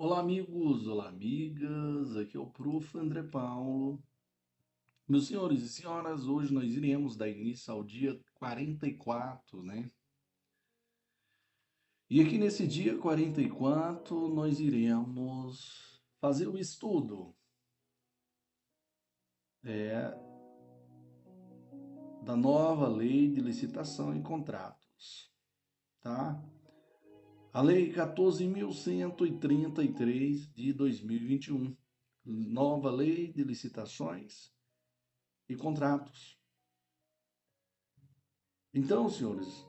Olá, 0.00 0.20
amigos, 0.20 0.86
olá, 0.86 1.08
amigas. 1.08 2.16
Aqui 2.16 2.36
é 2.36 2.40
o 2.40 2.46
Prof. 2.46 2.96
André 2.96 3.20
Paulo. 3.20 4.00
Meus 5.08 5.26
senhores 5.26 5.60
e 5.60 5.68
senhoras, 5.68 6.28
hoje 6.28 6.54
nós 6.54 6.72
iremos 6.72 7.16
dar 7.16 7.28
início 7.28 7.72
ao 7.72 7.82
dia 7.82 8.16
44, 8.36 9.60
né? 9.60 9.90
E 12.08 12.20
aqui 12.20 12.38
nesse 12.38 12.64
dia 12.64 12.96
44, 12.96 14.28
nós 14.28 14.60
iremos 14.60 16.00
fazer 16.20 16.46
o 16.46 16.56
estudo 16.56 17.34
é, 19.64 20.16
da 22.22 22.36
nova 22.36 22.86
lei 22.86 23.28
de 23.28 23.40
licitação 23.40 24.16
e 24.16 24.22
contratos, 24.22 25.34
tá? 26.00 26.40
A 27.58 27.60
Lei 27.60 27.92
14.133 27.92 30.48
de 30.54 30.72
2021, 30.72 31.76
nova 32.24 32.88
Lei 32.88 33.32
de 33.32 33.42
Licitações 33.42 34.54
e 35.48 35.56
Contratos. 35.56 36.38
Então, 38.72 39.10
senhores, 39.10 39.66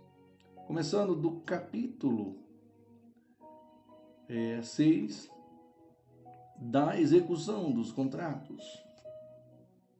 começando 0.67 1.15
do 1.15 1.41
capítulo 1.41 2.37
é, 4.27 4.61
6 4.61 5.27
da 6.61 7.01
execução 7.01 7.71
dos 7.71 7.91
contratos. 7.91 8.63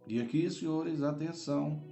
E 0.05 0.21
aqui, 0.21 0.47
senhores, 0.51 1.01
atenção, 1.01 1.83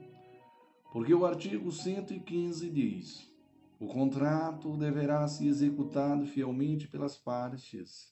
porque 0.94 1.16
o 1.16 1.26
artigo 1.26 1.72
115 1.72 2.70
diz 2.70 3.36
o 3.80 3.88
contrato 3.88 4.76
deverá 4.76 5.28
ser 5.28 5.46
executado 5.46 6.26
fielmente 6.26 6.88
pelas 6.88 7.16
partes, 7.16 8.12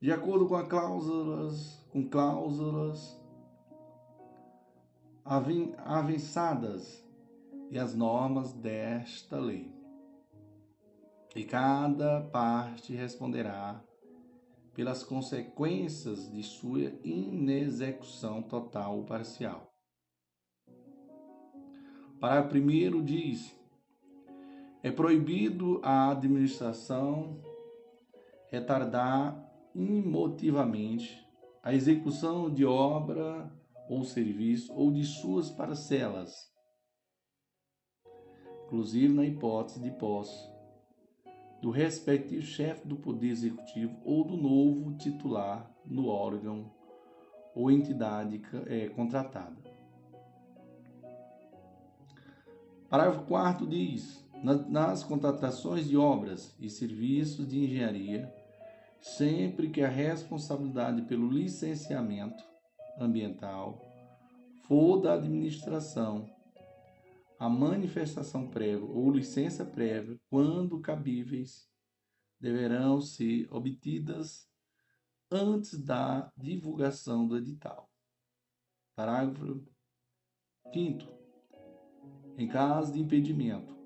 de 0.00 0.10
acordo 0.10 0.46
com, 0.46 0.64
cláusulas, 0.66 1.86
com 1.90 2.08
cláusulas 2.08 3.20
avançadas 5.24 7.04
e 7.70 7.78
as 7.78 7.94
normas 7.94 8.52
desta 8.54 9.38
lei. 9.38 9.76
E 11.36 11.44
cada 11.44 12.22
parte 12.22 12.94
responderá 12.94 13.84
pelas 14.72 15.02
consequências 15.02 16.30
de 16.32 16.42
sua 16.42 16.92
inexecução 17.04 18.40
total 18.40 18.98
ou 18.98 19.04
parcial. 19.04 19.68
Parágrafo 22.18 22.56
1 22.56 23.04
diz: 23.04 23.57
é 24.82 24.90
proibido 24.90 25.80
a 25.82 26.10
administração 26.10 27.40
retardar 28.50 29.44
imotivamente 29.74 31.26
a 31.62 31.74
execução 31.74 32.48
de 32.52 32.64
obra 32.64 33.52
ou 33.88 34.04
serviço 34.04 34.72
ou 34.72 34.90
de 34.90 35.04
suas 35.04 35.50
parcelas, 35.50 36.32
inclusive 38.64 39.12
na 39.12 39.24
hipótese 39.24 39.80
de 39.80 39.90
posse 39.90 40.48
do 41.60 41.70
respectivo 41.70 42.42
chefe 42.42 42.86
do 42.86 42.96
Poder 42.96 43.28
Executivo 43.28 43.96
ou 44.04 44.24
do 44.24 44.36
novo 44.36 44.96
titular 44.96 45.68
no 45.84 46.06
órgão 46.06 46.70
ou 47.54 47.70
entidade 47.70 48.40
é, 48.66 48.88
contratada. 48.90 49.56
Parágrafo 52.88 53.26
4 53.26 53.66
diz: 53.66 54.24
nas 54.42 55.02
contratações 55.02 55.88
de 55.88 55.96
obras 55.96 56.54
e 56.58 56.68
serviços 56.70 57.48
de 57.48 57.64
engenharia, 57.64 58.32
sempre 59.00 59.70
que 59.70 59.80
a 59.80 59.88
responsabilidade 59.88 61.02
pelo 61.02 61.30
licenciamento 61.30 62.42
ambiental 62.98 63.80
for 64.66 65.00
da 65.00 65.14
administração, 65.14 66.28
a 67.38 67.48
manifestação 67.48 68.48
prévia 68.48 68.84
ou 68.84 69.10
licença 69.10 69.64
prévia, 69.64 70.18
quando 70.28 70.80
cabíveis, 70.80 71.68
deverão 72.40 73.00
ser 73.00 73.48
obtidas 73.52 74.48
antes 75.30 75.78
da 75.78 76.32
divulgação 76.36 77.26
do 77.26 77.36
edital. 77.36 77.88
Parágrafo 78.96 79.64
5. 80.72 81.18
Em 82.36 82.48
caso 82.48 82.92
de 82.92 83.00
impedimento, 83.00 83.77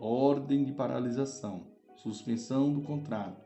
ordem 0.00 0.64
de 0.64 0.72
paralisação, 0.72 1.66
suspensão 1.96 2.72
do 2.72 2.82
contrato. 2.82 3.40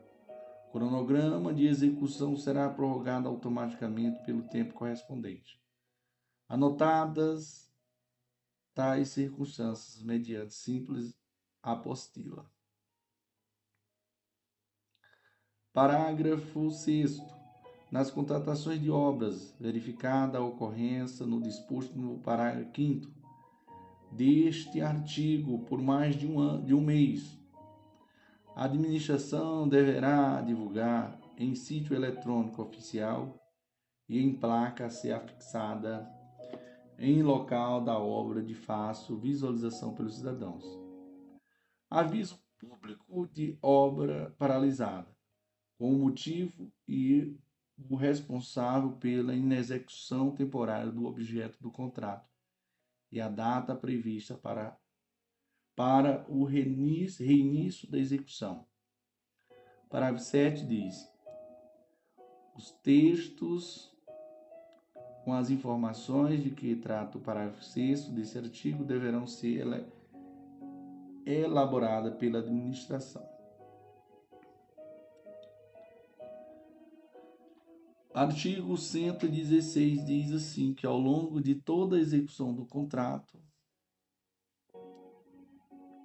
O 0.69 0.71
cronograma 0.71 1.53
de 1.53 1.67
execução 1.67 2.35
será 2.35 2.69
prorrogado 2.69 3.27
automaticamente 3.27 4.23
pelo 4.25 4.43
tempo 4.43 4.73
correspondente. 4.73 5.61
Anotadas 6.47 7.71
tais 8.73 9.09
circunstâncias 9.09 10.03
mediante 10.03 10.53
simples 10.53 11.15
apostila. 11.61 12.51
Parágrafo 15.71 16.69
6 16.69 17.19
nas 17.93 18.09
contratações 18.09 18.81
de 18.81 18.89
obras, 18.89 19.55
verificada 19.59 20.39
a 20.39 20.43
ocorrência 20.43 21.27
no 21.27 21.39
disposto 21.39 21.95
no 21.95 22.17
parágrafo 22.17 22.75
5 22.75 23.22
deste 24.15 24.81
artigo 24.81 25.59
por 25.65 25.81
mais 25.81 26.15
de 26.15 26.27
um, 26.27 26.39
ano, 26.39 26.65
de 26.65 26.73
um 26.73 26.81
mês. 26.81 27.39
A 28.55 28.65
administração 28.65 29.67
deverá 29.67 30.41
divulgar 30.41 31.19
em 31.37 31.55
sítio 31.55 31.95
eletrônico 31.95 32.61
oficial 32.61 33.39
e 34.07 34.19
em 34.19 34.35
placa 34.35 34.85
a 34.85 34.89
ser 34.89 35.13
afixada 35.13 36.07
em 36.99 37.23
local 37.23 37.83
da 37.83 37.97
obra 37.97 38.43
de 38.43 38.53
fácil 38.53 39.17
visualização 39.17 39.95
pelos 39.95 40.17
cidadãos. 40.17 40.63
Aviso 41.89 42.39
público 42.59 43.27
de 43.27 43.57
obra 43.61 44.35
paralisada, 44.37 45.09
com 45.77 45.91
o 45.93 45.99
motivo 45.99 46.71
e 46.87 47.35
o 47.89 47.95
responsável 47.95 48.91
pela 48.93 49.33
inexecução 49.33 50.31
temporária 50.31 50.91
do 50.91 51.05
objeto 51.05 51.57
do 51.59 51.71
contrato 51.71 52.32
e 53.13 53.21
a 53.21 53.29
data 53.29 53.75
prevista 53.75 54.33
para, 54.33 54.75
para 55.75 56.25
o 56.27 56.43
reinício, 56.43 57.23
reinício 57.23 57.89
da 57.89 57.99
execução. 57.99 58.65
Parágrafo 59.87 60.25
7 60.25 60.65
diz: 60.65 61.07
os 62.55 62.71
textos 62.71 63.95
com 65.23 65.31
as 65.31 65.51
informações 65.51 66.43
de 66.43 66.49
que 66.49 66.75
trata 66.75 67.19
o 67.19 67.21
parágrafo 67.21 67.63
6 67.63 68.09
desse 68.09 68.37
artigo 68.37 68.83
deverão 68.83 69.27
ser 69.27 69.85
elaboradas 71.23 72.15
pela 72.15 72.39
administração. 72.39 73.32
Artigo 78.13 78.77
116 78.77 80.05
diz 80.05 80.31
assim 80.31 80.71
que 80.71 80.85
ao 80.85 80.99
longo 80.99 81.41
de 81.41 81.55
toda 81.55 81.95
a 81.95 81.99
execução 81.99 82.53
do 82.53 82.63
contrato, 82.63 83.41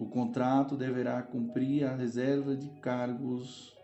o 0.01 0.07
contrato 0.09 0.75
deverá 0.75 1.23
cumprir 1.23 1.85
a 1.85 1.95
reserva 1.95 2.57
de 2.57 2.71
cargos 2.81 3.77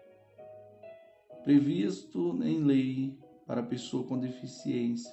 previsto 1.42 2.42
em 2.42 2.64
lei 2.64 3.18
para 3.46 3.62
pessoa 3.62 4.06
com 4.06 4.18
deficiência, 4.18 5.12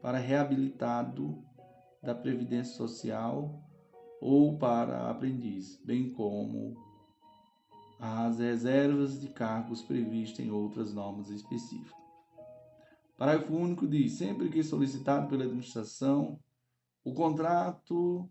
para 0.00 0.18
reabilitado 0.18 1.40
da 2.02 2.12
previdência 2.12 2.74
social 2.74 3.62
ou 4.20 4.58
para 4.58 5.08
aprendiz, 5.08 5.80
bem 5.84 6.10
como 6.10 6.74
as 8.00 8.40
reservas 8.40 9.20
de 9.20 9.28
cargos 9.28 9.80
previstas 9.80 10.44
em 10.44 10.50
outras 10.50 10.92
normas 10.92 11.30
específicas. 11.30 12.01
Parágrafo 13.16 13.54
único 13.54 13.86
diz: 13.86 14.12
sempre 14.18 14.48
que 14.48 14.62
solicitado 14.62 15.28
pela 15.28 15.44
administração, 15.44 16.40
o 17.04 17.12
contrato 17.12 18.30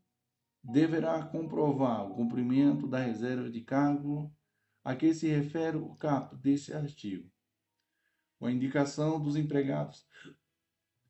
deverá 0.63 1.23
comprovar 1.25 2.09
o 2.09 2.15
cumprimento 2.15 2.87
da 2.87 2.99
reserva 2.99 3.49
de 3.49 3.61
cargo 3.61 4.31
a 4.83 4.95
que 4.95 5.13
se 5.13 5.27
refere 5.27 5.77
o 5.77 5.95
caput 5.95 6.41
deste 6.41 6.73
artigo, 6.73 7.29
com 8.39 8.45
a 8.45 8.51
indicação 8.51 9.21
dos 9.21 9.35
empregados 9.35 10.05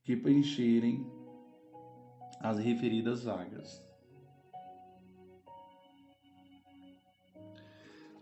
que 0.03 0.15
preencherem 0.15 1.05
as 2.39 2.57
referidas 2.57 3.23
vagas. 3.23 3.81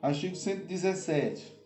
Artigo 0.02 0.36
117. 0.36 1.59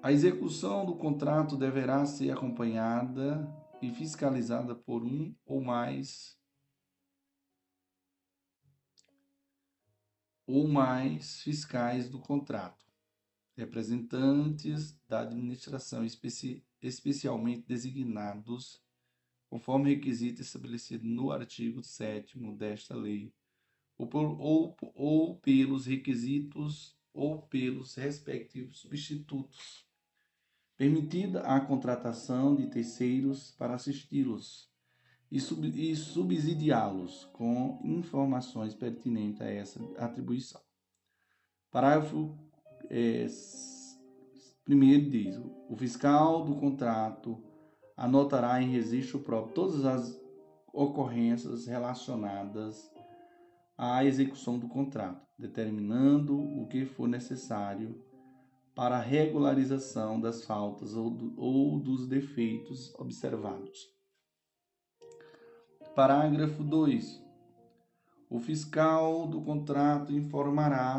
A 0.00 0.12
execução 0.12 0.86
do 0.86 0.94
contrato 0.94 1.56
deverá 1.56 2.06
ser 2.06 2.30
acompanhada 2.30 3.52
e 3.82 3.90
fiscalizada 3.90 4.72
por 4.72 5.02
um 5.02 5.34
ou 5.44 5.60
mais 5.60 6.38
ou 10.46 10.68
mais 10.68 11.42
fiscais 11.42 12.08
do 12.08 12.20
contrato, 12.20 12.86
representantes 13.56 14.96
da 15.08 15.20
administração 15.20 16.04
especi 16.04 16.64
especialmente 16.80 17.66
designados 17.66 18.80
conforme 19.50 19.94
requisito 19.94 20.40
estabelecido 20.40 21.04
no 21.06 21.32
artigo 21.32 21.82
7 21.82 22.38
desta 22.52 22.94
lei, 22.94 23.34
ou, 23.98 24.06
por, 24.06 24.40
ou, 24.40 24.76
ou 24.94 25.36
pelos 25.40 25.86
requisitos 25.86 26.96
ou 27.12 27.42
pelos 27.42 27.96
respectivos 27.96 28.78
substitutos, 28.78 29.87
permitida 30.78 31.40
a 31.40 31.60
contratação 31.60 32.54
de 32.54 32.68
terceiros 32.68 33.50
para 33.58 33.74
assisti-los 33.74 34.70
e, 35.30 35.40
sub, 35.40 35.96
subsidiá-los 35.96 37.24
com 37.32 37.80
informações 37.84 38.74
pertinentes 38.74 39.42
a 39.42 39.50
essa 39.50 39.80
atribuição. 39.98 40.60
Parágrafo 41.70 42.38
é, 42.88 43.26
primeiro 44.64 45.10
diz: 45.10 45.36
o 45.68 45.76
fiscal 45.76 46.44
do 46.44 46.54
contrato 46.54 47.42
anotará 47.96 48.62
em 48.62 48.70
registro 48.70 49.18
próprio 49.18 49.54
todas 49.54 49.84
as 49.84 50.18
ocorrências 50.72 51.66
relacionadas 51.66 52.88
à 53.76 54.04
execução 54.04 54.58
do 54.58 54.68
contrato, 54.68 55.26
determinando 55.36 56.38
o 56.38 56.68
que 56.68 56.86
for 56.86 57.08
necessário 57.08 58.00
para 58.78 58.98
a 58.98 59.00
regularização 59.00 60.20
das 60.20 60.44
faltas 60.44 60.94
ou, 60.94 61.10
do, 61.10 61.34
ou 61.36 61.80
dos 61.80 62.06
defeitos 62.06 62.94
observados. 62.94 63.92
Parágrafo 65.96 66.62
2. 66.62 67.20
O 68.30 68.38
fiscal 68.38 69.26
do 69.26 69.42
contrato 69.42 70.12
informará 70.12 70.96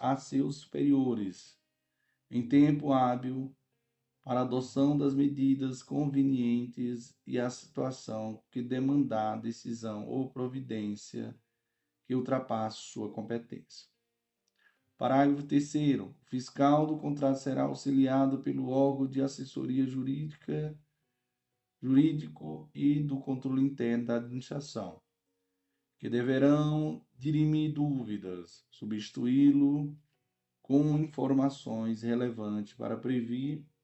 a 0.00 0.16
seus 0.16 0.56
superiores, 0.56 1.60
em 2.30 2.48
tempo 2.48 2.94
hábil, 2.94 3.54
para 4.24 4.40
adoção 4.40 4.96
das 4.96 5.14
medidas 5.14 5.82
convenientes 5.82 7.14
e 7.26 7.38
a 7.38 7.50
situação 7.50 8.42
que 8.50 8.62
demandar 8.62 9.38
decisão 9.38 10.08
ou 10.08 10.30
providência 10.30 11.38
que 12.06 12.14
ultrapasse 12.14 12.78
sua 12.78 13.12
competência. 13.12 13.97
Parágrafo 14.98 15.44
3. 15.44 16.00
O 16.00 16.12
fiscal 16.24 16.84
do 16.84 16.98
contrato 16.98 17.38
será 17.38 17.62
auxiliado 17.62 18.40
pelo 18.40 18.68
órgão 18.68 19.06
de 19.06 19.22
assessoria 19.22 19.86
jurídica, 19.86 20.76
jurídico 21.80 22.68
e 22.74 23.00
do 23.00 23.20
controle 23.20 23.62
interno 23.62 24.06
da 24.06 24.16
administração, 24.16 25.00
que 25.98 26.10
deverão 26.10 27.06
dirimir 27.16 27.72
dúvidas, 27.72 28.66
substituí-lo 28.70 29.96
com 30.60 30.98
informações 30.98 32.02
relevantes 32.02 32.74
para, 32.74 33.00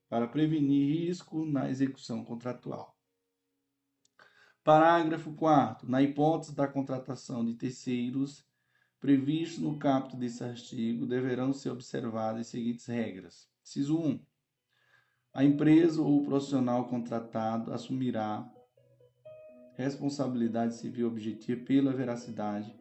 para 0.09 0.27
prevenir 0.27 1.07
risco 1.07 1.45
na 1.45 1.69
execução 1.69 2.25
contratual. 2.25 2.93
Parágrafo 4.65 5.33
4. 5.33 5.89
Na 5.89 6.01
hipótese 6.01 6.53
da 6.53 6.67
contratação 6.67 7.45
de 7.45 7.53
terceiros, 7.53 8.45
previsto 8.99 9.61
no 9.61 9.77
caput 9.77 10.15
desse 10.15 10.43
artigo, 10.43 11.05
deverão 11.05 11.53
ser 11.53 11.69
observadas 11.69 12.41
as 12.41 12.47
seguintes 12.47 12.85
regras. 12.85 13.47
Ciso 13.63 13.97
1. 13.97 14.19
A 15.33 15.43
empresa 15.43 16.01
ou 16.01 16.21
o 16.21 16.25
profissional 16.25 16.87
contratado 16.87 17.73
assumirá 17.73 18.49
responsabilidade 19.75 20.75
civil 20.75 21.07
objetiva 21.07 21.61
pela 21.65 21.91
veracidade 21.91 22.73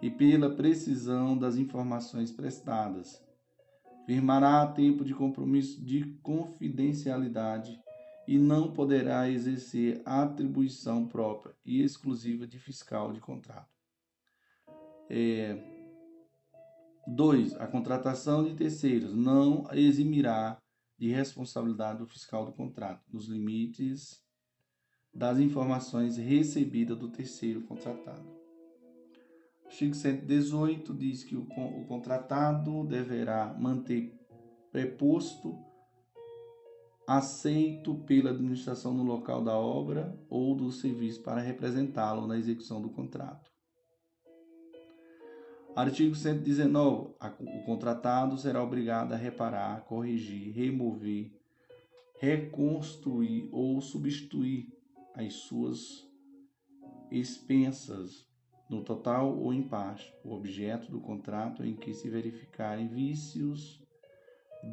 e 0.00 0.10
pela 0.10 0.54
precisão 0.54 1.36
das 1.36 1.56
informações 1.56 2.32
prestadas. 2.32 3.22
Firmará 4.06 4.66
tempo 4.66 5.04
de 5.04 5.12
compromisso 5.12 5.84
de 5.84 6.04
confidencialidade 6.22 7.78
e 8.26 8.38
não 8.38 8.72
poderá 8.72 9.30
exercer 9.30 10.00
atribuição 10.04 11.06
própria 11.06 11.54
e 11.64 11.82
exclusiva 11.82 12.46
de 12.46 12.58
fiscal 12.58 13.12
de 13.12 13.20
contrato. 13.20 13.77
É, 15.08 15.56
2. 17.06 17.54
A 17.54 17.66
contratação 17.66 18.44
de 18.44 18.54
terceiros 18.54 19.14
não 19.14 19.66
eximirá 19.72 20.58
de 20.98 21.10
responsabilidade 21.10 22.00
do 22.00 22.06
fiscal 22.06 22.44
do 22.44 22.52
contrato, 22.52 23.02
nos 23.12 23.26
limites 23.28 24.22
das 25.14 25.38
informações 25.38 26.16
recebidas 26.16 26.98
do 26.98 27.08
terceiro 27.08 27.62
contratado. 27.62 28.38
Artigo 29.64 29.94
118 29.94 30.94
diz 30.94 31.24
que 31.24 31.36
o, 31.36 31.42
o 31.42 31.86
contratado 31.86 32.84
deverá 32.84 33.54
manter 33.58 34.14
preposto 34.70 35.58
aceito 37.06 37.94
pela 38.04 38.30
administração 38.30 38.92
no 38.92 39.02
local 39.02 39.42
da 39.42 39.56
obra 39.56 40.18
ou 40.28 40.54
do 40.54 40.70
serviço 40.70 41.22
para 41.22 41.40
representá-lo 41.40 42.26
na 42.26 42.36
execução 42.36 42.82
do 42.82 42.90
contrato. 42.90 43.47
Artigo 45.76 46.14
119. 46.14 47.14
O 47.40 47.62
contratado 47.64 48.36
será 48.36 48.62
obrigado 48.62 49.12
a 49.12 49.16
reparar, 49.16 49.84
corrigir, 49.84 50.52
remover, 50.52 51.32
reconstruir 52.20 53.48
ou 53.52 53.80
substituir 53.80 54.72
as 55.14 55.34
suas 55.34 56.08
expensas, 57.10 58.26
no 58.68 58.82
total 58.82 59.38
ou 59.38 59.52
em 59.52 59.62
parte, 59.62 60.12
o 60.22 60.32
objeto 60.34 60.90
do 60.90 61.00
contrato 61.00 61.64
em 61.64 61.74
que 61.74 61.94
se 61.94 62.08
verificarem 62.10 62.88
vícios, 62.88 63.82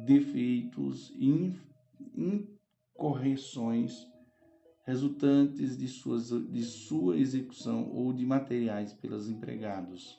defeitos 0.04 1.10
e 1.16 1.54
incorreções 2.94 4.06
resultantes 4.84 5.76
de, 5.76 5.88
suas, 5.88 6.28
de 6.28 6.62
sua 6.62 7.16
execução 7.16 7.90
ou 7.92 8.12
de 8.12 8.24
materiais 8.24 8.92
pelos 8.92 9.28
empregados, 9.28 10.16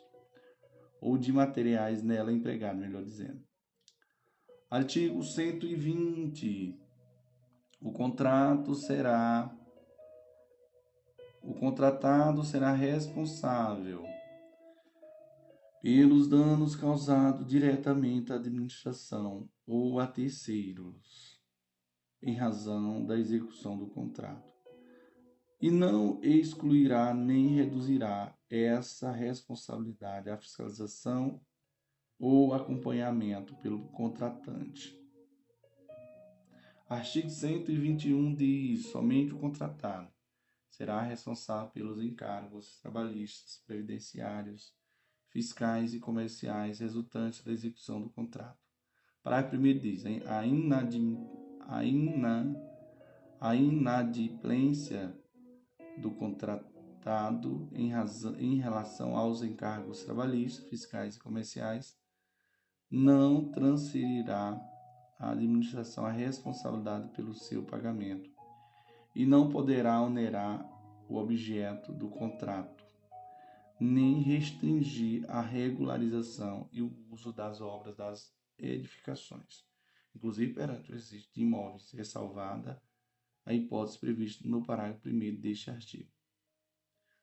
ou 1.02 1.18
de 1.18 1.32
materiais 1.32 2.04
nela 2.04 2.32
empregados, 2.32 2.82
melhor 2.82 3.04
dizendo. 3.04 3.42
Artigo 4.70 5.24
120. 5.24 6.78
O 7.82 7.92
contrato 7.92 8.74
será 8.76 9.56
o 11.42 11.54
contratado 11.54 12.44
será 12.44 12.74
responsável 12.74 14.04
pelos 15.82 16.28
danos 16.28 16.76
causados 16.76 17.48
diretamente 17.48 18.34
à 18.34 18.36
administração 18.36 19.48
ou 19.66 20.00
a 20.00 20.08
terceiros 20.08 21.42
em 22.22 22.36
razão 22.36 23.06
da 23.06 23.18
execução 23.18 23.78
do 23.78 23.88
contrato. 23.88 24.57
E 25.60 25.72
não 25.72 26.20
excluirá 26.22 27.14
nem 27.14 27.56
reduzirá 27.56 28.36
essa 28.50 29.12
responsabilidade 29.12 30.30
à 30.30 30.38
fiscalização 30.38 31.42
ou 32.20 32.54
acompanhamento 32.54 33.56
pelo 33.58 33.88
contratante. 33.90 34.96
Artigo 36.88 37.30
121 37.30 38.36
diz: 38.36 38.88
somente 38.88 39.34
o 39.34 39.40
contratado 39.40 40.12
será 40.70 41.02
responsável 41.02 41.72
pelos 41.72 42.00
encargos 42.02 42.80
trabalhistas, 42.80 43.62
previdenciários, 43.66 44.74
fiscais 45.30 45.94
e 45.94 46.00
comerciais 46.00 46.80
resultantes 46.80 47.44
da 47.44 47.52
execução 47.52 48.02
do 48.02 48.10
contrato. 48.10 48.60
Parágrafo 49.24 49.58
1 49.58 49.80
diz: 49.80 50.06
a 50.06 50.46
inadimissão 50.46 51.48
a, 51.68 51.84
ina, 51.84 52.56
a 53.40 53.56
inadimplência 53.56 55.14
do 55.98 56.12
contratado 56.12 57.70
em, 57.74 57.90
razão, 57.90 58.36
em 58.40 58.56
relação 58.58 59.16
aos 59.16 59.42
encargos 59.42 60.04
trabalhistas, 60.04 60.68
fiscais 60.70 61.16
e 61.16 61.20
comerciais 61.20 61.98
não 62.90 63.50
transferirá 63.52 64.60
à 65.20 65.32
administração 65.32 66.06
a 66.06 66.12
responsabilidade 66.12 67.10
pelo 67.10 67.34
seu 67.34 67.64
pagamento 67.64 68.30
e 69.16 69.26
não 69.26 69.50
poderá 69.50 70.02
onerar 70.02 70.66
o 71.10 71.18
objeto 71.18 71.92
do 71.92 72.10
contrato, 72.10 72.86
nem 73.80 74.22
restringir 74.22 75.26
a 75.30 75.42
regularização 75.42 76.70
e 76.72 76.82
o 76.82 76.96
uso 77.10 77.34
das 77.34 77.62
obras 77.62 77.96
das 77.96 78.34
edificações. 78.58 79.66
Inclusive 80.16 80.54
perante 80.54 80.92
o 80.92 80.96
exercício 80.96 81.32
de 81.34 81.42
imóveis, 81.42 81.92
ressalvada 81.92 82.82
a 83.48 83.54
hipótese 83.54 83.98
prevista 83.98 84.48
no 84.48 84.64
parágrafo 84.64 85.08
1 85.08 85.40
deste 85.40 85.72
artigo. 85.72 86.12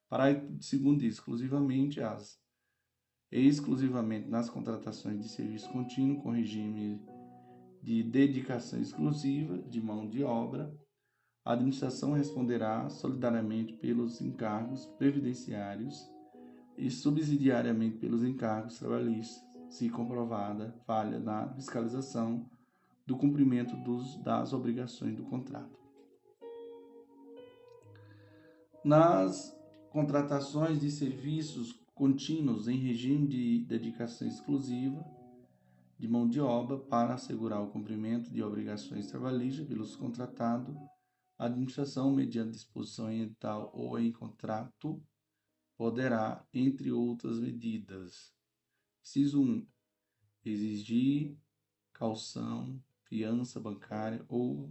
Parágrafo 0.09 0.47
2 0.47 0.99
diz 0.99 1.15
exclusivamente 1.15 2.01
as 2.01 2.43
exclusivamente 3.31 4.29
nas 4.29 4.49
contratações 4.49 5.21
de 5.21 5.29
serviço 5.29 5.69
contínuo 5.71 6.23
com 6.23 6.31
regime 6.31 7.05
de 7.83 8.03
dedicação 8.03 8.81
exclusiva 8.81 9.59
de 9.59 9.81
mão 9.81 10.09
de 10.09 10.23
obra, 10.23 10.73
a 11.45 11.53
administração 11.53 12.13
responderá 12.13 12.89
solidariamente 12.89 13.75
pelos 13.75 14.21
encargos 14.21 14.87
previdenciários 14.97 16.09
e 16.79 16.91
subsidiariamente 16.91 17.99
pelos 17.99 18.23
encargos 18.23 18.79
trabalhistas, 18.79 19.43
se 19.69 19.91
comprovada 19.91 20.73
falha 20.87 21.19
na 21.19 21.53
fiscalização 21.55 22.49
do 23.07 23.17
cumprimento 23.17 23.77
dos, 23.77 24.17
das 24.23 24.53
obrigações 24.53 25.15
do 25.17 25.25
contrato. 25.25 25.84
Nas 28.85 29.59
contratações 29.89 30.79
de 30.79 30.91
serviços 30.91 31.73
contínuos 31.95 32.69
em 32.69 32.77
regime 32.77 33.27
de 33.27 33.65
dedicação 33.65 34.29
exclusiva 34.29 35.03
de 35.99 36.07
mão 36.07 36.29
de 36.29 36.39
obra 36.39 36.77
para 36.77 37.15
assegurar 37.15 37.63
o 37.63 37.71
cumprimento 37.71 38.31
de 38.31 38.43
obrigações 38.43 39.07
trabalhistas 39.07 39.67
pelos 39.67 39.97
contratados, 39.97 40.77
a 41.39 41.47
administração, 41.47 42.13
mediante 42.13 42.51
disposição 42.51 43.11
edital 43.11 43.71
ou 43.73 43.99
em 43.99 44.13
contrato, 44.13 45.03
poderá, 45.79 46.47
entre 46.53 46.93
outras 46.93 47.39
medidas, 47.39 48.35
inciso 49.03 49.43
1, 49.43 49.67
exigir 50.45 51.39
calção, 51.93 52.79
fiança 53.05 53.59
bancária 53.59 54.23
ou 54.29 54.71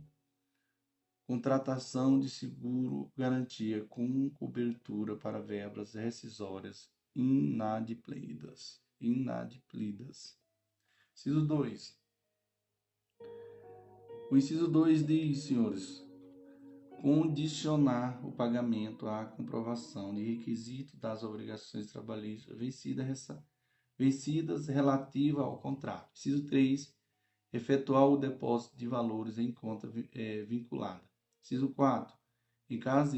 contratação 1.25 2.19
de 2.19 2.29
seguro 2.29 3.11
garantia 3.15 3.85
com 3.85 4.29
cobertura 4.31 5.15
para 5.15 5.41
verbas 5.41 5.93
rescisórias 5.93 6.91
inadimplidas. 7.15 8.81
inadimplidas. 8.99 10.37
Inciso 11.13 11.45
2. 11.45 11.97
O 14.31 14.37
inciso 14.37 14.67
2 14.67 15.05
diz, 15.05 15.43
senhores, 15.43 16.03
condicionar 17.01 18.25
o 18.25 18.31
pagamento 18.31 19.07
à 19.07 19.25
comprovação 19.25 20.13
de 20.15 20.23
requisito 20.23 20.97
das 20.97 21.23
obrigações 21.23 21.91
trabalhistas 21.91 22.57
vencidas, 22.57 23.27
vencidas 23.97 24.67
relativa 24.67 25.43
ao 25.43 25.59
contrato. 25.59 26.11
Inciso 26.15 26.45
3. 26.45 26.93
Efetuar 27.51 28.07
o 28.07 28.17
depósito 28.17 28.75
de 28.75 28.87
valores 28.87 29.37
em 29.37 29.51
conta 29.51 29.87
é, 30.13 30.43
vinculada. 30.43 31.12
Inciso 31.43 31.69
4. 31.69 32.15
Em 32.69 32.79
caso 32.79 33.11
de 33.11 33.17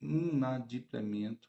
inadimplemento, 0.00 1.46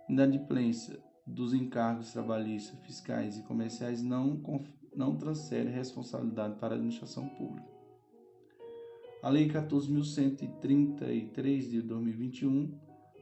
inadimplência 0.09 1.01
dos 1.27 1.55
encargos 1.55 2.13
trabalhistas, 2.13 2.79
fiscais 2.81 3.39
e 3.39 3.43
comerciais 3.45 4.03
não, 4.03 4.43
não 4.95 5.17
transfere 5.17 5.71
responsabilidade 5.71 6.57
para 6.57 6.75
a 6.75 6.77
administração 6.77 7.27
pública. 7.31 7.80
A 9.23 9.29
Lei 9.29 9.51
14.133 9.51 11.69
de 11.69 11.83
2021, 11.83 12.73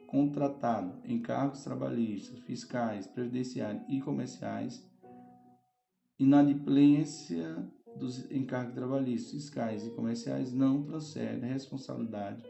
contratado, 0.07 0.97
encargos 1.05 1.65
trabalhistas, 1.65 2.39
fiscais, 2.39 3.09
previdenciários 3.09 3.83
e 3.89 4.01
comerciais, 4.01 4.89
inadimplência 6.17 7.69
dos 7.97 8.31
encargos 8.31 8.75
trabalhistas, 8.75 9.33
fiscais 9.33 9.85
e 9.85 9.91
comerciais 9.91 10.53
não 10.53 10.85
transfere 10.85 11.45
responsabilidade 11.45 12.45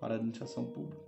para 0.00 0.14
a 0.14 0.16
administração 0.16 0.64
pública. 0.64 1.04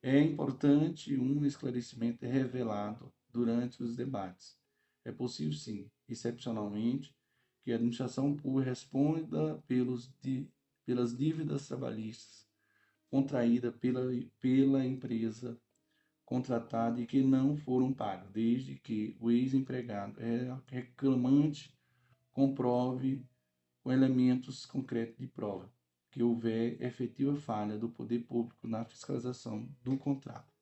é 0.00 0.20
importante 0.20 1.18
um 1.18 1.44
esclarecimento 1.44 2.24
revelado 2.24 3.12
durante 3.28 3.82
os 3.82 3.96
debates. 3.96 4.56
É 5.04 5.10
possível, 5.10 5.54
sim, 5.54 5.90
excepcionalmente, 6.08 7.12
que 7.64 7.72
a 7.72 7.74
administração 7.74 8.36
pública 8.36 8.70
responda 8.70 9.58
pelos, 9.66 10.08
pelas 10.86 11.16
dívidas 11.16 11.66
trabalhistas 11.66 12.47
contraídas 13.10 13.74
pela, 13.76 14.02
pela 14.40 14.84
empresa 14.84 15.58
contratado 16.24 17.00
e 17.00 17.06
que 17.06 17.22
não 17.22 17.56
foram 17.56 17.92
pagos, 17.92 18.30
desde 18.30 18.78
que 18.78 19.16
o 19.18 19.30
ex-empregado 19.30 20.20
reclamante 20.66 21.74
comprove 22.32 23.24
com 23.82 23.90
elementos 23.90 24.66
concretos 24.66 25.16
de 25.16 25.26
prova 25.26 25.72
que 26.10 26.22
houver 26.22 26.82
efetiva 26.82 27.34
falha 27.36 27.78
do 27.78 27.88
poder 27.88 28.20
público 28.20 28.66
na 28.66 28.84
fiscalização 28.84 29.68
do 29.82 29.96
contrato. 29.96 30.57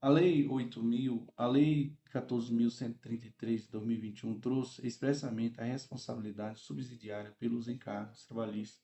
A 0.00 0.08
Lei 0.08 0.46
8.000, 0.46 1.26
a 1.36 1.46
Lei 1.48 1.92
14.133 2.12 3.62
de 3.62 3.68
2021 3.68 4.38
trouxe 4.38 4.86
expressamente 4.86 5.60
a 5.60 5.64
responsabilidade 5.64 6.60
subsidiária 6.60 7.32
pelos 7.32 7.66
encargos 7.66 8.24
trabalhistas 8.24 8.80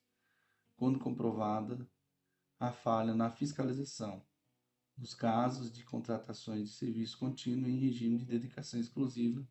quando 0.74 0.98
comprovada 0.98 1.88
a 2.58 2.72
falha 2.72 3.14
na 3.14 3.30
fiscalização, 3.30 4.26
nos 4.98 5.14
casos 5.14 5.70
de 5.70 5.84
contratações 5.84 6.70
de 6.70 6.74
serviço 6.74 7.16
contínuo 7.16 7.70
em 7.70 7.78
regime 7.78 8.18
de 8.18 8.24
dedicação 8.24 8.80
exclusiva 8.80 9.46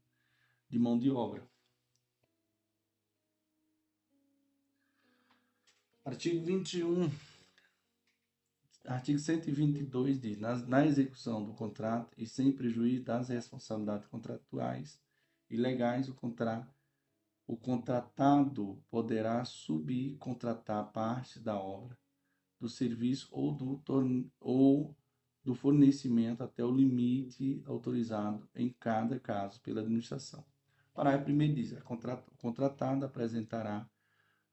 de 0.69 0.77
mão 0.77 0.99
de 0.99 1.09
obra. 1.09 1.49
Artigo 6.03 6.43
21 6.43 7.09
Artigo 8.85 9.17
122 9.17 10.19
diz: 10.19 10.37
na, 10.37 10.55
na, 10.57 10.85
execução 10.85 11.45
do 11.45 11.53
contrato 11.53 12.13
e 12.17 12.25
sem 12.25 12.51
prejuízo 12.51 13.05
das 13.05 13.29
responsabilidades 13.29 14.07
contratuais 14.07 15.01
e 15.49 15.55
legais, 15.55 16.09
o, 16.09 16.13
contra, 16.13 16.67
o 17.47 17.55
contratado 17.55 18.83
poderá 18.89 19.45
subcontratar 19.45 20.91
parte 20.91 21.39
da 21.39 21.57
obra, 21.57 21.97
do 22.59 22.67
serviço 22.67 23.29
ou 23.31 23.53
do, 23.53 23.81
ou 24.39 24.97
do 25.43 25.55
fornecimento 25.55 26.43
até 26.43 26.63
o 26.63 26.71
limite 26.71 27.63
autorizado 27.65 28.49
em 28.53 28.69
cada 28.69 29.17
caso 29.17 29.61
pela 29.61 29.79
administração. 29.79 30.45
Parágrafo 30.93 31.31
1 31.31 31.53
diz: 31.53 31.71
o 31.71 32.37
contratado 32.37 33.05
apresentará 33.05 33.89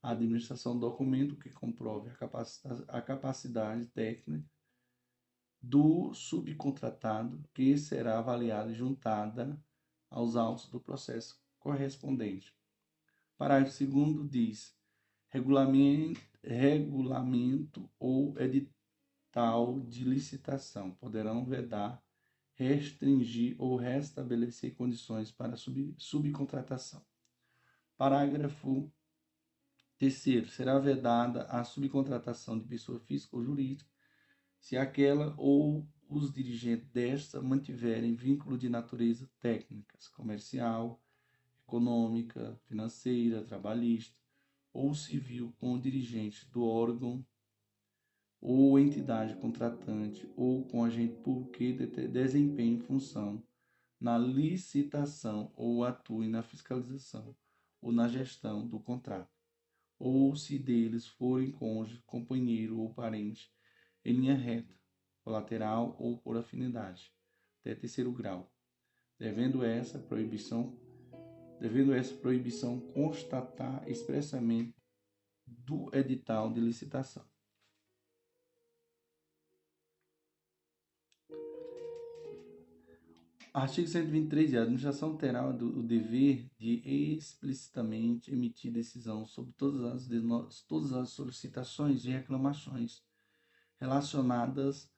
a 0.02 0.11
administração 0.11 0.75
do 0.75 0.88
documento 0.88 1.37
que 1.37 1.50
comprove 1.50 2.11
a 2.11 2.14
capacidade, 2.14 2.85
a 2.88 3.02
capacidade 3.02 3.87
técnica 3.87 4.49
do 5.62 6.14
subcontratado, 6.14 7.42
que 7.52 7.76
será 7.76 8.19
avaliada 8.19 8.71
e 8.71 8.75
juntada 8.75 9.62
aos 10.09 10.35
autos 10.37 10.69
do 10.69 10.80
processo 10.80 11.38
correspondente. 11.59 12.54
Parágrafo 13.37 13.87
2 13.87 14.30
diz: 14.30 14.75
regulamento, 15.28 16.21
regulamento 16.42 17.90
ou 17.99 18.35
edital 18.38 19.80
de 19.80 20.04
licitação 20.04 20.92
poderão 20.92 21.45
vedar, 21.45 22.02
restringir 22.54 23.54
ou 23.59 23.76
restabelecer 23.76 24.75
condições 24.75 25.30
para 25.30 25.57
sub, 25.57 25.95
subcontratação. 25.99 27.04
Parágrafo 27.97 28.90
Terceiro, 30.00 30.49
será 30.49 30.78
vedada 30.78 31.42
a 31.42 31.62
subcontratação 31.62 32.59
de 32.59 32.64
pessoa 32.64 32.99
física 32.99 33.37
ou 33.37 33.45
jurídica 33.45 33.90
se 34.59 34.75
aquela 34.75 35.35
ou 35.37 35.87
os 36.09 36.33
dirigentes 36.33 36.88
desta 36.88 37.42
mantiverem 37.42 38.14
vínculo 38.14 38.57
de 38.57 38.71
natureza 38.71 39.30
técnica, 39.40 39.99
comercial, 40.16 41.04
econômica, 41.66 42.59
financeira, 42.66 43.45
trabalhista 43.45 44.16
ou 44.73 44.95
civil 44.95 45.54
com 45.61 45.75
o 45.75 45.78
dirigente 45.78 46.49
do 46.49 46.64
órgão 46.64 47.23
ou 48.40 48.78
entidade 48.78 49.37
contratante 49.37 50.26
ou 50.35 50.64
com 50.64 50.83
agente 50.83 51.16
público 51.16 51.52
que 51.52 51.75
desempenhe 51.75 52.80
função 52.80 53.45
na 54.00 54.17
licitação 54.17 55.52
ou 55.54 55.84
atue 55.84 56.26
na 56.26 56.43
fiscalização 56.43 57.36
ou 57.82 57.93
na 57.93 58.08
gestão 58.08 58.67
do 58.67 58.80
contrato 58.80 59.40
ou 60.00 60.34
se 60.34 60.58
deles 60.58 61.06
forem 61.06 61.52
cônjuge, 61.52 62.02
companheiro 62.06 62.80
ou 62.80 62.93
parente, 62.93 63.52
em 64.04 64.15
linha 64.15 64.34
reta, 64.34 64.75
colateral 65.23 65.95
ou 66.00 66.19
por 66.19 66.36
afinidade, 66.36 67.13
até 67.60 67.75
terceiro 67.75 68.10
grau, 68.10 68.52
devendo 69.19 69.63
essa 69.63 69.99
proibição 69.99 70.76
devendo 71.60 71.93
essa 71.93 72.15
proibição 72.15 72.80
constatar 72.80 73.86
expressamente 73.86 74.75
do 75.47 75.91
edital 75.95 76.50
de 76.50 76.58
licitação. 76.58 77.23
Artigo 83.52 83.89
123. 83.89 84.54
A 84.54 84.63
administração 84.63 85.17
terá 85.17 85.49
o 85.49 85.82
dever 85.82 86.49
de 86.56 86.82
explicitamente 87.17 88.32
emitir 88.32 88.73
decisão 88.73 89.26
sobre 89.26 89.52
todas 89.54 90.08
as, 90.08 90.63
todas 90.63 90.93
as 90.93 91.08
solicitações 91.10 92.04
e 92.04 92.10
reclamações 92.10 93.02
relacionadas 93.76 94.89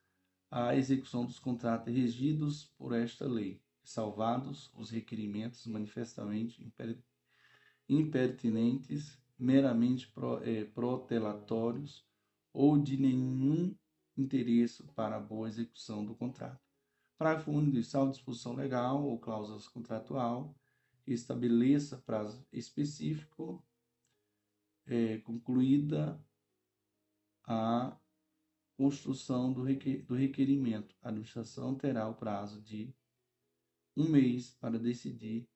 à 0.50 0.76
execução 0.76 1.24
dos 1.24 1.38
contratos 1.38 1.94
regidos 1.94 2.66
por 2.76 2.92
esta 2.92 3.26
lei, 3.26 3.62
salvados 3.82 4.70
os 4.74 4.90
requerimentos 4.90 5.66
manifestamente 5.66 6.70
impertinentes, 7.88 9.18
meramente 9.38 10.08
pro, 10.08 10.42
é, 10.44 10.64
protelatórios 10.66 12.06
ou 12.52 12.78
de 12.78 12.98
nenhum 12.98 13.74
interesse 14.14 14.82
para 14.94 15.16
a 15.16 15.20
boa 15.20 15.48
execução 15.48 16.04
do 16.04 16.14
contrato 16.14 16.71
Parágrafo 17.22 17.52
único 17.52 17.76
de 17.76 17.84
saldo 17.84 18.10
disposição 18.10 18.52
legal 18.52 19.00
ou 19.04 19.16
cláusula 19.16 19.60
contratual 19.72 20.52
que 21.04 21.12
estabeleça 21.12 21.98
prazo 21.98 22.44
específico 22.52 23.64
é, 24.86 25.18
concluída 25.18 26.20
a 27.44 27.96
construção 28.76 29.52
do, 29.52 29.62
requer, 29.62 30.02
do 30.02 30.16
requerimento. 30.16 30.96
A 31.00 31.10
administração 31.10 31.76
terá 31.76 32.08
o 32.08 32.14
prazo 32.16 32.60
de 32.60 32.92
um 33.96 34.08
mês 34.08 34.56
para 34.56 34.76
decidir 34.76 35.48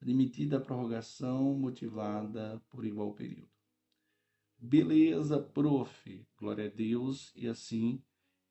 limitida 0.00 0.56
a 0.56 0.60
prorrogação 0.62 1.52
motivada 1.58 2.58
por 2.70 2.86
igual 2.86 3.12
período. 3.12 3.50
Beleza, 4.56 5.42
prof. 5.42 6.26
Glória 6.38 6.68
a 6.68 6.70
Deus. 6.70 7.34
E 7.36 7.46
assim 7.46 8.02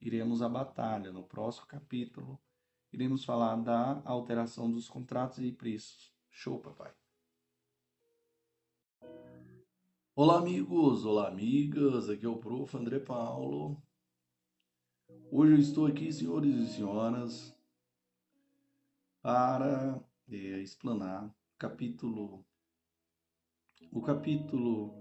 iremos 0.06 0.42
à 0.42 0.48
batalha. 0.48 1.12
No 1.12 1.24
próximo 1.24 1.66
capítulo, 1.66 2.40
iremos 2.94 3.26
falar 3.26 3.56
da 3.56 4.02
alteração 4.06 4.72
dos 4.72 4.88
contratos 4.88 5.40
e 5.40 5.52
preços. 5.52 6.14
Show, 6.30 6.60
papai! 6.60 6.94
Olá, 10.16 10.38
amigos! 10.38 11.06
Olá, 11.06 11.28
amigas! 11.28 12.10
Aqui 12.10 12.26
é 12.26 12.30
o 12.30 12.38
prof. 12.38 12.78
André 12.78 13.00
Paulo. 13.00 13.82
Hoje 15.32 15.54
eu 15.54 15.60
estou 15.60 15.88
aqui, 15.88 16.12
senhores 16.14 16.56
e 16.56 16.68
senhoras, 16.68 17.58
para 19.22 20.00
é, 20.30 20.36
explanar 20.62 21.36
capítulo, 21.58 22.46
o 23.92 24.02
capítulo 24.02 24.94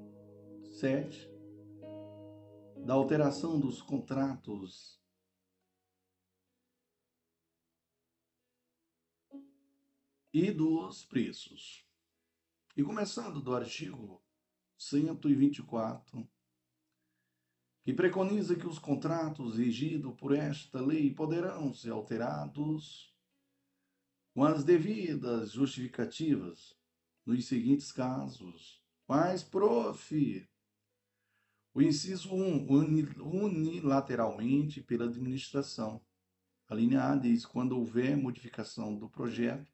7 0.64 1.33
da 2.84 2.92
alteração 2.92 3.58
dos 3.58 3.80
contratos 3.80 5.00
e 10.32 10.50
dos 10.50 11.04
preços. 11.04 11.86
E 12.76 12.82
começando 12.82 13.40
do 13.40 13.54
artigo 13.54 14.22
124, 14.76 16.28
que 17.84 17.94
preconiza 17.94 18.54
que 18.54 18.66
os 18.66 18.78
contratos 18.78 19.56
regidos 19.56 20.14
por 20.16 20.34
esta 20.34 20.80
lei 20.80 21.14
poderão 21.14 21.72
ser 21.72 21.90
alterados 21.90 23.14
com 24.34 24.44
as 24.44 24.62
devidas 24.62 25.52
justificativas 25.52 26.76
nos 27.24 27.46
seguintes 27.46 27.90
casos. 27.92 28.82
Mas, 29.06 29.42
prof, 29.42 30.48
o 31.74 31.82
inciso 31.82 32.32
1, 32.32 32.68
unilateralmente 33.20 34.80
pela 34.80 35.06
administração. 35.06 36.00
A 36.68 36.74
linha 36.74 37.10
A 37.10 37.16
diz 37.16 37.44
quando 37.44 37.76
houver 37.76 38.16
modificação 38.16 38.96
do 38.96 39.08
projeto 39.08 39.70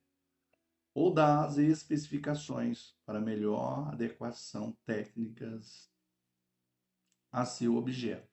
ou 0.95 1.13
das 1.13 1.59
especificações 1.59 2.97
para 3.05 3.21
melhor 3.21 3.89
adequação 3.93 4.77
técnicas 4.87 5.91
a 7.31 7.45
seu 7.45 7.77
objeto. 7.77 8.29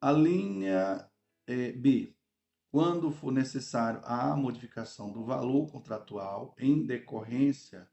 A 0.00 0.12
linha 0.12 1.08
é, 1.46 1.72
B, 1.72 2.14
quando 2.68 3.10
for 3.10 3.32
necessário 3.32 4.02
a 4.04 4.36
modificação 4.36 5.10
do 5.10 5.24
valor 5.24 5.70
contratual 5.70 6.54
em 6.58 6.84
decorrência 6.84 7.88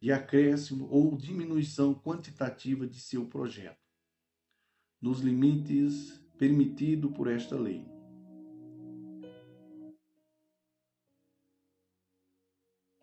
de 0.00 0.10
acréscimo 0.10 0.88
ou 0.90 1.16
diminuição 1.16 1.94
quantitativa 1.94 2.86
de 2.86 2.98
seu 2.98 3.26
projeto, 3.26 3.78
nos 5.00 5.20
limites 5.20 6.18
permitido 6.38 7.10
por 7.12 7.28
esta 7.28 7.54
lei. 7.54 7.86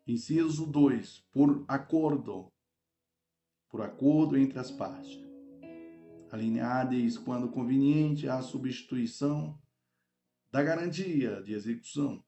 Inciso 0.07 0.65
2. 0.65 1.19
Por 1.31 1.65
acordo. 1.67 2.51
Por 3.69 3.81
acordo 3.81 4.37
entre 4.37 4.57
as 4.57 4.71
partes. 4.71 5.19
A 6.31 6.37
linha 6.37 6.79
A 6.79 6.83
diz 6.83 7.17
quando 7.17 7.49
conveniente 7.49 8.27
a 8.27 8.41
substituição 8.41 9.61
da 10.51 10.63
garantia 10.63 11.41
de 11.43 11.53
execução. 11.53 12.23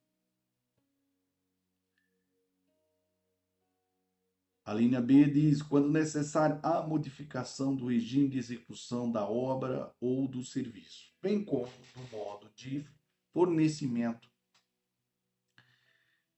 A 4.69 4.73
linha 4.75 5.01
B 5.01 5.25
diz 5.25 5.63
quando 5.63 5.89
necessário 5.89 6.60
a 6.62 6.86
modificação 6.86 7.75
do 7.75 7.88
regime 7.88 8.29
de 8.29 8.38
execução 8.38 9.12
da 9.12 9.27
obra 9.27 9.91
ou 9.99 10.27
do 10.27 10.45
serviço, 10.45 11.12
bem 11.19 11.43
como 11.43 11.65
do 11.65 12.15
modo 12.15 12.47
de 12.53 12.88
fornecimento 13.34 14.29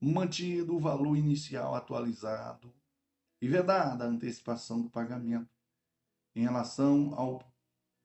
mantido 0.00 0.76
o 0.76 0.80
valor 0.80 1.16
inicial 1.16 1.74
atualizado. 1.74 2.72
E 3.40 3.48
vedada 3.48 4.04
a 4.04 4.08
antecipação 4.08 4.80
do 4.80 4.88
pagamento. 4.88 5.50
Em 6.34 6.44
relação 6.44 7.12
ao 7.14 7.44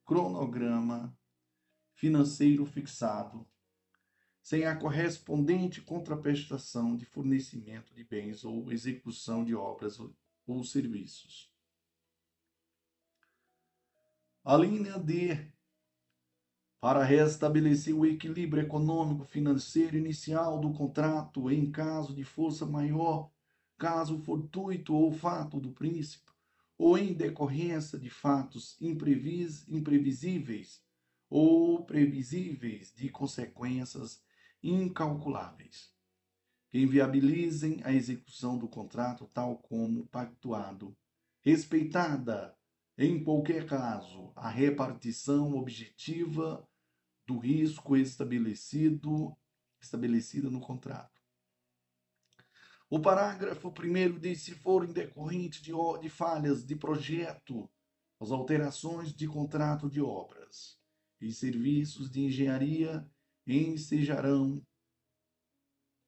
cronograma 0.04 1.18
financeiro 1.94 2.66
fixado, 2.66 3.48
sem 4.50 4.66
a 4.66 4.76
correspondente 4.76 5.80
contraprestação 5.80 6.98
de 6.98 7.06
fornecimento 7.06 7.94
de 7.94 8.04
bens 8.04 8.44
ou 8.44 8.72
execução 8.72 9.46
de 9.46 9.54
obras 9.54 10.00
ou 10.48 10.64
serviços. 10.64 11.54
A 14.44 14.58
linha 14.58 14.98
D. 14.98 15.38
Para 16.82 17.04
restabelecer 17.04 17.96
o 17.96 18.08
equilíbrio 18.08 18.64
econômico 18.64 19.24
financeiro 19.24 19.96
inicial 19.96 20.60
do 20.60 20.74
contrato 20.74 21.52
em 21.52 21.70
caso 21.70 22.16
de 22.16 22.24
força 22.24 22.66
maior, 22.66 23.30
caso 23.78 24.18
fortuito 24.18 24.96
ou 24.96 25.12
fato 25.12 25.60
do 25.60 25.72
príncipe, 25.74 26.32
ou 26.76 26.98
em 26.98 27.14
decorrência 27.14 28.00
de 28.00 28.10
fatos 28.10 28.82
imprevis, 28.82 29.64
imprevisíveis 29.70 30.82
ou 31.30 31.86
previsíveis 31.86 32.92
de 32.96 33.10
consequências 33.10 34.28
incalculáveis, 34.62 35.94
que 36.70 36.80
inviabilizem 36.80 37.82
a 37.84 37.92
execução 37.92 38.58
do 38.58 38.68
contrato 38.68 39.26
tal 39.34 39.58
como 39.58 40.08
pactuado, 40.08 40.96
respeitada, 41.42 42.56
em 42.98 43.24
qualquer 43.24 43.66
caso, 43.66 44.32
a 44.36 44.50
repartição 44.50 45.56
objetiva 45.56 46.68
do 47.26 47.38
risco 47.38 47.96
estabelecido 47.96 49.36
estabelecida 49.82 50.50
no 50.50 50.60
contrato. 50.60 51.22
O 52.90 53.00
parágrafo 53.00 53.72
primeiro 53.72 54.20
diz: 54.20 54.42
se 54.42 54.54
forem 54.56 54.92
decorrentes 54.92 55.62
de, 55.62 55.72
de 56.02 56.10
falhas 56.10 56.66
de 56.66 56.76
projeto, 56.76 57.70
as 58.20 58.32
alterações 58.32 59.14
de 59.14 59.28
contrato 59.28 59.90
de 59.90 60.02
obras 60.02 60.78
e 61.22 61.32
serviços 61.32 62.10
de 62.10 62.22
engenharia 62.22 63.10
ensejarão 63.58 64.66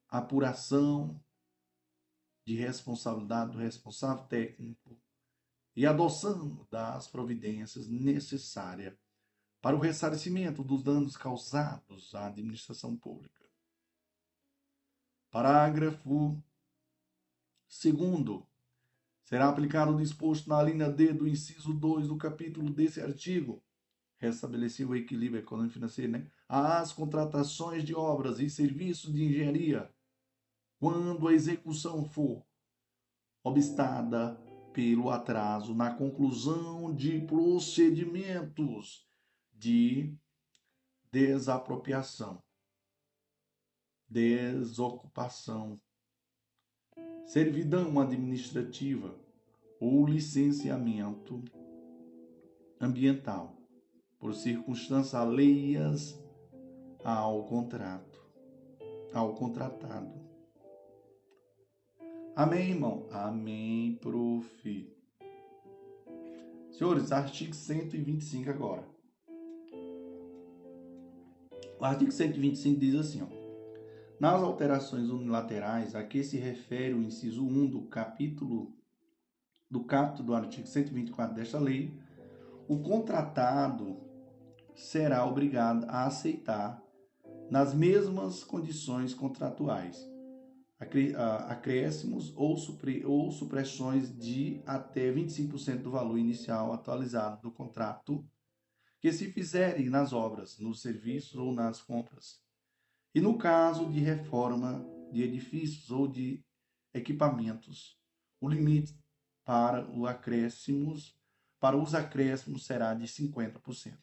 apuração 0.08 1.20
de 2.46 2.56
responsabilidade 2.56 3.52
do 3.52 3.58
responsável 3.58 4.26
técnico 4.26 5.00
e 5.76 5.86
adoção 5.86 6.68
das 6.70 7.08
providências 7.08 7.88
necessárias 7.88 8.98
para 9.62 9.76
o 9.76 9.80
ressarcimento 9.80 10.64
dos 10.64 10.84
danos 10.84 11.16
causados 11.16 12.14
à 12.16 12.28
administração 12.28 12.98
pública. 12.98 13.46
Parágrafo 15.30 16.44
Segundo, 17.72 18.46
será 19.24 19.48
aplicado 19.48 19.96
o 19.96 19.98
disposto 19.98 20.50
na 20.50 20.62
linha 20.62 20.92
D 20.92 21.14
do 21.14 21.26
inciso 21.26 21.74
2 21.74 22.10
do 22.10 22.18
capítulo 22.18 22.70
desse 22.70 23.00
artigo, 23.00 23.64
restabelecer 24.22 24.88
o 24.88 24.96
equilíbrio 24.96 25.42
econômico 25.42 25.74
financeiro, 25.74 26.12
né? 26.12 26.28
às 26.48 26.94
contratações 26.94 27.84
de 27.84 27.96
obras 27.96 28.40
e 28.40 28.50
serviços 28.50 29.12
de 29.12 29.26
engenharia, 29.26 29.92
quando 30.80 31.28
a 31.28 31.34
execução 31.34 32.06
for 32.06 32.46
obstada 33.44 34.36
pelo 34.72 35.10
atraso 35.10 35.74
na 35.74 35.94
conclusão 35.94 36.94
de 36.94 37.20
procedimentos 37.22 39.08
de 39.52 40.16
desapropriação, 41.12 42.42
desocupação 44.08 45.82
servidão 47.26 48.00
administrativa 48.00 49.18
ou 49.80 50.06
licenciamento 50.06 51.44
ambiental 52.80 53.61
por 54.22 54.36
circunstâncias 54.36 55.16
alheias 55.16 56.24
ao 57.04 57.44
contrato, 57.46 58.24
ao 59.12 59.34
contratado. 59.34 60.14
Amém, 62.36 62.70
irmão? 62.70 63.08
Amém, 63.12 63.98
prof. 64.00 64.96
Senhores, 66.70 67.12
artigo 67.12 67.56
125 67.56 68.50
agora. 68.52 68.88
O 71.80 71.84
artigo 71.84 72.12
125 72.12 72.80
diz 72.80 72.94
assim, 72.94 73.24
ó. 73.24 73.42
Nas 74.20 74.40
alterações 74.44 75.10
unilaterais 75.10 75.96
a 75.96 76.04
que 76.04 76.24
se 76.24 76.38
refere 76.38 76.94
o 76.94 77.02
inciso 77.02 77.44
1 77.44 77.68
do 77.72 77.82
capítulo 77.88 78.72
do 79.68 79.84
capítulo 79.84 80.28
do 80.28 80.36
artigo 80.36 80.68
124 80.68 81.34
desta 81.34 81.58
lei, 81.58 81.98
o 82.68 82.80
contratado 82.80 84.11
será 84.76 85.26
obrigado 85.26 85.86
a 85.90 86.06
aceitar 86.06 86.82
nas 87.50 87.74
mesmas 87.74 88.44
condições 88.44 89.14
contratuais 89.14 90.10
acréscimos 91.48 92.34
ou, 92.36 92.58
supressões 93.32 94.18
de 94.18 94.62
até 94.66 95.12
25% 95.12 95.84
do 95.84 95.92
valor 95.92 96.18
inicial 96.18 96.74
atualizado 96.74 97.40
do 97.42 97.52
contrato 97.52 98.28
que 99.00 99.12
se 99.12 99.32
fizerem 99.32 99.90
nas 99.90 100.12
obras, 100.12 100.58
nos 100.58 100.82
serviços 100.82 101.36
ou 101.36 101.54
nas 101.54 101.82
compras 101.82 102.42
e 103.14 103.20
no 103.20 103.38
caso 103.38 103.92
de 103.92 104.00
reforma 104.00 104.86
de 105.12 105.22
edifícios 105.22 105.92
ou 105.92 106.08
de 106.08 106.44
equipamentos, 106.94 108.00
o 108.40 108.48
limite 108.48 108.98
para 109.44 109.86
os 109.92 110.08
acréscimos, 110.08 111.18
para 111.60 111.78
os 111.78 111.94
acréscimos 111.94 112.66
será 112.66 112.94
de 112.94 113.06
50%. 113.06 113.98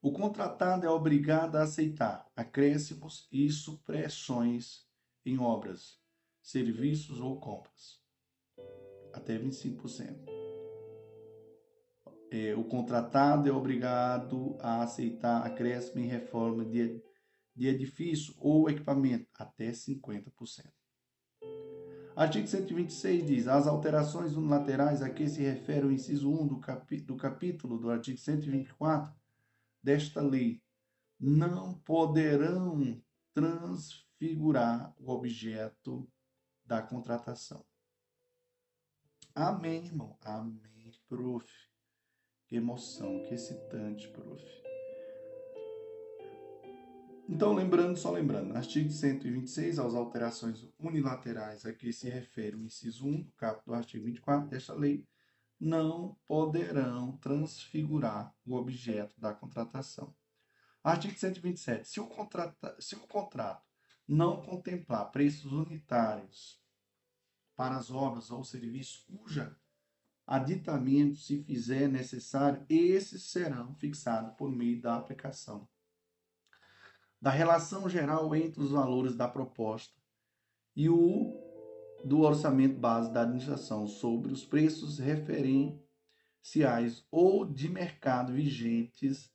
O 0.00 0.12
contratado 0.12 0.86
é 0.86 0.90
obrigado 0.90 1.56
a 1.56 1.62
aceitar 1.62 2.26
acréscimos 2.36 3.28
e 3.32 3.50
supressões 3.50 4.86
em 5.24 5.38
obras, 5.38 5.98
serviços 6.40 7.20
ou 7.20 7.38
compras, 7.40 8.00
até 9.12 9.38
25%. 9.38 10.16
É, 12.30 12.54
o 12.54 12.64
contratado 12.64 13.48
é 13.48 13.52
obrigado 13.52 14.56
a 14.60 14.82
aceitar 14.82 15.44
acréscimo 15.46 16.00
em 16.00 16.06
reforma 16.06 16.64
de 16.64 17.02
de 17.58 17.66
edifício 17.66 18.32
ou 18.38 18.70
equipamento, 18.70 19.26
até 19.36 19.72
50%. 19.72 20.30
Artigo 22.14 22.46
126 22.46 23.26
diz: 23.26 23.48
as 23.48 23.66
alterações 23.66 24.36
unilaterais 24.36 25.02
a 25.02 25.10
que 25.10 25.28
se 25.28 25.42
refere 25.42 25.84
o 25.84 25.90
inciso 25.90 26.30
1 26.30 26.46
do, 26.46 26.60
capi 26.60 27.00
do 27.00 27.16
capítulo 27.16 27.76
do 27.76 27.90
artigo 27.90 28.16
124 28.16 29.12
desta 29.82 30.20
lei 30.20 30.62
não 31.18 31.74
poderão 31.80 33.02
transfigurar 33.34 34.94
o 34.98 35.10
objeto 35.10 36.08
da 36.64 36.82
contratação. 36.82 37.64
Amém, 39.34 39.84
irmão. 39.84 40.16
Amém, 40.22 40.92
prof. 41.08 41.46
Que 42.46 42.56
emoção, 42.56 43.22
que 43.24 43.34
excitante, 43.34 44.08
prof. 44.08 44.44
Então, 47.28 47.52
lembrando, 47.52 47.96
só 47.98 48.10
lembrando, 48.10 48.56
artigo 48.56 48.90
126, 48.90 49.78
as 49.78 49.94
alterações 49.94 50.66
unilaterais 50.78 51.66
a 51.66 51.72
que 51.74 51.92
se 51.92 52.08
refere 52.08 52.56
o 52.56 52.62
inciso 52.62 53.06
1 53.06 53.22
do 53.22 53.32
caput 53.32 53.66
do 53.66 53.74
artigo 53.74 54.06
24 54.06 54.48
desta 54.48 54.72
lei, 54.72 55.06
não 55.60 56.16
poderão 56.26 57.16
transfigurar 57.18 58.34
o 58.46 58.54
objeto 58.54 59.18
da 59.20 59.34
contratação. 59.34 60.14
Artigo 60.82 61.18
127. 61.18 61.88
Se 61.88 62.00
o, 62.00 62.06
contrata, 62.06 62.76
se 62.80 62.94
o 62.94 63.06
contrato 63.06 63.66
não 64.06 64.40
contemplar 64.40 65.10
preços 65.10 65.52
unitários 65.52 66.62
para 67.56 67.76
as 67.76 67.90
obras 67.90 68.30
ou 68.30 68.44
serviços 68.44 69.04
cuja 69.04 69.56
aditamento 70.26 71.16
se 71.16 71.42
fizer 71.42 71.88
necessário, 71.88 72.64
esses 72.68 73.22
serão 73.24 73.74
fixados 73.74 74.34
por 74.36 74.50
meio 74.50 74.80
da 74.80 74.96
aplicação 74.96 75.68
da 77.20 77.30
relação 77.30 77.88
geral 77.88 78.34
entre 78.34 78.60
os 78.60 78.70
valores 78.70 79.16
da 79.16 79.28
proposta 79.28 79.94
e 80.74 80.88
o 80.88 81.37
do 82.04 82.20
orçamento 82.20 82.78
base 82.78 83.12
da 83.12 83.22
administração 83.22 83.86
sobre 83.86 84.32
os 84.32 84.44
preços 84.44 84.98
referenciais 84.98 87.04
ou 87.10 87.44
de 87.44 87.68
mercado 87.68 88.32
vigentes 88.32 89.30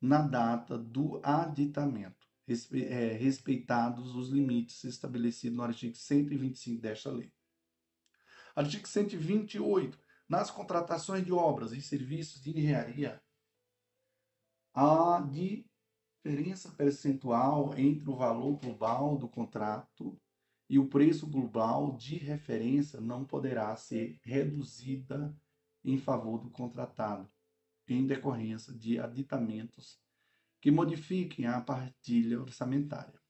na 0.00 0.22
data 0.22 0.78
do 0.78 1.20
aditamento, 1.22 2.26
é, 2.48 3.12
respeitados 3.12 4.14
os 4.14 4.28
limites 4.28 4.84
estabelecidos 4.84 5.56
no 5.56 5.64
artigo 5.64 5.96
125 5.96 6.80
desta 6.80 7.10
lei. 7.10 7.32
Artigo 8.54 8.86
128. 8.86 9.98
Nas 10.28 10.50
contratações 10.50 11.24
de 11.24 11.32
obras 11.32 11.72
e 11.72 11.80
serviços 11.80 12.42
de 12.42 12.50
engenharia, 12.50 13.22
a 14.74 15.20
diferença 15.20 16.70
percentual 16.72 17.78
entre 17.78 18.10
o 18.10 18.16
valor 18.16 18.58
global 18.58 19.16
do 19.16 19.28
contrato 19.28 20.20
e 20.68 20.78
o 20.78 20.88
preço 20.88 21.26
global 21.26 21.96
de 21.96 22.16
referência 22.16 23.00
não 23.00 23.24
poderá 23.24 23.74
ser 23.76 24.18
reduzida 24.22 25.34
em 25.84 25.96
favor 25.96 26.38
do 26.38 26.50
contratado, 26.50 27.28
em 27.88 28.04
decorrência 28.04 28.72
de 28.72 28.98
aditamentos 28.98 30.00
que 30.60 30.70
modifiquem 30.70 31.46
a 31.46 31.60
partilha 31.60 32.40
orçamentária. 32.40 33.20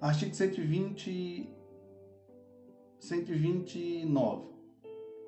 Artigo 0.00 0.34
120, 0.34 1.46
129. 2.98 4.50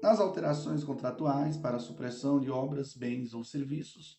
Nas 0.03 0.19
alterações 0.19 0.83
contratuais 0.83 1.59
para 1.59 1.79
supressão 1.79 2.41
de 2.41 2.51
obras, 2.51 2.97
bens 2.97 3.35
ou 3.35 3.45
serviços, 3.45 4.19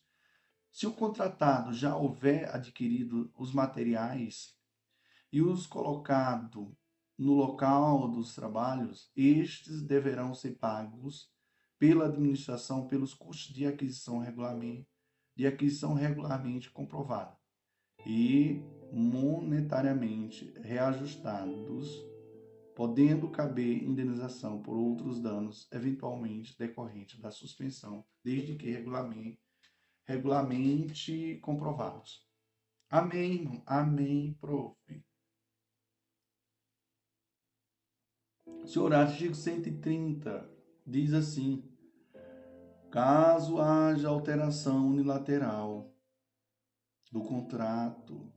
se 0.72 0.86
o 0.86 0.94
contratado 0.94 1.74
já 1.74 1.96
houver 1.96 2.54
adquirido 2.54 3.32
os 3.36 3.52
materiais 3.52 4.53
e 5.34 5.42
os 5.42 5.66
colocado 5.66 6.78
no 7.18 7.34
local 7.34 8.08
dos 8.08 8.36
trabalhos, 8.36 9.12
estes 9.16 9.82
deverão 9.82 10.36
ser 10.36 10.60
pagos 10.60 11.28
pela 11.80 12.06
administração 12.06 12.86
pelos 12.86 13.16
custos 13.16 13.52
de 13.52 13.66
aquisição 13.66 14.20
regularmente, 14.20 14.88
de 15.36 15.48
aquisição 15.48 15.96
regularmente 15.96 16.70
comprovada 16.70 17.36
e 18.06 18.62
monetariamente 18.92 20.54
reajustados, 20.62 21.90
podendo 22.76 23.28
caber 23.28 23.84
indenização 23.84 24.62
por 24.62 24.78
outros 24.78 25.20
danos 25.20 25.68
eventualmente 25.72 26.56
decorrentes 26.60 27.20
da 27.20 27.32
suspensão, 27.32 28.06
desde 28.24 28.56
que 28.56 28.70
regularmente, 28.70 29.40
regularmente 30.06 31.40
comprovados. 31.42 32.24
Amém, 32.88 33.34
irmão. 33.34 33.64
Amém, 33.66 34.38
prof. 34.40 34.78
Senhor, 38.66 38.94
artigo 38.94 39.36
130 39.36 40.50
diz 40.88 41.14
assim: 41.14 41.64
caso 42.90 43.60
haja 43.60 44.08
alteração 44.08 44.88
unilateral 44.88 45.94
do 47.12 47.22
contrato 47.22 48.32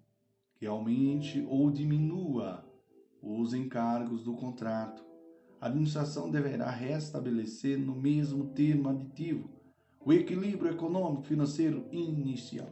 que 0.57 0.67
aumente 0.67 1.47
ou 1.49 1.71
diminua 1.71 2.65
os 3.23 3.55
encargos 3.55 4.25
do 4.25 4.35
contrato, 4.35 5.05
a 5.61 5.67
administração 5.67 6.31
deverá 6.31 6.71
restabelecer 6.71 7.79
no 7.79 7.95
mesmo 7.95 8.53
termo 8.53 8.89
aditivo 8.89 9.51
o 10.01 10.12
equilíbrio 10.12 10.71
econômico 10.71 11.23
financeiro 11.23 11.87
inicial. 11.91 12.69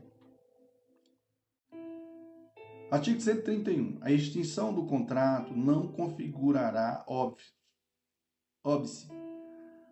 Artigo 2.90 3.20
131. 3.20 3.98
A 4.02 4.12
extinção 4.12 4.72
do 4.72 4.86
contrato 4.86 5.54
não 5.54 5.88
configurará 5.88 7.04
óbice 7.06 7.52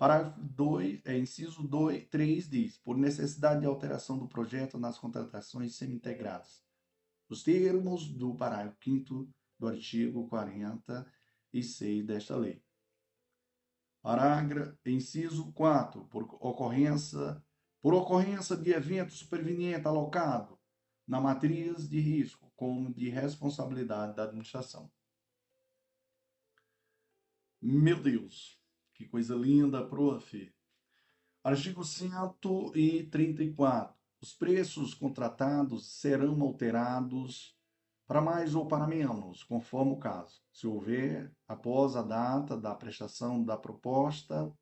Parágrafo 0.00 0.40
2, 0.40 1.02
é, 1.04 1.18
inciso 1.18 1.62
2, 1.62 2.08
3 2.08 2.48
diz: 2.48 2.78
por 2.78 2.96
necessidade 2.96 3.60
de 3.60 3.66
alteração 3.66 4.18
do 4.18 4.26
projeto 4.26 4.78
nas 4.78 4.96
contratações 4.96 5.76
semi-integradas. 5.76 6.64
os 7.28 7.42
termos 7.42 8.08
do 8.08 8.34
parágrafo 8.34 8.78
5 8.82 9.28
do 9.58 9.68
artigo 9.68 10.26
46 10.26 12.06
desta 12.06 12.34
lei. 12.34 12.64
Parágrafo, 14.00 14.74
inciso 14.86 15.52
4, 15.52 16.06
por 16.06 16.22
ocorrência, 16.40 17.44
por 17.82 17.92
ocorrência 17.92 18.56
de 18.56 18.70
evento 18.70 19.12
superveniente 19.12 19.86
alocado 19.86 20.58
na 21.06 21.20
matriz 21.20 21.86
de 21.86 22.00
risco 22.00 22.50
como 22.56 22.90
de 22.90 23.10
responsabilidade 23.10 24.16
da 24.16 24.22
administração. 24.24 24.90
Meu 27.60 28.02
Deus, 28.02 28.59
que 29.00 29.08
coisa 29.08 29.34
linda, 29.34 29.86
prof. 29.86 30.52
Artigo 31.42 31.82
134. 31.82 33.98
Os 34.20 34.34
preços 34.34 34.92
contratados 34.92 35.98
serão 35.98 36.38
alterados 36.42 37.56
para 38.06 38.20
mais 38.20 38.54
ou 38.54 38.68
para 38.68 38.86
menos, 38.86 39.42
conforme 39.42 39.92
o 39.92 39.98
caso. 39.98 40.42
Se 40.52 40.66
houver, 40.66 41.34
após 41.48 41.96
a 41.96 42.02
data 42.02 42.58
da 42.58 42.74
prestação 42.74 43.42
da 43.42 43.56
proposta, 43.56 44.52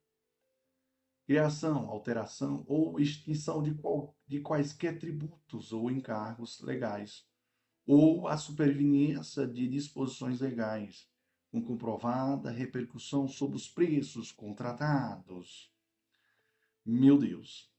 criação, 1.26 1.90
alteração 1.90 2.64
ou 2.68 3.00
extinção 3.00 3.60
de, 3.60 3.74
qual, 3.74 4.16
de 4.24 4.40
quaisquer 4.40 5.00
tributos 5.00 5.72
ou 5.72 5.90
encargos 5.90 6.60
legais, 6.60 7.26
ou 7.84 8.28
a 8.28 8.36
superveniência 8.36 9.48
de 9.48 9.66
disposições 9.66 10.40
legais, 10.40 11.10
com 11.60 11.74
comprovada 11.74 12.50
repercussão 12.50 13.28
sobre 13.28 13.56
os 13.56 13.68
preços 13.68 14.32
contratados. 14.32 15.70
Meu 16.84 17.18
Deus. 17.18 17.70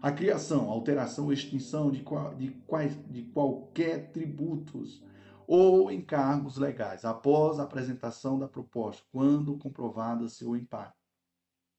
a 0.00 0.12
criação, 0.12 0.70
alteração 0.70 1.32
extinção 1.32 1.90
de, 1.90 2.02
qual, 2.02 2.32
de, 2.34 2.50
quais, 2.66 2.96
de 3.10 3.24
qualquer 3.24 4.12
tributos 4.12 5.02
ou 5.46 5.90
encargos 5.90 6.56
legais 6.56 7.04
após 7.04 7.58
a 7.58 7.62
apresentação 7.62 8.38
da 8.38 8.48
proposta, 8.48 9.04
quando 9.12 9.58
comprovado 9.58 10.28
seu 10.28 10.56
impacto, 10.56 10.96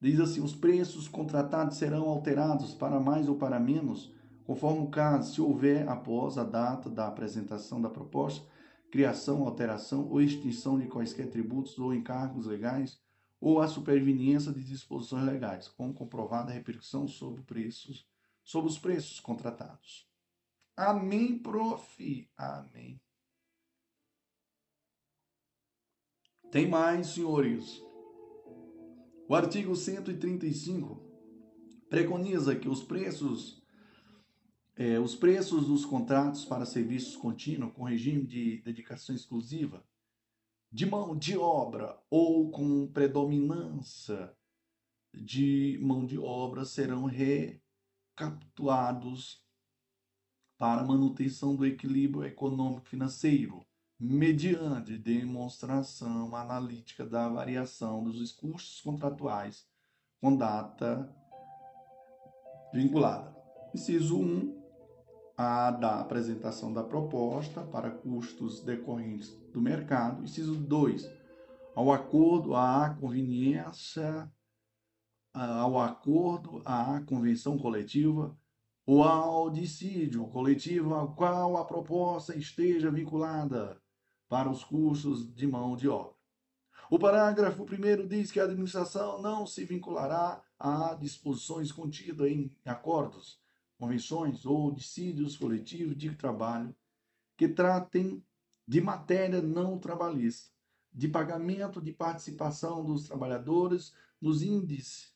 diz 0.00 0.20
assim: 0.20 0.40
os 0.42 0.54
preços 0.54 1.08
contratados 1.08 1.78
serão 1.78 2.08
alterados 2.08 2.74
para 2.74 3.00
mais 3.00 3.28
ou 3.28 3.36
para 3.36 3.58
menos, 3.58 4.14
conforme 4.44 4.80
o 4.80 4.90
caso, 4.90 5.32
se 5.32 5.40
houver, 5.40 5.88
após 5.88 6.36
a 6.36 6.44
data 6.44 6.90
da 6.90 7.08
apresentação 7.08 7.80
da 7.80 7.88
proposta, 7.88 8.46
criação, 8.90 9.44
alteração 9.44 10.08
ou 10.08 10.20
extinção 10.20 10.78
de 10.78 10.86
quaisquer 10.86 11.30
tributos 11.30 11.78
ou 11.78 11.94
encargos 11.94 12.46
legais, 12.46 13.00
ou 13.40 13.60
a 13.60 13.68
superveniência 13.68 14.52
de 14.52 14.64
disposições 14.64 15.24
legais, 15.24 15.68
com 15.68 15.92
comprovada 15.92 16.52
repercussão 16.52 17.06
sobre 17.06 17.42
preços, 17.42 18.06
sobre 18.42 18.70
os 18.70 18.78
preços 18.78 19.20
contratados. 19.20 20.08
Amém, 20.76 21.38
prof. 21.38 22.30
Amém. 22.36 23.00
Tem 26.50 26.68
mais, 26.68 27.08
senhores. 27.08 27.82
O 29.28 29.34
artigo 29.34 29.76
135 29.76 31.02
preconiza 31.90 32.56
que 32.56 32.68
os 32.68 32.82
preços 32.82 33.57
é, 34.78 34.98
os 35.00 35.16
preços 35.16 35.66
dos 35.66 35.84
contratos 35.84 36.44
para 36.44 36.64
serviços 36.64 37.16
contínuos 37.16 37.72
com 37.72 37.82
regime 37.82 38.24
de 38.24 38.62
dedicação 38.62 39.12
exclusiva, 39.12 39.84
de 40.70 40.86
mão 40.86 41.16
de 41.16 41.36
obra 41.36 42.00
ou 42.08 42.48
com 42.52 42.86
predominância 42.86 44.32
de 45.12 45.80
mão 45.82 46.06
de 46.06 46.16
obra 46.16 46.64
serão 46.64 47.06
recapitulados 47.06 49.42
para 50.56 50.84
manutenção 50.84 51.56
do 51.56 51.66
equilíbrio 51.66 52.24
econômico-financeiro, 52.24 53.66
mediante 53.98 54.96
demonstração 54.96 56.36
analítica 56.36 57.04
da 57.04 57.28
variação 57.28 58.04
dos 58.04 58.30
custos 58.30 58.80
contratuais 58.80 59.66
com 60.20 60.36
data 60.36 61.12
vinculada. 62.72 63.36
Inciso 63.74 64.20
1. 64.20 64.57
A 65.38 65.70
da 65.70 66.00
apresentação 66.00 66.72
da 66.72 66.82
proposta 66.82 67.62
para 67.62 67.92
custos 67.92 68.60
decorrentes 68.60 69.30
do 69.52 69.60
mercado. 69.60 70.24
Inciso 70.24 70.56
2. 70.56 71.08
Ao 71.76 71.92
acordo, 71.92 72.56
à 72.56 72.96
conveniência, 73.00 74.28
ao 75.32 75.78
acordo, 75.80 76.60
à 76.64 77.00
convenção 77.06 77.56
coletiva 77.56 78.36
o 78.84 79.04
audicídio 79.04 80.26
coletivo 80.28 80.94
ao 80.94 81.14
qual 81.14 81.58
a 81.58 81.64
proposta 81.66 82.34
esteja 82.34 82.90
vinculada 82.90 83.80
para 84.28 84.50
os 84.50 84.64
custos 84.64 85.32
de 85.34 85.46
mão 85.46 85.76
de 85.76 85.88
obra. 85.88 86.16
O 86.90 86.98
parágrafo 86.98 87.64
1 87.64 88.08
diz 88.08 88.32
que 88.32 88.40
a 88.40 88.44
administração 88.44 89.20
não 89.20 89.46
se 89.46 89.64
vinculará 89.64 90.42
a 90.58 90.94
disposições 90.94 91.70
contidas 91.70 92.28
em 92.28 92.50
acordos, 92.64 93.38
convenções 93.78 94.44
ou 94.44 94.72
dissídios 94.72 95.36
coletivos 95.36 95.96
de 95.96 96.14
trabalho 96.14 96.74
que 97.36 97.48
tratem 97.48 98.24
de 98.66 98.80
matéria 98.80 99.40
não 99.40 99.78
trabalhista, 99.78 100.50
de 100.92 101.08
pagamento 101.08 101.80
de 101.80 101.92
participação 101.92 102.84
dos 102.84 103.06
trabalhadores 103.06 103.94
nos 104.20 104.42
índices 104.42 105.14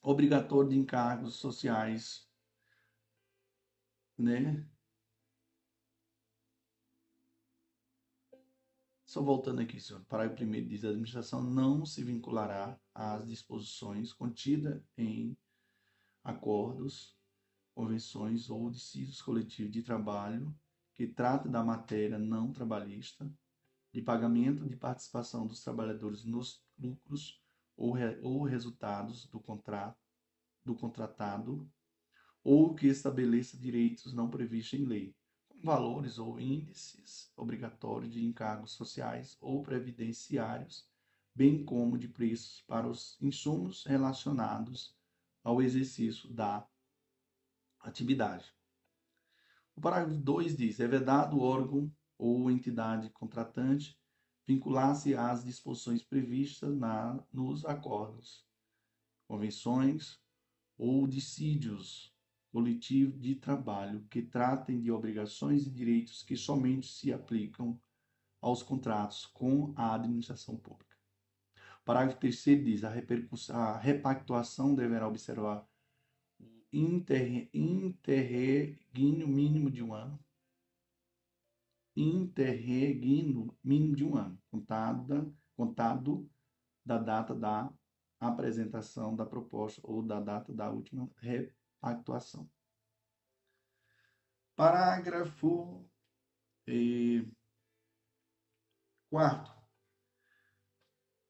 obrigatórios 0.00 0.72
de 0.72 0.78
encargos 0.78 1.34
sociais 1.34 2.28
né? 4.18 4.66
Só 9.04 9.22
voltando 9.22 9.62
aqui, 9.62 9.80
senhor. 9.80 10.04
Parágrafo 10.04 10.36
primeiro 10.36 10.68
diz: 10.68 10.84
a 10.84 10.88
administração 10.88 11.42
não 11.42 11.86
se 11.86 12.02
vinculará 12.02 12.78
às 12.92 13.26
disposições 13.26 14.12
contidas 14.12 14.82
em 14.96 15.36
acordos, 16.24 17.17
convenções 17.78 18.50
ou 18.50 18.68
dissídios 18.68 19.22
coletivos 19.22 19.70
de 19.70 19.84
trabalho 19.84 20.52
que 20.96 21.06
trata 21.06 21.48
da 21.48 21.62
matéria 21.62 22.18
não 22.18 22.52
trabalhista, 22.52 23.32
de 23.94 24.02
pagamento 24.02 24.68
de 24.68 24.76
participação 24.76 25.46
dos 25.46 25.62
trabalhadores 25.62 26.24
nos 26.24 26.60
lucros 26.76 27.40
ou, 27.76 27.92
re, 27.92 28.18
ou 28.20 28.42
resultados 28.42 29.26
do 29.28 29.38
contrato 29.38 29.96
do 30.64 30.74
contratado 30.74 31.70
ou 32.42 32.74
que 32.74 32.88
estabeleça 32.88 33.56
direitos 33.56 34.12
não 34.12 34.28
previstos 34.28 34.80
em 34.80 34.84
lei, 34.84 35.14
como 35.48 35.62
valores 35.62 36.18
ou 36.18 36.40
índices 36.40 37.30
obrigatórios 37.36 38.12
de 38.12 38.24
encargos 38.24 38.72
sociais 38.72 39.36
ou 39.40 39.62
previdenciários, 39.62 40.84
bem 41.32 41.64
como 41.64 41.96
de 41.96 42.08
preços 42.08 42.60
para 42.62 42.88
os 42.88 43.16
insumos 43.20 43.84
relacionados 43.84 44.96
ao 45.44 45.62
exercício 45.62 46.28
da 46.28 46.66
atividade. 47.80 48.52
O 49.76 49.80
parágrafo 49.80 50.18
2 50.20 50.56
diz: 50.56 50.80
é 50.80 50.88
vedado 50.88 51.36
o 51.36 51.42
órgão 51.42 51.90
ou 52.18 52.50
entidade 52.50 53.10
contratante 53.10 53.98
vincular-se 54.46 55.14
às 55.14 55.44
disposições 55.44 56.02
previstas 56.02 56.74
na, 56.74 57.22
nos 57.30 57.66
acordos, 57.66 58.46
convenções 59.26 60.18
ou 60.78 61.06
dissídios 61.06 62.16
coletivo 62.50 63.18
de 63.18 63.34
trabalho 63.34 64.06
que 64.10 64.22
tratem 64.22 64.80
de 64.80 64.90
obrigações 64.90 65.66
e 65.66 65.70
direitos 65.70 66.22
que 66.22 66.34
somente 66.34 66.88
se 66.88 67.12
aplicam 67.12 67.78
aos 68.40 68.62
contratos 68.62 69.26
com 69.26 69.74
a 69.76 69.94
administração 69.94 70.56
pública. 70.56 70.96
O 71.82 71.84
parágrafo 71.84 72.18
3 72.18 72.44
diz: 72.64 72.84
a, 72.84 72.94
a 73.54 73.78
repactuação 73.78 74.74
deverá 74.74 75.06
observar 75.06 75.68
o 76.72 76.76
interregno 77.54 79.26
mínimo 79.26 79.70
de 79.70 79.82
um 79.82 79.94
ano. 79.94 80.18
Interregno 81.96 83.56
mínimo 83.62 83.96
de 83.96 84.04
um 84.04 84.16
ano, 84.16 84.40
contado, 84.50 85.36
contado 85.56 86.30
da 86.84 86.98
data 86.98 87.34
da 87.34 87.72
apresentação 88.20 89.14
da 89.14 89.24
proposta 89.26 89.80
ou 89.84 90.02
da 90.02 90.20
data 90.20 90.52
da 90.52 90.70
última 90.70 91.10
repactuação. 91.16 92.48
Parágrafo 94.56 95.88
eh, 96.66 97.24
quarto. 99.08 99.56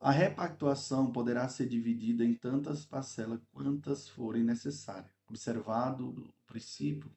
A 0.00 0.10
repactuação 0.10 1.12
poderá 1.12 1.48
ser 1.48 1.68
dividida 1.68 2.24
em 2.24 2.34
tantas 2.34 2.86
parcelas 2.86 3.44
quantas 3.52 4.08
forem 4.08 4.44
necessárias, 4.44 5.12
observado 5.28 6.08
o 6.08 6.32
princípio 6.46 7.10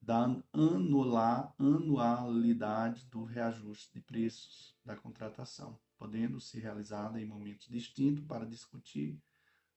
da 0.00 0.24
anular, 0.52 1.54
anualidade 1.58 3.04
do 3.06 3.24
reajuste 3.24 3.92
de 3.92 4.00
preços 4.00 4.76
da 4.84 4.96
contratação, 4.96 5.78
podendo 5.98 6.40
ser 6.40 6.60
realizada 6.60 7.20
em 7.20 7.26
momentos 7.26 7.68
distintos 7.68 8.24
para 8.24 8.46
discutir 8.46 9.20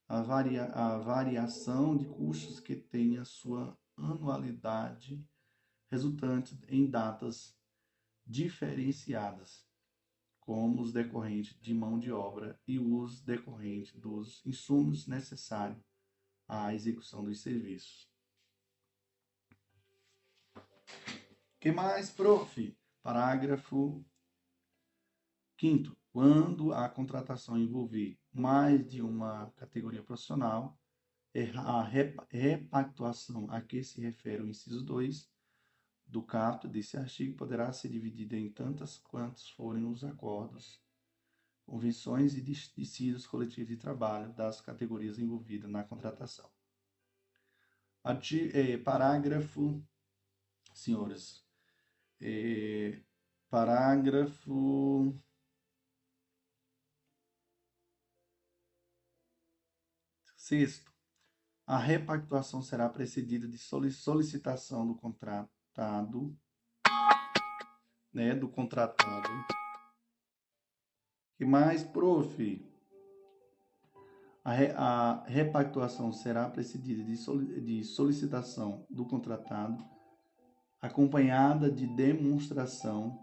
a, 0.08 0.22
varia, 0.22 0.66
a 0.66 0.98
variação 1.00 1.98
de 1.98 2.06
custos 2.06 2.60
que 2.60 2.76
tenha 2.76 3.26
sua 3.26 3.78
anualidade 3.98 5.24
resultante 5.90 6.58
em 6.70 6.90
datas 6.90 7.58
diferenciadas, 8.26 9.66
como 10.40 10.82
os 10.82 10.94
decorrentes 10.94 11.60
de 11.60 11.74
mão 11.74 12.00
de 12.00 12.12
obra 12.12 12.60
e 12.66 12.80
os 12.80 13.22
decorrentes 13.22 13.94
dos 14.00 14.46
insumos 14.46 15.08
necessários 15.08 15.91
à 16.52 16.74
execução 16.74 17.24
dos 17.24 17.40
serviços. 17.40 18.10
que 21.62 21.72
mais, 21.72 22.10
prof? 22.10 22.78
Parágrafo 23.02 24.04
5 25.58 25.96
Quando 26.12 26.74
a 26.74 26.90
contratação 26.90 27.58
envolver 27.58 28.20
mais 28.34 28.86
de 28.86 29.02
uma 29.02 29.50
categoria 29.52 30.04
profissional, 30.04 30.78
a 31.66 31.84
repactuação 32.30 33.50
a 33.50 33.62
que 33.62 33.82
se 33.82 34.02
refere 34.02 34.42
o 34.44 34.50
inciso 34.50 34.84
2 34.84 35.32
do 36.06 36.22
capto 36.22 36.68
desse 36.68 36.98
artigo 36.98 37.38
poderá 37.38 37.72
ser 37.72 37.88
dividida 37.88 38.36
em 38.36 38.52
tantas 38.52 38.98
quantos 38.98 39.50
forem 39.52 39.86
os 39.86 40.04
acordos, 40.04 40.81
convenções 41.66 42.36
e 42.36 42.42
decididos 42.42 43.26
coletivos 43.28 43.70
de 43.70 43.78
trabalho 43.78 44.34
das 44.34 44.62
categorias 44.62 45.20
envolvidas 45.20 45.70
na 45.70 45.84
contratação. 45.84 46.50
É, 48.54 48.78
parágrafo, 48.78 49.82
senhores, 50.74 51.46
é, 52.20 53.02
parágrafo 53.50 55.16
sexto 60.36 60.92
a 61.72 61.78
repactuação 61.78 62.62
será 62.62 62.90
precedida 62.90 63.48
de 63.48 63.58
solicitação 63.58 64.86
do 64.86 64.94
contratado, 64.94 66.38
né, 68.14 68.36
do 68.36 68.50
contratado. 68.50 69.61
Que 71.42 71.46
mais, 71.46 71.82
prof? 71.82 72.64
A, 74.46 74.54
re, 74.54 74.68
a 74.78 75.24
repactuação 75.26 76.14
será 76.14 76.48
precedida 76.48 77.04
de, 77.04 77.62
de 77.62 77.84
solicitação 77.84 78.86
do 78.88 79.08
contratado, 79.08 79.84
acompanhada 80.80 81.72
de 81.72 81.88
demonstração 81.88 83.20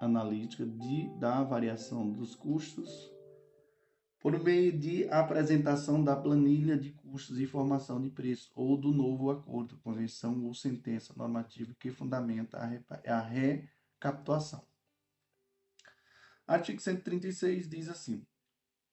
analítica 0.00 0.64
de, 0.64 1.08
da 1.18 1.42
variação 1.42 2.08
dos 2.08 2.36
custos 2.36 3.10
por 4.20 4.38
meio 4.38 4.70
de 4.78 5.08
apresentação 5.08 6.04
da 6.04 6.14
planilha 6.14 6.78
de 6.78 6.92
custos 6.92 7.40
e 7.40 7.46
formação 7.48 8.00
de 8.00 8.08
preço 8.08 8.52
ou 8.54 8.76
do 8.76 8.92
novo 8.92 9.32
acordo, 9.32 9.80
convenção 9.82 10.44
ou 10.44 10.54
sentença 10.54 11.12
normativa 11.16 11.74
que 11.76 11.90
fundamenta 11.90 12.56
a 13.04 13.20
recapitulação. 13.20 14.69
Artigo 16.50 16.80
136 16.80 17.68
diz 17.68 17.88
assim: 17.88 18.26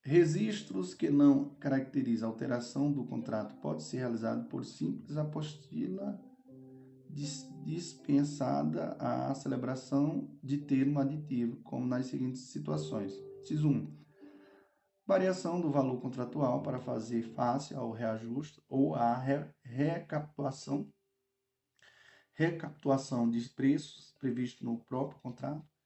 Registros 0.04 0.94
que 0.94 1.10
não 1.10 1.56
caracterizam 1.56 2.30
alteração 2.30 2.92
do 2.92 3.04
contrato 3.04 3.56
pode 3.56 3.82
ser 3.82 3.98
realizado 3.98 4.48
por 4.48 4.64
simples 4.64 5.18
apostila 5.18 6.22
dispensada 7.66 8.96
a 9.00 9.34
celebração 9.34 10.30
de 10.44 10.60
termo 10.60 11.00
aditivo, 11.00 11.58
como 11.64 11.88
nas 11.88 12.06
seguintes 12.06 12.42
situações. 12.52 13.12
Ciso 13.42 13.70
1 13.70 13.92
variação 15.04 15.60
do 15.60 15.72
valor 15.72 16.00
contratual 16.00 16.62
para 16.62 16.80
fazer 16.80 17.24
face 17.24 17.74
ao 17.74 17.92
reajuste 17.92 18.62
ou 18.70 18.94
à 18.94 19.18
re 19.18 19.50
recapitulação, 19.64 20.94
recapitulação 22.36 23.28
de 23.28 23.50
preços 23.50 24.14
previsto 24.20 24.64
no 24.64 24.78
próprio 24.78 25.20
contrato. 25.22 25.77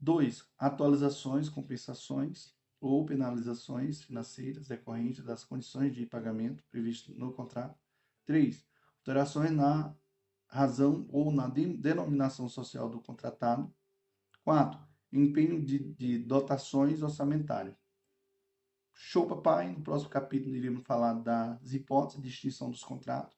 2. 0.00 0.44
Atualizações, 0.58 1.48
compensações 1.48 2.54
ou 2.80 3.04
penalizações 3.04 4.02
financeiras 4.02 4.68
decorrentes 4.68 5.24
das 5.24 5.44
condições 5.44 5.94
de 5.94 6.06
pagamento 6.06 6.64
previstas 6.70 7.16
no 7.16 7.32
contrato. 7.32 7.78
3. 8.24 8.64
Alterações 9.00 9.50
na 9.50 9.94
razão 10.46 11.06
ou 11.10 11.32
na 11.32 11.48
denominação 11.48 12.48
social 12.48 12.88
do 12.88 13.00
contratado. 13.00 13.72
4. 14.44 14.80
Empenho 15.12 15.64
de, 15.64 15.78
de 15.94 16.18
dotações 16.18 17.02
orçamentárias. 17.02 17.76
Show, 18.92 19.26
papai. 19.26 19.72
No 19.72 19.82
próximo 19.82 20.10
capítulo 20.10 20.54
iremos 20.54 20.84
falar 20.84 21.14
das 21.14 21.72
hipóteses 21.72 22.22
de 22.22 22.28
extinção 22.28 22.70
dos 22.70 22.82
contratos. 22.82 23.36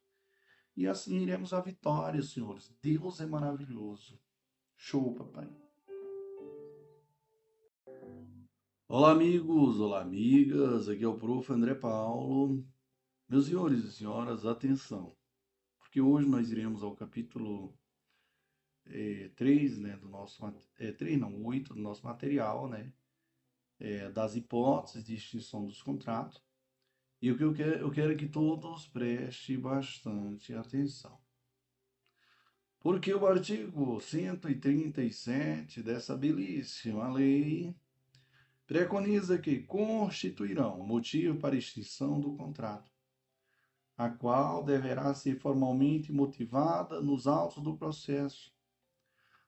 E 0.76 0.86
assim 0.86 1.18
iremos 1.20 1.52
à 1.52 1.60
vitória, 1.60 2.22
senhores. 2.22 2.74
Deus 2.82 3.20
é 3.20 3.26
maravilhoso. 3.26 4.18
Show, 4.76 5.14
papai. 5.14 5.48
Olá, 8.92 9.12
amigos. 9.12 9.78
Olá, 9.78 10.02
amigas. 10.02 10.88
Aqui 10.88 11.04
é 11.04 11.06
o 11.06 11.16
prof. 11.16 11.52
André 11.52 11.76
Paulo. 11.76 12.66
Meus 13.28 13.46
senhores 13.46 13.84
e 13.84 13.92
senhoras, 13.92 14.44
atenção. 14.44 15.16
Porque 15.78 16.00
hoje 16.00 16.28
nós 16.28 16.50
iremos 16.50 16.82
ao 16.82 16.96
capítulo 16.96 17.72
é, 18.86 19.30
3, 19.36 19.78
né, 19.78 19.96
do 19.96 20.08
nosso... 20.08 20.44
É, 20.76 20.90
3 20.90 21.20
não, 21.20 21.40
8 21.44 21.72
do 21.72 21.80
nosso 21.80 22.04
material, 22.04 22.68
né? 22.68 22.92
é, 23.78 24.10
das 24.10 24.34
hipóteses 24.34 25.04
de 25.04 25.14
extinção 25.14 25.64
dos 25.64 25.80
contratos. 25.80 26.42
E 27.22 27.30
o 27.30 27.38
que 27.38 27.44
eu 27.44 27.54
quero, 27.54 27.78
eu 27.78 27.92
quero 27.92 28.16
que 28.16 28.28
todos 28.28 28.88
prestem 28.88 29.60
bastante 29.60 30.52
atenção. 30.52 31.16
Porque 32.80 33.14
o 33.14 33.24
artigo 33.24 34.00
137 34.00 35.80
dessa 35.80 36.16
belíssima 36.16 37.08
lei 37.12 37.72
preconiza 38.70 39.36
que 39.36 39.64
constituirão 39.64 40.78
motivo 40.86 41.40
para 41.40 41.56
extinção 41.56 42.20
do 42.20 42.36
contrato, 42.36 42.88
a 43.96 44.08
qual 44.08 44.62
deverá 44.62 45.12
ser 45.12 45.40
formalmente 45.40 46.12
motivada 46.12 47.00
nos 47.00 47.26
autos 47.26 47.60
do 47.64 47.76
processo 47.76 48.54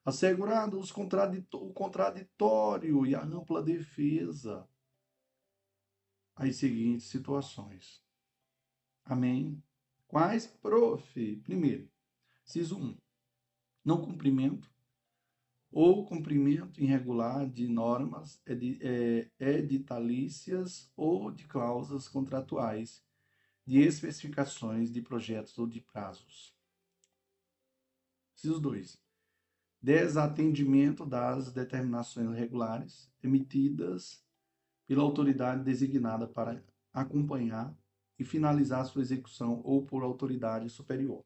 assegurado 0.03 0.77
o 0.77 1.73
contraditório 1.73 3.05
e 3.05 3.15
a 3.15 3.23
ampla 3.23 3.63
defesa 3.63 4.67
às 6.35 6.57
seguintes 6.57 7.07
situações. 7.07 8.03
Amém? 9.05 9.63
Quais, 10.05 10.47
prof? 10.47 11.37
Primeiro, 11.45 11.89
ciso 12.43 12.77
1. 12.77 12.97
Não 13.85 14.01
cumprimento 14.01 14.69
ou 15.73 16.05
cumprimento 16.05 16.81
irregular 16.81 17.49
de 17.49 17.67
normas 17.67 18.41
é, 18.45 19.29
editalícias 19.39 20.91
ou 20.95 21.31
de 21.31 21.45
cláusulas 21.45 22.07
contratuais, 22.07 23.03
de 23.65 23.79
especificações 23.79 24.91
de 24.91 25.01
projetos 25.01 25.57
ou 25.57 25.67
de 25.67 25.81
prazos. 25.81 26.55
Ciso 28.35 28.59
2 28.59 29.03
desatendimento 29.83 31.05
das 31.05 31.51
determinações 31.51 32.33
regulares 32.37 33.11
emitidas 33.21 34.25
pela 34.87 35.03
autoridade 35.03 35.61
designada 35.61 36.25
para 36.25 36.63
acompanhar 36.93 37.75
e 38.17 38.23
finalizar 38.23 38.85
sua 38.85 39.01
execução 39.01 39.59
ou 39.65 39.85
por 39.85 40.01
autoridade 40.01 40.69
superior. 40.69 41.25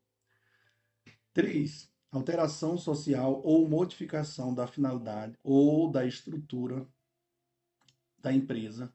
3. 1.34 1.88
Alteração 2.12 2.78
social 2.78 3.42
ou 3.44 3.68
modificação 3.68 4.54
da 4.54 4.68
finalidade 4.68 5.38
ou 5.44 5.92
da 5.92 6.06
estrutura 6.06 6.88
da 8.18 8.34
empresa 8.34 8.94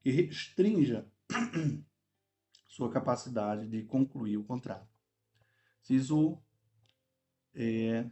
que 0.00 0.10
restrinja 0.10 1.06
sua 2.68 2.90
capacidade 2.90 3.68
de 3.68 3.84
concluir 3.84 4.36
o 4.36 4.44
contrato. 4.44 4.88
Ciso, 5.80 6.42
é, 7.54 8.08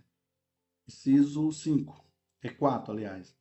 ciso 0.87 1.51
5, 1.51 2.05
é 2.43 2.49
4, 2.51 2.93
aliás. 2.93 3.37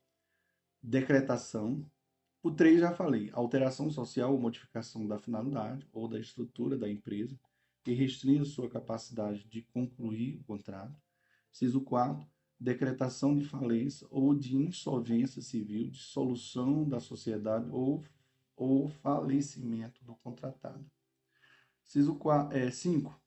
Decretação. 0.82 1.86
O 2.43 2.49
3 2.49 2.80
já 2.80 2.91
falei, 2.91 3.30
alteração 3.34 3.89
social 3.91 4.34
ou 4.34 4.39
modificação 4.39 5.05
da 5.05 5.19
finalidade 5.19 5.88
ou 5.93 6.07
da 6.07 6.19
estrutura 6.19 6.76
da 6.76 6.89
empresa 6.89 7.39
que 7.84 7.94
restringe 7.94 8.46
sua 8.46 8.70
capacidade 8.70 9.44
de 9.48 9.62
concluir 9.62 10.38
o 10.38 10.44
contrato. 10.44 10.96
Inciso 11.52 11.82
4, 11.82 12.26
decretação 12.60 13.36
de 13.36 13.44
falência 13.44 14.08
ou 14.10 14.36
de 14.36 14.56
insolvência 14.56 15.42
civil, 15.42 15.90
dissolução 15.90 16.88
da 16.88 17.00
sociedade 17.00 17.70
ou, 17.72 18.04
ou 18.56 18.88
falecimento 18.88 20.04
do 20.04 20.16
contratado. 20.16 20.86
Inciso 21.86 22.18
5. 22.72 23.10
É, 23.10 23.22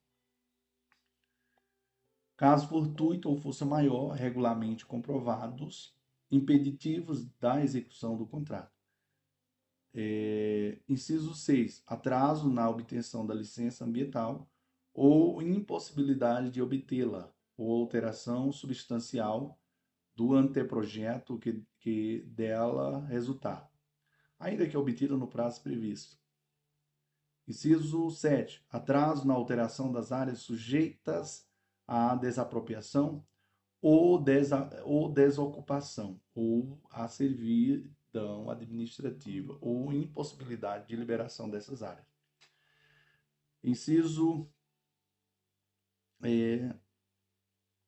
caso 2.37 2.69
fortuito 2.69 3.29
ou 3.29 3.37
força 3.37 3.65
maior, 3.65 4.13
regularmente 4.13 4.87
comprovados, 4.87 5.95
impeditivos 6.31 7.27
da 7.39 7.63
execução 7.63 8.17
do 8.17 8.27
contrato. 8.27 8.74
É, 9.95 10.78
inciso 10.88 11.34
6. 11.34 11.82
Atraso 11.86 12.51
na 12.51 12.68
obtenção 12.68 13.24
da 13.24 13.34
licença 13.34 13.84
ambiental 13.84 14.51
ou 14.92 15.40
impossibilidade 15.42 16.51
de 16.51 16.61
obtê-la, 16.61 17.32
ou 17.57 17.82
alteração 17.82 18.53
substancial 18.53 19.59
do 20.14 20.34
anteprojeto 20.34 21.38
que, 21.38 21.64
que 21.80 22.22
dela 22.28 23.05
resultar, 23.07 23.70
ainda 24.38 24.68
que 24.68 24.76
obtida 24.76 25.16
no 25.16 25.26
prazo 25.26 25.62
previsto. 25.62 26.16
Inciso 27.47 28.11
7. 28.11 28.64
Atraso 28.70 29.26
na 29.26 29.34
alteração 29.34 29.92
das 29.92 30.12
áreas 30.12 30.38
sujeitas 30.38 31.47
à 31.86 32.14
desapropriação 32.14 33.24
ou, 33.82 34.18
desa, 34.18 34.70
ou 34.84 35.12
desocupação, 35.12 36.18
ou 36.34 36.80
a 36.90 37.07
servir 37.07 37.90
servidão 38.15 38.49
administrativa 38.49 39.59
ou 39.61 39.93
impossibilidade 39.93 40.87
de 40.87 40.97
liberação 40.97 41.51
dessas 41.51 41.83
áreas. 41.83 42.07
Inciso, 43.62 44.49
é, 46.23 46.75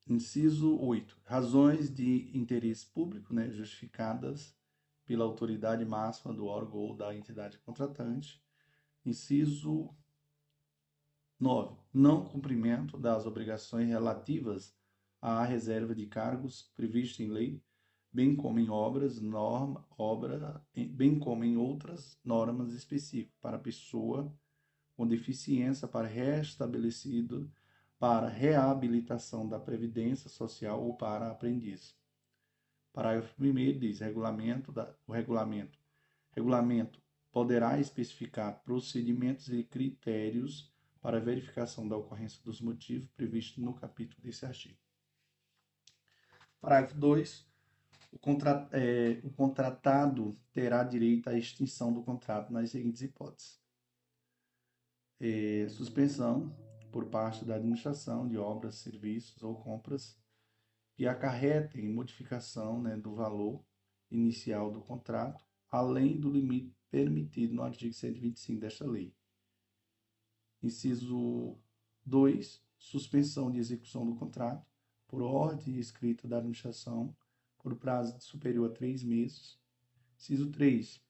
inciso 0.09 0.79
8. 0.81 1.17
Razões 1.25 1.95
de 1.95 2.37
interesse 2.37 2.87
público 2.87 3.33
né, 3.33 3.51
justificadas 3.51 4.57
pela 5.05 5.25
autoridade 5.25 5.85
máxima 5.85 6.35
do 6.35 6.47
órgão 6.47 6.79
ou 6.79 6.97
da 6.97 7.15
entidade 7.15 7.59
contratante. 7.59 8.43
Inciso 9.05 9.95
9. 11.39 11.79
Não 11.93 12.25
cumprimento 12.25 12.99
das 12.99 13.27
obrigações 13.27 13.89
relativas 13.89 14.75
à 15.21 15.45
reserva 15.45 15.95
de 15.95 16.07
cargos 16.07 16.73
previsto 16.75 17.23
em 17.23 17.29
lei 17.29 17.66
bem 18.17 18.35
como 18.35 18.59
em 18.59 18.71
obras, 18.71 19.21
norma, 19.21 19.87
obra, 19.99 20.65
bem 20.75 21.19
como 21.19 21.45
em 21.45 21.59
outras 21.59 22.19
normas 22.25 22.73
específicas 22.73 23.37
para 23.43 23.59
pessoa 23.59 24.35
com 24.97 25.07
deficiência 25.07 25.87
para 25.87 26.09
restabelecido 26.09 27.53
para 27.99 28.27
reabilitação 28.27 29.47
da 29.47 29.61
previdência 29.61 30.31
social 30.31 30.83
ou 30.83 30.97
para 30.97 31.31
aprendiz. 31.31 31.95
Parágrafo 32.91 33.35
1 33.39 33.79
diz: 33.79 34.01
regulamento 34.01 34.73
da, 34.73 34.95
o 35.07 35.13
regulamento. 35.13 35.79
Regulamento 36.31 36.99
poderá 37.31 37.79
especificar 37.79 38.63
procedimentos 38.65 39.51
e 39.51 39.63
critérios 39.63 40.73
para 41.03 41.21
verificação 41.21 41.87
da 41.87 41.99
ocorrência 41.99 42.43
dos 42.43 42.63
motivos 42.63 43.11
previstos 43.11 43.63
no 43.63 43.75
capítulo 43.75 44.23
desse 44.23 44.47
artigo. 44.47 44.79
Parágrafo 46.63 46.97
2 46.97 47.56
o, 48.17 48.19
contra, 48.19 48.67
é, 48.73 49.21
o 49.23 49.31
contratado 49.31 50.41
terá 50.53 50.83
direito 50.83 51.29
à 51.29 51.35
extinção 51.35 51.93
do 51.93 52.03
contrato 52.03 52.51
nas 52.51 52.71
seguintes 52.71 53.03
hipóteses: 53.03 53.61
é, 55.21 55.69
suspensão 55.69 56.57
por 56.91 57.11
parte 57.11 57.45
da 57.45 57.57
administração 57.57 58.27
de 58.27 58.39
obras, 58.39 58.77
serviços 58.77 59.43
ou 59.43 59.55
compras 59.57 60.19
que 60.95 61.07
acarretem 61.07 61.93
modificação 61.93 62.81
né, 62.81 62.97
do 62.97 63.15
valor 63.15 63.63
inicial 64.11 64.73
do 64.73 64.81
contrato, 64.81 65.45
além 65.71 66.19
do 66.19 66.31
limite 66.31 66.75
permitido 66.91 67.55
no 67.55 67.63
artigo 67.63 67.93
125 67.93 68.61
desta 68.61 68.87
lei. 68.87 69.15
Inciso 70.63 71.59
2. 72.07 72.65
Suspensão 72.79 73.51
de 73.51 73.59
execução 73.59 74.07
do 74.07 74.15
contrato 74.15 74.67
por 75.07 75.21
ordem 75.21 75.79
escrita 75.79 76.27
da 76.27 76.39
administração 76.39 77.15
por 77.67 77.75
prazo 77.75 78.17
superior 78.21 78.71
a 78.71 78.73
três 78.73 79.03
meses. 79.03 79.59
Inciso 80.17 80.53
3. 80.53 81.03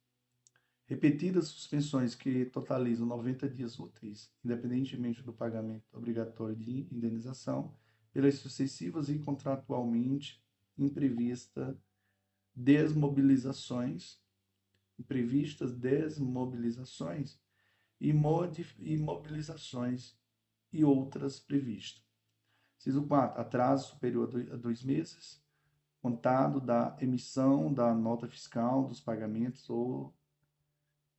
Repetidas 0.86 1.48
suspensões 1.48 2.14
que 2.14 2.46
totalizam 2.46 3.06
90 3.06 3.46
dias 3.46 3.78
úteis, 3.78 4.32
independentemente 4.42 5.22
do 5.22 5.34
pagamento 5.34 5.84
obrigatório 5.92 6.56
de 6.56 6.88
indenização, 6.90 7.76
pelas 8.10 8.36
sucessivas 8.36 9.10
e 9.10 9.18
contratualmente 9.18 10.42
imprevista 10.78 11.78
desmobilizações, 12.54 14.18
imprevistas 14.98 15.74
desmobilizações 15.74 17.38
e 18.00 18.14
imobilizações 18.78 20.18
e 20.72 20.82
outras 20.82 21.38
previstas. 21.38 22.02
Inciso 22.78 23.06
4. 23.06 23.42
Atraso 23.42 23.90
superior 23.90 24.30
a 24.50 24.56
dois 24.56 24.82
meses 24.82 25.44
contado 26.06 26.60
da 26.60 26.96
emissão 27.00 27.74
da 27.74 27.92
nota 27.92 28.28
fiscal 28.28 28.84
dos 28.84 29.00
pagamentos 29.00 29.68
ou 29.68 30.14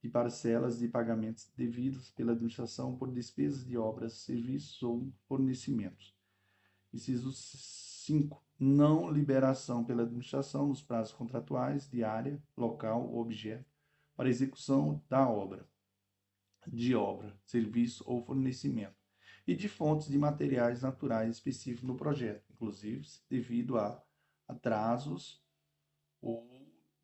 de 0.01 0.07
parcelas 0.07 0.79
de 0.79 0.87
pagamentos 0.87 1.51
devidos 1.57 2.09
pela 2.11 2.31
administração 2.31 2.95
por 2.95 3.11
despesas 3.11 3.65
de 3.65 3.77
obras, 3.77 4.13
serviços 4.13 4.81
ou 4.81 5.11
fornecimentos. 5.27 6.15
Inciso 6.93 7.33
5. 7.33 8.41
Não 8.57 9.11
liberação 9.11 9.83
pela 9.83 10.03
administração 10.03 10.67
nos 10.67 10.81
prazos 10.81 11.11
contratuais 11.11 11.89
de 11.89 12.05
área, 12.05 12.41
local 12.55 13.09
ou 13.09 13.19
objeto 13.19 13.69
para 14.15 14.29
execução 14.29 15.03
da 15.09 15.27
obra, 15.27 15.67
de 16.65 16.95
obra, 16.95 17.37
serviço 17.43 18.05
ou 18.07 18.23
fornecimento, 18.23 18.95
e 19.45 19.53
de 19.53 19.67
fontes 19.67 20.07
de 20.07 20.17
materiais 20.17 20.81
naturais 20.81 21.35
específicos 21.35 21.83
no 21.83 21.97
projeto, 21.97 22.45
inclusive 22.53 23.05
devido 23.29 23.77
a 23.77 24.01
atrasos 24.47 25.41
ou 26.21 26.47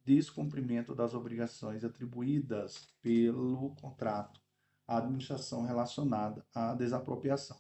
descumprimento 0.06 0.94
das 0.94 1.14
obrigações 1.14 1.84
atribuídas 1.84 2.90
pelo 3.02 3.76
contrato 3.76 4.42
à 4.88 4.98
administração 4.98 5.66
relacionada 5.66 6.46
à 6.54 6.74
desapropriação, 6.74 7.58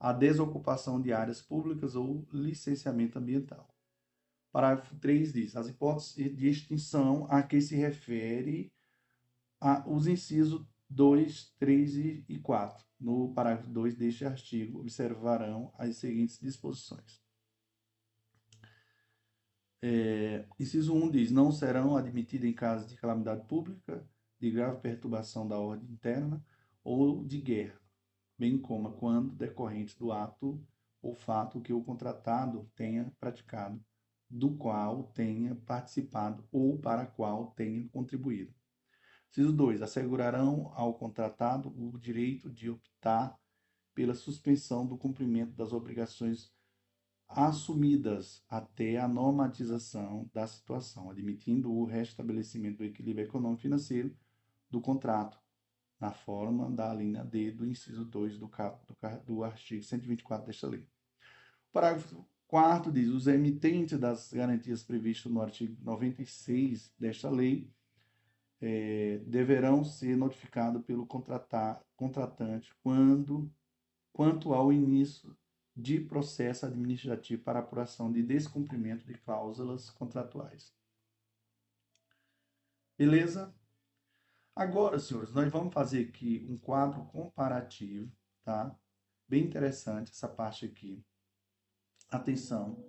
à 0.00 0.12
desocupação 0.12 1.00
de 1.00 1.12
áreas 1.12 1.42
públicas 1.42 1.94
ou 1.94 2.26
licenciamento 2.32 3.18
ambiental. 3.18 3.68
Parágrafo 4.50 4.96
3 4.96 5.32
diz: 5.32 5.56
as 5.56 5.68
hipóteses 5.68 6.14
de 6.14 6.48
extinção 6.48 7.26
a 7.30 7.42
que 7.42 7.60
se 7.60 7.76
refere 7.76 8.72
a, 9.60 9.86
os 9.86 10.06
incisos 10.06 10.66
2, 10.88 11.52
3 11.58 11.96
e 12.28 12.38
4. 12.38 12.86
No 12.98 13.34
parágrafo 13.34 13.68
2 13.68 13.96
deste 13.96 14.24
artigo, 14.24 14.80
observarão 14.80 15.72
as 15.76 15.96
seguintes 15.96 16.38
disposições. 16.40 17.25
É, 19.88 20.44
inciso 20.58 20.92
1 20.92 21.10
diz: 21.12 21.30
não 21.30 21.52
serão 21.52 21.96
admitidas 21.96 22.50
em 22.50 22.52
caso 22.52 22.88
de 22.88 22.96
calamidade 22.96 23.46
pública, 23.46 24.04
de 24.36 24.50
grave 24.50 24.80
perturbação 24.80 25.46
da 25.46 25.60
ordem 25.60 25.88
interna 25.88 26.44
ou 26.82 27.24
de 27.24 27.40
guerra, 27.40 27.80
bem 28.36 28.58
como 28.58 28.90
quando 28.94 29.30
decorrentes 29.30 29.94
do 29.94 30.10
ato 30.10 30.60
ou 31.00 31.14
fato 31.14 31.60
que 31.60 31.72
o 31.72 31.84
contratado 31.84 32.68
tenha 32.74 33.12
praticado, 33.20 33.80
do 34.28 34.56
qual 34.56 35.04
tenha 35.14 35.54
participado 35.54 36.44
ou 36.50 36.76
para 36.80 37.06
qual 37.06 37.52
tenha 37.52 37.88
contribuído. 37.90 38.52
Inciso 39.30 39.52
2. 39.52 39.82
Assegurarão 39.82 40.72
ao 40.74 40.94
contratado 40.94 41.68
o 41.68 41.96
direito 41.96 42.50
de 42.50 42.68
optar 42.68 43.38
pela 43.94 44.16
suspensão 44.16 44.84
do 44.84 44.98
cumprimento 44.98 45.52
das 45.52 45.72
obrigações 45.72 46.52
assumidas 47.28 48.42
até 48.48 48.98
a 48.98 49.08
normatização 49.08 50.30
da 50.32 50.46
situação, 50.46 51.10
admitindo 51.10 51.72
o 51.72 51.84
restabelecimento 51.84 52.78
do 52.78 52.84
equilíbrio 52.84 53.26
econômico-financeiro 53.26 54.16
do 54.70 54.80
contrato, 54.80 55.38
na 55.98 56.12
forma 56.12 56.70
da 56.70 56.92
linha 56.92 57.24
D 57.24 57.50
do 57.50 57.66
inciso 57.66 58.04
2 58.04 58.38
do, 58.38 58.46
do, 58.46 59.24
do 59.24 59.44
artigo 59.44 59.82
124 59.82 60.46
desta 60.46 60.66
lei. 60.66 60.86
Parágrafo 61.72 62.26
4 62.48 62.92
diz: 62.92 63.08
os 63.08 63.26
emitentes 63.26 63.98
das 63.98 64.32
garantias 64.32 64.82
previstas 64.82 65.32
no 65.32 65.40
artigo 65.40 65.76
96 65.82 66.92
desta 66.98 67.30
lei 67.30 67.70
é, 68.60 69.18
deverão 69.26 69.84
ser 69.84 70.16
notificados 70.16 70.84
pelo 70.84 71.06
contratante 71.06 72.74
quando, 72.82 73.50
quanto 74.12 74.54
ao 74.54 74.72
início 74.72 75.36
de 75.76 76.00
processo 76.00 76.64
administrativo 76.64 77.42
para 77.42 77.58
apuração 77.58 78.10
de 78.10 78.22
descumprimento 78.22 79.04
de 79.04 79.14
cláusulas 79.14 79.90
contratuais. 79.90 80.74
Beleza? 82.96 83.54
Agora, 84.54 84.98
senhores, 84.98 85.34
nós 85.34 85.52
vamos 85.52 85.74
fazer 85.74 86.08
aqui 86.08 86.46
um 86.48 86.56
quadro 86.56 87.04
comparativo, 87.06 88.10
tá? 88.42 88.74
Bem 89.28 89.44
interessante 89.44 90.12
essa 90.12 90.26
parte 90.26 90.64
aqui. 90.64 91.04
Atenção. 92.08 92.82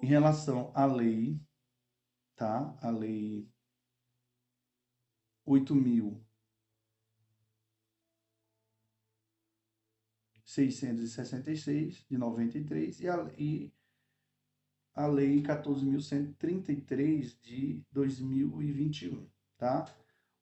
Em 0.00 0.06
relação 0.06 0.70
à 0.76 0.84
lei, 0.84 1.40
tá? 2.36 2.76
A 2.80 2.90
lei 2.90 3.50
8.666 10.52 12.04
de 12.08 12.16
93 12.18 13.00
e 13.00 13.08
a, 13.08 13.32
e 13.38 13.72
a 14.94 15.06
lei 15.06 15.42
14.133 15.42 17.40
de 17.40 17.82
2021, 17.90 19.26
tá? 19.56 19.86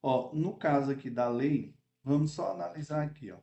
Ó, 0.02 0.34
no 0.34 0.56
caso 0.56 0.90
aqui 0.90 1.08
da 1.08 1.28
lei, 1.28 1.72
vamos 2.02 2.32
só 2.32 2.50
analisar 2.52 3.04
aqui, 3.04 3.30
ó. 3.30 3.38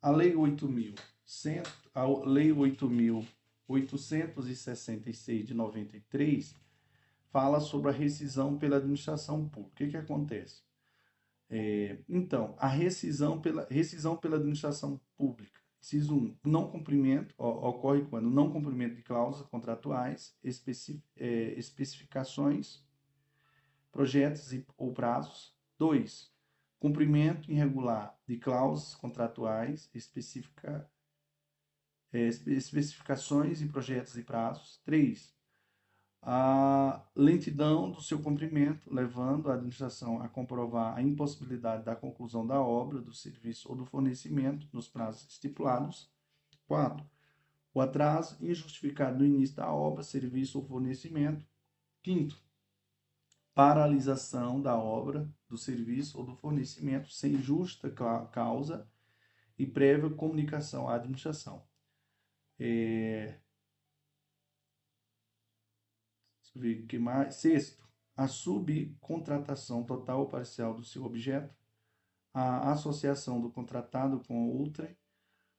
A 0.00 0.10
lei 0.10 0.32
8.100, 0.32 1.62
a 1.94 2.06
lei 2.26 2.48
8.866 2.50 5.44
de 5.44 5.52
93 5.54 6.56
fala 7.30 7.60
sobre 7.60 7.90
a 7.90 7.92
rescisão 7.92 8.58
pela 8.58 8.78
administração 8.78 9.48
pública. 9.48 9.72
O 9.72 9.76
que, 9.76 9.90
que 9.90 9.96
acontece? 9.96 10.71
É, 11.50 11.98
então, 12.08 12.54
a 12.58 12.66
rescisão 12.66 13.40
pela, 13.40 13.66
rescisão 13.70 14.16
pela 14.16 14.36
administração 14.36 15.00
pública. 15.16 15.60
Inciso 15.80 16.14
1. 16.16 16.36
Não 16.44 16.70
cumprimento 16.70 17.34
ó, 17.36 17.68
ocorre 17.70 18.02
quando 18.02 18.30
não 18.30 18.50
cumprimento 18.50 18.94
de 18.94 19.02
cláusulas 19.02 19.48
contratuais, 19.48 20.36
especi, 20.42 21.02
é, 21.16 21.54
especificações, 21.58 22.84
projetos 23.90 24.52
e, 24.52 24.64
ou 24.76 24.92
prazos. 24.92 25.54
2. 25.78 26.32
Cumprimento 26.78 27.50
irregular 27.50 28.16
de 28.26 28.36
cláusulas 28.36 28.94
contratuais, 28.94 29.90
especifica, 29.92 30.88
é, 32.12 32.28
especificações 32.28 33.60
e 33.60 33.66
projetos 33.66 34.16
e 34.16 34.22
prazos. 34.22 34.80
3 34.84 35.34
a 36.22 37.04
lentidão 37.16 37.90
do 37.90 38.00
seu 38.00 38.22
cumprimento, 38.22 38.92
levando 38.94 39.50
a 39.50 39.54
administração 39.54 40.22
a 40.22 40.28
comprovar 40.28 40.96
a 40.96 41.02
impossibilidade 41.02 41.84
da 41.84 41.96
conclusão 41.96 42.46
da 42.46 42.60
obra, 42.60 43.00
do 43.00 43.12
serviço 43.12 43.68
ou 43.68 43.74
do 43.74 43.84
fornecimento 43.84 44.68
nos 44.72 44.86
prazos 44.86 45.28
estipulados. 45.28 46.08
4. 46.68 47.04
O 47.74 47.80
atraso 47.80 48.36
injustificado 48.40 49.18
no 49.18 49.26
início 49.26 49.56
da 49.56 49.72
obra, 49.72 50.04
serviço 50.04 50.58
ou 50.58 50.64
fornecimento. 50.64 51.44
5. 52.04 52.36
Paralisação 53.52 54.62
da 54.62 54.76
obra, 54.76 55.28
do 55.48 55.58
serviço 55.58 56.18
ou 56.18 56.24
do 56.24 56.36
fornecimento 56.36 57.10
sem 57.10 57.36
justa 57.42 57.90
causa 58.30 58.88
e 59.58 59.66
prévia 59.66 60.08
comunicação 60.08 60.88
à 60.88 60.94
administração. 60.94 61.66
É, 62.58 63.41
ver 66.54 66.86
que 66.86 66.98
mais. 66.98 67.36
Sexto, 67.36 67.82
a 68.16 68.28
subcontratação 68.28 69.84
total 69.84 70.20
ou 70.20 70.28
parcial 70.28 70.74
do 70.74 70.84
seu 70.84 71.04
objeto, 71.04 71.54
a 72.32 72.72
associação 72.72 73.40
do 73.40 73.50
contratado 73.50 74.20
com 74.26 74.48
outra, 74.50 74.96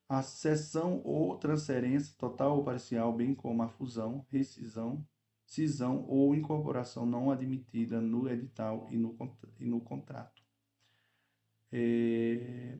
a 0.07 0.21
cessão 0.21 1.01
ou 1.03 1.37
transferência 1.37 2.15
total 2.17 2.57
ou 2.57 2.63
parcial, 2.63 3.13
bem 3.15 3.33
como 3.33 3.63
a 3.63 3.67
fusão, 3.67 4.25
rescisão, 4.29 5.05
cisão 5.45 6.05
ou 6.07 6.35
incorporação 6.35 7.05
não 7.05 7.31
admitida 7.31 8.01
no 8.01 8.29
edital 8.29 8.87
e 8.91 8.97
no, 8.97 9.15
e 9.59 9.65
no 9.65 9.81
contrato. 9.81 10.43
É... 11.71 12.79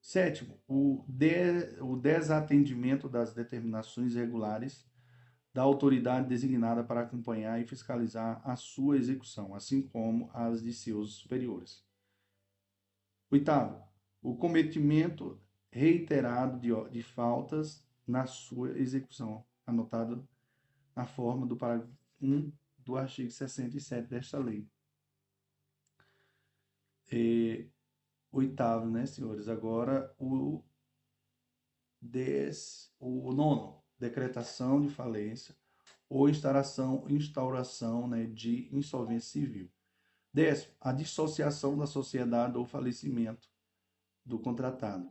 Sétimo, 0.00 0.60
o, 0.68 1.04
de, 1.08 1.80
o 1.80 1.96
desatendimento 1.96 3.08
das 3.08 3.34
determinações 3.34 4.14
regulares 4.14 4.88
da 5.56 5.62
autoridade 5.62 6.28
designada 6.28 6.84
para 6.84 7.00
acompanhar 7.00 7.58
e 7.58 7.64
fiscalizar 7.64 8.42
a 8.44 8.56
sua 8.56 8.98
execução, 8.98 9.54
assim 9.54 9.80
como 9.88 10.30
as 10.34 10.62
de 10.62 10.70
seus 10.70 11.14
superiores. 11.14 11.82
Oitavo, 13.30 13.82
o 14.20 14.36
cometimento 14.36 15.40
reiterado 15.70 16.60
de, 16.60 16.68
de 16.90 17.02
faltas 17.02 17.82
na 18.06 18.26
sua 18.26 18.78
execução, 18.78 19.46
anotado 19.66 20.28
na 20.94 21.06
forma 21.06 21.46
do 21.46 21.56
parágrafo 21.56 21.90
1 22.20 22.52
do 22.76 22.94
artigo 22.94 23.30
67 23.30 24.08
desta 24.08 24.36
lei. 24.36 24.68
E, 27.10 27.66
oitavo, 28.30 28.90
né, 28.90 29.06
senhores? 29.06 29.48
Agora 29.48 30.14
o, 30.18 30.62
des, 32.02 32.94
o 33.00 33.32
nono 33.32 33.75
decretação 33.98 34.80
de 34.80 34.88
falência 34.88 35.54
ou 36.08 36.28
instauração, 36.28 37.04
instauração 37.08 38.06
né, 38.06 38.26
de 38.26 38.68
insolvência 38.72 39.30
civil. 39.30 39.70
Décimo, 40.32 40.74
a 40.80 40.92
dissociação 40.92 41.76
da 41.76 41.86
sociedade 41.86 42.56
ou 42.56 42.64
falecimento 42.64 43.48
do 44.24 44.38
contratado. 44.38 45.10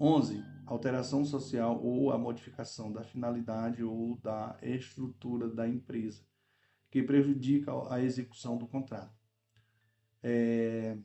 11. 0.00 0.42
Alteração 0.66 1.24
social 1.24 1.80
ou 1.82 2.10
a 2.10 2.18
modificação 2.18 2.92
da 2.92 3.04
finalidade 3.04 3.82
ou 3.82 4.16
da 4.16 4.58
estrutura 4.60 5.48
da 5.48 5.68
empresa, 5.68 6.24
que 6.90 7.02
prejudica 7.02 7.72
a 7.88 8.02
execução 8.02 8.58
do 8.58 8.66
contrato. 8.66 9.14
É... 10.22 10.98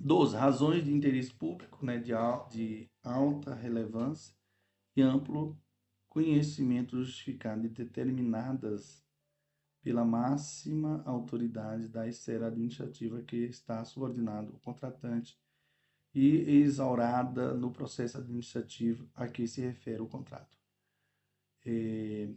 12. 0.00 0.36
Razões 0.36 0.84
de 0.84 0.92
interesse 0.92 1.32
público 1.32 1.84
né, 1.84 1.98
de, 1.98 2.12
de 2.50 2.90
alta 3.02 3.54
relevância 3.54 4.35
e 4.96 5.02
amplo 5.02 5.56
conhecimento 6.08 6.96
justificado 7.04 7.62
de 7.62 7.68
determinadas 7.68 9.04
pela 9.82 10.04
máxima 10.04 11.02
autoridade 11.04 11.88
da 11.88 12.08
esfera 12.08 12.46
administrativa 12.46 13.22
que 13.22 13.36
está 13.36 13.84
subordinado 13.84 14.52
ao 14.54 14.58
contratante 14.60 15.38
e 16.14 16.62
exaurada 16.62 17.52
no 17.54 17.70
processo 17.70 18.16
administrativo 18.16 19.08
a 19.14 19.28
que 19.28 19.46
se 19.46 19.60
refere 19.60 20.00
o 20.00 20.08
contrato. 20.08 20.58
É... 21.64 22.34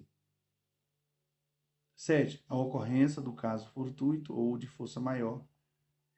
7. 1.95 2.43
A 2.47 2.57
ocorrência 2.57 3.21
do 3.21 3.33
caso 3.33 3.69
fortuito 3.69 4.33
ou 4.33 4.57
de 4.57 4.67
força 4.67 4.99
maior, 4.99 5.45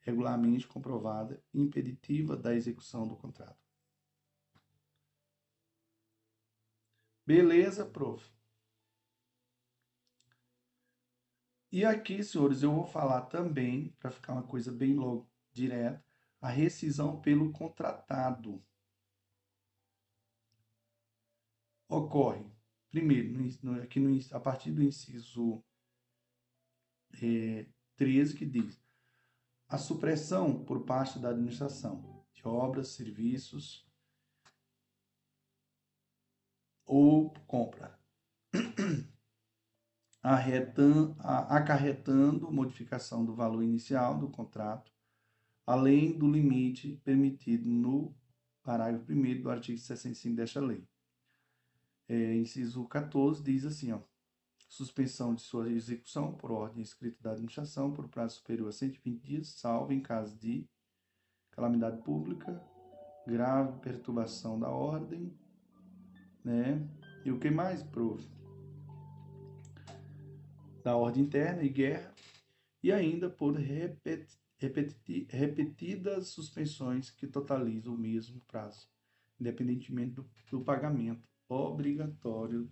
regularmente 0.01 0.67
comprovada, 0.67 1.41
impeditiva 1.53 2.35
da 2.35 2.55
execução 2.55 3.07
do 3.07 3.15
contrato. 3.15 3.60
Beleza, 7.25 7.85
prof. 7.85 8.31
E 11.71 11.85
aqui, 11.85 12.23
senhores, 12.23 12.63
eu 12.63 12.73
vou 12.73 12.85
falar 12.85 13.21
também, 13.27 13.95
para 13.99 14.11
ficar 14.11 14.33
uma 14.33 14.43
coisa 14.43 14.71
bem 14.71 14.93
logo, 14.93 15.29
direta, 15.53 16.03
a 16.41 16.49
rescisão 16.49 17.21
pelo 17.21 17.51
contratado. 17.51 18.61
Ocorre, 21.87 22.45
primeiro, 22.89 23.33
no, 23.63 23.81
aqui 23.81 23.99
no, 23.99 24.19
a 24.35 24.39
partir 24.39 24.71
do 24.71 24.83
inciso 24.83 25.63
é, 27.21 27.65
13, 27.95 28.35
que 28.35 28.45
diz 28.45 28.81
a 29.71 29.77
supressão 29.77 30.65
por 30.65 30.83
parte 30.83 31.17
da 31.17 31.29
administração 31.29 32.25
de 32.33 32.45
obras, 32.45 32.89
serviços, 32.89 33.89
ou 36.91 37.33
compra, 37.47 37.97
acarretando 40.21 42.51
modificação 42.51 43.23
do 43.23 43.33
valor 43.33 43.63
inicial 43.63 44.19
do 44.19 44.29
contrato, 44.29 44.91
além 45.65 46.11
do 46.11 46.29
limite 46.29 46.99
permitido 47.05 47.69
no 47.69 48.13
parágrafo 48.61 49.09
1 49.09 49.41
do 49.41 49.49
artigo 49.49 49.77
65 49.77 50.35
desta 50.35 50.59
lei. 50.59 50.85
É, 52.09 52.35
inciso 52.35 52.85
14 52.89 53.41
diz 53.41 53.63
assim, 53.63 53.93
ó, 53.93 54.01
suspensão 54.67 55.33
de 55.33 55.43
sua 55.43 55.71
execução 55.71 56.33
por 56.33 56.51
ordem 56.51 56.83
escrita 56.83 57.23
da 57.23 57.31
administração 57.31 57.93
por 57.93 58.09
prazo 58.09 58.35
superior 58.35 58.67
a 58.67 58.73
120 58.73 59.21
dias, 59.21 59.47
salvo 59.47 59.93
em 59.93 60.01
caso 60.01 60.37
de 60.37 60.67
calamidade 61.51 62.03
pública, 62.03 62.61
grave 63.25 63.79
perturbação 63.79 64.59
da 64.59 64.69
ordem, 64.69 65.33
né? 66.43 66.87
E 67.23 67.31
o 67.31 67.39
que 67.39 67.49
mais, 67.49 67.83
prof? 67.83 68.23
Da 70.83 70.95
ordem 70.95 71.23
interna 71.23 71.63
e 71.63 71.69
guerra, 71.69 72.13
e 72.83 72.91
ainda 72.91 73.29
por 73.29 73.55
repeti 73.55 74.41
repeti 74.61 75.25
repetidas 75.27 76.27
suspensões 76.27 77.09
que 77.09 77.25
totalizam 77.25 77.95
o 77.95 77.97
mesmo 77.97 78.39
prazo, 78.41 78.87
independentemente 79.39 80.13
do, 80.13 80.29
do 80.51 80.61
pagamento 80.61 81.27
obrigatório 81.49 82.71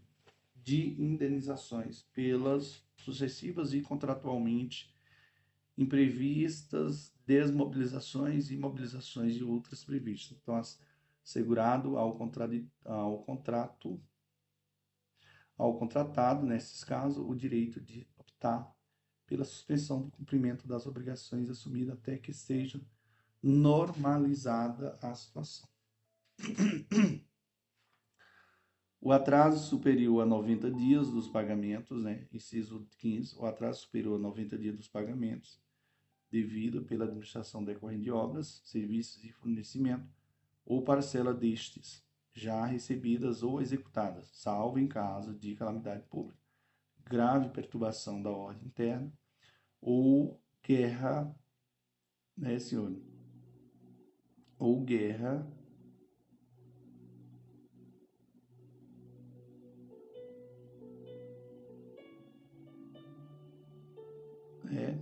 de 0.56 1.02
indenizações 1.02 2.04
pelas 2.14 2.86
sucessivas 2.96 3.74
e 3.74 3.82
contratualmente 3.82 4.94
imprevistas 5.76 7.12
desmobilizações 7.26 8.52
e 8.52 8.58
mobilizações 8.58 9.34
de 9.34 9.44
outras 9.44 9.84
previstas. 9.84 10.38
Então, 10.42 10.62
assegurado 11.30 11.96
ao, 11.96 12.18
ao 12.86 13.24
contrato, 13.24 14.02
ao 15.56 15.78
contratado, 15.78 16.44
nesses 16.44 16.84
casos, 16.84 17.24
o 17.24 17.36
direito 17.36 17.80
de 17.80 18.08
optar 18.18 18.76
pela 19.28 19.46
suspensão 19.46 20.02
do 20.02 20.12
cumprimento 20.12 20.68
das 20.68 20.88
obrigações 20.88 21.48
assumidas 21.50 21.94
até 21.94 22.18
que 22.18 22.34
seja 22.34 22.82
normalizada 23.44 24.98
a 25.04 25.14
situação. 25.14 25.70
O 29.02 29.14
atraso 29.14 29.70
superior 29.70 30.22
a 30.22 30.26
90 30.26 30.72
dias 30.72 31.10
dos 31.10 31.30
pagamentos, 31.30 32.04
né? 32.04 32.28
inciso 32.34 32.86
15, 32.98 33.38
o 33.38 33.46
atraso 33.46 33.82
superior 33.82 34.16
a 34.18 34.22
90 34.22 34.58
dias 34.58 34.76
dos 34.76 34.90
pagamentos, 34.90 35.62
devido 36.30 36.84
pela 36.84 37.06
administração 37.06 37.64
decorrente 37.64 38.04
de 38.04 38.12
obras, 38.12 38.62
serviços 38.66 39.24
e 39.24 39.32
fornecimento, 39.32 40.19
ou 40.70 40.84
parcela 40.84 41.34
destes, 41.34 42.06
já 42.32 42.64
recebidas 42.64 43.42
ou 43.42 43.60
executadas, 43.60 44.30
salvo 44.34 44.78
em 44.78 44.88
caso 44.88 45.34
de 45.34 45.56
calamidade 45.56 46.04
pública, 46.04 46.40
grave 47.04 47.50
perturbação 47.50 48.22
da 48.22 48.30
ordem 48.30 48.68
interna 48.68 49.12
ou 49.82 50.40
guerra, 50.64 51.36
né, 52.38 52.60
senhor? 52.60 52.96
Ou 54.60 54.80
guerra 54.82 55.52
é 64.72 65.00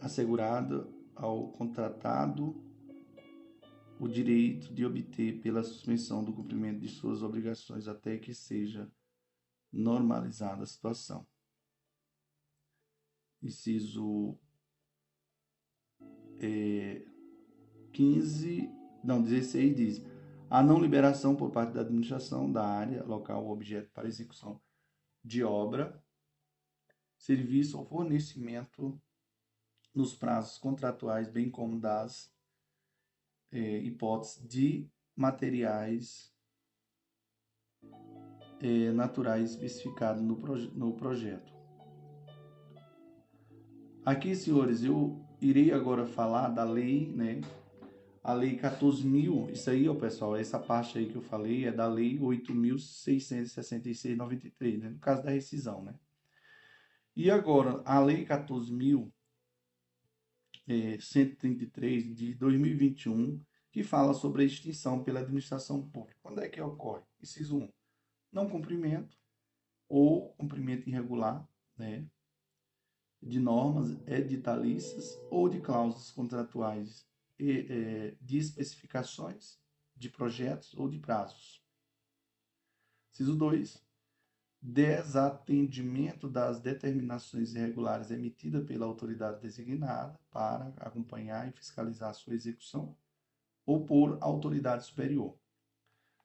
assegurado 0.00 0.92
ao 1.14 1.52
contratado 1.52 2.69
o 4.00 4.08
direito 4.08 4.72
de 4.72 4.82
obter 4.82 5.42
pela 5.42 5.62
suspensão 5.62 6.24
do 6.24 6.32
cumprimento 6.32 6.80
de 6.80 6.88
suas 6.88 7.22
obrigações 7.22 7.86
até 7.86 8.16
que 8.16 8.32
seja 8.32 8.90
normalizada 9.70 10.62
a 10.62 10.66
situação. 10.66 11.28
Inciso 13.42 14.38
é, 16.40 17.04
15, 17.92 18.70
não, 19.04 19.22
16 19.22 19.76
diz: 19.76 20.02
a 20.48 20.62
não 20.62 20.80
liberação 20.80 21.36
por 21.36 21.50
parte 21.50 21.74
da 21.74 21.82
administração 21.82 22.50
da 22.50 22.66
área 22.66 23.04
local 23.04 23.44
ou 23.44 23.52
objeto 23.52 23.90
para 23.92 24.08
execução 24.08 24.58
de 25.22 25.44
obra, 25.44 26.02
serviço 27.18 27.78
ou 27.78 27.84
fornecimento 27.84 28.98
nos 29.94 30.14
prazos 30.14 30.56
contratuais, 30.56 31.28
bem 31.28 31.50
como 31.50 31.78
das 31.78 32.34
é, 33.52 33.78
hipóteses 33.78 34.46
de 34.46 34.88
materiais 35.16 36.30
é, 38.60 38.92
naturais 38.92 39.52
especificados 39.52 40.22
no, 40.22 40.36
proje 40.36 40.70
no 40.74 40.92
projeto. 40.94 41.52
Aqui, 44.04 44.34
senhores, 44.34 44.84
eu 44.84 45.24
irei 45.40 45.72
agora 45.72 46.04
falar 46.06 46.48
da 46.48 46.64
lei, 46.64 47.10
né? 47.12 47.40
A 48.22 48.34
lei 48.34 48.58
14.000, 48.58 49.50
isso 49.50 49.70
aí, 49.70 49.88
ó, 49.88 49.94
pessoal, 49.94 50.36
essa 50.36 50.58
parte 50.58 50.98
aí 50.98 51.08
que 51.08 51.16
eu 51.16 51.22
falei 51.22 51.64
é 51.66 51.72
da 51.72 51.86
lei 51.86 52.18
8.666-93, 52.18 54.78
né? 54.78 54.90
No 54.90 54.98
caso 54.98 55.22
da 55.22 55.30
rescisão, 55.30 55.82
né? 55.82 55.94
E 57.16 57.30
agora, 57.30 57.80
a 57.84 57.98
lei 57.98 58.26
14.000 58.26 59.10
133 61.00 62.04
é, 62.04 62.14
de 62.14 62.34
2021, 62.34 63.42
que 63.70 63.82
fala 63.82 64.14
sobre 64.14 64.42
a 64.42 64.46
extinção 64.46 65.02
pela 65.02 65.20
administração 65.20 65.88
pública. 65.88 66.18
Quando 66.22 66.40
é 66.40 66.48
que 66.48 66.60
ocorre? 66.60 67.02
Inciso 67.20 67.58
1. 67.58 67.68
Não 68.32 68.48
cumprimento 68.48 69.16
ou 69.88 70.32
cumprimento 70.34 70.88
irregular 70.88 71.48
né, 71.76 72.06
de 73.22 73.40
normas 73.40 73.98
editalícias 74.06 75.20
ou 75.30 75.48
de 75.48 75.60
cláusulas 75.60 76.10
contratuais 76.10 77.06
e, 77.38 77.66
é, 77.68 78.16
de 78.20 78.38
especificações 78.38 79.58
de 79.96 80.08
projetos 80.08 80.74
ou 80.74 80.88
de 80.88 80.98
prazos. 80.98 81.62
Inciso 83.12 83.36
2 83.36 83.89
desatendimento 84.62 86.28
das 86.28 86.60
determinações 86.60 87.54
irregulares 87.54 88.10
emitidas 88.10 88.66
pela 88.66 88.84
autoridade 88.84 89.40
designada 89.40 90.18
para 90.30 90.72
acompanhar 90.76 91.48
e 91.48 91.52
fiscalizar 91.52 92.12
sua 92.14 92.34
execução 92.34 92.94
ou 93.64 93.86
por 93.86 94.18
autoridade 94.20 94.84
superior. 94.84 95.34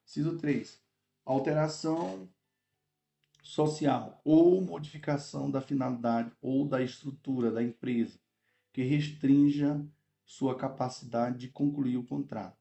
Ciso 0.04 0.36
3. 0.36 0.78
Alteração 1.24 2.28
social 3.42 4.20
ou 4.24 4.60
modificação 4.60 5.50
da 5.50 5.60
finalidade 5.60 6.30
ou 6.42 6.68
da 6.68 6.82
estrutura 6.82 7.50
da 7.50 7.62
empresa 7.62 8.18
que 8.72 8.82
restrinja 8.82 9.82
sua 10.24 10.54
capacidade 10.54 11.38
de 11.38 11.48
concluir 11.48 11.96
o 11.96 12.04
contrato. 12.04 12.58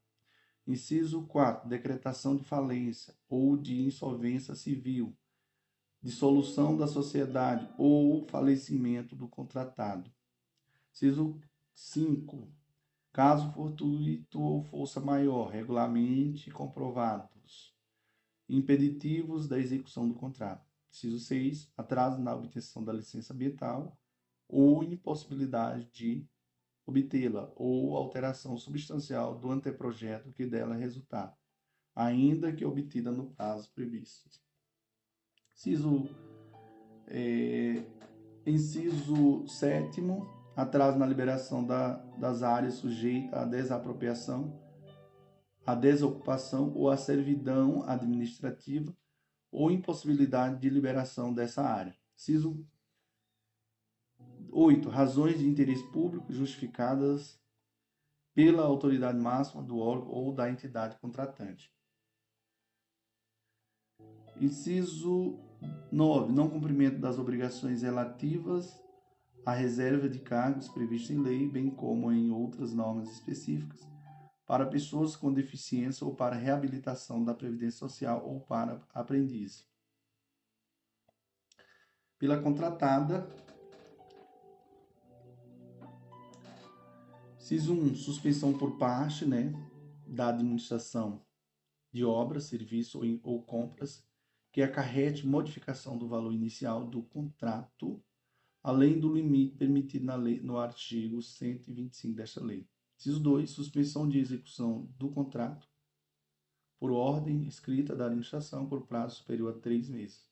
Inciso 0.65 1.23
4. 1.23 1.67
Decretação 1.67 2.37
de 2.37 2.43
falência 2.43 3.13
ou 3.27 3.57
de 3.57 3.81
insolvência 3.81 4.55
civil 4.55 5.13
dissolução 6.05 6.77
da 6.77 6.85
sociedade 6.85 7.67
ou 7.79 8.27
falecimento 8.27 9.15
do 9.15 9.27
contratado. 9.27 10.13
Ciso 10.91 11.41
5. 11.73 12.47
Caso 13.11 13.51
fortuito 13.53 14.39
ou 14.39 14.61
força 14.61 15.01
maior, 15.01 15.49
regularmente 15.49 16.51
comprovados. 16.51 17.75
Impeditivos 18.47 19.47
da 19.47 19.57
execução 19.57 20.07
do 20.07 20.13
contrato. 20.13 20.71
Ciso 20.91 21.19
6. 21.19 21.71
Atraso 21.75 22.21
na 22.21 22.35
obtenção 22.35 22.83
da 22.83 22.93
licença 22.93 23.33
ambiental 23.33 23.97
ou 24.47 24.83
impossibilidade 24.83 25.89
de 25.91 26.23
obtê-la 26.85 27.51
ou 27.55 27.97
alteração 27.97 28.55
substancial 28.59 29.39
do 29.39 29.49
anteprojeto 29.49 30.31
que 30.31 30.45
dela 30.45 30.75
resultar, 30.75 31.35
ainda 31.95 32.53
que 32.53 32.63
obtida 32.63 33.11
no 33.11 33.31
prazo 33.31 33.71
previsto. 33.73 34.44
Inciso, 35.55 36.09
é, 37.07 37.81
inciso 38.45 39.47
sétimo, 39.47 40.27
atraso 40.55 40.97
na 40.99 41.05
liberação 41.05 41.65
da, 41.65 41.93
das 42.17 42.43
áreas 42.43 42.75
sujeitas 42.75 43.33
à 43.33 43.45
desapropriação, 43.45 44.59
à 45.65 45.73
desocupação 45.73 46.73
ou 46.75 46.89
à 46.89 46.97
servidão 46.97 47.83
administrativa 47.87 48.95
ou 49.49 49.71
impossibilidade 49.71 50.59
de 50.59 50.69
liberação 50.69 51.33
dessa 51.33 51.63
área. 51.63 51.95
Inciso 52.15 52.67
8. 54.51 54.89
Razões 54.89 55.39
de 55.39 55.47
interesse 55.47 55.83
público 55.91 56.31
justificadas 56.31 57.39
pela 58.33 58.63
autoridade 58.63 59.17
máxima 59.17 59.63
do 59.63 59.79
órgão 59.79 60.09
ou 60.09 60.33
da 60.33 60.49
entidade 60.49 60.97
contratante. 60.97 61.73
Inciso 64.39 65.39
9. 65.91 66.31
Não 66.31 66.49
cumprimento 66.49 66.99
das 66.99 67.17
obrigações 67.17 67.81
relativas 67.81 68.81
à 69.45 69.53
reserva 69.53 70.09
de 70.09 70.19
cargos 70.19 70.67
previstas 70.67 71.15
em 71.15 71.21
lei, 71.21 71.47
bem 71.47 71.69
como 71.69 72.11
em 72.11 72.31
outras 72.31 72.73
normas 72.73 73.11
específicas, 73.11 73.87
para 74.45 74.65
pessoas 74.65 75.15
com 75.15 75.33
deficiência 75.33 76.05
ou 76.05 76.15
para 76.15 76.35
reabilitação 76.35 77.23
da 77.23 77.33
Previdência 77.33 77.79
Social 77.79 78.25
ou 78.25 78.39
para 78.39 78.81
aprendiz. 78.93 79.67
Pela 82.17 82.41
contratada, 82.41 83.27
Inciso 87.45 87.73
1. 87.75 87.93
Suspensão 87.93 88.57
por 88.57 88.75
parte 88.79 89.23
né, 89.23 89.53
da 90.07 90.29
administração 90.29 91.21
de 91.93 92.03
obras, 92.03 92.45
serviços 92.45 92.95
ou, 92.95 93.03
ou 93.21 93.43
compras 93.43 94.03
que 94.55 94.61
acarrete 94.61 95.27
modificação 95.27 95.97
do 95.97 96.07
valor 96.07 96.31
inicial 96.31 96.87
do 96.87 97.03
contrato, 97.03 98.01
além 98.63 98.97
do 98.97 99.13
limite 99.13 99.57
permitido 99.57 100.05
na 100.05 100.15
lei, 100.15 100.39
no 100.39 100.57
artigo 100.57 101.21
125 101.21 102.15
desta 102.15 102.41
lei. 102.41 102.65
Inciso 102.97 103.19
2, 103.19 103.49
suspensão 103.49 104.07
de 104.07 104.17
execução 104.17 104.89
do 104.97 105.09
contrato 105.09 105.67
por 106.79 106.89
ordem 106.89 107.45
escrita 107.45 107.93
da 107.93 108.05
administração 108.05 108.65
por 108.65 108.87
prazo 108.87 109.17
superior 109.17 109.57
a 109.57 109.59
três 109.59 109.89
meses. 109.89 110.25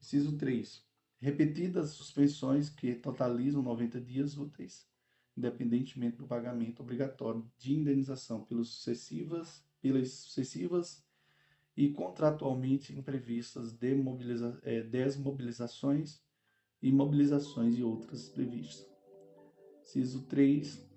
Inciso 0.00 0.38
3, 0.38 0.82
repetidas 1.20 1.90
suspensões 1.90 2.70
que 2.70 2.94
totalizam 2.94 3.60
90 3.60 4.00
dias 4.00 4.38
úteis, 4.38 4.88
independentemente 5.36 6.16
do 6.16 6.26
pagamento 6.26 6.82
obrigatório 6.82 7.46
de 7.58 7.74
indenização 7.74 8.46
pelas 8.46 8.68
sucessivas, 8.68 9.62
pelas 9.78 10.10
sucessivas 10.10 11.04
e 11.76 11.90
contratualmente 11.90 12.96
imprevistas 12.96 13.72
demobiliza, 13.72 14.60
é, 14.62 14.82
desmobilizações, 14.82 16.20
imobilizações 16.82 17.78
e 17.78 17.82
outras 17.82 18.28
previstas. 18.28 18.86
Inciso 19.82 20.26
3. 20.26 20.90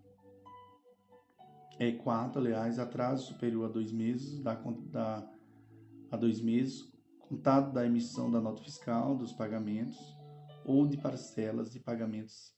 É 1.77 1.91
4, 1.91 2.39
aliás, 2.39 2.79
atraso 2.79 3.27
superior 3.27 3.65
a 3.65 3.71
dois 3.71 3.91
meses, 3.91 4.41
da, 4.41 4.53
da, 4.53 5.29
a 6.09 6.15
dois 6.15 6.39
meses, 6.39 6.89
contado 7.19 7.73
da 7.73 7.85
emissão 7.85 8.31
da 8.31 8.39
nota 8.39 8.63
fiscal 8.63 9.17
dos 9.17 9.33
pagamentos 9.33 9.97
ou 10.63 10.87
de 10.87 10.97
parcelas 10.97 11.71
de 11.71 11.79
pagamentos 11.79 12.55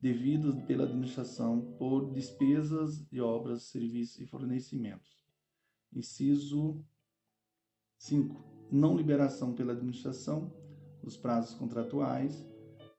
devidos 0.00 0.60
pela 0.64 0.84
administração 0.84 1.74
por 1.78 2.12
despesas 2.12 3.06
de 3.08 3.20
obras, 3.20 3.64
serviços 3.64 4.20
e 4.20 4.26
fornecimentos. 4.26 5.24
Inciso 5.92 6.84
5. 7.98 8.44
Não 8.70 8.96
liberação 8.96 9.54
pela 9.54 9.72
administração 9.72 10.52
dos 11.02 11.16
prazos 11.16 11.54
contratuais 11.54 12.46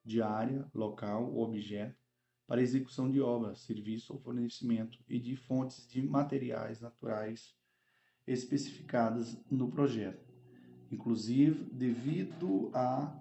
de 0.03 0.21
área, 0.21 0.65
local 0.73 1.33
ou 1.33 1.43
objeto 1.43 2.07
para 2.47 2.61
execução 2.61 3.11
de 3.11 3.19
obras, 3.19 3.59
serviço 3.59 4.13
ou 4.13 4.19
fornecimento 4.19 4.97
e 5.09 5.19
de 5.19 5.35
fontes 5.35 5.85
de 5.89 6.01
materiais 6.01 6.79
naturais 6.79 7.53
especificadas 8.25 9.37
no 9.51 9.69
projeto, 9.69 10.25
inclusive 10.89 11.65
devido 11.73 12.71
a 12.73 13.13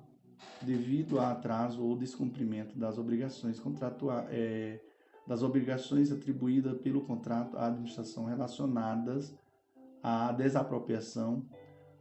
devido 0.62 1.18
a 1.18 1.32
atraso 1.32 1.82
ou 1.82 1.96
descumprimento 1.96 2.78
das 2.78 2.98
obrigações 2.98 3.58
contratuais 3.58 4.28
é, 4.30 4.80
das 5.26 5.42
obrigações 5.42 6.12
atribuídas 6.12 6.78
pelo 6.82 7.04
contrato 7.04 7.56
à 7.56 7.66
administração 7.66 8.26
relacionadas 8.26 9.34
à 10.02 10.30
desapropriação 10.30 11.44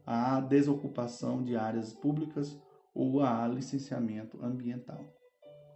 à 0.06 0.39
desocupação 0.39 1.43
de 1.43 1.56
áreas 1.56 1.93
públicas 1.93 2.58
ou 2.93 3.22
a 3.22 3.47
licenciamento 3.47 4.43
ambiental. 4.43 5.03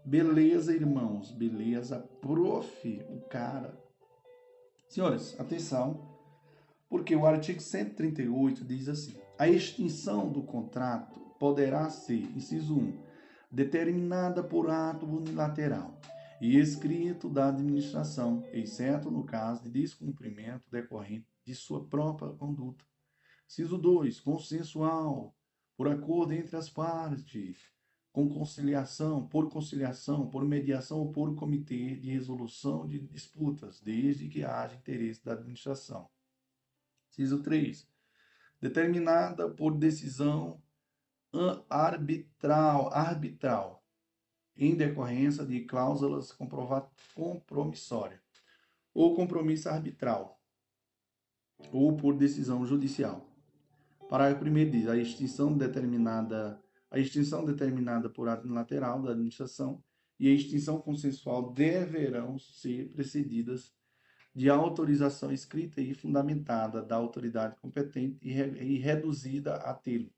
Beleza, 0.05 0.73
irmãos, 0.73 1.32
beleza, 1.32 1.99
prof, 2.21 3.05
o 3.09 3.19
cara. 3.27 3.77
Senhores, 4.88 5.39
atenção, 5.39 6.17
porque 6.89 7.15
o 7.15 7.25
artigo 7.25 7.59
138 7.59 8.63
diz 8.63 8.88
assim: 8.88 9.19
a 9.38 9.47
extinção 9.47 10.32
do 10.32 10.41
contrato 10.41 11.19
poderá 11.39 11.89
ser, 11.89 12.23
inciso 12.36 12.77
1, 12.77 12.97
determinada 13.51 14.43
por 14.43 14.69
ato 14.69 15.05
unilateral 15.05 15.99
e 16.41 16.57
escrito 16.57 17.30
da 17.30 17.49
administração, 17.49 18.45
exceto 18.53 19.11
no 19.11 19.23
caso 19.23 19.63
de 19.63 19.69
descumprimento 19.69 20.63
decorrente 20.71 21.27
de 21.45 21.53
sua 21.53 21.84
própria 21.86 22.32
conduta 22.32 22.84
Ciso 23.49 23.79
2, 23.79 24.19
consensual, 24.19 25.35
por 25.75 25.87
acordo 25.87 26.33
entre 26.33 26.55
as 26.55 26.69
partes, 26.69 27.57
com 28.11 28.29
conciliação, 28.29 29.27
por 29.27 29.49
conciliação, 29.49 30.29
por 30.29 30.45
mediação 30.45 30.99
ou 30.99 31.11
por 31.11 31.33
comitê 31.35 31.95
de 31.95 32.11
resolução 32.11 32.87
de 32.87 32.99
disputas, 32.99 33.81
desde 33.81 34.29
que 34.29 34.43
haja 34.43 34.75
interesse 34.75 35.25
da 35.25 35.33
administração. 35.33 36.07
Ciso 37.09 37.41
3, 37.41 37.89
determinada 38.61 39.49
por 39.49 39.75
decisão 39.75 40.61
arbitral, 41.67 42.93
arbitral 42.93 43.83
em 44.55 44.75
decorrência 44.75 45.43
de 45.43 45.61
cláusulas 45.61 46.31
compromissórias 47.15 48.21
ou 48.93 49.15
compromisso 49.15 49.69
arbitral 49.69 50.39
ou 51.71 51.97
por 51.97 52.15
decisão 52.15 52.63
judicial. 52.63 53.28
Parágrafo 54.10 54.43
1 54.43 54.72
diz: 54.72 54.88
a 54.88 54.97
extinção 54.97 55.55
determinada, 55.55 56.60
a 56.89 56.97
extinção 56.97 57.45
determinada 57.45 58.10
por 58.10 58.28
ato 58.28 58.45
unilateral 58.47 58.99
da 59.03 59.12
administração 59.12 59.84
e 60.20 60.28
a 60.28 60.34
extinção 60.34 60.82
consensual 60.82 61.53
deverão 61.53 62.39
ser 62.39 62.89
precedidas 62.89 63.72
de 64.34 64.49
autorização 64.49 65.32
escrita 65.32 65.80
e 65.80 65.93
fundamentada 65.93 66.82
da 66.82 66.95
autoridade 66.95 67.55
competente 67.62 68.18
e, 68.24 68.32
re, 68.32 68.64
e 68.64 68.80
reduzida 68.80 69.57
a 69.57 69.76
termo 69.76 70.10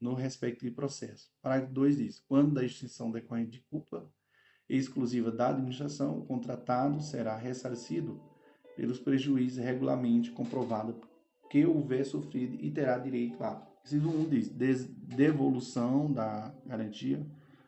no 0.00 0.14
respectivo 0.14 0.74
processo. 0.74 1.30
Parágrafo 1.40 1.72
2 1.72 1.98
diz: 1.98 2.18
quando 2.26 2.54
da 2.54 2.64
extinção 2.64 3.12
decorrente 3.12 3.52
de 3.52 3.60
culpa 3.70 4.04
exclusiva 4.68 5.30
da 5.30 5.50
administração, 5.50 6.18
o 6.18 6.26
contratado 6.26 7.00
será 7.00 7.36
ressarcido 7.36 8.20
pelos 8.74 8.98
prejuízos 8.98 9.62
regularmente 9.62 10.32
comprovados 10.32 10.96
que 11.52 11.64
houver 11.66 12.06
sofrido 12.06 12.56
e 12.64 12.70
terá 12.70 12.96
direito 12.96 13.44
a. 13.44 13.62
Inciso 13.84 14.08
1 14.08 14.28
diz 14.30 14.48
devolução 14.88 16.10
da 16.10 16.50
garantia. 16.64 17.26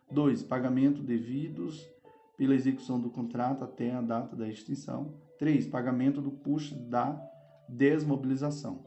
2. 0.09 0.41
Pagamento 0.41 1.03
devidos 1.03 1.87
pela 2.35 2.55
execução 2.55 2.99
do 2.99 3.11
contrato 3.11 3.63
até 3.63 3.91
a 3.91 4.01
data 4.01 4.35
da 4.35 4.49
extinção. 4.49 5.13
3. 5.37 5.67
Pagamento 5.67 6.19
do 6.19 6.31
custo 6.31 6.73
da 6.73 7.15
desmobilização. 7.69 8.83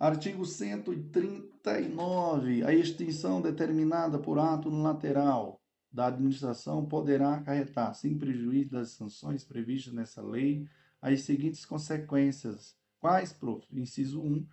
Artigo 0.00 0.44
139. 0.44 2.64
A 2.64 2.74
extinção 2.74 3.40
determinada 3.40 4.18
por 4.18 4.40
ato 4.40 4.68
unilateral 4.68 5.61
da 5.92 6.06
administração 6.06 6.86
poderá 6.86 7.34
acarretar, 7.34 7.94
sem 7.94 8.16
prejuízo 8.16 8.70
das 8.70 8.90
sanções 8.90 9.44
previstas 9.44 9.92
nessa 9.92 10.22
lei, 10.22 10.66
as 11.00 11.22
seguintes 11.22 11.66
consequências. 11.66 12.76
Quais, 12.98 13.32
prof? 13.32 13.66
Inciso 13.70 14.22
1, 14.22 14.46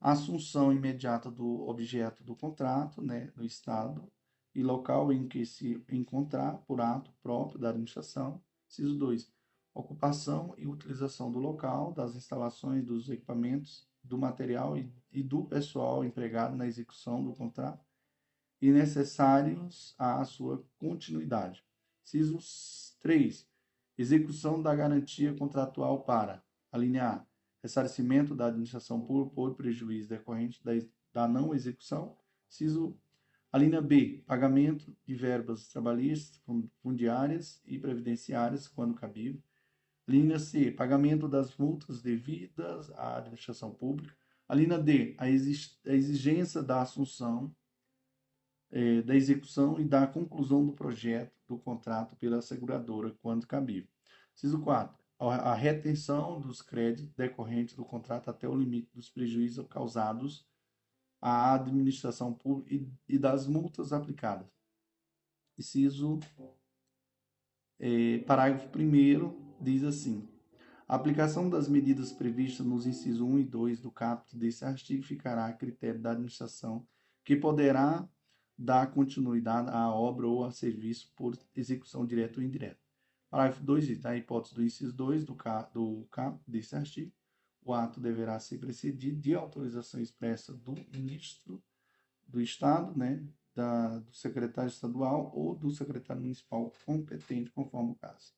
assunção 0.00 0.72
imediata 0.72 1.30
do 1.30 1.68
objeto 1.68 2.24
do 2.24 2.34
contrato, 2.34 3.02
né, 3.02 3.30
no 3.36 3.44
Estado 3.44 4.10
e 4.54 4.62
local 4.62 5.12
em 5.12 5.28
que 5.28 5.44
se 5.44 5.84
encontrar 5.90 6.58
por 6.66 6.80
ato 6.80 7.12
próprio 7.22 7.60
da 7.60 7.68
administração. 7.68 8.40
Inciso 8.68 8.96
2, 8.96 9.30
ocupação 9.74 10.54
e 10.56 10.66
utilização 10.66 11.30
do 11.30 11.38
local, 11.38 11.92
das 11.92 12.16
instalações, 12.16 12.84
dos 12.84 13.10
equipamentos, 13.10 13.86
do 14.02 14.16
material 14.16 14.76
e, 14.76 14.90
e 15.12 15.22
do 15.22 15.44
pessoal 15.44 16.04
empregado 16.04 16.56
na 16.56 16.66
execução 16.66 17.22
do 17.22 17.34
contrato 17.34 17.87
e 18.60 18.70
necessários 18.70 19.94
à 19.98 20.24
sua 20.24 20.64
continuidade. 20.78 21.64
Inciso 22.04 22.38
3. 23.00 23.46
Execução 23.96 24.62
da 24.62 24.74
garantia 24.74 25.34
contratual 25.34 26.04
para, 26.04 26.42
a 26.70 26.78
linha 26.78 27.08
A, 27.08 27.26
ressarcimento 27.62 28.34
da 28.34 28.46
administração 28.46 29.00
por, 29.00 29.30
por 29.30 29.54
prejuízo 29.54 30.08
decorrente 30.08 30.62
da, 30.64 30.72
da 31.12 31.28
não 31.28 31.54
execução. 31.54 32.16
Inciso 32.48 32.96
a 33.50 33.56
linha 33.56 33.80
B, 33.80 34.22
pagamento 34.26 34.94
de 35.06 35.14
verbas 35.14 35.68
trabalhistas, 35.68 36.40
fundiárias 36.82 37.62
e 37.64 37.78
previdenciárias, 37.78 38.68
quando 38.68 38.94
cabível. 38.94 39.42
Linha 40.06 40.38
C, 40.38 40.70
pagamento 40.70 41.26
das 41.26 41.56
multas 41.56 42.02
devidas 42.02 42.90
à 42.90 43.16
administração 43.16 43.72
pública. 43.72 44.14
A 44.46 44.54
linha 44.54 44.78
D, 44.78 45.14
a 45.18 45.28
exigência 45.28 46.62
da 46.62 46.82
assunção 46.82 47.54
é, 48.70 49.02
da 49.02 49.14
execução 49.14 49.80
e 49.80 49.84
da 49.84 50.06
conclusão 50.06 50.64
do 50.64 50.72
projeto 50.72 51.32
do 51.46 51.58
contrato 51.58 52.16
pela 52.16 52.42
seguradora, 52.42 53.16
quando 53.22 53.46
cabível. 53.46 53.88
Inciso 54.34 54.60
4. 54.60 54.96
A 55.18 55.52
retenção 55.54 56.40
dos 56.40 56.62
créditos 56.62 57.12
decorrentes 57.14 57.74
do 57.74 57.84
contrato 57.84 58.30
até 58.30 58.48
o 58.48 58.54
limite 58.54 58.88
dos 58.94 59.10
prejuízos 59.10 59.66
causados 59.68 60.46
à 61.20 61.54
administração 61.54 62.32
pública 62.32 62.88
e 63.08 63.18
das 63.18 63.46
multas 63.46 63.92
aplicadas. 63.92 64.46
Inciso, 65.58 66.20
é, 67.80 68.18
parágrafo 68.18 68.68
1 68.78 69.56
diz 69.60 69.82
assim: 69.82 70.28
a 70.86 70.94
aplicação 70.94 71.50
das 71.50 71.68
medidas 71.68 72.12
previstas 72.12 72.64
nos 72.64 72.86
incisos 72.86 73.20
1 73.20 73.40
e 73.40 73.44
2 73.44 73.80
do 73.80 73.90
caput 73.90 74.36
desse 74.36 74.64
artigo 74.64 75.02
ficará 75.02 75.46
a 75.46 75.52
critério 75.52 76.00
da 76.00 76.12
administração, 76.12 76.86
que 77.24 77.36
poderá 77.36 78.08
dar 78.58 78.90
continuidade 78.90 79.70
à 79.70 79.88
obra 79.88 80.26
ou 80.26 80.44
a 80.44 80.50
serviço 80.50 81.12
por 81.14 81.38
execução 81.54 82.04
direta 82.04 82.40
ou 82.40 82.44
indireta. 82.44 82.80
Parágrafo 83.30 83.62
2 83.62 84.02
na 84.02 84.16
hipótese 84.16 84.54
do 84.54 84.64
inciso 84.64 84.92
2 84.92 85.24
do, 85.24 85.36
do 85.72 86.06
caput 86.10 86.42
desse 86.46 86.74
artigo, 86.74 87.12
o 87.62 87.72
ato 87.72 88.00
deverá 88.00 88.40
ser 88.40 88.58
precedido 88.58 89.20
de 89.20 89.34
autorização 89.34 90.00
expressa 90.00 90.54
do 90.54 90.74
ministro 90.92 91.62
do 92.26 92.40
Estado, 92.40 92.96
né, 92.98 93.22
da, 93.54 93.98
do 93.98 94.12
secretário 94.14 94.68
estadual 94.68 95.30
ou 95.34 95.54
do 95.54 95.70
secretário 95.70 96.22
municipal 96.22 96.72
competente, 96.86 97.50
conforme 97.50 97.92
o 97.92 97.96
caso. 97.96 98.32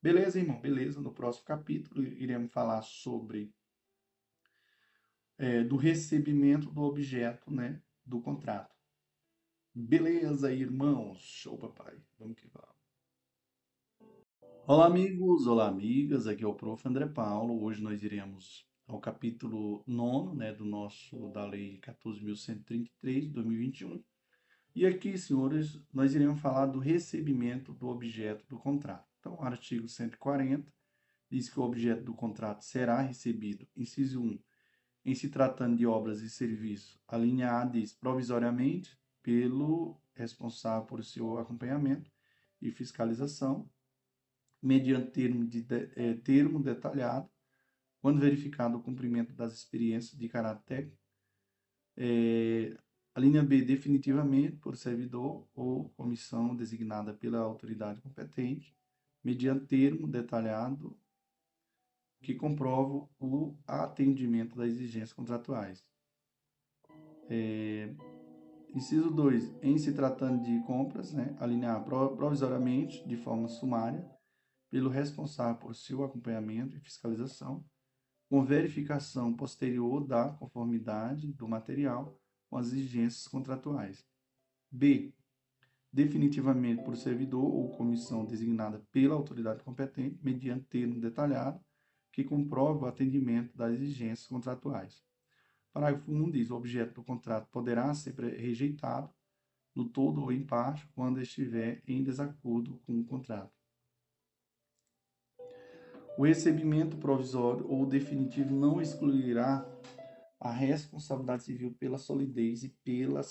Beleza, 0.00 0.38
irmão? 0.38 0.60
Beleza. 0.60 1.00
No 1.00 1.12
próximo 1.12 1.44
capítulo 1.44 2.02
iremos 2.04 2.52
falar 2.52 2.82
sobre 2.82 3.52
é, 5.36 5.64
do 5.64 5.76
recebimento 5.76 6.70
do 6.70 6.82
objeto, 6.82 7.50
né, 7.50 7.82
do 8.04 8.20
contrato. 8.20 8.75
Beleza, 9.78 10.50
irmãos? 10.50 11.18
Show, 11.20 11.58
papai. 11.58 11.94
Vamos 12.18 12.38
que 12.40 12.48
vamos. 12.48 14.10
Olá, 14.66 14.86
amigos. 14.86 15.46
Olá, 15.46 15.68
amigas. 15.68 16.26
Aqui 16.26 16.42
é 16.42 16.46
o 16.46 16.54
Prof. 16.54 16.88
André 16.88 17.06
Paulo. 17.06 17.62
Hoje 17.62 17.82
nós 17.82 18.02
iremos 18.02 18.66
ao 18.86 18.98
capítulo 18.98 19.84
9, 19.86 20.34
né, 20.34 20.50
do 20.50 20.64
nosso, 20.64 21.28
da 21.28 21.44
Lei 21.44 21.78
14.133, 21.80 22.88
de 23.20 23.28
2021. 23.28 24.02
E 24.74 24.86
aqui, 24.86 25.18
senhores, 25.18 25.78
nós 25.92 26.14
iremos 26.14 26.40
falar 26.40 26.64
do 26.64 26.78
recebimento 26.78 27.74
do 27.74 27.88
objeto 27.88 28.46
do 28.48 28.56
contrato. 28.56 29.06
Então, 29.20 29.34
o 29.34 29.42
artigo 29.42 29.86
140 29.86 30.72
diz 31.30 31.50
que 31.50 31.60
o 31.60 31.62
objeto 31.62 32.02
do 32.02 32.14
contrato 32.14 32.64
será 32.64 33.02
recebido, 33.02 33.68
inciso 33.76 34.22
1, 34.22 34.38
em 35.04 35.14
se 35.14 35.28
tratando 35.28 35.76
de 35.76 35.86
obras 35.86 36.22
e 36.22 36.30
serviços. 36.30 36.98
A 37.06 37.18
linha 37.18 37.60
A 37.60 37.64
diz 37.66 37.92
provisoriamente 37.92 38.96
pelo 39.26 40.00
responsável 40.14 40.86
por 40.86 41.04
seu 41.04 41.36
acompanhamento 41.36 42.08
e 42.62 42.70
fiscalização, 42.70 43.68
mediante 44.62 45.10
termo, 45.10 45.44
de, 45.44 45.66
eh, 45.96 46.14
termo 46.22 46.62
detalhado, 46.62 47.28
quando 48.00 48.20
verificado 48.20 48.78
o 48.78 48.82
cumprimento 48.82 49.34
das 49.34 49.52
experiências 49.52 50.16
de 50.16 50.28
caráter 50.28 50.62
técnico. 50.64 51.02
É, 51.96 52.78
a 53.16 53.18
linha 53.18 53.42
B, 53.42 53.62
definitivamente 53.62 54.58
por 54.58 54.76
servidor 54.76 55.48
ou 55.56 55.88
comissão 55.90 56.54
designada 56.54 57.12
pela 57.12 57.40
autoridade 57.40 58.00
competente, 58.00 58.76
mediante 59.24 59.66
termo 59.66 60.06
detalhado 60.06 60.96
que 62.22 62.32
comprova 62.32 63.08
o 63.18 63.58
atendimento 63.66 64.54
das 64.54 64.68
exigências 64.68 65.12
contratuais. 65.12 65.84
É, 67.28 67.92
Inciso 68.76 69.10
2. 69.10 69.54
Em 69.62 69.78
se 69.78 69.94
tratando 69.94 70.44
de 70.44 70.60
compras, 70.64 71.10
né, 71.10 71.34
alinhar 71.40 71.82
provisoriamente, 71.82 73.02
de 73.08 73.16
forma 73.16 73.48
sumária, 73.48 74.06
pelo 74.68 74.90
responsável 74.90 75.58
por 75.58 75.74
seu 75.74 76.04
acompanhamento 76.04 76.76
e 76.76 76.80
fiscalização, 76.80 77.64
com 78.28 78.44
verificação 78.44 79.32
posterior 79.32 80.06
da 80.06 80.28
conformidade 80.28 81.32
do 81.32 81.48
material 81.48 82.20
com 82.50 82.58
as 82.58 82.66
exigências 82.66 83.26
contratuais. 83.26 84.04
B. 84.70 85.14
Definitivamente 85.90 86.84
por 86.84 86.98
servidor 86.98 87.46
ou 87.46 87.70
comissão 87.78 88.26
designada 88.26 88.86
pela 88.92 89.14
autoridade 89.14 89.64
competente, 89.64 90.20
mediante 90.22 90.66
termo 90.66 91.00
detalhado 91.00 91.58
que 92.12 92.22
comprove 92.22 92.84
o 92.84 92.86
atendimento 92.86 93.56
das 93.56 93.72
exigências 93.72 94.26
contratuais. 94.26 95.02
Parágrafo 95.76 96.10
1 96.10 96.30
diz: 96.30 96.50
o 96.50 96.56
objeto 96.56 96.94
do 96.94 97.04
contrato 97.04 97.50
poderá 97.50 97.92
ser 97.92 98.14
rejeitado 98.18 99.12
no 99.74 99.86
todo 99.86 100.22
ou 100.22 100.32
em 100.32 100.42
parte 100.42 100.88
quando 100.94 101.20
estiver 101.20 101.82
em 101.86 102.02
desacordo 102.02 102.78
com 102.86 102.98
o 102.98 103.04
contrato. 103.04 103.52
O 106.16 106.24
recebimento 106.24 106.96
provisório 106.96 107.70
ou 107.70 107.84
definitivo 107.84 108.54
não 108.54 108.80
excluirá 108.80 109.70
a 110.40 110.50
responsabilidade 110.50 111.44
civil 111.44 111.74
pela 111.74 111.98
solidez 111.98 112.64
e 112.64 112.70
pela 112.70 113.22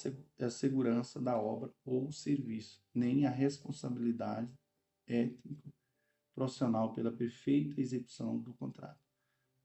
segurança 0.51 1.19
da 1.19 1.41
obra 1.41 1.73
ou 1.83 2.11
serviço, 2.11 2.79
nem 2.93 3.25
a 3.25 3.31
responsabilidade 3.31 4.53
étnico 5.07 5.73
profissional 6.35 6.93
pela 6.93 7.11
perfeita 7.11 7.81
execução 7.81 8.37
do 8.37 8.53
contrato, 8.53 9.01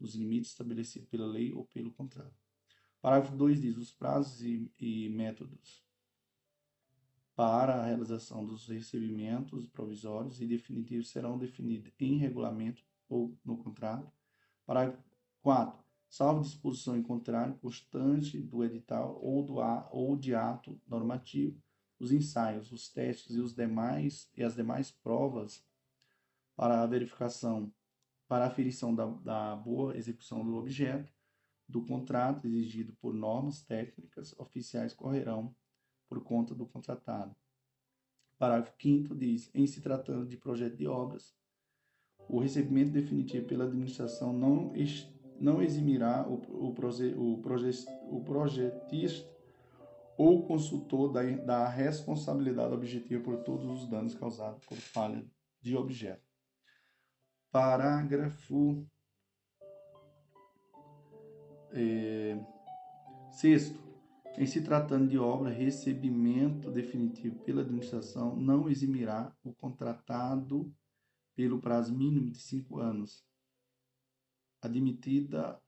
nos 0.01 0.15
limites 0.15 0.53
estabelecidos 0.53 1.11
pela 1.11 1.27
lei 1.27 1.53
ou 1.53 1.67
pelo 1.67 1.93
contrato. 1.93 2.40
Parágrafo 3.01 3.37
2 3.37 3.61
diz: 3.61 3.77
os 3.77 3.93
prazos 3.93 4.43
e, 4.43 4.71
e 4.79 5.09
métodos 5.09 5.83
para 7.35 7.77
a 7.77 7.87
realização 7.87 8.45
dos 8.45 8.69
recebimentos 8.69 9.67
provisórios 9.69 10.41
e 10.41 10.47
definitivos 10.47 11.11
serão 11.11 11.39
definidos 11.39 11.91
em 11.99 12.19
regulamento 12.19 12.85
ou 13.09 13.35
no 13.45 13.57
contrato. 13.57 14.13
Parágrafo 14.67 15.03
4. 15.41 15.81
Salvo 16.11 16.43
disposição 16.43 16.97
em 16.97 17.03
contrário 17.03 17.55
constante 17.55 18.39
do 18.39 18.63
edital 18.65 19.19
ou, 19.23 19.43
do, 19.43 19.55
ou 19.91 20.17
de 20.17 20.35
ato 20.35 20.79
normativo, 20.87 21.63
os 21.99 22.13
ensaios, 22.13 22.73
os 22.73 22.89
testes 22.89 23.37
e, 23.37 23.41
os 23.41 23.55
demais, 23.55 24.29
e 24.37 24.43
as 24.43 24.55
demais 24.55 24.91
provas 24.91 25.65
para 26.57 26.83
a 26.83 26.87
verificação, 26.87 27.73
para 28.29 28.45
a 28.45 28.49
aferição 28.49 28.95
da, 28.95 29.07
da 29.07 29.57
boa 29.57 29.97
execução 29.97 30.45
do 30.45 30.57
objeto, 30.57 31.11
do 31.71 31.85
contrato 31.87 32.47
exigido 32.47 32.93
por 33.01 33.15
normas 33.15 33.63
técnicas 33.63 34.35
oficiais 34.39 34.93
correrão 34.93 35.55
por 36.09 36.23
conta 36.23 36.55
do 36.55 36.67
contratado. 36.67 37.35
Parágrafo 38.39 38.75
5 38.81 39.15
diz: 39.15 39.51
em 39.55 39.67
se 39.67 39.81
tratando 39.81 40.27
de 40.27 40.37
projeto 40.37 40.77
de 40.77 40.87
obras, 40.87 41.35
o 42.29 42.41
recebimento 42.41 42.91
definitivo 42.91 43.47
pela 43.47 43.65
administração 43.65 44.33
não, 44.33 44.73
não 45.39 45.63
eximirá 45.63 46.27
o, 46.29 46.69
o, 46.69 46.75
proje, 46.75 47.15
o, 47.17 47.39
proje, 47.39 47.87
o 48.11 48.21
projetista 48.25 49.31
ou 50.17 50.47
consultor 50.47 51.13
da, 51.13 51.23
da 51.23 51.69
responsabilidade 51.69 52.75
objetiva 52.75 53.23
por 53.23 53.39
todos 53.39 53.65
os 53.67 53.89
danos 53.89 54.15
causados 54.15 54.65
por 54.67 54.77
falha 54.77 55.25
de 55.61 55.77
objeto. 55.77 56.29
Parágrafo 57.51 58.87
é, 61.73 62.39
sexto, 63.31 63.79
em 64.37 64.47
se 64.47 64.63
tratando 64.63 65.09
de 65.09 65.19
obra, 65.19 65.51
recebimento 65.51 66.71
definitivo 66.71 67.39
pela 67.45 67.63
administração 67.63 68.37
não 68.37 68.69
eximirá 68.69 69.35
o 69.43 69.53
contratado 69.53 70.73
pelo 71.35 71.61
prazo 71.61 71.95
mínimo 71.95 72.31
de 72.31 72.39
cinco 72.39 72.79
anos, 72.79 73.25
admitida 74.63 75.61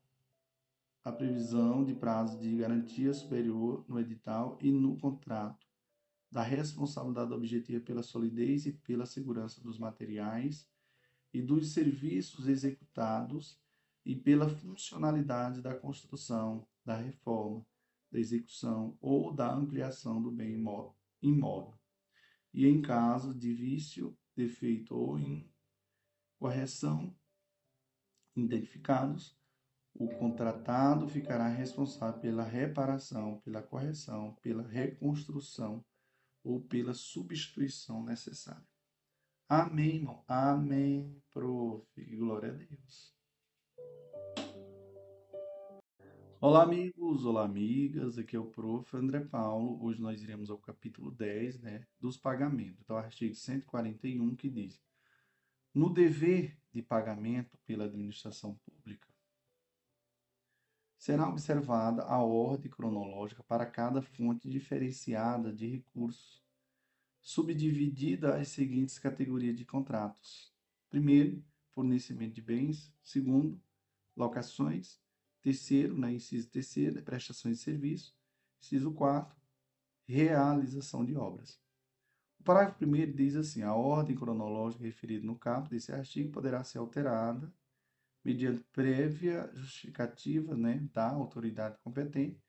a 1.03 1.11
previsão 1.11 1.83
de 1.83 1.93
prazo 1.93 2.39
de 2.39 2.55
garantia 2.55 3.13
superior 3.13 3.83
no 3.87 3.99
edital 3.99 4.57
e 4.61 4.71
no 4.71 4.97
contrato, 4.97 5.67
da 6.31 6.41
responsabilidade 6.41 7.33
objetiva 7.33 7.83
pela 7.83 8.01
solidez 8.01 8.65
e 8.65 8.71
pela 8.71 9.05
segurança 9.05 9.61
dos 9.61 9.77
materiais 9.77 10.67
e 11.33 11.41
dos 11.41 11.73
serviços 11.73 12.47
executados 12.47 13.61
e 14.05 14.15
pela 14.15 14.49
funcionalidade 14.49 15.61
da 15.61 15.73
construção, 15.75 16.67
da 16.85 16.95
reforma, 16.95 17.65
da 18.11 18.19
execução 18.19 18.97
ou 19.01 19.33
da 19.33 19.53
ampliação 19.53 20.21
do 20.21 20.31
bem 20.31 20.61
imóvel. 21.21 21.79
E 22.53 22.67
em 22.67 22.81
caso 22.81 23.33
de 23.33 23.53
vício, 23.53 24.15
defeito 24.35 24.95
ou 24.95 25.17
incorreção 26.39 27.15
identificados, 28.35 29.37
o 29.95 30.07
contratado 30.17 31.07
ficará 31.07 31.47
responsável 31.47 32.19
pela 32.19 32.43
reparação, 32.43 33.39
pela 33.41 33.61
correção, 33.61 34.35
pela 34.41 34.63
reconstrução 34.63 35.85
ou 36.43 36.61
pela 36.61 36.93
substituição 36.93 38.03
necessária. 38.03 38.67
Amém, 39.47 39.97
irmão. 39.97 40.23
Amém, 40.27 41.21
prof. 41.31 41.85
Glória 42.15 42.49
a 42.49 42.53
Deus. 42.53 43.12
Olá, 46.45 46.63
amigos, 46.63 47.23
olá, 47.23 47.45
amigas. 47.45 48.17
Aqui 48.17 48.35
é 48.35 48.39
o 48.39 48.43
prof. 48.43 48.97
André 48.97 49.21
Paulo. 49.21 49.81
Hoje 49.81 50.01
nós 50.01 50.21
iremos 50.21 50.49
ao 50.49 50.57
capítulo 50.57 51.09
10, 51.09 51.61
né, 51.61 51.87
dos 52.01 52.17
pagamentos. 52.17 52.81
Então, 52.81 52.97
artigo 52.97 53.33
141 53.33 54.35
que 54.35 54.49
diz: 54.49 54.83
No 55.73 55.89
dever 55.89 56.59
de 56.73 56.81
pagamento 56.81 57.57
pela 57.65 57.85
administração 57.85 58.55
pública, 58.55 59.07
será 60.97 61.29
observada 61.29 62.03
a 62.03 62.21
ordem 62.21 62.69
cronológica 62.69 63.41
para 63.41 63.65
cada 63.65 64.01
fonte 64.01 64.49
diferenciada 64.49 65.53
de 65.53 65.65
recursos, 65.65 66.43
subdividida 67.21 68.35
às 68.35 68.49
seguintes 68.49 68.99
categorias 68.99 69.55
de 69.55 69.63
contratos: 69.63 70.53
primeiro, 70.89 71.41
fornecimento 71.69 72.33
de 72.33 72.41
bens, 72.41 72.93
segundo, 73.01 73.57
locações, 74.13 75.01
Terceiro, 75.43 75.95
né, 75.95 76.13
inciso 76.13 76.49
terceiro, 76.49 77.03
prestações 77.03 77.57
de 77.57 77.63
serviço. 77.63 78.15
Inciso 78.61 78.91
quarto, 78.93 79.35
realização 80.07 81.05
de 81.05 81.15
obras. 81.15 81.59
O 82.39 82.43
parágrafo 82.43 82.77
primeiro 82.77 83.13
diz 83.13 83.35
assim: 83.35 83.61
a 83.61 83.75
ordem 83.75 84.15
cronológica 84.15 84.83
referida 84.83 85.25
no 85.25 85.37
caput 85.37 85.69
desse 85.69 85.91
artigo 85.91 86.31
poderá 86.31 86.63
ser 86.63 86.77
alterada 86.79 87.53
mediante 88.23 88.63
prévia 88.71 89.51
justificativa 89.53 90.55
né, 90.55 90.79
da 90.93 91.09
autoridade 91.09 91.77
competente 91.83 92.41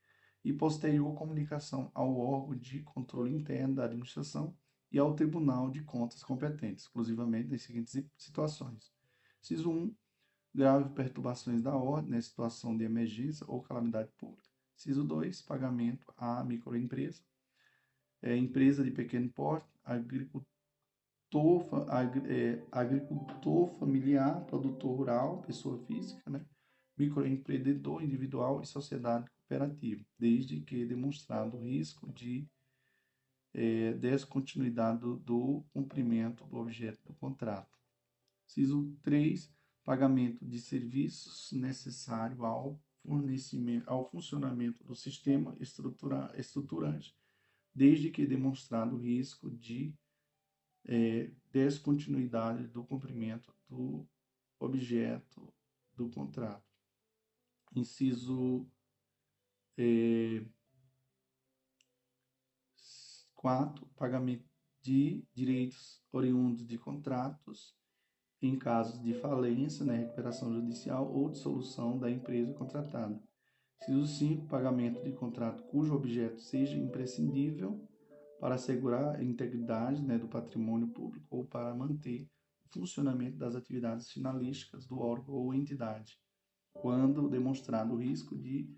e 0.45 0.53
posterior 0.53 1.15
comunicação 1.15 1.91
ao 1.95 2.17
órgão 2.17 2.57
de 2.57 2.81
controle 2.81 3.35
interno 3.35 3.75
da 3.75 3.85
administração 3.87 4.57
e 4.93 4.99
ao 5.01 5.15
Tribunal 5.15 5.71
de 5.71 5.83
Contas 5.83 6.23
competente, 6.23 6.83
exclusivamente 6.83 7.49
nas 7.49 7.63
seguintes 7.63 8.01
situações. 8.17 8.93
Ciso 9.41 9.69
1. 9.69 9.95
Grave 10.55 10.89
perturbações 10.95 11.63
da 11.63 11.75
ordem 11.75 12.13
na 12.13 12.23
situação 12.23 12.77
de 12.77 12.85
emergência 12.85 13.45
ou 13.49 13.63
calamidade 13.63 14.11
pública. 14.17 14.49
Ciso 14.77 15.03
2. 15.05 15.43
Pagamento 15.43 16.13
à 16.17 16.45
microempresa, 16.45 17.23
é, 18.23 18.37
empresa 18.37 18.85
de 18.85 18.91
pequeno 18.91 19.29
porte, 19.31 19.69
agricultor, 19.85 20.47
é, 22.29 22.65
agricultor 22.71 23.69
familiar, 23.79 24.45
produtor 24.47 24.97
rural, 24.97 25.43
pessoa 25.43 25.79
física, 25.87 26.31
né? 26.31 26.45
microempreendedor 26.97 28.03
individual 28.03 28.63
e 28.63 28.67
sociedade 28.67 29.29
cooperativa, 29.31 30.05
desde 30.19 30.61
que 30.61 30.87
demonstrado 30.87 31.57
o 31.57 31.61
risco 31.61 32.11
de 32.13 32.49
é, 33.53 33.93
descontinuidade 33.95 35.01
do, 35.01 35.17
do, 35.17 35.65
cumprimento 35.73 36.45
do 36.47 36.57
objeto 36.57 37.01
do 37.07 37.15
contrato. 37.15 37.79
Ciso 38.47 38.97
3. 39.03 39.54
Pagamento 39.85 40.45
de 40.45 40.59
serviços 40.59 41.53
necessário 41.53 42.45
ao 42.45 42.81
fornecimento, 43.03 43.89
ao 43.89 44.09
funcionamento 44.11 44.83
do 44.83 44.95
sistema 44.95 45.55
estrutura, 45.61 46.33
estruturante, 46.39 47.15
desde 47.75 48.11
que 48.11 48.27
demonstrado 48.27 48.97
o 48.97 48.99
risco 48.99 49.51
de 49.51 49.95
é, 50.87 51.31
descontinuidade 51.53 52.67
do 52.69 52.83
cumprimento 52.83 53.55
do 53.69 54.09
objeto 54.59 55.53
do 55.95 56.09
contrato. 56.09 56.65
Inciso 57.75 58.67
é, 59.77 60.47
4. 63.35 63.87
Pagamento 63.97 64.49
de 64.81 65.23
direitos 65.35 66.03
oriundos 66.11 66.67
de 66.67 66.79
contratos 66.79 67.77
em 68.47 68.59
casos 68.59 69.01
de 69.03 69.15
falência, 69.15 69.85
né, 69.85 69.97
recuperação 69.97 70.53
judicial 70.53 71.11
ou 71.11 71.31
dissolução 71.31 71.99
da 71.99 72.11
empresa 72.11 72.53
contratada. 72.53 73.19
Inciso 73.81 74.07
5. 74.07 74.47
Pagamento 74.47 75.03
de 75.03 75.13
contrato 75.13 75.63
cujo 75.65 75.95
objeto 75.95 76.41
seja 76.41 76.77
imprescindível 76.77 77.81
para 78.39 78.57
assegurar 78.57 79.17
a 79.17 79.25
integridade 79.25 80.03
né, 80.03 80.19
do 80.19 80.29
patrimônio 80.29 80.89
público 80.89 81.27
ou 81.31 81.45
para 81.47 81.75
manter 81.75 82.29
o 82.67 82.81
funcionamento 82.81 83.39
das 83.39 83.55
atividades 83.55 84.11
finalísticas 84.11 84.87
do 84.87 84.99
órgão 84.99 85.35
ou 85.35 85.55
entidade, 85.55 86.19
quando 86.75 87.29
demonstrado 87.29 87.95
o 87.95 87.99
risco 87.99 88.37
de 88.37 88.69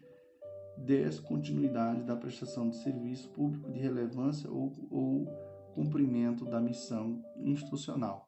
descontinuidade 0.78 2.04
da 2.04 2.16
prestação 2.16 2.68
de 2.68 2.76
serviço 2.76 3.30
público 3.30 3.72
de 3.72 3.78
relevância 3.78 4.50
ou, 4.50 4.72
ou 4.90 5.26
cumprimento 5.74 6.44
da 6.44 6.60
missão 6.60 7.24
institucional. 7.38 8.25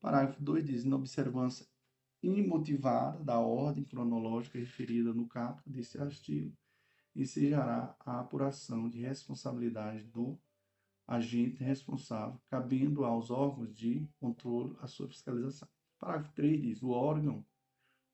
Parágrafo 0.00 0.42
2 0.42 0.64
diz: 0.64 0.84
na 0.84 0.96
observância 0.96 1.66
imotivada 2.22 3.22
da 3.22 3.38
ordem 3.38 3.84
cronológica 3.84 4.58
referida 4.58 5.12
no 5.12 5.28
caput 5.28 5.68
deste 5.68 5.98
artigo, 5.98 6.56
ensejará 7.14 7.96
a 8.00 8.20
apuração 8.20 8.88
de 8.88 9.00
responsabilidade 9.00 10.04
do 10.04 10.38
agente 11.06 11.62
responsável, 11.62 12.40
cabendo 12.48 13.04
aos 13.04 13.30
órgãos 13.30 13.74
de 13.74 14.08
controle 14.20 14.76
a 14.80 14.86
sua 14.86 15.08
fiscalização. 15.08 15.68
Parágrafo 15.98 16.32
3 16.34 16.60
diz: 16.60 16.82
o 16.82 16.90
órgão 16.90 17.44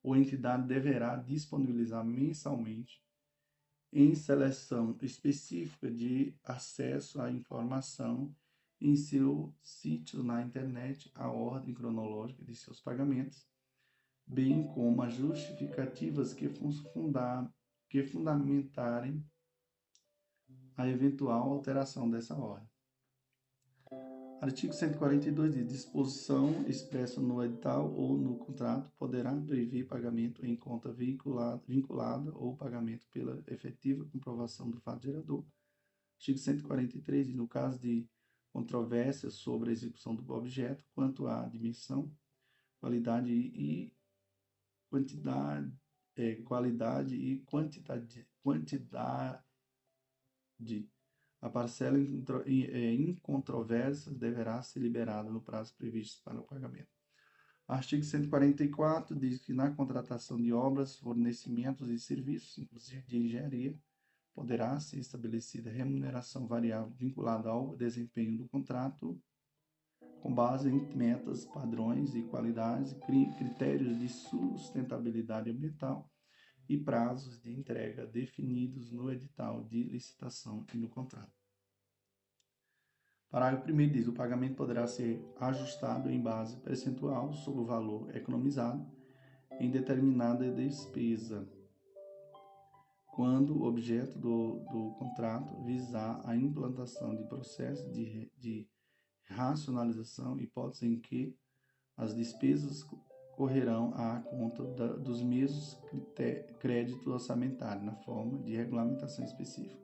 ou 0.02 0.14
entidade 0.14 0.66
deverá 0.66 1.16
disponibilizar 1.16 2.04
mensalmente, 2.04 3.02
em 3.92 4.14
seleção 4.14 4.96
específica 5.00 5.90
de 5.90 6.34
acesso 6.42 7.22
à 7.22 7.30
informação 7.30 8.34
em 8.84 8.96
seu 8.96 9.50
sítio 9.62 10.22
na 10.22 10.42
internet, 10.42 11.10
a 11.14 11.30
ordem 11.30 11.72
cronológica 11.72 12.44
de 12.44 12.54
seus 12.54 12.82
pagamentos, 12.82 13.48
bem 14.26 14.68
como 14.74 15.00
as 15.02 15.14
justificativas 15.14 16.34
que, 16.34 16.50
fundar, 16.92 17.50
que 17.88 18.04
fundamentarem 18.04 19.24
a 20.76 20.86
eventual 20.86 21.50
alteração 21.50 22.10
dessa 22.10 22.36
ordem. 22.36 22.68
Artigo 24.42 24.74
142 24.74 25.54
diz: 25.54 25.66
disposição 25.66 26.68
expressa 26.68 27.22
no 27.22 27.42
edital 27.42 27.90
ou 27.94 28.18
no 28.18 28.36
contrato 28.36 28.92
poderá 28.98 29.34
prever 29.34 29.86
pagamento 29.86 30.44
em 30.44 30.54
conta 30.54 30.92
vinculada, 30.92 31.62
vinculada 31.66 32.30
ou 32.34 32.54
pagamento 32.54 33.08
pela 33.08 33.42
efetiva 33.46 34.04
comprovação 34.12 34.70
do 34.70 34.78
fato 34.78 35.04
gerador. 35.04 35.42
Artigo 36.16 36.36
143 36.36 37.28
diz: 37.28 37.34
no 37.34 37.48
caso 37.48 37.78
de 37.78 38.06
controvérsia 38.54 39.30
sobre 39.30 39.70
a 39.70 39.72
execução 39.72 40.14
do 40.14 40.32
objeto 40.32 40.84
quanto 40.94 41.26
à 41.26 41.44
dimensão, 41.48 42.08
qualidade 42.78 43.32
e 43.32 43.92
quantidade, 44.88 45.76
é, 46.14 46.36
qualidade 46.36 47.16
e 47.16 47.40
quantidade, 47.40 48.24
quantidade 48.40 49.42
a 51.40 51.50
parcela 51.50 51.98
é, 51.98 52.94
em 52.94 53.16
controvérsia 53.16 54.12
deverá 54.12 54.62
ser 54.62 54.78
liberada 54.78 55.28
no 55.28 55.42
prazo 55.42 55.74
previsto 55.76 56.22
para 56.22 56.38
o 56.38 56.44
pagamento. 56.44 56.88
Artigo 57.66 58.04
144 58.04 59.18
diz 59.18 59.40
que 59.40 59.52
na 59.52 59.70
contratação 59.72 60.40
de 60.40 60.52
obras, 60.52 60.96
fornecimentos 60.96 61.88
e 61.90 61.98
serviços, 61.98 62.56
inclusive 62.56 63.02
de 63.02 63.18
engenharia, 63.18 63.76
poderá 64.34 64.78
ser 64.80 64.98
estabelecida 64.98 65.70
remuneração 65.70 66.46
variável 66.46 66.92
vinculada 66.96 67.48
ao 67.48 67.76
desempenho 67.76 68.36
do 68.36 68.48
contrato, 68.48 69.18
com 70.20 70.34
base 70.34 70.68
em 70.68 70.96
metas, 70.96 71.44
padrões 71.44 72.14
e 72.14 72.22
qualidades, 72.22 72.94
critérios 73.38 73.98
de 73.98 74.08
sustentabilidade 74.08 75.50
ambiental 75.50 76.10
e 76.68 76.76
prazos 76.76 77.40
de 77.40 77.52
entrega 77.52 78.06
definidos 78.06 78.90
no 78.90 79.12
edital 79.12 79.62
de 79.64 79.84
licitação 79.84 80.66
e 80.72 80.78
no 80.78 80.88
contrato. 80.88 81.32
Parágrafo 83.30 83.70
1 83.70 83.90
diz: 83.90 84.06
o 84.08 84.12
pagamento 84.12 84.54
poderá 84.54 84.86
ser 84.86 85.20
ajustado 85.38 86.10
em 86.10 86.22
base 86.22 86.56
percentual 86.58 87.32
sobre 87.32 87.60
o 87.60 87.66
valor 87.66 88.14
economizado 88.16 88.86
em 89.60 89.70
determinada 89.70 90.50
despesa, 90.50 91.46
quando 93.14 93.56
o 93.56 93.64
objeto 93.64 94.18
do, 94.18 94.58
do 94.70 94.90
contrato 94.98 95.62
visar 95.64 96.20
a 96.24 96.36
implantação 96.36 97.14
de 97.14 97.24
processos 97.24 97.92
de, 97.92 98.30
de 98.36 98.68
racionalização, 99.28 100.38
hipótese 100.40 100.86
em 100.86 100.98
que 100.98 101.36
as 101.96 102.14
despesas 102.14 102.82
correrão 103.36 103.92
à 103.94 104.20
conta 104.20 104.64
da, 104.64 104.88
dos 104.94 105.22
mesmos 105.22 105.78
créditos 106.58 107.06
orçamentários, 107.06 107.84
na 107.84 107.94
forma 107.94 108.38
de 108.42 108.54
regulamentação 108.56 109.24
específica. 109.24 109.82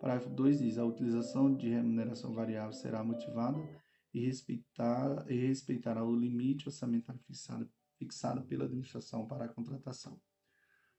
Parágrafo 0.00 0.30
2 0.30 0.58
diz: 0.58 0.78
a 0.78 0.84
utilização 0.84 1.54
de 1.54 1.68
remuneração 1.68 2.32
variável 2.32 2.72
será 2.72 3.04
motivada 3.04 3.60
e, 4.12 4.24
respeitar, 4.24 5.30
e 5.30 5.34
respeitará 5.34 6.02
o 6.02 6.16
limite 6.16 6.66
orçamentário 6.66 7.20
fixado, 7.26 7.68
fixado 7.98 8.42
pela 8.42 8.64
administração 8.64 9.26
para 9.26 9.44
a 9.44 9.48
contratação. 9.48 10.18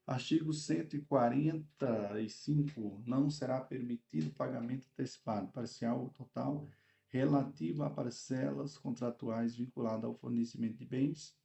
Artigo 0.06 0.52
145. 0.52 3.02
Não 3.06 3.30
será 3.30 3.60
permitido 3.60 4.34
pagamento 4.34 4.88
antecipado, 4.92 5.52
parcial 5.52 6.00
ou 6.00 6.10
total, 6.10 6.68
relativo 7.08 7.84
a 7.84 7.90
parcelas 7.90 8.76
contratuais 8.76 9.54
vinculadas 9.54 10.04
ao 10.04 10.14
fornecimento 10.14 10.78
de 10.78 10.84
bens, 10.84 11.36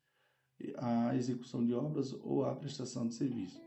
a 0.78 1.16
execução 1.16 1.64
de 1.64 1.72
obras 1.74 2.14
ou 2.14 2.46
a 2.46 2.56
prestação 2.56 3.08
de 3.08 3.14
serviço. 3.14 3.62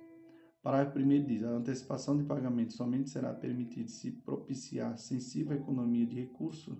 Parágrafo 0.63 0.99
1 0.99 1.25
diz: 1.25 1.45
a 1.45 1.51
antecipação 1.51 2.19
de 2.19 2.25
pagamento 2.25 2.73
somente 2.73 3.11
será 3.11 3.33
permitida 3.33 3.89
se 3.89 4.11
propiciar 4.11 4.99
sensível 4.99 5.57
economia 5.57 6.05
de 6.05 6.17
recurso 6.17 6.77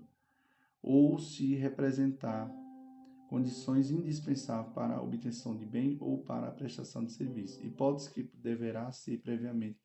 ou 0.81 1.17
se 1.17 1.55
representar 1.55 2.51
condições 3.31 3.89
indispensáveis 3.89 4.73
para 4.73 4.97
a 4.97 5.01
obtenção 5.01 5.55
de 5.55 5.65
bem 5.65 5.95
ou 6.01 6.21
para 6.21 6.49
a 6.49 6.51
prestação 6.51 7.05
de 7.05 7.13
serviço, 7.13 7.65
hipótese 7.65 8.11
que 8.11 8.23
deverá 8.23 8.91
ser 8.91 9.21
previamente 9.21 9.79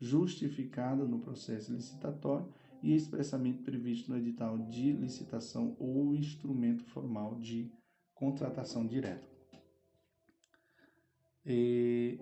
justificada 0.00 1.04
no 1.04 1.20
processo 1.20 1.74
licitatório 1.74 2.50
e 2.82 2.94
expressamente 2.94 3.62
previsto 3.62 4.10
no 4.10 4.16
edital 4.16 4.56
de 4.56 4.92
licitação 4.92 5.76
ou 5.78 6.14
instrumento 6.14 6.86
formal 6.86 7.34
de 7.34 7.70
contratação 8.14 8.86
direta. 8.86 9.28
E, 11.44 12.18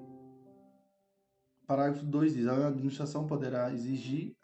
parágrafo 1.69 2.05
2 2.05 2.35
diz: 2.35 2.49
a 2.49 2.67
administração 2.67 3.29
poderá 3.29 3.73
exigir 3.73 4.37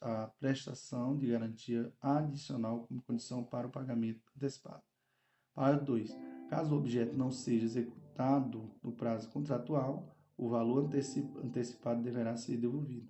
a 0.00 0.26
prestação 0.40 1.16
de 1.16 1.28
garantia 1.28 1.92
adicional 2.00 2.84
como 2.88 3.00
condição 3.02 3.44
para 3.44 3.68
o 3.68 3.70
pagamento 3.70 4.32
antecipado. 4.36 4.82
Parágrafo 5.56 5.86
2. 5.86 6.16
Caso 6.50 6.74
o 6.74 6.78
objeto 6.78 7.16
não 7.16 7.32
seja 7.32 7.64
executado 7.64 8.70
no 8.82 8.92
prazo 8.92 9.30
contratual, 9.30 10.14
o 10.36 10.50
valor 10.50 10.90
antecipado 11.42 12.02
deverá 12.02 12.36
ser 12.36 12.58
devolvido. 12.58 13.08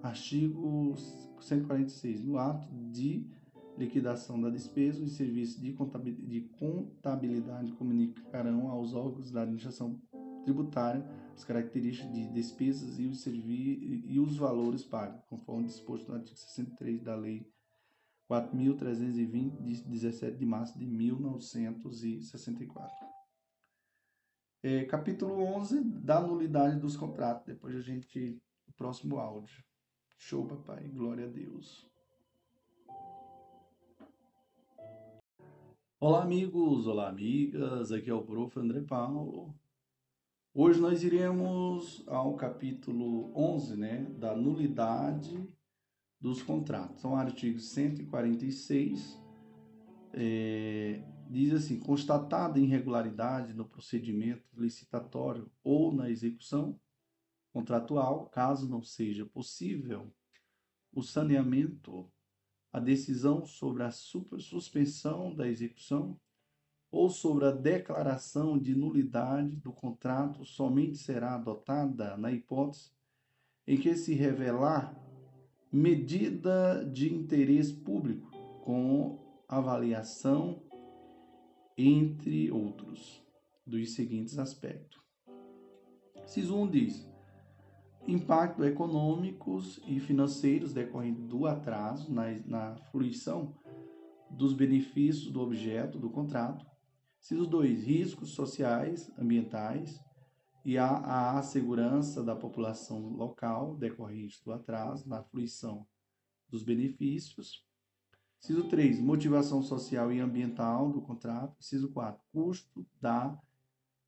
Artigo 0.00 0.94
146. 1.40 2.24
No 2.24 2.38
ato 2.38 2.68
de 2.92 3.26
liquidação 3.76 4.40
da 4.40 4.48
despesa, 4.48 5.02
os 5.02 5.16
serviços 5.16 5.60
de 5.60 5.72
contabilidade 5.72 7.72
comunicarão 7.72 8.70
aos 8.70 8.94
órgãos 8.94 9.32
da 9.32 9.42
administração 9.42 10.00
tributária 10.44 11.04
as 11.34 11.44
características 11.44 12.12
de 12.12 12.28
despesas 12.28 12.98
e 12.98 13.06
os, 13.06 13.26
e 13.26 14.20
os 14.20 14.36
valores 14.36 14.84
pagos, 14.84 15.24
conforme 15.28 15.66
disposto 15.66 16.08
no 16.08 16.14
artigo 16.14 16.38
63 16.38 17.02
da 17.02 17.16
Lei 17.16 17.44
4.320, 18.32 19.60
de 19.60 19.82
17 19.82 20.38
de 20.38 20.46
março 20.46 20.78
de 20.78 20.86
1964. 20.86 23.06
É, 24.62 24.86
capítulo 24.86 25.34
11 25.34 25.84
da 25.84 26.18
nulidade 26.18 26.80
dos 26.80 26.96
contratos. 26.96 27.44
Depois 27.44 27.76
a 27.76 27.82
gente. 27.82 28.40
O 28.66 28.72
próximo 28.72 29.18
áudio. 29.18 29.62
Show, 30.16 30.46
papai. 30.46 30.88
Glória 30.88 31.26
a 31.26 31.28
Deus. 31.28 31.86
Olá, 36.00 36.22
amigos. 36.22 36.86
Olá, 36.86 37.10
amigas. 37.10 37.92
Aqui 37.92 38.08
é 38.08 38.14
o 38.14 38.22
prof. 38.22 38.58
André 38.58 38.80
Paulo. 38.80 39.54
Hoje 40.54 40.80
nós 40.80 41.02
iremos 41.02 42.02
ao 42.06 42.34
capítulo 42.36 43.30
11, 43.36 43.76
né, 43.76 44.06
da 44.18 44.34
nulidade 44.34 45.46
dos 46.22 46.40
contratos. 46.40 47.00
Então, 47.00 47.16
artigo 47.16 47.58
146 47.58 49.20
é, 50.12 51.02
diz 51.28 51.52
assim: 51.52 51.80
constatada 51.80 52.60
irregularidade 52.60 53.52
no 53.52 53.64
procedimento 53.64 54.44
licitatório 54.56 55.50
ou 55.64 55.92
na 55.92 56.08
execução 56.08 56.78
contratual, 57.52 58.26
caso 58.28 58.68
não 58.68 58.82
seja 58.82 59.26
possível 59.26 60.14
o 60.94 61.02
saneamento, 61.02 62.08
a 62.72 62.78
decisão 62.78 63.44
sobre 63.44 63.82
a 63.82 63.90
suspensão 63.90 65.34
da 65.34 65.48
execução 65.48 66.18
ou 66.90 67.10
sobre 67.10 67.46
a 67.46 67.50
declaração 67.50 68.58
de 68.58 68.74
nulidade 68.74 69.56
do 69.56 69.72
contrato 69.72 70.44
somente 70.44 70.98
será 70.98 71.34
adotada 71.34 72.16
na 72.16 72.30
hipótese 72.30 72.92
em 73.66 73.78
que 73.78 73.94
se 73.96 74.14
revelar 74.14 74.94
medida 75.72 76.84
de 76.84 77.12
interesse 77.12 77.72
público 77.72 78.30
com 78.60 79.18
avaliação 79.48 80.62
entre 81.78 82.50
outros 82.50 83.24
dos 83.66 83.94
seguintes 83.94 84.38
aspectos. 84.38 85.00
Ciso 86.26 86.54
1 86.56 86.70
diz: 86.70 87.08
impacto 88.06 88.62
econômicos 88.64 89.80
e 89.86 89.98
financeiros 89.98 90.74
decorrentes 90.74 91.24
do 91.24 91.46
atraso 91.46 92.12
na, 92.12 92.30
na 92.44 92.76
fruição 92.90 93.56
dos 94.30 94.52
benefícios 94.52 95.30
do 95.30 95.40
objeto 95.40 95.98
do 95.98 96.10
contrato. 96.10 96.66
Ciso 97.18 97.46
2: 97.46 97.84
riscos 97.84 98.30
sociais, 98.30 99.10
ambientais 99.18 99.98
e 100.64 100.78
a, 100.78 101.38
a 101.38 101.42
segurança 101.42 102.22
da 102.22 102.36
população 102.36 103.00
local 103.10 103.76
decorrente 103.76 104.42
do 104.44 104.52
atraso 104.52 105.08
na 105.08 105.22
fruição 105.22 105.86
dos 106.48 106.62
benefícios. 106.62 107.66
Inciso 108.42 108.68
3, 108.68 109.00
motivação 109.00 109.62
social 109.62 110.12
e 110.12 110.20
ambiental 110.20 110.90
do 110.90 111.00
contrato. 111.00 111.56
Inciso 111.58 111.90
4, 111.90 112.22
custo 112.32 112.86
da 113.00 113.38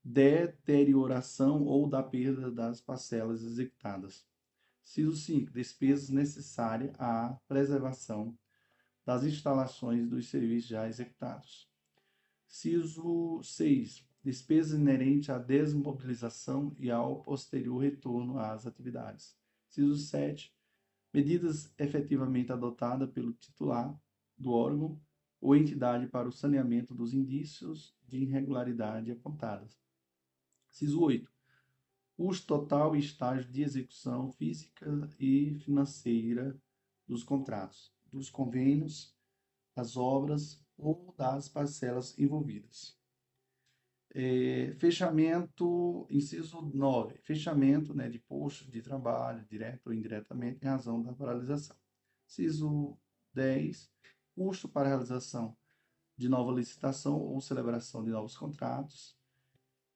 deterioração 0.03 1.65
ou 1.65 1.89
da 1.89 2.03
perda 2.03 2.51
das 2.51 2.81
parcelas 2.81 3.43
executadas. 3.43 4.27
Inciso 4.85 5.17
5, 5.17 5.51
despesas 5.51 6.11
necessárias 6.11 6.93
à 6.99 7.39
preservação 7.49 8.37
das 9.05 9.25
instalações 9.25 10.09
dos 10.09 10.29
serviços 10.29 10.69
já 10.69 10.87
executados. 10.89 11.69
Inciso 12.49 13.41
6, 13.43 14.05
despesas 14.25 14.81
inerentes 14.81 15.29
à 15.29 15.39
desmobilização 15.39 16.75
e 16.79 16.91
ao 16.91 17.23
posterior 17.23 17.79
retorno 17.79 18.39
às 18.39 18.67
atividades. 18.67 19.37
Inciso 19.69 19.99
7, 19.99 20.55
medidas 21.13 21.73
efetivamente 21.79 22.51
adotadas 22.51 23.11
pelo 23.11 23.35
titular 23.35 23.95
do 24.39 24.51
órgão 24.51 24.99
ou 25.41 25.55
entidade 25.55 26.07
para 26.07 26.27
o 26.27 26.33
saneamento 26.33 26.95
dos 26.95 27.13
indícios 27.13 27.95
de 28.09 28.19
irregularidade 28.19 29.11
apontadas. 29.11 29.79
Ciso 30.71 31.03
8. 31.03 31.31
Custo 32.17 32.47
total 32.47 32.97
e 32.97 33.01
estágio 33.01 33.51
de 33.51 33.63
execução 33.63 34.33
física 34.33 34.87
e 35.19 35.55
financeira 35.57 36.59
dos 37.07 37.23
contratos, 37.23 37.93
dos 38.11 38.31
convênios, 38.31 39.15
das 39.75 39.97
obras 39.97 40.65
ou 40.79 41.13
das 41.19 41.49
parcelas 41.49 42.19
envolvidas. 42.19 43.04
É, 44.17 44.73
fechamento, 44.79 46.07
inciso 46.09 46.63
9, 46.73 47.19
fechamento 47.25 47.93
né, 47.93 48.09
de 48.09 48.21
postos 48.21 48.71
de 48.71 48.81
trabalho, 48.81 49.45
direto 49.45 49.89
ou 49.89 49.93
indiretamente, 49.93 50.65
em 50.65 50.69
razão 50.69 51.03
da 51.03 51.13
paralisação. 51.13 51.77
Inciso 52.29 52.97
10, 53.33 53.91
custo 54.37 54.69
para 54.69 54.89
realização 54.89 55.57
de 56.17 56.29
nova 56.29 56.53
licitação 56.53 57.19
ou 57.19 57.41
celebração 57.41 58.05
de 58.05 58.11
novos 58.11 58.37
contratos. 58.37 59.19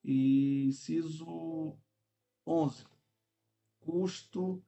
E 0.02 0.64
inciso 0.66 1.78
11, 2.44 2.84
custo 3.78 4.60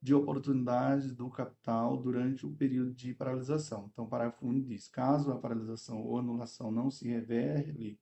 de 0.00 0.14
oportunidade 0.14 1.12
do 1.12 1.30
capital 1.30 1.96
durante 1.96 2.46
o 2.46 2.54
período 2.54 2.92
de 2.94 3.12
paralisação. 3.14 3.88
Então, 3.92 4.06
parágrafo 4.06 4.46
1 4.46 4.60
diz: 4.60 4.86
caso 4.86 5.32
a 5.32 5.38
paralisação 5.38 6.00
ou 6.00 6.18
anulação 6.18 6.70
não 6.70 6.90
se 6.90 7.08
revele 7.08 7.98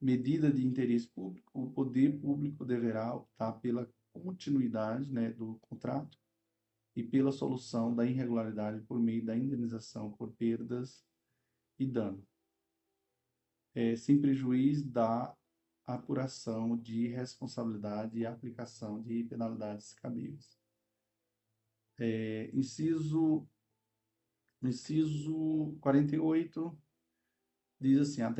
medida 0.00 0.50
de 0.50 0.66
interesse 0.66 1.08
público, 1.08 1.50
o 1.52 1.70
poder 1.70 2.18
público 2.18 2.64
deverá 2.64 3.14
optar 3.14 3.52
pela 3.54 3.88
continuidade 4.12 5.12
né, 5.12 5.30
do 5.30 5.58
contrato 5.60 6.18
e 6.96 7.02
pela 7.02 7.30
solução 7.30 7.94
da 7.94 8.06
irregularidade 8.06 8.80
por 8.82 8.98
meio 8.98 9.24
da 9.24 9.36
indenização 9.36 10.10
por 10.12 10.32
perdas 10.32 11.04
e 11.78 11.86
dano, 11.86 12.26
é, 13.74 13.94
sem 13.96 14.20
prejuízo 14.20 14.90
da 14.90 15.36
apuração 15.86 16.76
de 16.76 17.08
responsabilidade 17.08 18.18
e 18.18 18.26
aplicação 18.26 19.00
de 19.02 19.24
penalidades 19.24 19.92
cabíveis. 19.94 20.58
É, 21.98 22.50
inciso, 22.54 23.46
inciso 24.62 25.76
48 25.80 26.78
diz 27.80 28.00
assim: 28.00 28.22
a, 28.22 28.30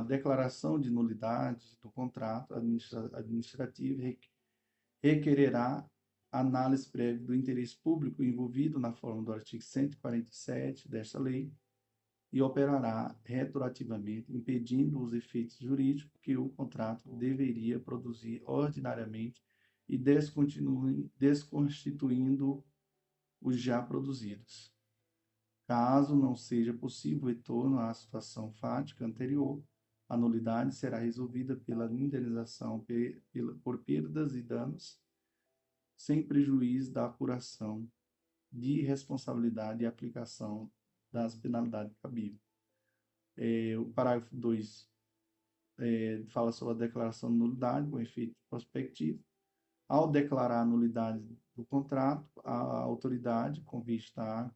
declaração 0.00 0.78
de 0.78 0.90
nulidade 0.90 1.76
do 1.82 1.90
contrato 1.90 2.54
administra 2.54 3.10
administrativo 3.14 4.16
requererá 5.02 5.84
análise 6.30 6.88
prévia 6.88 7.24
do 7.24 7.34
interesse 7.34 7.76
público 7.76 8.22
envolvido 8.22 8.78
na 8.78 8.92
forma 8.92 9.22
do 9.22 9.32
artigo 9.32 9.62
147 9.62 10.88
desta 10.88 11.18
lei 11.18 11.50
e 12.32 12.40
operará 12.42 13.16
retroativamente, 13.24 14.32
impedindo 14.32 15.00
os 15.00 15.14
efeitos 15.14 15.58
jurídicos 15.58 16.16
que 16.20 16.36
o 16.36 16.50
contrato 16.50 17.08
deveria 17.16 17.80
produzir 17.80 18.42
ordinariamente 18.44 19.42
e 19.88 19.96
desconstituindo 19.96 22.64
os 23.40 23.60
já 23.60 23.80
produzidos. 23.80 24.75
Caso 25.66 26.14
não 26.14 26.36
seja 26.36 26.72
possível 26.72 27.24
o 27.24 27.26
retorno 27.26 27.80
à 27.80 27.92
situação 27.92 28.52
fática 28.52 29.04
anterior, 29.04 29.62
a 30.08 30.16
nulidade 30.16 30.74
será 30.74 30.98
resolvida 30.98 31.56
pela 31.56 31.92
indenização 31.92 32.86
por 33.64 33.82
perdas 33.82 34.36
e 34.36 34.42
danos, 34.42 35.00
sem 35.96 36.22
prejuízo 36.22 36.92
da 36.92 37.06
apuração 37.06 37.88
de 38.52 38.82
responsabilidade 38.82 39.82
e 39.82 39.86
aplicação 39.86 40.70
das 41.10 41.34
penalidades 41.34 41.96
cabíveis. 41.98 42.40
É, 43.36 43.76
o 43.76 43.86
parágrafo 43.86 44.34
2 44.36 44.88
é, 45.78 46.24
fala 46.28 46.52
sobre 46.52 46.74
a 46.74 46.86
declaração 46.86 47.30
de 47.30 47.38
nulidade 47.38 47.90
com 47.90 48.00
efeito 48.00 48.36
prospectivo. 48.48 49.20
Ao 49.88 50.10
declarar 50.10 50.62
a 50.62 50.64
nulidade 50.64 51.24
do 51.54 51.64
contrato, 51.64 52.28
a 52.44 52.82
autoridade, 52.82 53.60
com 53.62 53.80
vista 53.82 54.22
à 54.22 54.50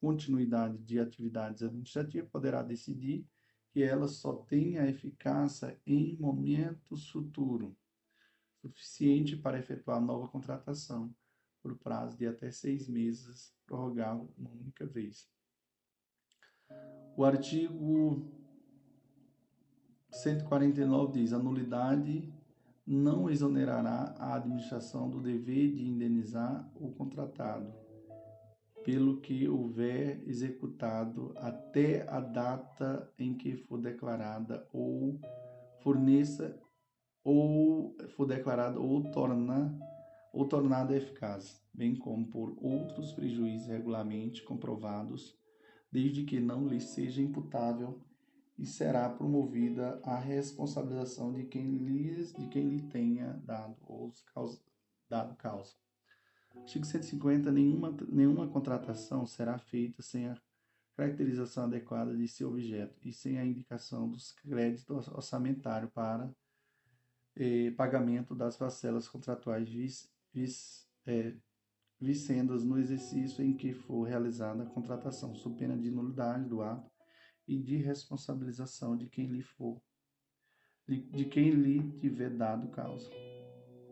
continuidade 0.00 0.78
de 0.78 0.98
atividades 0.98 1.62
administrativas, 1.62 2.30
poderá 2.30 2.62
decidir 2.62 3.26
que 3.70 3.82
ela 3.82 4.08
só 4.08 4.32
tenha 4.32 4.88
eficácia 4.88 5.78
em 5.86 6.16
momentos 6.16 7.10
futuros, 7.10 7.74
suficiente 8.60 9.36
para 9.36 9.58
efetuar 9.58 10.00
nova 10.00 10.28
contratação 10.28 11.14
por 11.62 11.76
prazo 11.76 12.16
de 12.16 12.26
até 12.26 12.50
seis 12.50 12.88
meses, 12.88 13.54
prorrogável 13.66 14.32
uma 14.38 14.50
única 14.50 14.86
vez. 14.86 15.28
O 17.16 17.24
artigo 17.24 18.30
149 20.10 21.12
diz: 21.12 21.32
a 21.32 21.38
nulidade 21.38 22.32
não 22.86 23.28
exonerará 23.28 24.14
a 24.18 24.34
administração 24.36 25.10
do 25.10 25.20
dever 25.20 25.74
de 25.74 25.86
indenizar 25.86 26.70
o 26.76 26.92
contratado 26.92 27.85
pelo 28.86 29.20
que 29.20 29.48
houver 29.48 30.22
executado 30.28 31.34
até 31.38 32.08
a 32.08 32.20
data 32.20 33.12
em 33.18 33.36
que 33.36 33.56
for 33.56 33.80
declarada 33.80 34.64
ou 34.72 35.18
forneça 35.82 36.56
ou 37.24 37.96
for 38.14 38.26
declarada 38.26 38.78
ou 38.78 39.10
torna 39.10 39.76
ou 40.32 40.46
tornada 40.46 40.96
eficaz, 40.96 41.60
bem 41.74 41.96
como 41.96 42.28
por 42.28 42.56
outros 42.62 43.12
prejuízos 43.12 43.66
regularmente 43.66 44.44
comprovados, 44.44 45.36
desde 45.90 46.22
que 46.22 46.38
não 46.38 46.68
lhe 46.68 46.80
seja 46.80 47.20
imputável 47.20 48.00
e 48.56 48.64
será 48.64 49.08
promovida 49.08 50.00
a 50.04 50.16
responsabilização 50.16 51.32
de 51.32 51.42
quem 51.46 51.76
lhes 51.76 52.32
de 52.34 52.46
quem 52.46 52.68
lhe 52.68 52.82
tenha 52.82 53.32
dado 53.44 53.76
ou 53.82 54.12
causa, 54.32 54.62
dado 55.08 55.34
causa. 55.34 55.85
Artigo 56.56 56.84
150. 56.84 57.50
Nenhuma, 57.52 57.96
nenhuma 58.08 58.48
contratação 58.48 59.26
será 59.26 59.58
feita 59.58 60.02
sem 60.02 60.28
a 60.28 60.36
caracterização 60.96 61.64
adequada 61.64 62.16
de 62.16 62.26
seu 62.26 62.48
objeto 62.48 62.98
e 63.04 63.12
sem 63.12 63.38
a 63.38 63.44
indicação 63.44 64.08
dos 64.08 64.32
créditos 64.32 65.08
orçamentários 65.08 65.90
para 65.92 66.34
eh, 67.36 67.70
pagamento 67.72 68.34
das 68.34 68.56
parcelas 68.56 69.06
contratuais 69.06 69.68
vis, 69.68 70.10
vis, 70.32 70.88
eh, 71.06 71.34
vicendas 72.00 72.64
no 72.64 72.78
exercício 72.78 73.44
em 73.44 73.54
que 73.54 73.74
for 73.74 74.04
realizada 74.04 74.62
a 74.62 74.66
contratação, 74.66 75.34
sob 75.34 75.58
pena 75.58 75.76
de 75.76 75.90
nulidade 75.90 76.48
do 76.48 76.62
ato 76.62 76.90
e 77.46 77.58
de 77.58 77.76
responsabilização 77.76 78.96
de 78.96 79.06
quem 79.06 79.26
lhe 79.26 79.42
for, 79.42 79.80
de 80.88 81.24
quem 81.26 81.50
lhe 81.50 81.92
tiver 81.98 82.30
dado 82.30 82.68
causa. 82.70 83.25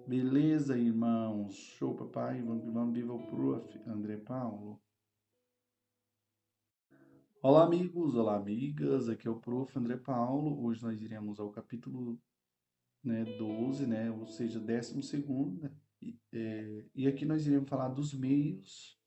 Beleza, 0.06 0.76
irmãos? 0.76 1.54
Show, 1.54 1.94
papai. 1.94 2.42
Vamos, 2.42 2.70
vamos 2.70 2.94
viva 2.94 3.14
o 3.14 3.26
prof. 3.26 3.80
André 3.86 4.18
Paulo. 4.18 4.78
Olá, 7.40 7.64
amigos. 7.64 8.14
Olá, 8.14 8.36
amigas. 8.36 9.08
Aqui 9.08 9.26
é 9.26 9.30
o 9.30 9.40
prof. 9.40 9.78
André 9.78 9.96
Paulo. 9.96 10.62
Hoje 10.62 10.82
nós 10.82 11.00
iremos 11.00 11.40
ao 11.40 11.50
capítulo 11.50 12.20
né, 13.02 13.24
12, 13.38 13.86
né, 13.86 14.10
ou 14.10 14.26
seja, 14.26 14.60
12 14.60 15.02
segundo, 15.02 15.62
né? 15.62 15.70
E, 16.02 16.18
é, 16.34 16.84
e 16.94 17.06
aqui 17.06 17.24
nós 17.24 17.46
iremos 17.46 17.68
falar 17.68 17.88
dos 17.88 18.12
meios 18.12 18.98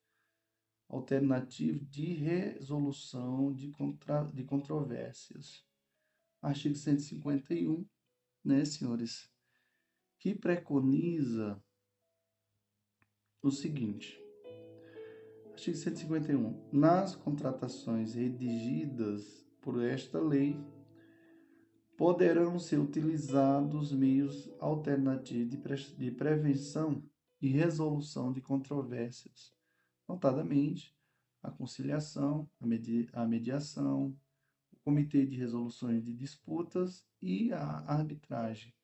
alternativo 0.89 1.85
de 1.85 2.13
resolução 2.13 3.53
de, 3.53 3.69
contra, 3.69 4.23
de 4.23 4.43
controvérsias. 4.43 5.63
Artigo 6.41 6.75
151, 6.75 7.85
né, 8.43 8.65
senhores, 8.65 9.29
que 10.27 10.35
preconiza 10.35 11.57
o 13.41 13.49
seguinte. 13.49 14.21
Artigo 15.53 15.77
151. 15.77 16.69
Nas 16.69 17.15
contratações 17.15 18.13
redigidas 18.13 19.47
por 19.61 19.81
esta 19.81 20.19
lei, 20.19 20.59
poderão 21.95 22.59
ser 22.59 22.77
utilizados 22.77 23.93
meios 23.93 24.51
alternativos 24.59 25.49
de, 25.49 25.57
pre 25.57 25.75
de 25.77 26.11
prevenção 26.11 27.01
e 27.41 27.47
resolução 27.47 28.33
de 28.33 28.41
controvérsias 28.41 29.55
notadamente 30.09 30.93
a 31.41 31.49
conciliação, 31.49 32.49
a, 32.59 32.67
medi 32.67 33.07
a 33.13 33.25
mediação, 33.25 34.13
o 34.73 34.79
comitê 34.83 35.25
de 35.25 35.37
resoluções 35.37 36.03
de 36.03 36.13
disputas 36.13 37.05
e 37.21 37.53
a 37.53 37.79
arbitragem. 37.89 38.76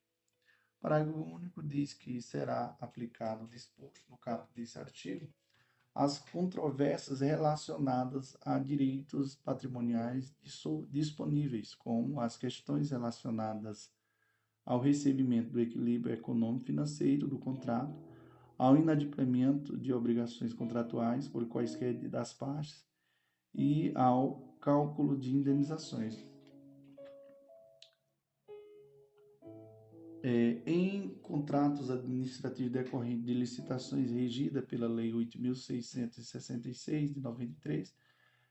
O 0.84 0.86
parágrafo 0.86 1.18
único 1.18 1.62
diz 1.62 1.94
que 1.94 2.20
será 2.20 2.76
aplicado 2.78 3.48
disposto 3.48 4.04
no 4.10 4.18
caput 4.18 4.54
desse 4.54 4.78
artigo 4.78 5.26
as 5.94 6.18
controvérsias 6.18 7.22
relacionadas 7.22 8.36
a 8.44 8.58
direitos 8.58 9.34
patrimoniais 9.34 10.36
disponíveis, 10.90 11.74
como 11.74 12.20
as 12.20 12.36
questões 12.36 12.90
relacionadas 12.90 13.90
ao 14.62 14.78
recebimento 14.78 15.52
do 15.52 15.60
equilíbrio 15.60 16.12
econômico-financeiro 16.12 17.26
do 17.26 17.38
contrato, 17.38 17.98
ao 18.58 18.76
inadimplemento 18.76 19.78
de 19.78 19.90
obrigações 19.90 20.52
contratuais 20.52 21.26
por 21.26 21.46
quaisquer 21.46 21.94
das 22.10 22.34
partes 22.34 22.84
e 23.54 23.90
ao 23.94 24.54
cálculo 24.60 25.16
de 25.16 25.34
indenizações. 25.34 26.33
É, 30.26 30.62
em 30.64 31.10
contratos 31.18 31.90
administrativos 31.90 32.72
decorrentes 32.72 33.26
de 33.26 33.34
licitações 33.34 34.10
regida 34.10 34.62
pela 34.62 34.88
Lei 34.88 35.12
8.666 35.12 37.12
de 37.12 37.20
93, 37.20 37.94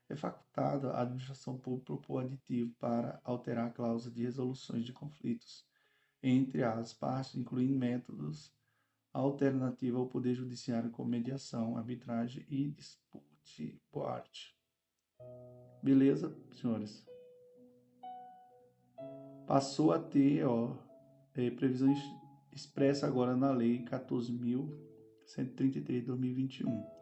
é 0.08 0.14
facultada 0.14 0.92
a 0.92 1.02
administração 1.02 1.58
pública 1.58 1.86
propor 1.86 2.22
aditivo 2.22 2.72
para 2.78 3.20
alterar 3.24 3.66
a 3.66 3.70
cláusula 3.70 4.14
de 4.14 4.22
resoluções 4.22 4.84
de 4.84 4.92
conflitos 4.92 5.66
entre 6.22 6.62
as 6.62 6.94
partes, 6.94 7.34
incluindo 7.34 7.76
métodos 7.76 8.52
alternativa 9.12 9.98
ao 9.98 10.06
Poder 10.06 10.36
Judiciário 10.36 10.92
com 10.92 11.04
mediação, 11.04 11.76
arbitragem 11.76 12.46
e 12.48 12.70
dispute 12.70 13.82
parte. 13.90 14.56
Beleza, 15.82 16.32
senhores? 16.52 17.04
Passou 19.44 19.92
a 19.92 19.98
ter 19.98 20.44
ó, 20.44 20.93
é, 21.34 21.50
previsão 21.50 21.92
expressa 22.52 23.06
agora 23.06 23.36
na 23.36 23.50
Lei 23.50 23.84
14.133 23.84 25.84
de 25.84 26.00
2021. 26.02 26.94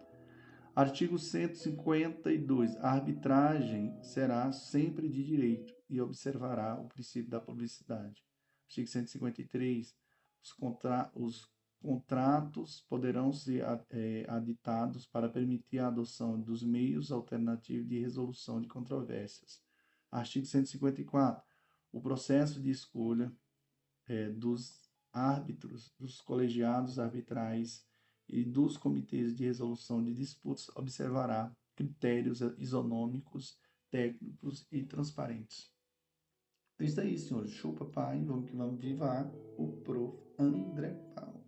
Artigo 0.75 1.19
152. 1.19 2.77
A 2.77 2.93
arbitragem 2.93 4.03
será 4.03 4.51
sempre 4.53 5.07
de 5.09 5.23
direito 5.23 5.75
e 5.89 6.01
observará 6.01 6.81
o 6.81 6.89
princípio 6.89 7.31
da 7.31 7.41
publicidade. 7.41 8.25
Artigo 8.65 8.89
153. 8.89 9.95
Os, 10.43 10.53
contra, 10.55 11.13
os 11.15 11.47
contratos 11.79 12.81
poderão 12.89 13.33
ser 13.33 13.65
é, 13.91 14.25
aditados 14.29 15.07
para 15.07 15.29
permitir 15.29 15.81
a 15.81 15.89
adoção 15.89 16.41
dos 16.41 16.63
meios 16.63 17.13
alternativos 17.13 17.87
de 17.87 17.99
resolução 17.99 18.61
de 18.61 18.69
controvérsias. 18.69 19.61
Artigo 20.11 20.47
154. 20.47 21.45
O 21.93 22.01
processo 22.01 22.63
de 22.63 22.71
escolha 22.71 23.31
é, 24.07 24.31
dos 24.31 24.91
árbitros, 25.13 25.93
dos 25.99 26.21
colegiados 26.21 26.99
arbitrais 26.99 27.87
e 28.29 28.45
dos 28.45 28.77
comitês 28.77 29.35
de 29.35 29.45
resolução 29.45 30.03
de 30.03 30.15
disputas 30.15 30.69
observará 30.75 31.55
critérios 31.75 32.41
isonômicos, 32.59 33.59
técnicos 33.91 34.67
e 34.71 34.83
transparentes. 34.85 35.71
Então, 36.75 36.87
isso 36.87 37.01
aí, 37.01 37.19
senhores. 37.19 37.51
Chupa, 37.51 37.85
pai. 37.85 38.25
Vamos 38.25 38.51
que 38.51 38.57
vamos 38.57 38.81
vivar 38.81 39.31
o 39.59 39.73
prof. 39.85 40.19
André 40.39 40.91
Paulo. 41.15 41.43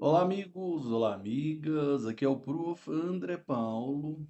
Olá, 0.00 0.22
amigos, 0.22 0.86
olá, 0.86 1.14
amigas. 1.14 2.06
Aqui 2.06 2.24
é 2.24 2.28
o 2.28 2.38
Prof. 2.38 2.88
André 2.88 3.36
Paulo. 3.36 4.24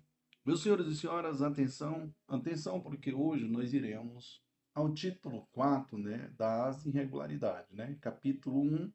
Meus 0.48 0.62
senhores 0.62 0.86
e 0.86 0.96
senhoras, 0.96 1.42
atenção, 1.42 2.10
atenção, 2.26 2.80
porque 2.80 3.12
hoje 3.12 3.46
nós 3.46 3.74
iremos 3.74 4.42
ao 4.74 4.94
título 4.94 5.46
4 5.52 5.98
né, 5.98 6.32
das 6.38 6.86
irregularidades, 6.86 7.70
né? 7.70 7.98
capítulo 8.00 8.62
1 8.62 8.90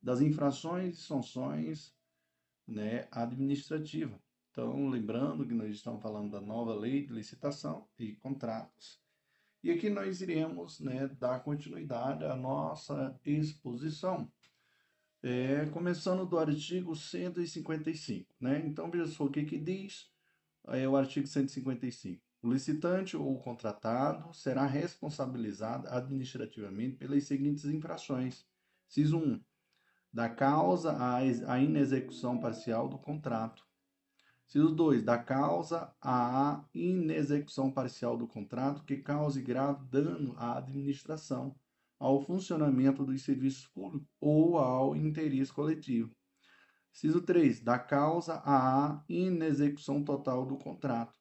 das 0.00 0.22
infrações 0.22 0.96
e 0.96 1.02
sanções 1.02 1.94
né, 2.66 3.08
administrativas. 3.10 4.18
Então, 4.50 4.88
lembrando 4.88 5.46
que 5.46 5.52
nós 5.52 5.68
estamos 5.68 6.00
falando 6.00 6.30
da 6.30 6.40
nova 6.40 6.74
lei 6.74 7.04
de 7.04 7.12
licitação 7.12 7.86
e 7.98 8.14
contratos. 8.14 8.98
E 9.62 9.70
aqui 9.70 9.90
nós 9.90 10.22
iremos 10.22 10.80
né, 10.80 11.08
dar 11.08 11.40
continuidade 11.40 12.24
à 12.24 12.34
nossa 12.34 13.20
exposição 13.22 14.32
é, 15.22 15.66
começando 15.66 16.24
do 16.24 16.38
artigo 16.38 16.96
155. 16.96 18.34
Né? 18.40 18.62
Então, 18.64 18.90
veja 18.90 19.08
só 19.08 19.24
o 19.24 19.30
que, 19.30 19.44
que 19.44 19.58
diz 19.58 20.15
é, 20.68 20.88
o 20.88 20.96
artigo 20.96 21.26
155. 21.26 22.22
O 22.42 22.52
licitante 22.52 23.16
ou 23.16 23.34
o 23.34 23.38
contratado 23.38 24.32
será 24.34 24.66
responsabilizado 24.66 25.88
administrativamente 25.88 26.96
pelas 26.96 27.24
seguintes 27.24 27.64
infrações. 27.64 28.46
Ciso 28.88 29.18
1. 29.18 29.40
Da 30.12 30.28
causa 30.28 30.96
à 31.00 31.60
inexecução 31.60 32.38
parcial 32.38 32.88
do 32.88 32.98
contrato. 32.98 33.66
Ciso 34.46 34.74
2. 34.74 35.02
Da 35.02 35.18
causa 35.18 35.92
à 36.00 36.64
inexecução 36.72 37.70
parcial 37.70 38.16
do 38.16 38.26
contrato 38.26 38.84
que 38.84 38.98
cause 38.98 39.42
grave 39.42 39.84
dano 39.86 40.34
à 40.38 40.58
administração 40.58 41.54
ao 41.98 42.22
funcionamento 42.22 43.04
dos 43.04 43.22
serviços 43.22 43.66
públicos 43.66 44.08
ou 44.20 44.58
ao 44.58 44.94
interesse 44.94 45.52
coletivo. 45.52 46.15
Ciso 46.96 47.20
3. 47.20 47.60
Da 47.60 47.78
causa 47.78 48.40
à 48.42 49.04
inexecução 49.06 50.02
total 50.02 50.46
do 50.46 50.56
contrato. 50.56 51.20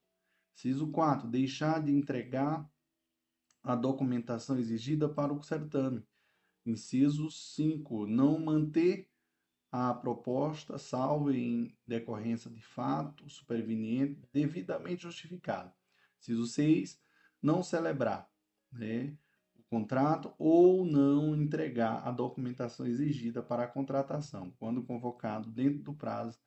Ciso 0.53 0.87
4. 0.89 1.27
Deixar 1.27 1.83
de 1.83 1.91
entregar 1.91 2.65
a 3.61 3.75
documentação 3.75 4.57
exigida 4.57 5.09
para 5.09 5.33
o 5.33 5.43
certame. 5.43 6.01
Inciso 6.65 7.29
5. 7.29 8.07
Não 8.07 8.39
manter 8.39 9.11
a 9.69 9.93
proposta, 9.93 10.77
salvo 10.77 11.29
em 11.29 11.77
decorrência 11.85 12.49
de 12.49 12.61
fato 12.61 13.29
superveniente 13.29 14.25
devidamente 14.31 15.03
justificado. 15.03 15.73
Inciso 16.21 16.47
6. 16.47 16.97
Não 17.41 17.61
celebrar 17.61 18.31
né, 18.71 19.13
contrato 19.75 20.33
ou 20.39 20.85
não 20.85 21.35
entregar 21.35 22.07
a 22.07 22.09
documentação 22.09 22.87
exigida 22.87 23.43
para 23.43 23.63
a 23.63 23.67
contratação, 23.67 24.53
quando 24.57 24.81
convocado 24.81 25.51
dentro 25.51 25.83
do 25.83 25.93
prazo 25.93 26.39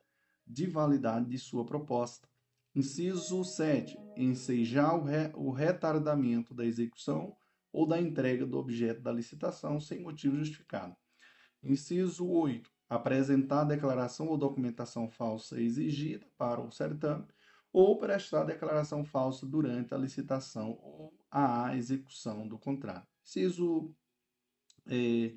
de 0.47 0.67
validade 0.67 1.29
de 1.29 1.39
sua 1.39 1.63
proposta. 1.63 2.27
Inciso 2.75 3.45
7. 3.45 3.99
Ensejar 4.17 4.95
o, 4.95 5.05
re, 5.05 5.31
o 5.35 5.51
retardamento 5.51 6.55
da 6.55 6.65
execução 6.65 7.37
ou 7.71 7.87
da 7.87 8.01
entrega 8.01 8.47
do 8.47 8.57
objeto 8.57 9.03
da 9.03 9.13
licitação 9.13 9.79
sem 9.79 10.01
motivo 10.01 10.39
justificado. 10.39 10.97
Inciso 11.63 12.27
8. 12.27 12.71
Apresentar 12.89 13.65
declaração 13.65 14.29
ou 14.29 14.39
documentação 14.39 15.07
falsa 15.07 15.61
exigida 15.61 16.27
para 16.39 16.63
o 16.63 16.73
certame 16.73 17.27
ou 17.71 17.99
prestar 17.99 18.45
declaração 18.45 19.05
falsa 19.05 19.45
durante 19.45 19.93
a 19.93 19.99
licitação 19.99 20.79
ou 20.83 21.13
a 21.31 21.77
execução 21.77 22.49
do 22.49 22.59
contrato. 22.59 23.18
Inciso 23.29 23.95
eh, 24.87 25.37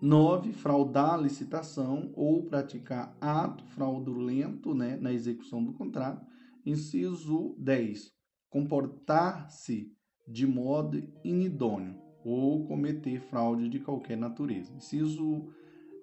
9. 0.00 0.50
Fraudar 0.54 1.12
a 1.12 1.18
licitação 1.18 2.10
ou 2.14 2.46
praticar 2.46 3.14
ato 3.20 3.62
fraudulento 3.66 4.74
né, 4.74 4.96
na 4.96 5.12
execução 5.12 5.62
do 5.62 5.74
contrato. 5.74 6.26
Inciso 6.64 7.54
10. 7.58 8.10
Comportar-se 8.48 9.94
de 10.26 10.46
modo 10.46 11.06
inidôneo 11.22 12.00
ou 12.24 12.66
cometer 12.66 13.20
fraude 13.20 13.68
de 13.68 13.78
qualquer 13.78 14.16
natureza. 14.16 14.72
Inciso, 14.72 15.52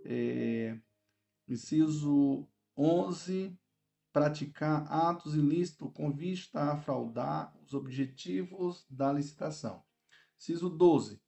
é, 0.06 0.80
inciso 1.50 2.48
11. 2.78 3.58
Praticar 4.14 4.86
atos 4.92 5.34
ilícitos 5.34 5.90
com 5.92 6.12
vista 6.12 6.72
a 6.72 6.78
fraudar 6.78 7.52
os 7.66 7.74
objetivos 7.74 8.86
da 8.92 9.12
licitação. 9.12 9.82
Inciso 10.42 10.70
12 10.72 11.22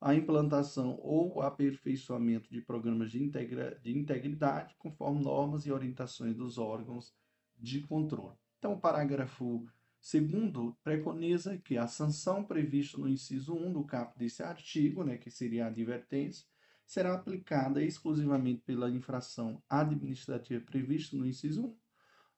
a 0.00 0.14
implantação 0.14 0.98
ou 1.02 1.42
aperfeiçoamento 1.42 2.48
de 2.48 2.60
programas 2.60 3.10
de, 3.10 3.22
integra, 3.22 3.78
de 3.82 3.90
integridade 3.96 4.74
conforme 4.78 5.22
normas 5.22 5.66
e 5.66 5.72
orientações 5.72 6.36
dos 6.36 6.56
órgãos 6.56 7.12
de 7.58 7.80
controle. 7.82 8.38
Então, 8.58 8.74
o 8.74 8.80
parágrafo 8.80 9.66
segundo 10.00 10.78
preconiza 10.82 11.58
que 11.58 11.76
a 11.76 11.86
sanção 11.86 12.44
prevista 12.44 12.96
no 12.96 13.08
inciso 13.08 13.52
1 13.52 13.72
do 13.72 13.84
caput 13.84 14.18
desse 14.18 14.42
artigo, 14.42 15.04
né, 15.04 15.18
que 15.18 15.30
seria 15.30 15.64
a 15.64 15.68
advertência, 15.68 16.46
será 16.86 17.14
aplicada 17.14 17.82
exclusivamente 17.82 18.62
pela 18.62 18.90
infração 18.90 19.62
administrativa 19.68 20.64
prevista 20.64 21.16
no 21.16 21.26
inciso 21.26 21.66
1 21.66 21.76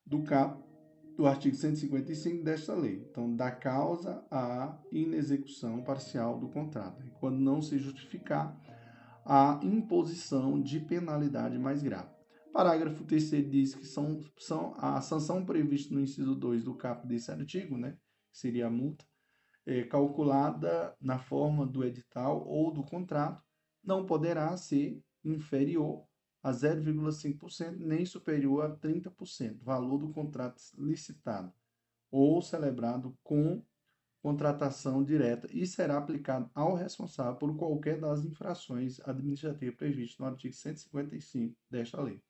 do 0.07 0.23
caput 0.25 0.72
do 1.17 1.27
artigo 1.27 1.55
155 1.55 2.43
desta 2.43 2.75
lei. 2.75 3.07
Então, 3.11 3.35
da 3.35 3.51
causa 3.51 4.25
à 4.31 4.79
inexecução 4.91 5.83
parcial 5.83 6.39
do 6.39 6.49
contrato, 6.49 7.05
quando 7.21 7.39
não 7.39 7.61
se 7.61 7.79
justificar 7.79 8.59
a 9.25 9.61
imposição 9.63 10.61
de 10.61 10.81
penalidade 10.81 11.59
mais 11.59 11.83
grave. 11.83 12.11
Parágrafo 12.53 13.05
3 13.05 13.51
diz 13.51 13.75
que 13.75 13.87
são, 13.87 14.21
são 14.39 14.75
a 14.77 15.01
sanção 15.01 15.45
prevista 15.45 15.95
no 15.95 16.01
inciso 16.01 16.35
2 16.35 16.65
do 16.65 16.75
caput 16.75 17.07
desse 17.07 17.31
artigo, 17.31 17.79
né, 17.79 17.97
que 18.31 18.39
seria 18.39 18.67
a 18.67 18.71
multa, 18.71 19.05
é, 19.65 19.85
calculada 19.85 20.95
na 21.01 21.19
forma 21.19 21.67
do 21.67 21.85
edital 21.85 22.47
ou 22.47 22.73
do 22.73 22.83
contrato, 22.83 23.43
não 23.83 24.05
poderá 24.05 24.57
ser 24.57 25.01
inferior 25.25 26.05
a 26.43 26.51
0,5%, 26.51 27.77
nem 27.79 28.05
superior 28.05 28.65
a 28.65 28.77
30%, 28.77 29.59
valor 29.63 29.99
do 29.99 30.11
contrato 30.11 30.61
licitado 30.77 31.53
ou 32.11 32.43
celebrado 32.43 33.17
com 33.23 33.65
contratação 34.23 35.03
direta 35.03 35.49
e 35.53 35.67
será 35.67 35.99
aplicado 35.99 36.49
ao 36.55 36.75
responsável 36.75 37.35
por 37.37 37.57
qualquer 37.57 37.99
das 38.01 38.25
infrações 38.25 39.01
administrativas 39.01 39.75
previstas 39.75 40.19
no 40.19 40.27
artigo 40.27 40.55
155 40.55 41.57
desta 41.69 42.01
lei. 42.01 42.23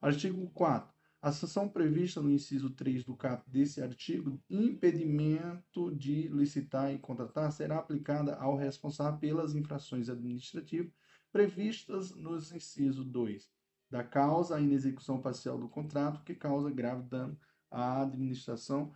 Artigo 0.00 0.48
4. 0.50 0.96
A 1.20 1.32
sanção 1.32 1.68
prevista 1.68 2.22
no 2.22 2.30
inciso 2.30 2.70
3 2.70 3.04
do 3.04 3.16
caput 3.16 3.50
desse 3.50 3.82
artigo, 3.82 4.40
impedimento 4.48 5.94
de 5.94 6.28
licitar 6.28 6.94
e 6.94 6.98
contratar, 6.98 7.50
será 7.50 7.78
aplicada 7.78 8.36
ao 8.36 8.56
responsável 8.56 9.18
pelas 9.18 9.54
infrações 9.54 10.08
administrativas 10.08 10.92
previstas 11.38 12.10
nos 12.16 12.50
incisos 12.50 13.06
2 13.06 13.48
da 13.88 14.02
causa 14.02 14.56
à 14.56 14.60
inexecução 14.60 15.22
parcial 15.22 15.56
do 15.56 15.68
contrato 15.68 16.24
que 16.24 16.34
causa 16.34 16.68
grave 16.68 17.04
dano 17.04 17.38
à 17.70 18.02
administração, 18.02 18.92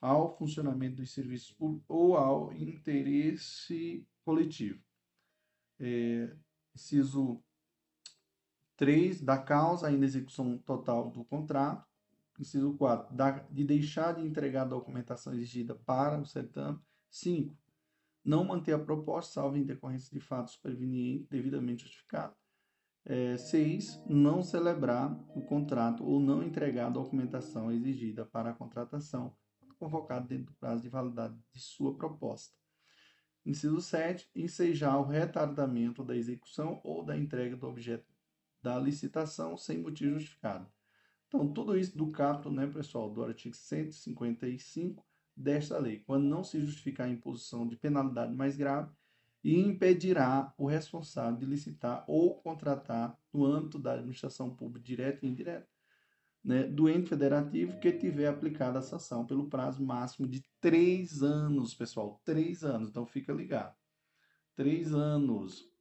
ao 0.00 0.34
funcionamento 0.38 0.96
dos 0.96 1.12
serviços 1.12 1.52
públicos 1.52 1.84
ou 1.86 2.16
ao 2.16 2.50
interesse 2.54 4.08
coletivo. 4.24 4.82
É, 5.78 6.34
inciso 6.74 7.44
3, 8.78 9.20
da 9.20 9.36
causa 9.36 9.88
à 9.88 9.92
inexecução 9.92 10.56
total 10.56 11.10
do 11.10 11.26
contrato. 11.26 11.86
Inciso 12.40 12.72
4, 12.78 13.14
da, 13.14 13.30
de 13.30 13.64
deixar 13.64 14.14
de 14.14 14.26
entregar 14.26 14.62
a 14.62 14.70
documentação 14.70 15.34
exigida 15.34 15.74
para 15.74 16.18
o 16.18 16.24
certame. 16.24 16.80
5, 17.10 17.54
não 18.24 18.44
manter 18.44 18.72
a 18.72 18.78
proposta, 18.78 19.34
salvo 19.34 19.56
em 19.56 19.64
decorrência 19.64 20.10
de 20.12 20.20
fato 20.20 20.50
superveniente 20.50 21.26
devidamente 21.30 21.82
justificado. 21.82 22.34
É, 23.04 23.36
6. 23.36 24.00
Não 24.08 24.42
celebrar 24.42 25.12
o 25.36 25.42
contrato 25.42 26.04
ou 26.04 26.20
não 26.20 26.42
entregar 26.42 26.86
a 26.86 26.90
documentação 26.90 27.70
exigida 27.72 28.24
para 28.24 28.50
a 28.50 28.54
contratação, 28.54 29.36
convocado 29.76 30.28
dentro 30.28 30.46
do 30.46 30.54
prazo 30.54 30.82
de 30.82 30.88
validade 30.88 31.36
de 31.52 31.60
sua 31.60 31.96
proposta. 31.96 32.56
Inciso 33.44 33.80
7. 33.80 34.30
Ensejar 34.36 34.98
o 34.98 35.06
retardamento 35.06 36.04
da 36.04 36.16
execução 36.16 36.80
ou 36.84 37.04
da 37.04 37.16
entrega 37.16 37.56
do 37.56 37.66
objeto 37.66 38.06
da 38.62 38.78
licitação 38.78 39.56
sem 39.56 39.78
motivo 39.78 40.12
justificado. 40.12 40.70
Então, 41.26 41.52
tudo 41.52 41.76
isso 41.76 41.98
do 41.98 42.12
capítulo, 42.12 42.54
né, 42.54 42.68
pessoal, 42.68 43.10
do 43.10 43.24
artigo 43.24 43.56
155 43.56 45.04
desta 45.36 45.78
lei, 45.78 46.00
quando 46.00 46.24
não 46.24 46.44
se 46.44 46.60
justificar 46.60 47.06
a 47.06 47.10
imposição 47.10 47.66
de 47.66 47.76
penalidade 47.76 48.34
mais 48.34 48.56
grave 48.56 48.90
e 49.42 49.58
impedirá 49.58 50.52
o 50.56 50.66
responsável 50.66 51.38
de 51.38 51.46
licitar 51.46 52.04
ou 52.06 52.40
contratar 52.40 53.18
no 53.32 53.44
âmbito 53.44 53.78
da 53.78 53.94
administração 53.94 54.54
pública 54.54 54.86
direta 54.86 55.24
e 55.24 55.28
indireta, 55.28 55.68
né, 56.44 56.64
do 56.64 56.88
ente 56.88 57.08
federativo 57.08 57.78
que 57.80 57.92
tiver 57.92 58.28
aplicada 58.28 58.78
a 58.78 58.82
sanção 58.82 59.26
pelo 59.26 59.48
prazo 59.48 59.84
máximo 59.84 60.26
de 60.26 60.44
três 60.60 61.22
anos, 61.22 61.74
pessoal, 61.74 62.20
três 62.24 62.64
anos, 62.64 62.88
então 62.88 63.06
fica 63.06 63.32
ligado. 63.32 63.74
Três 64.54 64.92
anos. 64.92 65.71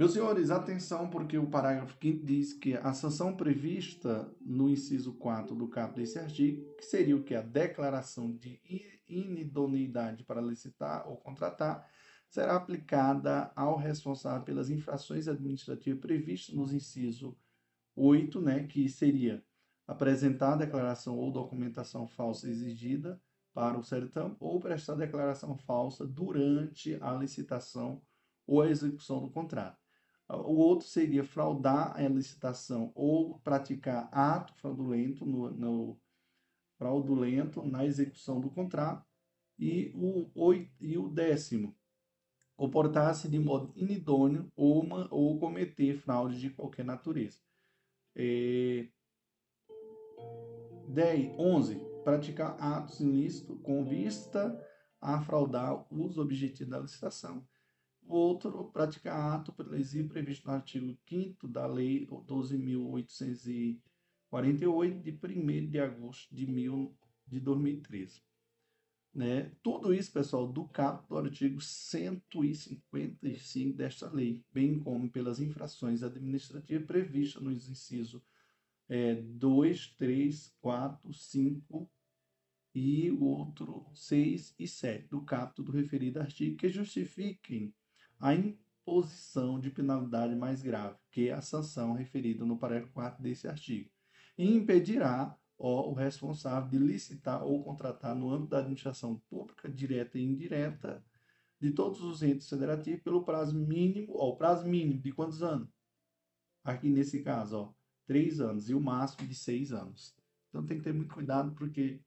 Meus 0.00 0.14
senhores, 0.14 0.50
atenção, 0.50 1.10
porque 1.10 1.36
o 1.36 1.46
parágrafo 1.46 1.94
5 2.00 2.24
diz 2.24 2.54
que 2.54 2.72
a 2.72 2.94
sanção 2.94 3.36
prevista 3.36 4.34
no 4.40 4.70
inciso 4.70 5.12
4 5.12 5.54
do 5.54 5.68
caput 5.68 6.00
desse 6.00 6.18
artigo, 6.18 6.74
que 6.76 6.86
seria 6.86 7.14
o 7.14 7.22
que? 7.22 7.34
A 7.34 7.42
declaração 7.42 8.34
de 8.34 8.58
inidoneidade 9.06 10.24
para 10.24 10.40
licitar 10.40 11.06
ou 11.06 11.18
contratar, 11.18 11.86
será 12.30 12.56
aplicada 12.56 13.52
ao 13.54 13.76
responsável 13.76 14.42
pelas 14.42 14.70
infrações 14.70 15.28
administrativas 15.28 16.00
previstas 16.00 16.54
nos 16.54 16.72
inciso 16.72 17.36
8, 17.94 18.40
né, 18.40 18.66
que 18.66 18.88
seria 18.88 19.44
apresentar 19.86 20.54
a 20.54 20.56
declaração 20.56 21.18
ou 21.18 21.30
documentação 21.30 22.08
falsa 22.08 22.48
exigida 22.48 23.20
para 23.52 23.78
o 23.78 23.84
certame 23.84 24.34
ou 24.40 24.58
prestar 24.58 24.94
declaração 24.94 25.58
falsa 25.58 26.06
durante 26.06 26.96
a 27.02 27.12
licitação 27.12 28.00
ou 28.46 28.62
a 28.62 28.70
execução 28.70 29.20
do 29.20 29.28
contrato. 29.28 29.79
O 30.32 30.54
outro 30.56 30.86
seria 30.86 31.24
fraudar 31.24 31.96
a 31.96 32.08
licitação 32.08 32.92
ou 32.94 33.40
praticar 33.40 34.08
ato 34.12 34.54
fraudulento 34.54 35.26
no, 35.26 35.50
no 35.50 36.00
fraudulento 36.78 37.66
na 37.66 37.84
execução 37.84 38.40
do 38.40 38.48
contrato. 38.48 39.04
E 39.58 39.92
o, 39.94 40.30
oito, 40.34 40.72
e 40.80 40.96
o 40.96 41.08
décimo, 41.08 41.76
comportar-se 42.56 43.28
de 43.28 43.38
modo 43.38 43.72
inidôneo 43.74 44.50
ou, 44.54 44.82
uma, 44.82 45.08
ou 45.10 45.38
cometer 45.38 45.98
fraude 45.98 46.40
de 46.40 46.50
qualquer 46.50 46.84
natureza. 46.84 47.38
É... 48.14 48.88
10, 50.88 51.34
11. 51.38 51.80
Praticar 52.04 52.56
atos 52.58 53.00
ilícitos 53.00 53.60
com 53.62 53.84
vista 53.84 54.58
a 55.00 55.20
fraudar 55.20 55.86
os 55.92 56.18
objetivos 56.18 56.70
da 56.70 56.78
licitação. 56.78 57.46
O 58.10 58.16
outro, 58.16 58.70
praticar 58.72 59.36
ato 59.36 59.54
lesivo 59.68 60.08
previsto 60.08 60.48
no 60.48 60.54
artigo 60.54 60.98
5 61.08 61.46
da 61.46 61.64
Lei 61.64 62.08
12.848, 62.08 65.00
de 65.00 65.12
1 65.12 65.70
de 65.70 65.78
agosto 65.78 66.34
de, 66.34 66.44
mil, 66.44 66.92
de 67.24 67.38
2013. 67.38 68.20
Né? 69.14 69.52
Tudo 69.62 69.94
isso, 69.94 70.10
pessoal, 70.10 70.48
do 70.48 70.66
caput 70.66 71.08
do 71.08 71.18
artigo 71.18 71.60
155 71.60 73.76
desta 73.76 74.10
lei, 74.10 74.44
bem 74.52 74.80
como 74.80 75.08
pelas 75.08 75.38
infrações 75.38 76.02
administrativas 76.02 76.84
previstas 76.84 77.40
nos 77.40 77.68
incisos 77.68 78.20
é, 78.88 79.14
2, 79.14 79.86
3, 79.96 80.52
4, 80.60 81.14
5 81.14 81.88
e 82.74 83.08
o 83.12 83.22
outro 83.22 83.86
6 83.94 84.56
e 84.58 84.66
7 84.66 85.06
do 85.06 85.22
caput 85.22 85.62
do 85.62 85.70
referido 85.70 86.18
artigo 86.18 86.56
que 86.56 86.68
justifiquem 86.68 87.72
a 88.20 88.34
imposição 88.34 89.58
de 89.58 89.70
penalidade 89.70 90.36
mais 90.36 90.62
grave 90.62 90.96
que 91.10 91.30
a 91.30 91.40
sanção 91.40 91.94
referida 91.94 92.44
no 92.44 92.58
parágrafo 92.58 92.92
4 92.92 93.22
desse 93.22 93.48
artigo 93.48 93.90
e 94.36 94.46
impedirá 94.54 95.36
o 95.58 95.92
responsável 95.92 96.70
de 96.70 96.78
licitar 96.78 97.44
ou 97.44 97.62
contratar 97.62 98.14
no 98.14 98.30
âmbito 98.30 98.50
da 98.50 98.58
administração 98.60 99.18
pública, 99.28 99.68
direta 99.68 100.18
e 100.18 100.24
indireta, 100.24 101.04
de 101.60 101.70
todos 101.70 102.00
os 102.02 102.22
entes 102.22 102.48
federativos 102.48 103.02
pelo 103.02 103.22
prazo 103.22 103.54
mínimo, 103.54 104.14
ó, 104.16 104.30
o 104.30 104.36
prazo 104.36 104.66
mínimo 104.66 104.98
de 104.98 105.12
quantos 105.12 105.42
anos? 105.42 105.68
Aqui 106.64 106.88
nesse 106.88 107.22
caso, 107.22 107.56
ó, 107.58 107.74
três 108.06 108.40
anos 108.40 108.70
e 108.70 108.74
o 108.74 108.80
máximo 108.80 109.28
de 109.28 109.34
seis 109.34 109.70
anos. 109.70 110.16
Então 110.48 110.64
tem 110.64 110.78
que 110.78 110.84
ter 110.84 110.94
muito 110.94 111.14
cuidado 111.14 111.52
porque 111.54 112.00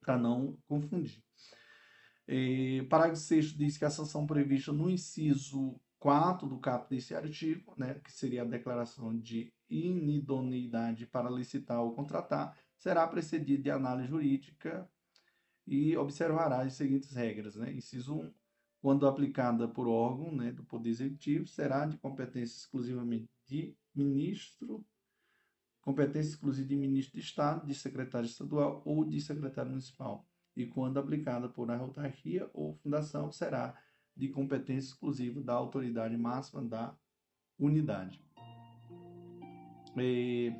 para 0.00 0.18
não 0.18 0.58
confundir. 0.66 1.22
E, 2.26 2.86
parágrafo 2.88 3.20
6 3.20 3.52
diz 3.52 3.76
que 3.76 3.84
a 3.84 3.90
sanção 3.90 4.26
prevista 4.26 4.72
no 4.72 4.88
inciso 4.88 5.78
4 5.98 6.48
do 6.48 6.58
caput 6.58 6.90
desse 6.90 7.14
artigo, 7.14 7.74
né, 7.76 7.94
que 8.02 8.12
seria 8.12 8.42
a 8.42 8.46
declaração 8.46 9.18
de 9.18 9.52
inidoneidade 9.68 11.06
para 11.06 11.30
licitar 11.30 11.80
ou 11.80 11.94
contratar, 11.94 12.56
será 12.76 13.06
precedido 13.06 13.62
de 13.62 13.70
análise 13.70 14.08
jurídica 14.08 14.88
e 15.66 15.96
observará 15.96 16.60
as 16.62 16.74
seguintes 16.74 17.12
regras. 17.12 17.56
Né? 17.56 17.72
Inciso 17.72 18.16
1. 18.16 18.34
Quando 18.80 19.06
aplicada 19.06 19.66
por 19.66 19.88
órgão 19.88 20.34
né, 20.34 20.52
do 20.52 20.62
Poder 20.62 20.90
Executivo, 20.90 21.46
será 21.46 21.86
de 21.86 21.96
competência 21.96 22.54
exclusivamente 22.58 23.30
de 23.46 23.74
ministro, 23.94 24.84
competência 25.80 26.30
exclusiva 26.30 26.68
de 26.68 26.76
ministro 26.76 27.18
de 27.18 27.24
Estado, 27.24 27.66
de 27.66 27.74
secretário 27.74 28.26
estadual 28.26 28.82
ou 28.84 29.04
de 29.04 29.20
secretário 29.20 29.70
municipal. 29.70 30.26
E 30.56 30.66
quando 30.66 30.98
aplicada 30.98 31.48
por 31.48 31.70
autarquia 31.70 32.48
ou 32.52 32.74
fundação, 32.74 33.30
será 33.32 33.76
de 34.16 34.28
competência 34.28 34.88
exclusiva 34.90 35.40
da 35.40 35.54
autoridade 35.54 36.16
máxima 36.16 36.62
da 36.62 36.96
unidade. 37.58 38.24
E 39.96 40.52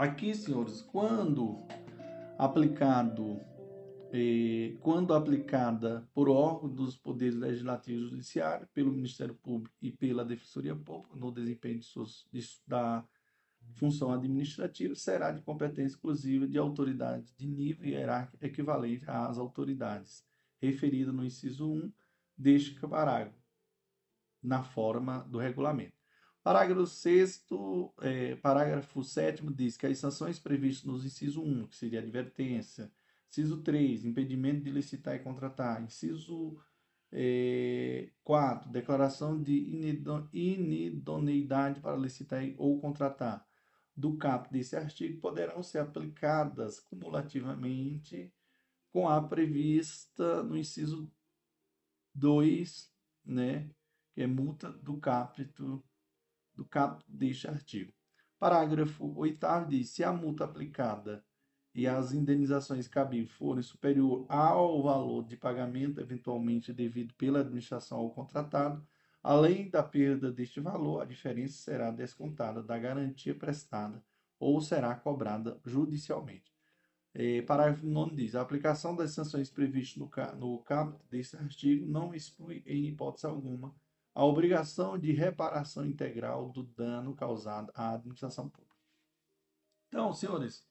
Aqui, 0.00 0.34
senhores, 0.34 0.80
quando 0.80 1.62
aplicado, 2.38 3.38
quando 4.80 5.12
aplicada 5.12 6.08
por 6.14 6.26
órgão 6.26 6.70
dos 6.70 6.96
poderes 6.96 7.34
legislativo 7.34 7.98
e 7.98 8.08
judiciário, 8.08 8.66
pelo 8.72 8.92
Ministério 8.92 9.34
Público 9.34 9.76
e 9.82 9.92
pela 9.92 10.24
Defensoria 10.24 10.74
Pública, 10.74 11.14
no 11.14 11.30
desempenho 11.30 11.80
de 11.80 11.84
suas, 11.84 12.26
de, 12.32 12.42
da 12.66 13.04
função 13.74 14.12
administrativa, 14.12 14.94
será 14.94 15.32
de 15.32 15.42
competência 15.42 15.94
exclusiva 15.94 16.46
de 16.46 16.58
autoridades 16.58 17.34
de 17.36 17.46
nível 17.46 17.88
hierárquico 17.88 18.44
equivalente 18.44 19.04
às 19.08 19.38
autoridades 19.38 20.24
referidas 20.60 21.14
no 21.14 21.24
inciso 21.24 21.70
1 21.70 21.92
deste 22.36 22.74
parágrafo, 22.80 23.38
na 24.42 24.62
forma 24.62 25.20
do 25.28 25.38
regulamento. 25.38 26.00
Parágrafo 26.42 26.86
6 26.86 27.46
é, 28.00 28.36
parágrafo 28.36 29.04
7 29.04 29.42
diz 29.52 29.76
que 29.76 29.86
as 29.86 29.98
sanções 29.98 30.38
previstas 30.38 30.84
nos 30.84 31.04
inciso 31.04 31.42
1, 31.42 31.66
que 31.66 31.76
seria 31.76 32.00
advertência, 32.00 32.90
inciso 33.28 33.62
3, 33.62 34.06
impedimento 34.06 34.64
de 34.64 34.70
licitar 34.70 35.14
e 35.14 35.18
contratar, 35.18 35.82
inciso 35.82 36.58
é, 37.12 38.08
4, 38.24 38.70
declaração 38.70 39.40
de 39.42 39.52
inidoneidade 40.32 41.80
para 41.80 41.96
licitar 41.96 42.42
ou 42.56 42.80
contratar, 42.80 43.46
do 44.00 44.16
caput 44.16 44.50
desse 44.50 44.74
artigo 44.74 45.20
poderão 45.20 45.62
ser 45.62 45.78
aplicadas 45.78 46.80
cumulativamente 46.80 48.32
com 48.90 49.08
a 49.08 49.22
prevista 49.22 50.42
no 50.42 50.56
inciso 50.56 51.12
2, 52.14 52.90
né, 53.24 53.70
que 54.14 54.22
é 54.22 54.26
multa 54.26 54.72
do 54.72 54.96
caput 54.96 55.52
do 56.54 56.64
caput 56.64 57.04
deste 57.08 57.46
artigo. 57.46 57.92
Parágrafo 58.38 59.12
8 59.16 59.46
diz: 59.68 59.90
se 59.90 60.02
a 60.02 60.12
multa 60.12 60.44
aplicada 60.44 61.24
e 61.74 61.86
as 61.86 62.12
indenizações 62.12 62.88
cabíveis 62.88 63.30
forem 63.30 63.62
superior 63.62 64.26
ao 64.28 64.82
valor 64.82 65.24
de 65.24 65.36
pagamento 65.36 66.00
eventualmente 66.00 66.72
devido 66.72 67.14
pela 67.14 67.40
administração 67.40 67.98
ao 67.98 68.10
contratado, 68.10 68.84
além 69.22 69.68
da 69.68 69.82
perda 69.82 70.30
deste 70.32 70.60
valor, 70.60 71.00
a 71.00 71.04
diferença 71.04 71.62
será 71.62 71.90
descontada 71.90 72.62
da 72.62 72.78
garantia 72.78 73.34
prestada 73.34 74.02
ou 74.38 74.60
será 74.60 74.94
cobrada 74.94 75.60
judicialmente. 75.64 76.50
É, 77.12 77.42
parágrafo 77.42 77.84
9 77.84 78.14
diz: 78.14 78.34
a 78.34 78.40
aplicação 78.40 78.94
das 78.94 79.10
sanções 79.10 79.50
previstas 79.50 79.96
no, 79.96 80.10
no 80.38 80.58
caput 80.62 81.02
deste 81.10 81.36
artigo 81.36 81.86
não 81.86 82.14
exclui, 82.14 82.62
em 82.66 82.86
hipótese 82.86 83.26
alguma, 83.26 83.74
a 84.14 84.24
obrigação 84.24 84.98
de 84.98 85.12
reparação 85.12 85.84
integral 85.84 86.50
do 86.50 86.62
dano 86.62 87.14
causado 87.14 87.72
à 87.74 87.94
administração 87.94 88.48
pública. 88.48 88.76
Então, 89.88 90.12
senhores, 90.12 90.64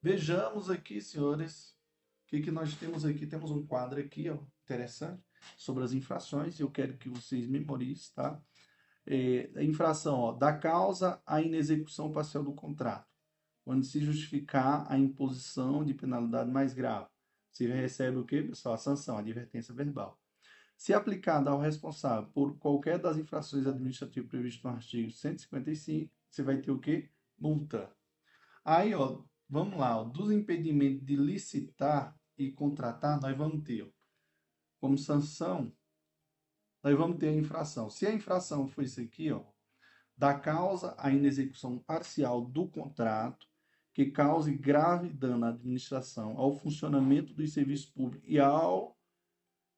vejamos 0.00 0.70
aqui, 0.70 1.00
senhores, 1.00 1.70
o 2.24 2.28
que, 2.28 2.40
que 2.40 2.50
nós 2.50 2.74
temos 2.76 3.04
aqui. 3.04 3.26
Temos 3.26 3.50
um 3.50 3.66
quadro 3.66 4.00
aqui, 4.00 4.30
ó, 4.30 4.38
interessante, 4.64 5.25
sobre 5.56 5.84
as 5.84 5.92
infrações. 5.92 6.58
Eu 6.58 6.70
quero 6.70 6.96
que 6.96 7.08
vocês 7.08 7.46
memorizem, 7.46 8.12
tá? 8.14 8.40
É, 9.06 9.50
infração, 9.62 10.18
ó, 10.18 10.32
da 10.32 10.56
causa 10.56 11.22
à 11.24 11.40
inexecução 11.40 12.10
parcial 12.10 12.42
do 12.42 12.52
contrato, 12.52 13.06
quando 13.64 13.84
se 13.84 14.00
justificar 14.00 14.84
a 14.90 14.98
imposição 14.98 15.84
de 15.84 15.94
penalidade 15.94 16.50
mais 16.50 16.74
grave. 16.74 17.06
Você 17.52 17.68
recebe 17.68 18.18
o 18.18 18.24
que, 18.24 18.42
pessoal? 18.42 18.74
A 18.74 18.78
sanção, 18.78 19.16
a 19.16 19.20
advertência 19.20 19.72
verbal. 19.72 20.20
Se 20.76 20.92
aplicada 20.92 21.50
ao 21.50 21.58
responsável 21.58 22.28
por 22.30 22.58
qualquer 22.58 22.98
das 22.98 23.16
infrações 23.16 23.66
administrativas 23.66 24.28
previstas 24.28 24.62
no 24.62 24.70
artigo 24.70 25.10
155, 25.10 26.12
você 26.28 26.42
vai 26.42 26.60
ter 26.60 26.70
o 26.70 26.78
quê? 26.78 27.08
Multa. 27.38 27.90
Aí, 28.62 28.94
ó, 28.94 29.22
vamos 29.48 29.78
lá, 29.78 30.00
ó, 30.00 30.04
dos 30.04 30.30
impedimentos 30.30 31.06
de 31.06 31.16
licitar 31.16 32.14
e 32.36 32.52
contratar, 32.52 33.20
nós 33.20 33.36
vamos 33.36 33.62
ter 33.62 33.84
ó, 33.84 33.95
como 34.80 34.96
sanção, 34.96 35.72
nós 36.82 36.96
vamos 36.96 37.18
ter 37.18 37.28
a 37.28 37.34
infração. 37.34 37.90
Se 37.90 38.06
a 38.06 38.14
infração 38.14 38.66
for 38.66 38.82
isso 38.82 39.00
aqui, 39.00 39.30
ó, 39.32 39.42
da 40.16 40.38
causa 40.38 40.94
à 40.98 41.10
inexecução 41.10 41.78
parcial 41.78 42.44
do 42.44 42.68
contrato 42.68 43.46
que 43.92 44.06
cause 44.06 44.52
grave 44.52 45.08
dano 45.08 45.46
à 45.46 45.48
administração, 45.48 46.36
ao 46.36 46.54
funcionamento 46.54 47.32
dos 47.32 47.52
serviços 47.52 47.86
públicos 47.86 48.28
e 48.28 48.38
ao 48.38 48.96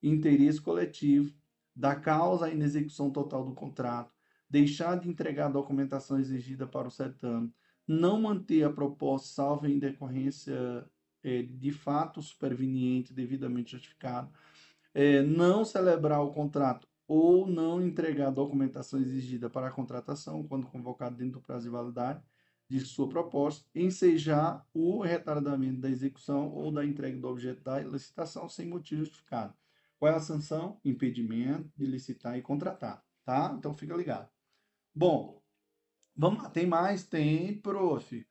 interesse 0.03 0.61
coletivo, 0.61 1.33
da 1.75 1.95
causa 1.95 2.47
à 2.47 2.49
inexecução 2.49 3.09
total 3.11 3.45
do 3.45 3.53
contrato, 3.53 4.13
deixar 4.49 4.99
de 4.99 5.09
entregar 5.09 5.45
a 5.45 5.51
documentação 5.51 6.19
exigida 6.19 6.67
para 6.67 6.87
o 6.87 6.91
certame, 6.91 7.53
não 7.87 8.21
manter 8.21 8.63
a 8.63 8.73
proposta 8.73 9.29
salvo 9.29 9.67
em 9.67 9.79
decorrência 9.79 10.85
é, 11.23 11.41
de 11.43 11.71
fato 11.71 12.21
superveniente 12.21 13.13
devidamente 13.13 13.71
justificado, 13.71 14.29
é, 14.93 15.21
não 15.21 15.63
celebrar 15.63 16.21
o 16.21 16.31
contrato 16.31 16.87
ou 17.07 17.47
não 17.47 17.81
entregar 17.81 18.27
a 18.27 18.31
documentação 18.31 18.99
exigida 18.99 19.49
para 19.49 19.67
a 19.67 19.71
contratação 19.71 20.43
quando 20.47 20.67
convocado 20.67 21.15
dentro 21.15 21.39
do 21.39 21.41
prazo 21.41 21.63
de 21.63 21.69
validade 21.69 22.23
de 22.69 22.79
sua 22.81 23.09
proposta, 23.09 23.67
ensejar 23.73 24.63
o 24.71 25.01
retardamento 25.01 25.81
da 25.81 25.89
execução 25.89 26.51
ou 26.53 26.71
da 26.71 26.85
entrega 26.85 27.19
do 27.19 27.27
objeto 27.27 27.63
da 27.63 27.79
licitação 27.79 28.47
sem 28.47 28.67
motivo 28.67 29.03
justificado. 29.03 29.55
Qual 29.97 30.11
é 30.11 30.15
a 30.15 30.19
sanção? 30.19 30.79
Impedimento 30.85 31.67
de 31.75 31.87
licitar 31.87 32.37
e 32.37 32.43
contratar, 32.43 33.03
tá? 33.25 33.55
Então 33.57 33.73
fica 33.73 33.95
ligado. 33.95 34.29
Bom, 34.93 35.41
vamos 36.15 36.43
lá, 36.43 36.49
tem 36.49 36.67
mais? 36.67 37.03
Tem, 37.03 37.59
prof. 37.59 38.25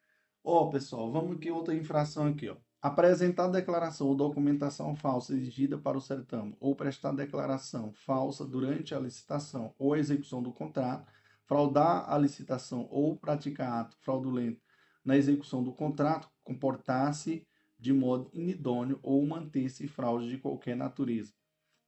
Ó, 0.44 0.62
oh, 0.62 0.70
pessoal, 0.70 1.10
vamos 1.10 1.36
aqui 1.36 1.50
outra 1.50 1.74
infração 1.74 2.28
aqui, 2.28 2.48
ó. 2.48 2.56
Apresentar 2.80 3.48
declaração 3.48 4.06
ou 4.06 4.14
documentação 4.14 4.94
falsa 4.94 5.34
exigida 5.34 5.76
para 5.76 5.98
o 5.98 6.00
certame 6.00 6.56
ou 6.60 6.76
prestar 6.76 7.12
declaração 7.12 7.92
falsa 7.92 8.44
durante 8.44 8.94
a 8.94 9.00
licitação 9.00 9.74
ou 9.78 9.96
execução 9.96 10.42
do 10.42 10.52
contrato 10.52 11.10
fraudar 11.48 12.04
a 12.12 12.18
licitação 12.18 12.86
ou 12.90 13.16
praticar 13.16 13.80
ato 13.80 13.96
fraudulento 14.02 14.60
na 15.02 15.16
execução 15.16 15.64
do 15.64 15.72
contrato, 15.72 16.28
comportar-se 16.44 17.46
de 17.78 17.92
modo 17.94 18.28
inidôneo 18.34 19.00
ou 19.02 19.26
manter-se 19.26 19.88
fraude 19.88 20.28
de 20.28 20.36
qualquer 20.36 20.76
natureza. 20.76 21.32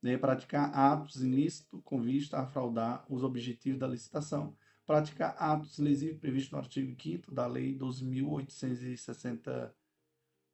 Né? 0.03 0.17
Praticar 0.17 0.75
atos 0.75 1.17
ilícitos 1.17 1.79
com 1.85 2.01
vista 2.01 2.39
a 2.39 2.47
fraudar 2.47 3.05
os 3.11 3.23
objetivos 3.23 3.79
da 3.79 3.87
licitação. 3.87 4.57
Praticar 4.87 5.37
atos 5.39 5.79
lesivos 5.79 6.19
previstos 6.19 6.53
no 6.53 6.59
artigo 6.59 6.97
5 7.01 7.31
da 7.35 7.47
Lei 7.47 7.77
12.860. 7.77 9.71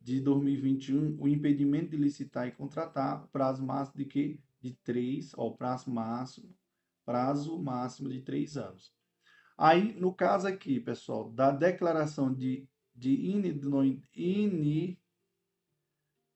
de 0.00 0.20
2021, 0.20 1.20
o 1.20 1.26
impedimento 1.26 1.90
de 1.90 1.96
licitar 1.96 2.46
e 2.46 2.52
contratar, 2.52 3.24
o 3.24 3.28
prazo 3.28 3.64
máximo 3.64 3.98
de 3.98 4.04
que? 4.04 4.40
De 4.64 4.72
três, 4.82 5.32
ó, 5.36 5.50
prazo 5.50 5.90
máximo, 5.90 6.56
prazo 7.04 7.62
máximo 7.62 8.08
de 8.08 8.22
três 8.22 8.56
anos. 8.56 8.90
Aí, 9.58 9.92
no 10.00 10.14
caso 10.14 10.48
aqui, 10.48 10.80
pessoal, 10.80 11.30
da 11.30 11.50
declaração 11.50 12.32
de, 12.32 12.66
de 12.94 13.10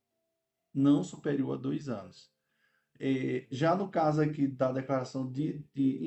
Não 0.72 1.02
superior 1.02 1.54
a 1.54 1.56
dois 1.60 1.88
anos. 1.88 2.32
É, 3.00 3.46
já 3.50 3.74
no 3.74 3.88
caso 3.88 4.22
aqui 4.22 4.46
da 4.46 4.70
declaração 4.70 5.28
de, 5.30 5.64
de 5.74 5.98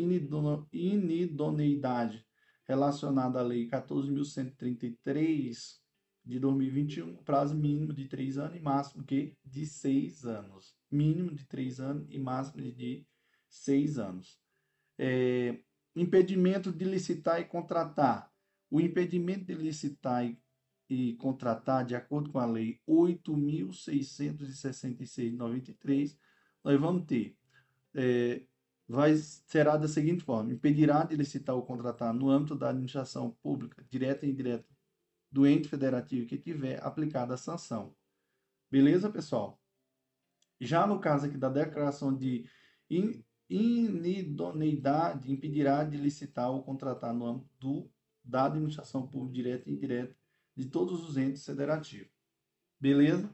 inidoneidade 0.72 2.26
relacionada 2.66 3.40
à 3.40 3.44
Lei 3.44 3.68
14.133 3.68 5.80
de 6.24 6.40
2021, 6.40 7.18
prazo 7.24 7.56
mínimo 7.56 7.92
de 7.94 8.08
três 8.08 8.38
anos 8.38 8.56
e 8.58 8.60
máximo 8.60 9.04
que 9.04 9.36
de 9.46 9.66
seis 9.66 10.26
anos. 10.26 10.76
Mínimo 10.92 11.34
de 11.34 11.46
três 11.46 11.80
anos 11.80 12.06
e 12.10 12.20
máximo 12.20 12.62
de 12.62 13.08
seis 13.50 13.98
anos. 13.98 14.38
É, 14.98 15.58
impedimento 15.96 16.70
de 16.72 16.84
licitar 16.84 17.40
e 17.40 17.46
contratar. 17.46 18.30
O 18.70 18.82
impedimento 18.82 19.46
de 19.46 19.54
licitar 19.54 20.26
e, 20.26 20.38
e 20.90 21.14
contratar, 21.16 21.86
de 21.86 21.96
acordo 21.96 22.30
com 22.30 22.40
a 22.40 22.46
Lei 22.46 22.82
8.666 22.88 25.32
de 25.32 25.38
93, 25.38 26.18
nós 26.68 26.80
vamos 26.82 27.06
ter 27.06 27.34
é, 27.96 28.42
vai, 28.88 29.16
será 29.16 29.78
da 29.78 29.88
seguinte 29.88 30.24
forma: 30.24 30.52
impedirá 30.52 31.04
de 31.04 31.16
licitar 31.16 31.56
ou 31.56 31.66
contratar 31.66 32.14
no 32.14 32.30
âmbito 32.30 32.56
da 32.56 32.70
administração 32.70 33.32
pública, 33.42 33.86
direta 33.90 34.26
e 34.26 34.30
indireta, 34.32 34.68
do 35.32 35.48
ente 35.48 35.70
federativo 35.70 36.28
que 36.28 36.38
tiver 36.38 36.84
aplicada 36.84 37.34
a 37.36 37.38
sanção. 37.38 37.96
Beleza, 38.70 39.10
pessoal? 39.10 39.62
Já 40.60 40.86
no 40.86 41.00
caso 41.00 41.28
aqui 41.28 41.38
da 41.38 41.48
declaração 41.48 42.14
de 42.14 42.50
in, 42.90 43.24
inidoneidade, 43.50 45.32
impedirá 45.32 45.86
de 45.86 45.96
licitar 45.96 46.52
ou 46.52 46.64
contratar 46.64 47.14
no 47.14 47.26
âmbito 47.26 47.50
do, 47.58 47.90
da 48.22 48.46
administração 48.46 49.08
pública 49.08 49.34
direta 49.34 49.70
e 49.70 49.74
indireta 49.74 50.16
de 50.54 50.66
todos 50.66 51.08
os 51.08 51.16
entes 51.16 51.46
federativos. 51.46 52.12
Beleza? 52.78 53.34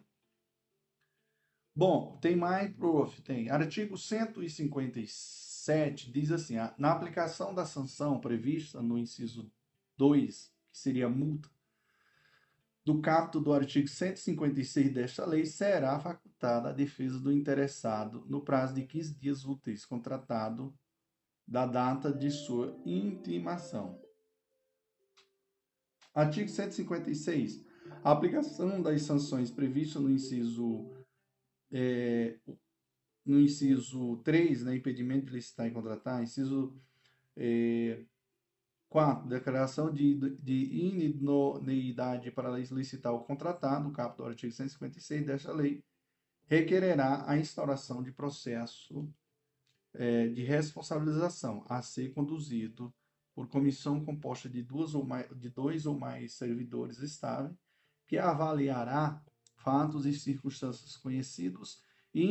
Bom, 1.75 2.17
tem 2.21 2.35
mais, 2.35 2.71
prof. 2.75 3.19
Tem. 3.23 3.49
Artigo 3.49 3.97
157 3.97 6.11
diz 6.11 6.31
assim: 6.31 6.55
na 6.77 6.91
aplicação 6.91 7.53
da 7.53 7.65
sanção 7.65 8.19
prevista 8.19 8.81
no 8.81 8.97
inciso 8.97 9.51
2, 9.97 10.53
que 10.71 10.77
seria 10.77 11.09
multa, 11.09 11.49
do 12.85 13.01
capto 13.01 13.39
do 13.39 13.53
artigo 13.53 13.87
156 13.87 14.93
desta 14.93 15.25
lei, 15.25 15.45
será 15.45 15.99
facultada 15.99 16.69
a 16.69 16.73
defesa 16.73 17.19
do 17.19 17.31
interessado 17.31 18.25
no 18.27 18.41
prazo 18.41 18.75
de 18.75 18.83
15 18.83 19.15
dias 19.15 19.45
úteis, 19.45 19.85
contratado 19.85 20.73
da 21.47 21.65
data 21.65 22.11
de 22.11 22.29
sua 22.29 22.77
intimação. 22.85 23.99
Artigo 26.13 26.49
156. 26.49 27.65
A 28.03 28.11
aplicação 28.11 28.81
das 28.81 29.01
sanções 29.01 29.49
previstas 29.49 30.01
no 30.01 30.11
inciso 30.11 30.92
é, 31.73 32.37
no 33.25 33.39
inciso 33.39 34.17
3, 34.17 34.63
né, 34.63 34.75
impedimento 34.75 35.25
de 35.25 35.33
licitar 35.33 35.67
e 35.67 35.71
contratar, 35.71 36.21
inciso 36.21 36.73
é, 37.35 38.05
4, 38.89 39.27
declaração 39.27 39.91
de, 39.91 40.13
de 40.37 40.65
inidoneidade 40.71 42.29
para 42.29 42.51
licitar 42.51 43.11
ou 43.11 43.23
contratar, 43.23 43.83
no 43.83 43.91
caput 43.91 44.17
do 44.17 44.25
artigo 44.25 44.53
156 44.53 45.25
desta 45.25 45.51
lei, 45.51 45.83
requererá 46.45 47.23
a 47.27 47.35
instauração 47.37 48.03
de 48.03 48.11
processo 48.11 49.11
é, 49.95 50.27
de 50.27 50.43
responsabilização 50.43 51.65
a 51.67 51.81
ser 51.81 52.13
conduzido 52.13 52.93
por 53.33 53.47
comissão 53.47 54.03
composta 54.03 54.47
de, 54.47 54.61
duas 54.61 54.93
ou 54.93 55.03
mais, 55.03 55.27
de 55.39 55.49
dois 55.49 55.87
ou 55.87 55.97
mais 55.97 56.33
servidores 56.33 56.99
estáveis, 56.99 57.55
que 58.05 58.17
avaliará 58.17 59.19
fatos 59.63 60.05
e 60.05 60.13
circunstâncias 60.13 60.97
conhecidos 60.97 61.81
e 62.13 62.23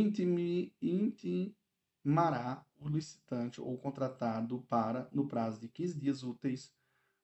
intimará 0.83 2.65
o 2.79 2.89
licitante 2.89 3.61
ou 3.61 3.77
contratado 3.79 4.63
para, 4.69 5.09
no 5.13 5.27
prazo 5.27 5.61
de 5.61 5.69
15 5.69 5.99
dias 5.99 6.23
úteis, 6.23 6.73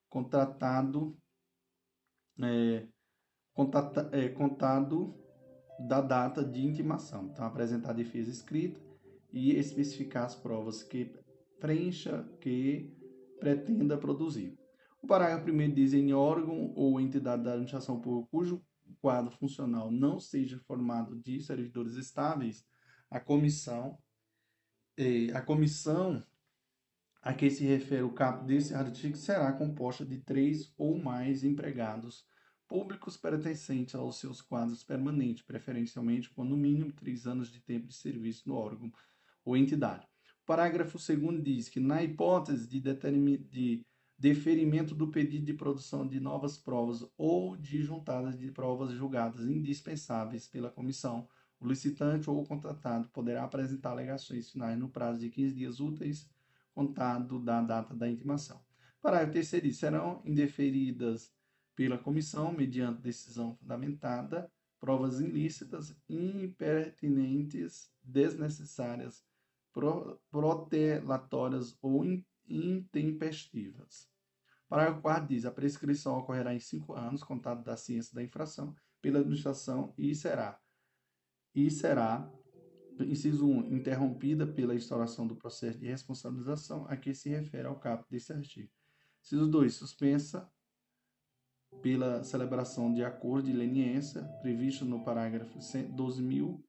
contratado, 0.09 1.17
é, 2.41 2.87
contata, 3.53 4.09
é, 4.11 4.29
contado 4.29 5.15
da 5.79 6.01
data 6.01 6.43
de 6.43 6.65
intimação. 6.65 7.27
Então, 7.27 7.45
apresentar 7.45 7.91
a 7.91 7.93
defesa 7.93 8.29
escrita 8.29 8.81
e 9.31 9.51
especificar 9.51 10.25
as 10.25 10.35
provas 10.35 10.83
que 10.83 11.15
preencha, 11.59 12.27
que 12.41 12.93
pretenda 13.39 13.97
produzir. 13.97 14.57
O 15.01 15.07
parágrafo 15.07 15.49
1 15.49 15.73
diz 15.73 15.93
em 15.93 16.11
órgão 16.13 16.73
ou 16.75 16.99
entidade 16.99 17.43
da 17.43 17.51
administração 17.51 18.01
pública 18.01 18.27
cujo 18.31 18.61
quadro 19.01 19.31
funcional 19.31 19.91
não 19.91 20.19
seja 20.19 20.59
formado 20.59 21.15
de 21.15 21.41
servidores 21.41 21.95
estáveis, 21.95 22.65
a 23.09 23.19
comissão, 23.19 23.97
a 25.33 25.41
comissão 25.41 26.23
a 27.21 27.33
que 27.33 27.49
se 27.49 27.65
refere 27.65 28.03
o 28.03 28.13
caput 28.13 28.45
desse 28.45 28.73
artigo 28.73 29.17
será 29.17 29.51
composta 29.51 30.05
de 30.05 30.19
três 30.19 30.73
ou 30.77 30.97
mais 30.97 31.43
empregados 31.43 32.25
públicos 32.67 33.17
pertencentes 33.17 33.95
aos 33.95 34.19
seus 34.19 34.41
quadros 34.41 34.83
permanentes, 34.83 35.43
preferencialmente 35.43 36.29
com 36.29 36.43
no 36.43 36.55
mínimo 36.55 36.93
três 36.93 37.25
anos 37.25 37.51
de 37.51 37.59
tempo 37.59 37.87
de 37.87 37.95
serviço 37.95 38.47
no 38.47 38.55
órgão 38.55 38.91
ou 39.43 39.57
entidade. 39.57 40.05
O 40.43 40.45
parágrafo 40.45 40.97
2 40.97 41.43
diz 41.43 41.67
que, 41.67 41.79
na 41.79 42.03
hipótese 42.03 42.67
de, 42.67 42.79
de 42.79 43.85
deferimento 44.19 44.93
do 44.93 45.07
pedido 45.07 45.45
de 45.45 45.53
produção 45.53 46.05
de 46.05 46.19
novas 46.19 46.57
provas 46.57 47.09
ou 47.17 47.55
de 47.55 47.81
juntada 47.81 48.33
de 48.33 48.51
provas 48.51 48.91
julgadas 48.91 49.47
indispensáveis 49.47 50.45
pela 50.45 50.69
comissão, 50.69 51.25
o 51.57 51.65
licitante 51.65 52.29
ou 52.29 52.41
o 52.41 52.45
contratado 52.45 53.07
poderá 53.09 53.45
apresentar 53.45 53.91
alegações 53.91 54.51
finais 54.51 54.77
no 54.77 54.89
prazo 54.89 55.19
de 55.19 55.29
15 55.29 55.55
dias 55.55 55.79
úteis 55.79 56.29
contado 56.75 57.39
da 57.39 57.61
data 57.61 57.95
da 57.95 58.09
intimação. 58.09 58.59
Parágrafo 59.01 59.31
terceiro, 59.31 59.71
serão 59.71 60.21
indeferidas 60.25 61.33
pela 61.73 61.97
comissão, 61.97 62.51
mediante 62.51 63.01
decisão 63.01 63.55
fundamentada, 63.55 64.51
provas 64.81 65.21
ilícitas, 65.21 65.95
impertinentes, 66.09 67.89
desnecessárias, 68.03 69.23
protelatórias 70.29 71.77
ou 71.81 72.03
intempestivas. 72.49 74.08
Parágrafo 74.69 75.01
4 75.01 75.27
diz: 75.27 75.45
a 75.45 75.51
prescrição 75.51 76.19
ocorrerá 76.19 76.53
em 76.53 76.59
cinco 76.59 76.93
anos, 76.93 77.23
contado 77.23 77.63
da 77.63 77.75
ciência 77.75 78.13
da 78.13 78.23
infração, 78.23 78.75
pela 79.01 79.19
administração 79.19 79.91
e 79.97 80.13
será 80.13 80.59
e 81.55 81.71
será 81.71 82.29
inciso 82.99 83.47
1, 83.47 83.73
interrompida 83.73 84.45
pela 84.45 84.75
instauração 84.75 85.25
do 85.25 85.35
processo 85.35 85.79
de 85.79 85.87
responsabilização 85.87 86.85
a 86.87 86.95
que 86.95 87.11
se 87.13 87.29
refere 87.29 87.67
ao 87.67 87.79
caput 87.79 88.07
desse 88.11 88.31
artigo. 88.33 88.69
Inciso 89.23 89.47
2, 89.47 89.73
suspensa 89.73 90.47
pela 91.81 92.23
celebração 92.23 92.93
de 92.93 93.03
acordo 93.03 93.45
de 93.45 93.53
leniência 93.53 94.21
previsto 94.41 94.85
no 94.85 95.03
parágrafo 95.03 95.57
12.000, 95.57 96.61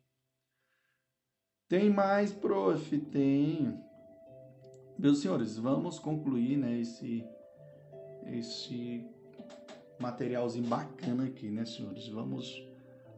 Tem 1.69 1.91
mais, 1.91 2.33
prof? 2.33 2.99
Tem. 2.99 3.79
Meus 4.99 5.19
senhores, 5.19 5.59
vamos 5.59 5.99
concluir 5.99 6.57
né, 6.57 6.81
esse, 6.81 7.25
esse 8.27 9.05
materialzinho 10.01 10.67
bacana 10.67 11.27
aqui, 11.27 11.51
né, 11.51 11.65
senhores? 11.65 12.09
Vamos 12.09 12.67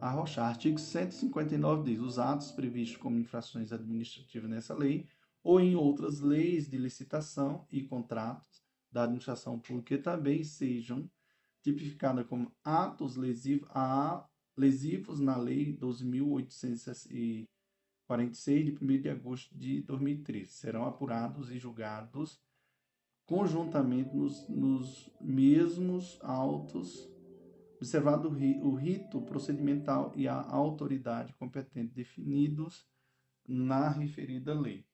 arrochar. 0.01 0.49
Artigo 0.49 0.79
159 0.79 1.83
diz: 1.83 2.01
os 2.01 2.19
atos 2.19 2.51
previstos 2.51 2.97
como 2.97 3.17
infrações 3.17 3.71
administrativas 3.71 4.49
nessa 4.49 4.73
lei 4.73 5.07
ou 5.43 5.59
em 5.59 5.75
outras 5.75 6.19
leis 6.19 6.69
de 6.69 6.77
licitação 6.77 7.65
e 7.71 7.83
contratos 7.83 8.61
da 8.91 9.03
administração 9.03 9.59
pública 9.59 9.97
também 9.97 10.43
sejam 10.43 11.09
tipificadas 11.61 12.27
como 12.27 12.51
atos 12.63 13.15
lesivos, 13.15 13.67
a, 13.71 14.27
lesivos 14.57 15.19
na 15.19 15.37
Lei 15.37 15.75
2.846, 15.77 17.47
de 18.63 18.77
1 18.81 19.01
de 19.01 19.09
agosto 19.09 19.57
de 19.57 19.81
2013. 19.83 20.51
Serão 20.51 20.85
apurados 20.85 21.49
e 21.51 21.57
julgados 21.57 22.39
conjuntamente 23.25 24.13
nos, 24.13 24.47
nos 24.49 25.09
mesmos 25.21 26.19
autos, 26.21 27.09
observado 27.75 28.27
o 28.27 28.75
rito 28.75 29.21
procedimental 29.21 30.11
e 30.17 30.27
a 30.27 30.35
autoridade 30.35 31.33
competente 31.35 31.93
definidos 31.93 32.85
na 33.47 33.87
referida 33.89 34.53
lei. 34.53 34.85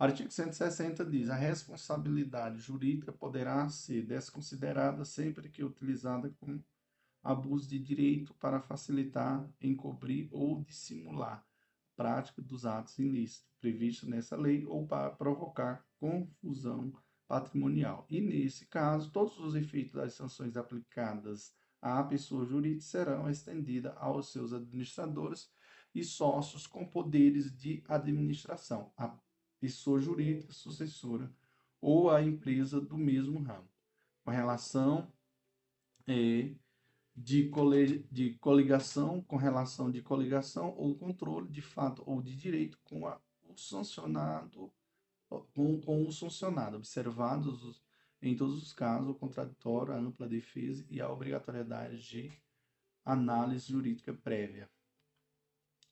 Artigo 0.00 0.30
160 0.30 1.04
diz: 1.04 1.28
a 1.28 1.34
responsabilidade 1.34 2.60
jurídica 2.60 3.10
poderá 3.10 3.68
ser 3.68 4.06
desconsiderada 4.06 5.04
sempre 5.04 5.48
que 5.48 5.64
utilizada 5.64 6.30
com 6.38 6.62
abuso 7.20 7.68
de 7.68 7.80
direito 7.80 8.32
para 8.34 8.60
facilitar, 8.60 9.44
encobrir 9.60 10.28
ou 10.30 10.62
dissimular 10.62 11.38
a 11.38 11.44
prática 11.96 12.40
dos 12.40 12.64
atos 12.64 12.96
ilícitos 13.00 13.50
previstos 13.60 14.08
nessa 14.08 14.36
lei 14.36 14.64
ou 14.66 14.86
para 14.86 15.10
provocar 15.10 15.84
confusão 15.98 16.92
patrimonial. 17.26 18.06
E 18.08 18.20
nesse 18.20 18.66
caso, 18.66 19.10
todos 19.10 19.36
os 19.40 19.56
efeitos 19.56 19.94
das 19.94 20.14
sanções 20.14 20.56
aplicadas 20.56 21.52
à 21.82 22.04
pessoa 22.04 22.46
jurídica 22.46 22.82
serão 22.82 23.28
estendidas 23.28 23.92
aos 23.96 24.30
seus 24.30 24.52
administradores 24.52 25.50
e 25.92 26.04
sócios 26.04 26.68
com 26.68 26.86
poderes 26.86 27.52
de 27.52 27.82
administração, 27.88 28.92
pessoa 29.60 30.00
jurídica 30.00 30.52
sucessora 30.52 31.32
ou 31.80 32.10
a 32.10 32.22
empresa 32.22 32.80
do 32.80 32.96
mesmo 32.96 33.40
ramo, 33.40 33.68
com 34.24 34.30
relação 34.30 35.12
é, 36.06 36.54
de, 37.14 37.50
de 38.10 38.34
coligação, 38.34 39.22
com 39.22 39.36
relação 39.36 39.90
de 39.90 40.02
coligação 40.02 40.74
ou 40.76 40.96
controle 40.96 41.48
de 41.48 41.62
fato 41.62 42.02
ou 42.06 42.22
de 42.22 42.36
direito 42.36 42.78
com 42.84 43.06
a, 43.06 43.20
o 43.48 43.56
sancionado, 43.56 44.72
com, 45.54 45.80
com 45.80 46.06
o 46.06 46.12
sancionado, 46.12 46.76
observados 46.76 47.62
os, 47.64 47.82
em 48.22 48.36
todos 48.36 48.62
os 48.62 48.72
casos 48.72 49.10
o 49.10 49.14
contraditório, 49.14 49.94
a 49.94 49.98
ampla 49.98 50.28
defesa 50.28 50.86
e 50.90 51.00
a 51.00 51.10
obrigatoriedade 51.10 52.02
de 52.02 52.32
análise 53.04 53.72
jurídica 53.72 54.12
prévia. 54.12 54.68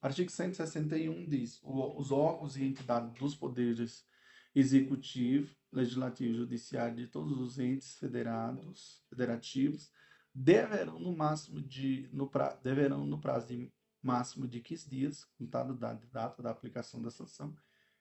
Artigo 0.07 0.31
161 0.31 1.29
diz: 1.29 1.61
os 1.65 2.13
órgãos 2.13 2.57
e 2.57 2.65
entidades 2.65 3.13
dos 3.19 3.35
poderes 3.35 4.07
executivo, 4.55 5.53
legislativo 5.73 6.33
e 6.33 6.37
judiciário 6.37 6.95
de 6.95 7.09
todos 7.09 7.41
os 7.41 7.59
entes 7.59 7.99
federados, 7.99 9.03
federativos 9.11 9.91
deverão 10.33 11.01
no 11.01 11.17
máximo 11.17 11.61
de 11.61 12.09
no 12.13 12.29
pra, 12.29 12.55
deverão 12.63 13.05
no 13.05 13.21
prazo 13.21 13.49
de 13.49 13.73
máximo 14.01 14.47
de 14.47 14.61
15 14.61 14.89
dias, 14.89 15.25
contado 15.37 15.75
da 15.75 15.95
data 15.95 16.41
da 16.41 16.51
aplicação 16.51 17.03
da 17.03 17.11
sanção, 17.11 17.57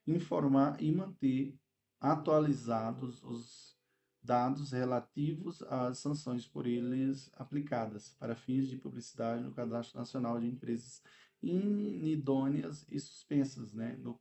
informar 0.05 0.79
e 0.79 0.91
manter 0.91 1.57
atualizados 1.99 3.23
os 3.23 3.75
dados 4.21 4.71
relativos 4.71 5.63
às 5.63 5.97
sanções 5.97 6.47
por 6.47 6.67
eles 6.67 7.31
aplicadas 7.33 8.09
para 8.19 8.35
fins 8.35 8.67
de 8.67 8.77
publicidade 8.77 9.41
no 9.41 9.53
Cadastro 9.53 9.97
Nacional 9.97 10.39
de 10.39 10.47
Empresas 10.47 11.01
inidôneas 11.49 12.85
e 12.89 12.99
suspensas 12.99 13.71
né, 13.73 13.95
no 13.97 14.19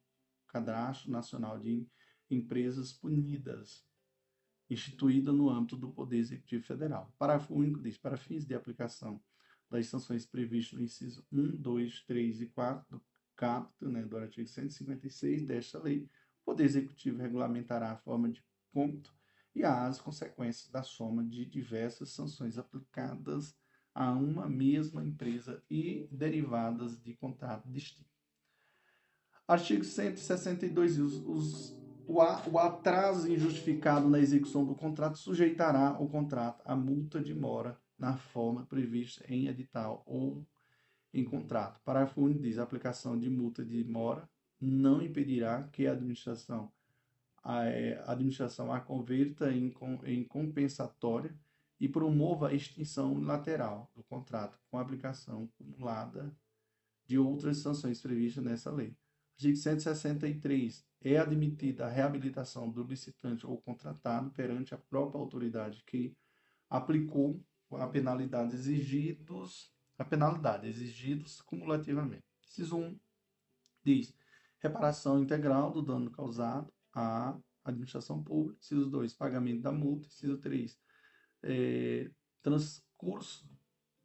Cadastro 0.48 1.10
Nacional 1.10 1.58
de 1.58 1.88
Empresas 2.30 2.92
Punidas, 2.92 3.84
instituída 4.68 5.32
no 5.32 5.48
âmbito 5.48 5.76
do 5.76 5.90
Poder 5.90 6.18
Executivo 6.18 6.64
Federal. 6.64 7.12
Parágrafo 7.18 7.54
único 7.54 7.80
diz: 7.80 7.98
para 7.98 8.16
fins 8.16 8.44
de 8.44 8.54
aplicação 8.54 9.22
das 9.70 9.86
sanções 9.86 10.26
previstas 10.26 10.78
no 10.78 10.84
inciso 10.84 11.26
1, 11.32 11.56
2, 11.56 12.04
3 12.06 12.42
e 12.42 12.46
4 12.46 13.02
do 13.80 13.90
né, 13.90 14.02
do 14.04 14.16
artigo 14.16 14.46
156 14.46 15.44
desta 15.44 15.82
lei, 15.82 16.04
o 16.42 16.44
Poder 16.44 16.64
Executivo 16.64 17.18
regulamentará 17.18 17.90
a 17.90 17.96
forma 17.96 18.30
de 18.30 18.44
cômputo 18.72 19.12
e 19.54 19.64
as 19.64 20.00
consequências 20.00 20.70
da 20.70 20.82
soma 20.82 21.24
de 21.24 21.44
diversas 21.44 22.10
sanções 22.10 22.58
aplicadas 22.58 23.56
a 23.94 24.10
uma 24.10 24.48
mesma 24.48 25.04
empresa 25.04 25.62
e 25.70 26.08
derivadas 26.10 27.00
de 27.00 27.14
contrato 27.14 27.68
distinto. 27.68 28.10
Artigo 29.46 29.84
162. 29.84 30.98
Os, 30.98 31.14
os, 31.26 31.78
o, 32.06 32.14
o 32.50 32.58
atraso 32.58 33.30
injustificado 33.30 34.08
na 34.08 34.18
execução 34.18 34.64
do 34.64 34.74
contrato 34.74 35.18
sujeitará 35.18 35.96
o 36.00 36.08
contrato 36.08 36.62
à 36.64 36.74
multa 36.74 37.20
de 37.20 37.34
mora 37.34 37.78
na 37.98 38.16
forma 38.16 38.66
prevista 38.66 39.24
em 39.28 39.46
edital 39.46 40.02
ou 40.06 40.44
em 41.12 41.24
contrato. 41.24 41.80
Parágrafo 41.84 42.20
único 42.20 42.42
diz: 42.42 42.58
a 42.58 42.62
aplicação 42.64 43.18
de 43.18 43.30
multa 43.30 43.64
de 43.64 43.84
mora 43.84 44.28
não 44.60 45.00
impedirá 45.00 45.62
que 45.64 45.86
a 45.86 45.92
administração 45.92 46.72
a, 47.42 47.66
é, 47.66 48.02
administração 48.06 48.72
a 48.72 48.80
converta 48.80 49.52
em, 49.52 49.72
em 50.04 50.24
compensatória 50.24 51.36
e 51.84 51.88
promova 51.88 52.48
a 52.48 52.54
extinção 52.54 53.12
unilateral 53.12 53.90
do 53.94 54.02
contrato 54.04 54.58
com 54.70 54.78
aplicação 54.78 55.50
acumulada 55.52 56.34
de 57.04 57.18
outras 57.18 57.58
sanções 57.58 58.00
previstas 58.00 58.42
nessa 58.42 58.70
lei. 58.70 58.96
Artigo 59.34 59.54
163. 59.54 60.82
É 61.02 61.18
admitida 61.18 61.84
a 61.84 61.90
reabilitação 61.90 62.70
do 62.70 62.82
licitante 62.82 63.46
ou 63.46 63.60
contratado 63.60 64.30
perante 64.30 64.74
a 64.74 64.78
própria 64.78 65.20
autoridade 65.20 65.84
que 65.86 66.16
aplicou 66.70 67.44
a 67.72 67.86
penalidade 67.86 68.54
exigidos, 68.54 69.70
a 69.98 70.06
penalidade 70.06 70.66
exigidos 70.66 71.42
cumulativamente. 71.42 72.24
Inciso 72.46 72.78
1 72.78 72.98
diz 73.84 74.16
reparação 74.58 75.22
integral 75.22 75.70
do 75.70 75.82
dano 75.82 76.10
causado 76.10 76.72
à 76.94 77.38
administração 77.62 78.24
pública. 78.24 78.58
Inciso 78.58 78.88
2, 78.88 79.12
pagamento 79.12 79.60
da 79.60 79.70
multa. 79.70 80.06
Inciso 80.06 80.38
3, 80.38 80.78
é, 81.44 82.10
transcurso 82.42 83.48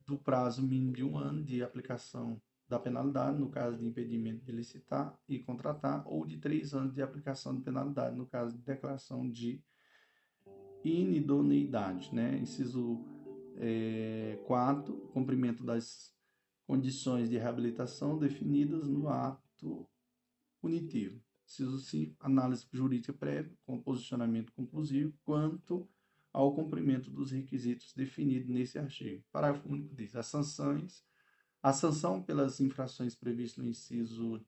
do 0.06 0.18
prazo 0.18 0.61
mínimo 0.61 0.94
de 0.94 1.03
um 1.03 1.18
ano 1.18 1.44
de 1.44 1.64
aplicação 1.64 2.41
da 2.68 2.80
penalidade, 2.80 3.40
no 3.40 3.49
caso 3.49 3.78
de 3.78 3.86
impedimento 3.86 4.45
de 4.45 4.52
licitar 4.52 5.18
e 5.28 5.40
contratar, 5.40 6.03
ou 6.06 6.26
de 6.26 6.38
três 6.38 6.74
anos 6.74 6.94
de 6.94 7.02
aplicação 7.02 7.56
de 7.56 7.64
penalidade, 7.64 8.16
no 8.16 8.28
caso 8.28 8.56
de 8.56 8.64
declaração 8.64 9.30
de 9.30 9.64
inidoneidade. 10.84 12.14
Né? 12.14 12.38
Inciso 12.38 13.03
é, 13.57 14.40
4, 14.45 14.94
cumprimento 15.14 15.64
das 15.64 16.14
condições 16.68 17.30
de 17.30 17.38
reabilitação 17.38 18.18
definidas 18.18 18.88
no 18.88 19.10
ato 19.10 19.88
punitivo. 20.61 21.20
Inciso 21.44 21.80
5, 21.80 22.16
análise 22.20 22.68
jurídica 22.72 23.11
prévia, 23.11 23.57
com 23.66 23.82
posicionamento 23.82 24.53
conclusivo, 24.53 25.18
quanto 25.24 25.90
ao 26.31 26.53
cumprimento 26.53 27.10
dos 27.10 27.31
requisitos 27.31 27.93
definidos 27.93 28.49
nesse 28.49 28.77
artigo. 28.77 29.23
Parágrafo 29.31 29.68
único 29.68 29.95
diz: 29.95 30.15
as 30.15 30.27
sanções, 30.27 31.03
a 31.61 31.73
sanção 31.73 32.22
pelas 32.22 32.60
infrações 32.60 33.15
previstas 33.15 33.64
no 33.64 33.69
inciso 33.69 34.45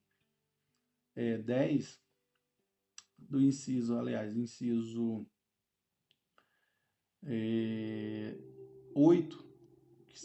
é, 1.16 1.38
10 1.38 2.02
do 3.18 3.42
inciso, 3.42 3.98
aliás, 3.98 4.36
inciso 4.36 5.28
é, 7.24 8.38
8, 8.96 9.52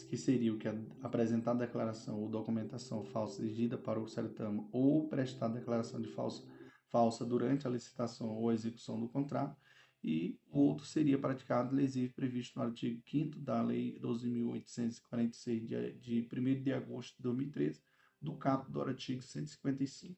que 0.08 0.16
seria 0.16 0.52
o 0.52 0.58
que 0.58 0.68
apresentar 1.02 1.54
declaração 1.54 2.20
ou 2.20 2.28
documentação 2.28 3.04
falsa 3.04 3.42
exigida 3.42 3.78
para 3.78 4.00
o 4.00 4.08
certame 4.08 4.66
ou 4.72 5.08
prestar 5.08 5.48
declaração 5.48 6.00
de 6.00 6.08
falsa, 6.08 6.42
falsa 6.90 7.24
durante 7.24 7.66
a 7.66 7.70
licitação 7.70 8.28
ou 8.28 8.52
execução 8.52 8.98
do 8.98 9.08
contrato, 9.08 9.56
e 10.06 10.38
o 10.52 10.60
outro 10.60 10.86
seria 10.86 11.18
praticado 11.18 11.74
lesivo 11.74 12.14
previsto 12.14 12.56
no 12.56 12.64
artigo 12.64 13.02
5 13.10 13.40
da 13.40 13.60
Lei 13.60 13.98
12.846, 13.98 15.66
de, 15.66 15.92
de 15.94 16.28
1 16.32 16.62
de 16.62 16.72
agosto 16.72 17.16
de 17.16 17.24
2013, 17.24 17.82
do 18.22 18.36
caput 18.36 18.70
do 18.70 18.80
artigo 18.80 19.20
155. 19.20 20.16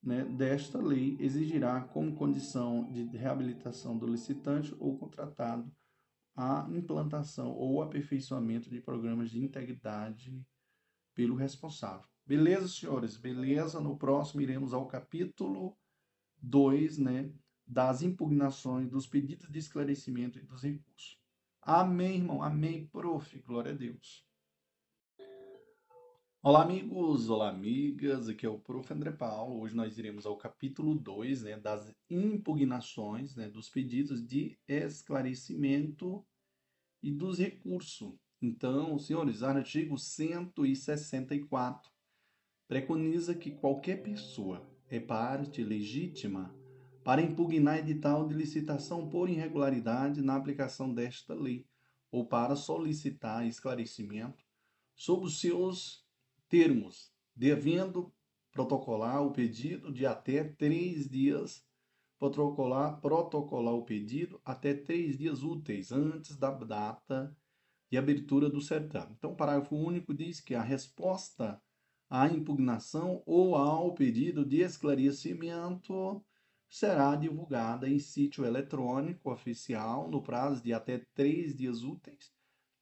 Né, 0.00 0.24
desta 0.24 0.78
lei 0.78 1.16
exigirá 1.18 1.80
como 1.80 2.14
condição 2.14 2.88
de 2.92 3.02
reabilitação 3.16 3.98
do 3.98 4.06
licitante 4.06 4.72
ou 4.78 4.96
contratado 4.96 5.68
a 6.36 6.68
implantação 6.70 7.50
ou 7.50 7.82
aperfeiçoamento 7.82 8.70
de 8.70 8.80
programas 8.80 9.28
de 9.28 9.42
integridade 9.42 10.40
pelo 11.12 11.34
responsável. 11.34 12.06
Beleza, 12.24 12.68
senhores? 12.68 13.16
Beleza? 13.16 13.80
No 13.80 13.98
próximo 13.98 14.40
iremos 14.40 14.72
ao 14.72 14.86
capítulo 14.86 15.76
2, 16.40 16.98
né, 16.98 17.32
das 17.68 18.00
impugnações, 18.00 18.88
dos 18.88 19.06
pedidos 19.06 19.50
de 19.50 19.58
esclarecimento 19.58 20.38
e 20.38 20.42
dos 20.42 20.62
recursos. 20.62 21.18
Amém, 21.60 22.16
irmão. 22.16 22.42
Amém, 22.42 22.86
prof. 22.86 23.38
Glória 23.40 23.72
a 23.72 23.74
Deus. 23.74 24.26
Olá, 26.42 26.62
amigos. 26.62 27.28
Olá, 27.28 27.50
amigas. 27.50 28.26
Aqui 28.26 28.46
é 28.46 28.48
o 28.48 28.58
prof. 28.58 28.90
André 28.90 29.12
Paulo. 29.12 29.60
Hoje 29.60 29.76
nós 29.76 29.98
iremos 29.98 30.24
ao 30.24 30.38
capítulo 30.38 30.94
2, 30.94 31.42
né, 31.42 31.58
das 31.58 31.94
impugnações, 32.08 33.36
né, 33.36 33.50
dos 33.50 33.68
pedidos 33.68 34.26
de 34.26 34.58
esclarecimento 34.66 36.24
e 37.02 37.12
dos 37.12 37.38
recursos. 37.38 38.14
Então, 38.40 38.98
senhores, 38.98 39.42
artigo 39.42 39.98
164 39.98 41.90
preconiza 42.66 43.34
que 43.34 43.50
qualquer 43.50 44.02
pessoa 44.02 44.66
é 44.88 44.98
parte 44.98 45.62
legítima 45.62 46.57
para 47.08 47.22
impugnar 47.22 47.78
edital 47.78 48.28
de 48.28 48.34
licitação 48.34 49.08
por 49.08 49.30
irregularidade 49.30 50.20
na 50.20 50.36
aplicação 50.36 50.92
desta 50.92 51.32
lei, 51.32 51.66
ou 52.10 52.26
para 52.26 52.54
solicitar 52.54 53.46
esclarecimento 53.46 54.44
sobre 54.94 55.24
os 55.24 55.40
seus 55.40 56.04
termos, 56.50 57.10
devendo 57.34 58.12
protocolar 58.52 59.22
o 59.22 59.30
pedido 59.30 59.90
de 59.90 60.04
até 60.04 60.44
três 60.44 61.08
dias, 61.08 61.64
protocolar, 62.18 63.00
protocolar 63.00 63.72
o 63.72 63.86
pedido 63.86 64.38
até 64.44 64.74
três 64.74 65.16
dias 65.16 65.42
úteis 65.42 65.90
antes 65.90 66.36
da 66.36 66.50
data 66.50 67.34
de 67.90 67.96
abertura 67.96 68.50
do 68.50 68.60
certame. 68.60 69.14
Então, 69.16 69.32
o 69.32 69.34
parágrafo 69.34 69.74
único 69.74 70.12
diz 70.12 70.42
que 70.42 70.54
a 70.54 70.60
resposta 70.60 71.58
à 72.10 72.28
impugnação 72.28 73.22
ou 73.24 73.56
ao 73.56 73.94
pedido 73.94 74.44
de 74.44 74.60
esclarecimento 74.60 76.22
será 76.68 77.16
divulgada 77.16 77.88
em 77.88 77.98
sítio 77.98 78.44
eletrônico 78.44 79.30
oficial 79.30 80.10
no 80.10 80.22
prazo 80.22 80.62
de 80.62 80.72
até 80.72 80.98
três 81.14 81.56
dias 81.56 81.82
úteis, 81.82 82.30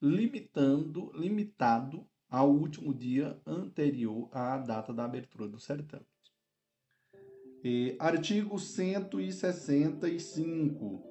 limitando, 0.01 1.11
limitado 1.13 2.05
ao 2.29 2.51
último 2.51 2.93
dia 2.93 3.41
anterior 3.45 4.29
à 4.33 4.57
data 4.57 4.93
da 4.93 5.05
abertura 5.05 5.47
do 5.47 5.57
certame. 5.59 6.05
E, 7.63 7.95
artigo 7.99 8.59
165 8.59 11.01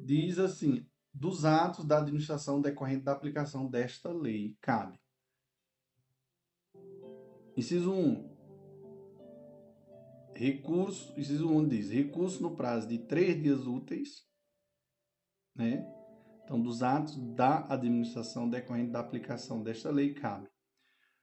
diz 0.00 0.38
assim: 0.38 0.86
dos 1.12 1.44
atos 1.44 1.84
da 1.84 1.98
administração 1.98 2.60
decorrente 2.60 3.02
da 3.04 3.10
aplicação 3.12 3.68
desta 3.68 4.12
lei, 4.12 4.56
cabe. 4.60 4.98
Inciso 7.56 7.92
1 7.92 8.29
recurso, 10.40 11.12
inciso 11.20 11.50
1 11.50 11.68
diz, 11.68 11.90
recurso 11.90 12.42
no 12.42 12.56
prazo 12.56 12.88
de 12.88 12.96
três 12.96 13.40
dias 13.42 13.66
úteis, 13.66 14.26
né? 15.54 15.86
Então, 16.42 16.58
dos 16.58 16.82
atos 16.82 17.14
da 17.34 17.66
administração 17.70 18.48
decorrente 18.48 18.90
da 18.90 19.00
aplicação 19.00 19.62
desta 19.62 19.90
lei, 19.90 20.14
cabe. 20.14 20.48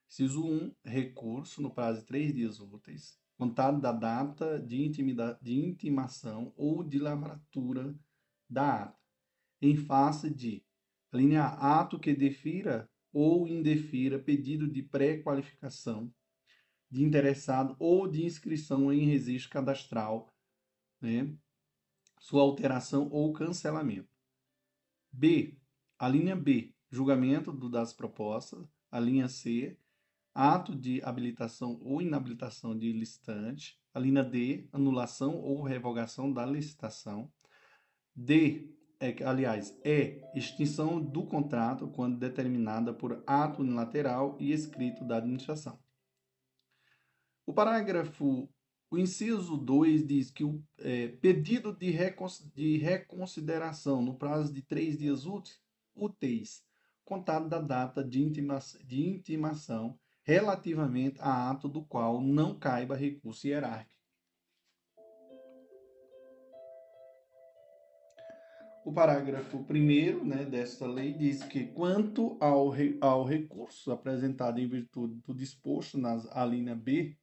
Inciso 0.07 0.45
1, 0.45 0.72
recurso 0.85 1.64
no 1.64 1.73
prazo 1.73 2.02
de 2.02 2.06
três 2.06 2.31
dias 2.31 2.60
úteis, 2.60 3.18
contado 3.35 3.81
da 3.81 3.91
data 3.91 4.60
de, 4.60 4.85
intimida, 4.85 5.39
de 5.41 5.60
intimação 5.65 6.53
ou 6.56 6.84
de 6.84 6.99
lavratura 6.99 7.98
da 8.48 8.84
ata, 8.84 8.98
em 9.60 9.76
face 9.76 10.30
de, 10.30 10.64
linha 11.11 11.44
ato 11.44 11.99
que 11.99 12.14
defira 12.14 12.88
ou 13.11 13.48
indefira 13.48 14.19
pedido 14.19 14.68
de 14.68 14.84
pré-qualificação 14.84 16.14
de 16.89 17.03
interessado 17.03 17.76
ou 17.80 18.07
de 18.07 18.26
inscrição 18.26 18.91
em 18.91 19.05
registro 19.05 19.51
cadastral, 19.51 20.34
né? 21.01 21.35
sua 22.19 22.41
alteração 22.41 23.09
ou 23.11 23.31
cancelamento. 23.34 24.09
B. 25.11 25.57
A 25.99 26.07
linha 26.07 26.35
B, 26.35 26.73
julgamento 26.89 27.51
do, 27.51 27.69
das 27.69 27.93
propostas. 27.93 28.68
A 28.91 28.99
linha 28.99 29.27
C, 29.27 29.77
ato 30.34 30.76
de 30.76 31.01
habilitação 31.03 31.80
ou 31.81 32.01
inabilitação 32.01 32.77
de 32.77 32.91
licitante. 32.91 33.80
A 33.93 33.99
linha 33.99 34.23
D, 34.23 34.68
anulação 34.72 35.35
ou 35.38 35.64
revogação 35.64 36.31
da 36.31 36.45
licitação. 36.45 37.31
D, 38.15 38.73
é, 38.99 39.23
aliás, 39.23 39.77
é 39.84 40.22
extinção 40.35 41.01
do 41.01 41.26
contrato 41.26 41.88
quando 41.89 42.18
determinada 42.18 42.93
por 42.93 43.23
ato 43.26 43.61
unilateral 43.61 44.38
e 44.39 44.51
escrito 44.51 45.03
da 45.03 45.18
administração. 45.18 45.80
O 47.48 47.53
parágrafo, 47.53 48.49
o 48.91 48.98
inciso 48.98 49.56
2 49.56 50.06
diz 50.06 50.30
que 50.30 50.44
o 50.44 50.61
é, 50.80 51.07
pedido 51.07 51.74
de, 51.74 51.95
de 52.53 52.78
reconsideração 52.78 54.02
no 54.02 54.18
prazo 54.18 54.53
de 54.53 54.61
três 54.61 54.98
dias 54.98 55.24
úteis, 55.95 56.61
contado 57.06 57.48
da 57.48 57.61
data 57.61 58.03
de, 58.03 58.22
intima 58.22 58.60
de 58.84 59.07
intimação 59.07 59.98
relativamente 60.24 61.22
a 61.22 61.49
ato 61.49 61.69
do 61.69 61.82
qual 61.86 62.19
não 62.19 62.60
caiba 62.60 62.98
recurso 62.98 63.48
hierárquico. 63.48 63.95
O 68.84 68.91
parágrafo 68.91 69.65
1 69.69 70.26
né, 70.26 70.44
desta 70.44 70.86
lei 70.86 71.14
diz 71.14 71.44
que, 71.44 71.68
quanto 71.68 72.36
ao, 72.41 72.68
re, 72.68 72.98
ao 72.99 73.24
recurso 73.24 73.90
apresentado 73.90 74.60
em 74.60 74.68
virtude 74.68 75.22
do 75.26 75.34
disposto 75.34 75.98
na 75.98 76.45
linha 76.45 76.76
B 76.76 77.18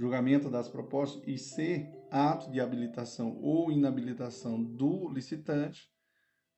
julgamento 0.00 0.48
das 0.48 0.66
propostas 0.66 1.22
e 1.26 1.36
C, 1.36 1.86
ato 2.10 2.50
de 2.50 2.58
habilitação 2.58 3.36
ou 3.36 3.70
inabilitação 3.70 4.62
do 4.64 5.10
licitante, 5.10 5.92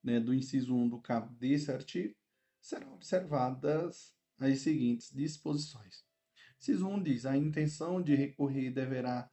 né, 0.01 0.20
do 0.20 0.32
inciso 0.32 0.73
1 0.73 0.89
do 0.89 1.01
cabo 1.01 1.35
desse 1.35 1.73
artigo, 1.73 2.14
serão 2.60 2.94
observadas 2.94 4.14
as 4.39 4.60
seguintes 4.60 5.10
disposições. 5.12 6.05
Inciso 6.60 6.86
1 6.86 7.02
diz: 7.02 7.27
a 7.27 7.36
intenção 7.36 8.01
de 8.01 8.14
recorrer 8.14 8.70
deverá 8.70 9.28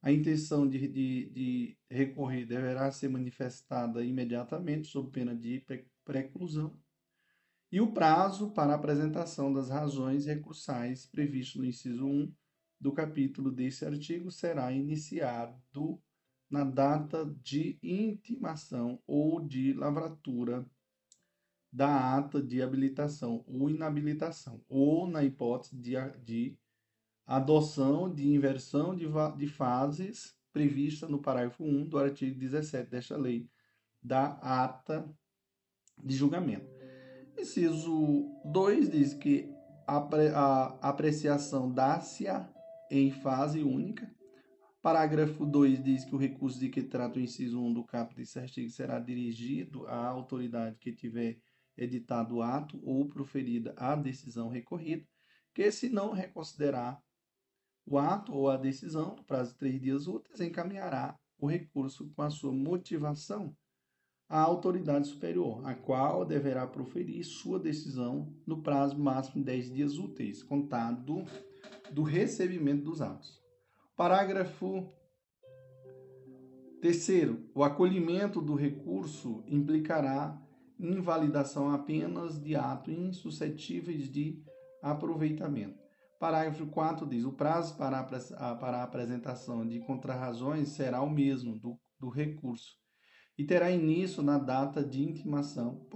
a 0.00 0.12
intenção 0.12 0.66
de, 0.66 0.86
de, 0.86 1.30
de 1.30 1.78
recorrer 1.90 2.46
deverá 2.46 2.90
ser 2.92 3.08
manifestada 3.08 4.04
imediatamente, 4.04 4.86
sob 4.86 5.10
pena 5.10 5.34
de 5.34 5.62
preclusão. 6.04 6.78
E 7.70 7.80
o 7.80 7.92
prazo 7.92 8.52
para 8.52 8.74
apresentação 8.74 9.52
das 9.52 9.68
razões 9.68 10.26
recursais 10.26 11.04
previsto 11.04 11.58
no 11.58 11.64
inciso 11.64 12.06
1 12.06 12.32
do 12.80 12.92
capítulo 12.92 13.50
desse 13.50 13.84
artigo 13.84 14.30
será 14.30 14.72
iniciado 14.72 16.00
na 16.48 16.64
data 16.64 17.24
de 17.42 17.78
intimação 17.82 19.00
ou 19.06 19.40
de 19.40 19.72
lavratura 19.74 20.66
da 21.72 22.16
ata 22.16 22.42
de 22.42 22.60
habilitação 22.60 23.44
ou 23.46 23.70
inabilitação, 23.70 24.60
ou 24.68 25.06
na 25.06 25.22
hipótese 25.22 25.76
de, 25.76 25.92
de 26.24 26.58
adoção 27.24 28.12
de 28.12 28.28
inversão 28.28 28.96
de, 28.96 29.06
de 29.36 29.46
fases 29.46 30.36
prevista 30.52 31.06
no 31.06 31.22
parágrafo 31.22 31.62
1 31.62 31.88
do 31.88 31.98
artigo 31.98 32.36
17 32.36 32.90
desta 32.90 33.16
lei, 33.16 33.48
da 34.02 34.32
ata 34.42 35.08
de 36.02 36.16
julgamento. 36.16 36.66
Inciso 37.38 38.26
2 38.46 38.90
diz 38.90 39.14
que 39.14 39.48
a 39.86 40.88
apreciação 40.88 41.70
dá-se-á 41.72 42.48
em 42.90 43.10
fase 43.10 43.62
única. 43.62 44.12
Parágrafo 44.82 45.46
2 45.46 45.82
diz 45.82 46.04
que 46.04 46.14
o 46.14 46.18
recurso 46.18 46.58
de 46.58 46.68
que 46.68 46.82
trata 46.82 47.18
o 47.18 47.22
inciso 47.22 47.60
1 47.60 47.74
do 47.74 47.84
caput 47.84 48.16
desse 48.16 48.38
artigo 48.38 48.70
será 48.70 48.98
dirigido 48.98 49.86
à 49.86 50.06
autoridade 50.06 50.76
que 50.78 50.92
tiver 50.92 51.38
editado 51.76 52.36
o 52.36 52.42
ato 52.42 52.80
ou 52.82 53.08
proferida 53.08 53.74
a 53.76 53.94
decisão 53.94 54.48
recorrida, 54.48 55.06
que 55.54 55.70
se 55.70 55.88
não 55.88 56.12
reconsiderar 56.12 57.00
o 57.86 57.98
ato 57.98 58.32
ou 58.32 58.48
a 58.48 58.56
decisão 58.56 59.16
no 59.16 59.24
prazo 59.24 59.52
de 59.52 59.58
três 59.58 59.80
dias 59.80 60.06
úteis, 60.06 60.40
encaminhará 60.40 61.18
o 61.38 61.46
recurso 61.46 62.10
com 62.10 62.22
a 62.22 62.30
sua 62.30 62.52
motivação 62.52 63.56
à 64.28 64.40
autoridade 64.40 65.08
superior, 65.08 65.66
a 65.66 65.74
qual 65.74 66.24
deverá 66.24 66.66
proferir 66.66 67.24
sua 67.24 67.58
decisão 67.58 68.32
no 68.46 68.62
prazo 68.62 68.96
máximo 68.98 69.42
de 69.42 69.46
10 69.46 69.72
dias 69.72 69.98
úteis, 69.98 70.42
contado 70.42 71.24
do 71.92 72.02
recebimento 72.02 72.84
dos 72.84 73.00
atos. 73.00 73.40
Parágrafo 73.96 74.92
terceiro, 76.80 77.48
o 77.54 77.62
acolhimento 77.62 78.40
do 78.40 78.54
recurso 78.54 79.44
implicará 79.46 80.40
invalidação 80.78 81.70
apenas 81.70 82.40
de 82.40 82.56
atos 82.56 82.94
insuscetíveis 82.94 84.10
de 84.10 84.42
aproveitamento. 84.82 85.78
Parágrafo 86.18 86.66
4 86.66 87.06
diz: 87.06 87.24
o 87.24 87.32
prazo 87.32 87.76
para 87.76 88.00
a, 88.00 88.54
para 88.54 88.78
a 88.78 88.82
apresentação 88.82 89.66
de 89.66 89.80
contrarrazões 89.80 90.68
será 90.68 91.02
o 91.02 91.10
mesmo 91.10 91.58
do, 91.58 91.78
do 91.98 92.08
recurso 92.08 92.78
e 93.38 93.44
terá 93.44 93.70
início 93.70 94.22
na 94.22 94.38
data 94.38 94.84
de 94.84 95.02
intimação 95.02 95.86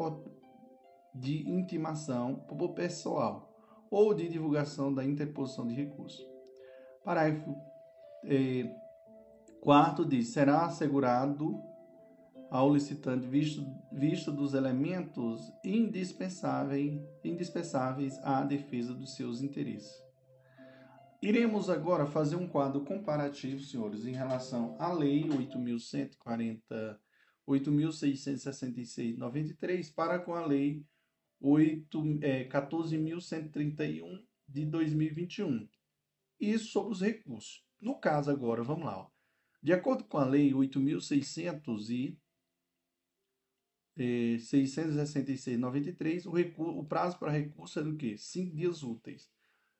de 1.15 1.49
intimação 1.49 2.45
pessoal 2.75 3.53
ou 3.95 4.12
de 4.12 4.29
divulgação 4.29 4.93
da 4.93 5.03
interposição 5.05 5.69
de 5.69 5.75
recurso. 5.75 6.29
Parágrafo 7.05 7.55
eh, 8.25 8.69
4 9.61 10.05
diz: 10.05 10.31
será 10.31 10.65
assegurado 10.65 11.62
ao 12.51 12.75
licitante 12.75 13.25
visto, 13.25 13.65
visto 13.93 14.33
dos 14.33 14.53
elementos 14.53 15.49
indispensáveis, 15.65 17.01
indispensáveis 17.23 18.19
à 18.25 18.43
defesa 18.43 18.93
dos 18.93 19.15
seus 19.15 19.41
interesses. 19.41 20.03
Iremos 21.23 21.71
agora 21.71 22.05
fazer 22.05 22.35
um 22.35 22.49
quadro 22.49 22.85
comparativo, 22.85 23.61
senhores, 23.61 24.07
em 24.07 24.12
relação 24.12 24.75
à 24.81 24.93
Lei 24.93 25.23
8.140, 25.23 26.99
8.666-93 27.49 29.95
para 29.95 30.19
com 30.19 30.35
a 30.35 30.45
Lei 30.45 30.85
8, 31.47 32.21
é, 32.23 32.49
14.131 32.49 34.25
de 34.49 34.65
2021. 34.65 35.69
Isso 36.41 36.69
sobre 36.69 36.93
os 36.93 37.03
recursos. 37.03 37.62
No 37.79 38.01
caso 38.01 38.31
agora, 38.31 38.62
vamos 38.62 38.87
lá. 38.87 38.99
Ó. 38.99 39.11
De 39.62 39.73
acordo 39.73 40.05
com 40.05 40.16
a 40.16 40.25
Lei 40.25 40.53
8.600 40.53 41.91
e 41.91 42.19
666,93, 43.97 46.27
o, 46.27 46.33
recurso, 46.33 46.79
o 46.79 46.85
prazo 46.85 47.19
para 47.19 47.31
recurso 47.31 47.79
é 47.79 47.83
do 47.83 47.97
quê? 47.97 48.16
Cinco 48.19 48.57
dias 48.57 48.83
úteis. 48.83 49.31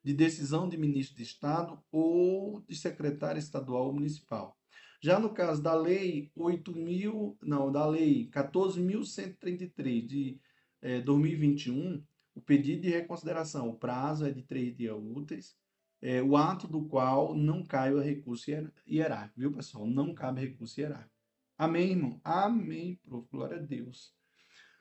de 0.04 0.14
decisão 0.14 0.70
de 0.70 0.78
ministro 0.78 1.18
de 1.18 1.24
Estado 1.24 1.82
ou 1.92 2.62
de 2.62 2.76
secretário 2.76 3.40
estadual 3.40 3.88
ou 3.88 3.94
municipal. 3.94 4.56
Já 5.02 5.20
no 5.20 5.34
caso 5.34 5.64
da 5.64 5.74
lei 5.74 6.32
8.000, 6.38 7.38
não, 7.42 7.72
da 7.72 7.88
lei 7.88 8.30
14.133 8.30 10.06
de 10.06 10.40
é, 10.80 11.02
2021, 11.02 12.04
o 12.40 12.42
pedido 12.42 12.84
de 12.84 12.90
reconsideração, 12.90 13.68
o 13.68 13.78
prazo 13.78 14.26
é 14.26 14.32
de 14.32 14.42
3 14.44 14.74
dias 14.74 14.96
úteis, 14.98 15.58
é, 16.02 16.24
o 16.24 16.38
ato 16.38 16.70
do 16.70 16.86
qual 16.86 17.36
não 17.36 17.66
cai 17.66 17.94
o 17.94 18.00
recurso 18.00 18.50
hierárquico, 18.88 19.40
viu, 19.42 19.54
pessoal? 19.54 19.86
Não 19.86 20.14
cabe 20.14 20.40
recurso 20.40 20.80
hierárquico. 20.80 21.14
Amém, 21.58 21.92
irmão? 21.92 22.22
Amém, 22.24 22.98
prof. 23.04 23.28
Glória 23.30 23.58
a 23.58 23.60
Deus. 23.60 24.16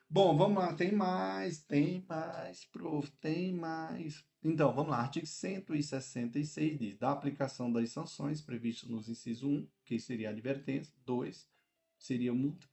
Bom, 0.09 0.37
vamos 0.37 0.59
lá. 0.59 0.73
Tem 0.73 0.93
mais, 0.93 1.61
tem 1.61 2.05
mais, 2.09 2.65
prof. 2.67 3.11
Tem 3.21 3.53
mais. 3.53 4.25
Então, 4.45 4.73
vamos 4.73 4.93
lá. 4.93 5.01
Artigo 5.01 5.27
166 5.27 6.79
diz: 6.79 6.97
da 6.97 7.11
aplicação 7.11 7.73
das 7.73 7.91
sanções 7.91 8.41
previstas 8.41 8.89
nos 8.89 9.09
incisos 9.09 9.43
1, 9.43 9.67
que 9.85 9.99
seria 9.99 10.31
advertência, 10.31 10.95
2, 11.05 11.51
seria 11.99 12.33
multa, 12.33 12.69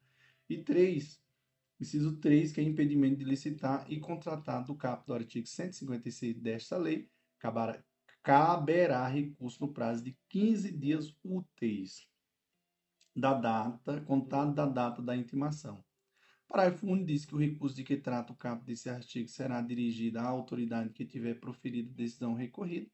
e 0.48 0.60
3, 0.60 1.20
inciso 1.80 2.18
3, 2.18 2.52
que 2.52 2.61
é 2.61 2.64
impedimento 2.64 3.18
de 3.18 3.26
licitar 3.26 3.85
e 3.91 3.99
contratar 3.99 4.64
do 4.64 4.76
caput 4.76 5.07
do 5.07 5.14
artigo 5.14 5.47
156 5.47 6.39
desta 6.39 6.77
lei, 6.77 7.10
caberá, 7.39 7.84
caberá 8.23 9.07
recurso 9.07 9.61
no 9.61 9.73
prazo 9.73 10.03
de 10.03 10.18
15 10.30 10.72
dias 10.72 11.15
úteis 11.23 12.07
da 13.15 13.34
data, 13.34 14.02
contado 14.02 14.53
da 14.53 14.65
data 14.65 15.02
da 15.02 15.15
intimação. 15.15 15.84
Parágrafo 16.47 16.88
1 16.88 17.06
diz 17.06 17.26
que 17.26 17.34
o 17.34 17.39
recurso 17.39 17.76
de 17.76 17.84
que 17.84 17.97
trata 17.97 18.34
o 18.34 18.35
caput 18.35 18.65
desse 18.65 18.89
artigo 18.89 19.27
será 19.27 19.61
dirigido 19.61 20.19
à 20.19 20.23
autoridade 20.23 20.93
que 20.93 21.06
tiver 21.06 21.39
proferido 21.39 21.93
decisão 21.93 22.34
recorrida, 22.34 22.89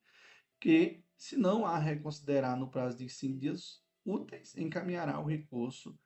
que, 0.60 1.04
se 1.18 1.36
não 1.36 1.66
a 1.66 1.78
reconsiderar 1.78 2.58
no 2.58 2.70
prazo 2.70 2.98
de 2.98 3.10
cinco 3.10 3.40
dias 3.40 3.84
úteis, 4.06 4.56
encaminhará 4.56 5.20
o 5.20 5.26
recurso 5.26 5.98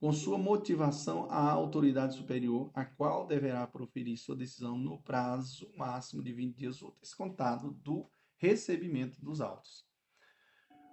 com 0.00 0.10
sua 0.12 0.38
motivação 0.38 1.30
à 1.30 1.50
autoridade 1.50 2.14
superior, 2.14 2.70
a 2.74 2.86
qual 2.86 3.26
deverá 3.26 3.66
proferir 3.66 4.16
sua 4.16 4.34
decisão 4.34 4.78
no 4.78 4.98
prazo 5.02 5.70
máximo 5.76 6.22
de 6.22 6.32
20 6.32 6.56
dias 6.56 6.80
úteis, 6.80 7.12
contado 7.12 7.70
do 7.70 8.08
recebimento 8.38 9.22
dos 9.22 9.42
autos. 9.42 9.84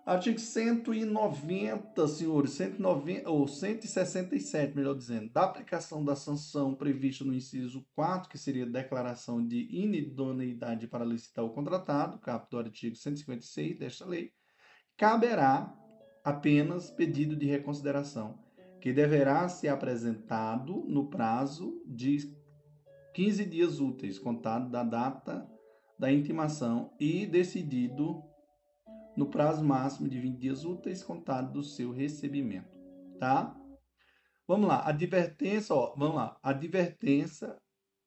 Artigo 0.06 0.40
190, 0.40 2.08
senhores, 2.08 2.52
190, 2.52 3.30
ou 3.30 3.48
167, 3.48 4.76
melhor 4.76 4.96
dizendo, 4.96 5.30
da 5.32 5.44
aplicação 5.44 6.04
da 6.04 6.16
sanção 6.16 6.76
prevista 6.76 7.24
no 7.24 7.34
inciso 7.34 7.86
4, 7.94 8.30
que 8.30 8.38
seria 8.38 8.66
declaração 8.66 9.46
de 9.46 9.68
inidoneidade 9.70 10.88
para 10.88 11.06
licitar 11.06 11.44
o 11.44 11.50
contratado, 11.50 12.20
caput 12.20 12.52
do 12.52 12.60
artigo 12.60 12.96
156 12.96 13.80
desta 13.80 14.06
lei, 14.06 14.32
caberá 14.98 15.74
apenas 16.24 16.90
pedido 16.90 17.36
de 17.36 17.46
reconsideração, 17.46 18.47
que 18.82 18.94
deverá 18.94 19.48
ser 19.50 19.70
apresentado 19.70 20.84
no 20.88 21.10
prazo 21.10 21.82
de 21.86 22.18
15 23.14 23.46
dias 23.46 23.80
úteis, 23.80 24.20
contado 24.20 24.70
da 24.70 24.84
data 24.84 25.50
da 25.98 26.12
intimação 26.12 26.94
e 27.00 27.26
decidido 27.26 28.22
no 29.16 29.30
prazo 29.30 29.64
máximo 29.64 30.08
de 30.08 30.20
20 30.20 30.38
dias 30.38 30.64
úteis 30.64 31.04
contado 31.04 31.52
do 31.52 31.64
seu 31.64 31.92
recebimento, 31.92 32.70
tá? 33.20 33.60
Vamos 34.48 34.68
lá, 34.68 34.88
advertência, 34.88 35.76
ó, 35.76 35.96
vamos 35.96 36.16
lá, 36.16 36.38
advertência, 36.44 37.58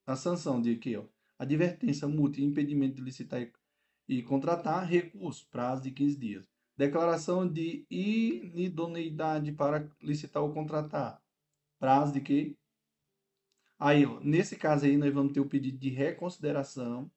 a 0.07 0.15
sanção 0.15 0.63
de 0.63 0.77
quê, 0.77 0.97
ó? 0.97 1.05
Advertência, 1.39 2.07
multa 2.07 2.41
e 2.41 2.45
impedimento 2.45 2.95
de 2.95 3.03
licitar 3.03 3.41
e 4.09 4.23
contratar, 4.23 4.87
recurso, 4.87 5.49
prazo 5.51 5.83
de 5.83 5.91
15 5.91 6.17
dias. 6.17 6.50
Declaração 6.81 7.47
de 7.47 7.85
inidoneidade 7.91 9.53
para 9.53 9.87
licitar 10.01 10.43
ou 10.43 10.51
contratar, 10.51 11.23
prazo 11.79 12.15
de 12.15 12.23
quê? 12.23 12.57
Aí, 13.79 14.07
ó, 14.07 14.19
nesse 14.21 14.57
caso 14.57 14.87
aí, 14.87 14.97
nós 14.97 15.13
vamos 15.13 15.35
ter 15.35 15.41
o 15.41 15.47
pedido 15.47 15.77
de 15.77 15.91
reconsideração, 15.91 17.13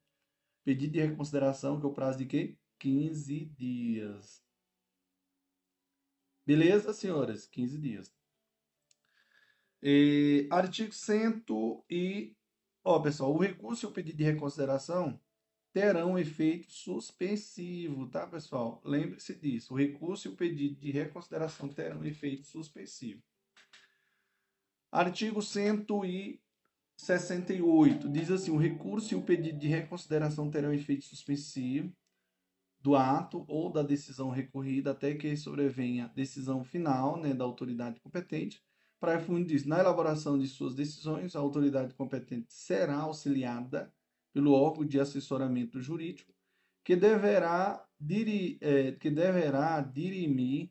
pedido 0.62 0.92
de 0.92 1.00
reconsideração, 1.00 1.80
que 1.80 1.86
é 1.86 1.88
o 1.88 1.94
prazo 1.94 2.18
de 2.18 2.26
quê? 2.26 2.58
15 2.78 3.46
dias. 3.56 4.44
Beleza, 6.44 6.92
senhoras? 6.92 7.46
15 7.46 7.78
dias. 7.78 8.14
E, 9.82 10.46
artigo 10.50 10.92
100 10.92 11.42
e... 11.88 12.36
Ó, 12.84 13.00
pessoal, 13.00 13.32
o 13.32 13.38
recurso 13.38 13.86
e 13.86 13.88
o 13.88 13.92
pedido 13.92 14.18
de 14.18 14.24
reconsideração 14.24 15.18
terão 15.74 16.16
efeito 16.16 16.72
suspensivo, 16.72 18.08
tá, 18.08 18.26
pessoal? 18.28 18.80
Lembre-se 18.84 19.34
disso. 19.34 19.74
O 19.74 19.76
recurso 19.76 20.28
e 20.28 20.30
o 20.30 20.36
pedido 20.36 20.80
de 20.80 20.92
reconsideração 20.92 21.68
terão 21.68 22.04
efeito 22.04 22.46
suspensivo. 22.46 23.20
Artigo 24.92 25.42
168 25.42 28.08
diz 28.08 28.30
assim: 28.30 28.52
o 28.52 28.56
recurso 28.56 29.14
e 29.14 29.16
o 29.16 29.22
pedido 29.22 29.58
de 29.58 29.66
reconsideração 29.66 30.48
terão 30.48 30.72
efeito 30.72 31.06
suspensivo 31.06 31.92
do 32.80 32.94
ato 32.94 33.44
ou 33.48 33.72
da 33.72 33.82
decisão 33.82 34.30
recorrida 34.30 34.92
até 34.92 35.16
que 35.16 35.36
sobrevenha 35.36 36.12
decisão 36.14 36.62
final 36.62 37.20
né, 37.20 37.34
da 37.34 37.42
autoridade 37.42 37.98
competente. 37.98 38.62
Parágrafo 39.00 39.32
único 39.32 39.48
diz: 39.48 39.64
na 39.64 39.80
elaboração 39.80 40.38
de 40.38 40.46
suas 40.46 40.76
decisões, 40.76 41.34
a 41.34 41.40
autoridade 41.40 41.94
competente 41.94 42.52
será 42.52 42.98
auxiliada 42.98 43.92
pelo 44.34 44.52
órgão 44.52 44.84
de 44.84 44.98
assessoramento 44.98 45.80
jurídico, 45.80 46.34
que 46.84 46.96
deverá, 46.96 47.86
diri, 47.98 48.58
é, 48.60 48.92
que 48.92 49.08
deverá 49.08 49.80
dirimir 49.80 50.70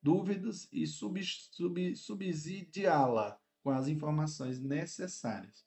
dúvidas 0.00 0.68
e 0.72 0.86
sub, 0.86 1.20
sub, 1.22 1.96
subsidiá-la 1.96 3.38
com 3.62 3.70
as 3.70 3.88
informações 3.88 4.60
necessárias. 4.60 5.66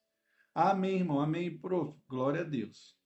Amém, 0.55 0.95
irmão. 0.95 1.19
Amém, 1.19 1.55
prof. 1.55 1.93
Glória 2.07 2.41
a 2.41 2.43
Deus. 2.43 2.97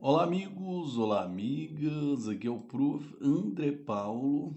Olá, 0.00 0.24
amigos, 0.24 0.98
olá, 0.98 1.24
amigas. 1.24 2.26
Aqui 2.26 2.46
é 2.46 2.50
o 2.50 2.60
Prof. 2.60 3.16
André 3.20 3.70
Paulo. 3.70 4.56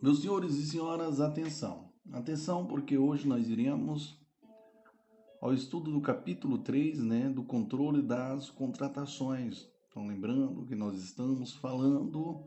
Meus 0.00 0.20
senhores 0.20 0.54
e 0.54 0.64
senhoras, 0.66 1.20
atenção. 1.20 1.92
Atenção, 2.12 2.64
porque 2.64 2.96
hoje 2.96 3.26
nós 3.26 3.48
iremos 3.48 4.24
ao 5.46 5.54
estudo 5.54 5.92
do 5.92 6.00
capítulo 6.00 6.58
3, 6.58 7.04
né, 7.04 7.30
do 7.30 7.44
controle 7.44 8.02
das 8.02 8.50
contratações. 8.50 9.70
Então, 9.88 10.04
lembrando 10.04 10.66
que 10.66 10.74
nós 10.74 11.00
estamos 11.00 11.52
falando, 11.52 12.44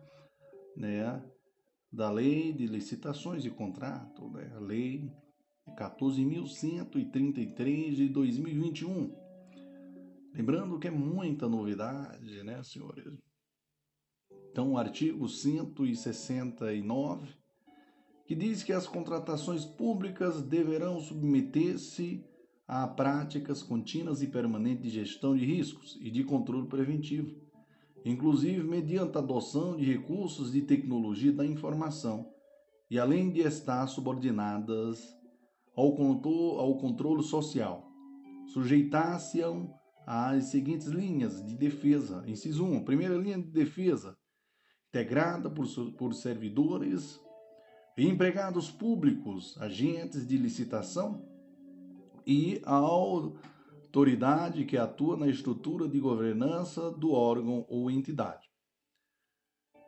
né, 0.76 1.24
da 1.90 2.12
lei 2.12 2.52
de 2.52 2.68
licitações 2.68 3.46
e 3.46 3.50
contrato, 3.50 4.30
né, 4.32 4.52
a 4.54 4.60
lei 4.60 5.10
14.133 5.78 7.96
de 7.96 8.10
2021 8.10 9.30
Lembrando 10.34 10.78
que 10.78 10.88
é 10.88 10.92
muita 10.92 11.48
novidade, 11.48 12.44
né, 12.44 12.62
senhores? 12.64 13.18
Então, 14.52 14.74
o 14.74 14.78
artigo 14.78 15.26
169, 15.28 17.34
que 18.26 18.36
diz 18.36 18.62
que 18.62 18.74
as 18.74 18.88
contratações 18.88 19.66
públicas 19.66 20.44
deverão 20.44 21.00
submeter-se 21.00 22.24
a 22.70 22.86
práticas 22.86 23.64
contínuas 23.64 24.22
e 24.22 24.28
permanentes 24.28 24.84
de 24.84 24.92
gestão 24.92 25.36
de 25.36 25.44
riscos 25.44 25.98
e 26.00 26.12
de 26.12 26.24
controle 26.24 26.68
preventivo, 26.68 27.36
inclusive 28.06 28.62
mediante 28.62 29.18
a 29.18 29.22
adoção 29.22 29.76
de 29.76 29.86
recursos 29.86 30.52
de 30.52 30.62
tecnologia 30.62 31.34
da 31.34 31.44
informação, 31.44 32.32
e 32.88 33.00
além 33.00 33.32
de 33.32 33.40
estar 33.40 33.88
subordinadas 33.88 35.04
ao 35.76 35.96
controle, 35.96 36.60
ao 36.60 36.78
controle 36.78 37.24
social, 37.24 37.92
sujeitar-se-ão 38.54 39.74
as 40.06 40.46
seguintes 40.46 40.90
linhas 40.90 41.44
de 41.44 41.56
defesa. 41.56 42.24
Inciso 42.28 42.64
1, 42.64 42.84
primeira 42.84 43.18
linha 43.18 43.40
de 43.40 43.50
defesa, 43.50 44.16
integrada 44.90 45.50
por, 45.50 45.66
por 45.94 46.14
servidores 46.14 47.20
e 47.98 48.08
empregados 48.08 48.70
públicos, 48.70 49.58
agentes 49.60 50.28
de 50.28 50.38
licitação 50.38 51.39
e 52.32 52.62
a 52.64 52.76
autoridade 52.76 54.64
que 54.64 54.78
atua 54.78 55.18
na 55.18 55.28
estrutura 55.28 55.88
de 55.88 56.00
governança 56.00 56.92
do 56.92 57.12
órgão 57.12 57.66
ou 57.68 57.90
entidade. 57.90 58.48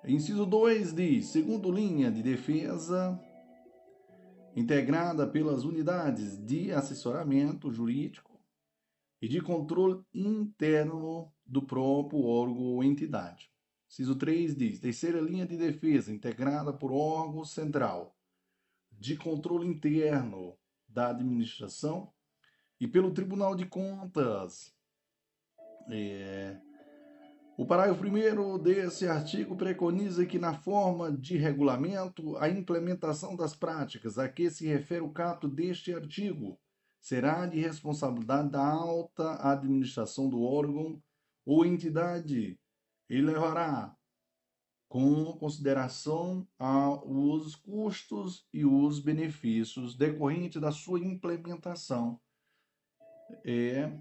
Inciso 0.04 0.48
2 0.48 0.92
diz: 0.92 1.28
segundo 1.28 1.72
linha 1.72 2.12
de 2.12 2.24
defesa, 2.24 3.22
integrada 4.56 5.28
pelas 5.28 5.64
unidades 5.64 6.44
de 6.44 6.72
assessoramento 6.72 7.72
jurídico 7.72 8.42
e 9.22 9.28
de 9.28 9.40
controle 9.40 10.04
interno 10.12 11.32
do 11.46 11.62
próprio 11.62 12.24
órgão 12.24 12.64
ou 12.64 12.84
entidade. 12.84 13.52
Ciso 13.88 14.16
3 14.16 14.56
diz: 14.56 14.80
terceira 14.80 15.22
linha 15.22 15.46
de 15.46 15.58
defesa 15.58 16.12
integrada 16.12 16.74
por 16.74 16.92
órgão 16.92 17.46
central 17.46 18.18
de 18.92 19.16
controle 19.16 19.68
interno 19.68 20.58
da 20.88 21.12
administração 21.12 22.12
e 22.82 22.88
pelo 22.88 23.14
Tribunal 23.14 23.56
de 23.56 23.68
Contas. 23.68 24.74
É... 25.92 26.58
O 27.56 27.64
parágrafo 27.64 28.04
1 28.04 28.58
desse 28.58 29.08
artigo 29.08 29.56
preconiza 29.56 30.26
que, 30.26 30.40
na 30.40 30.56
forma 30.56 31.12
de 31.12 31.38
regulamento, 31.38 32.36
a 32.38 32.50
implementação 32.50 33.36
das 33.36 33.56
práticas 33.56 34.18
a 34.18 34.28
que 34.28 34.50
se 34.50 34.66
refere 34.66 35.02
o 35.02 35.12
capto 35.12 35.48
deste 35.48 35.94
artigo 35.94 36.60
será 37.00 37.46
de 37.46 37.60
responsabilidade 37.60 38.50
da 38.50 38.66
alta 38.66 39.48
administração 39.48 40.28
do 40.28 40.42
órgão 40.42 41.00
ou 41.46 41.64
entidade 41.64 42.60
e 43.08 43.22
levará 43.22 43.96
com 44.90 45.26
consideração 45.38 46.48
aos 46.58 47.56
custos 47.56 48.48
e 48.52 48.66
os 48.66 49.00
benefícios 49.00 49.96
decorrentes 49.96 50.60
da 50.60 50.72
sua 50.72 51.00
implementação, 51.00 52.20
é, 53.44 53.92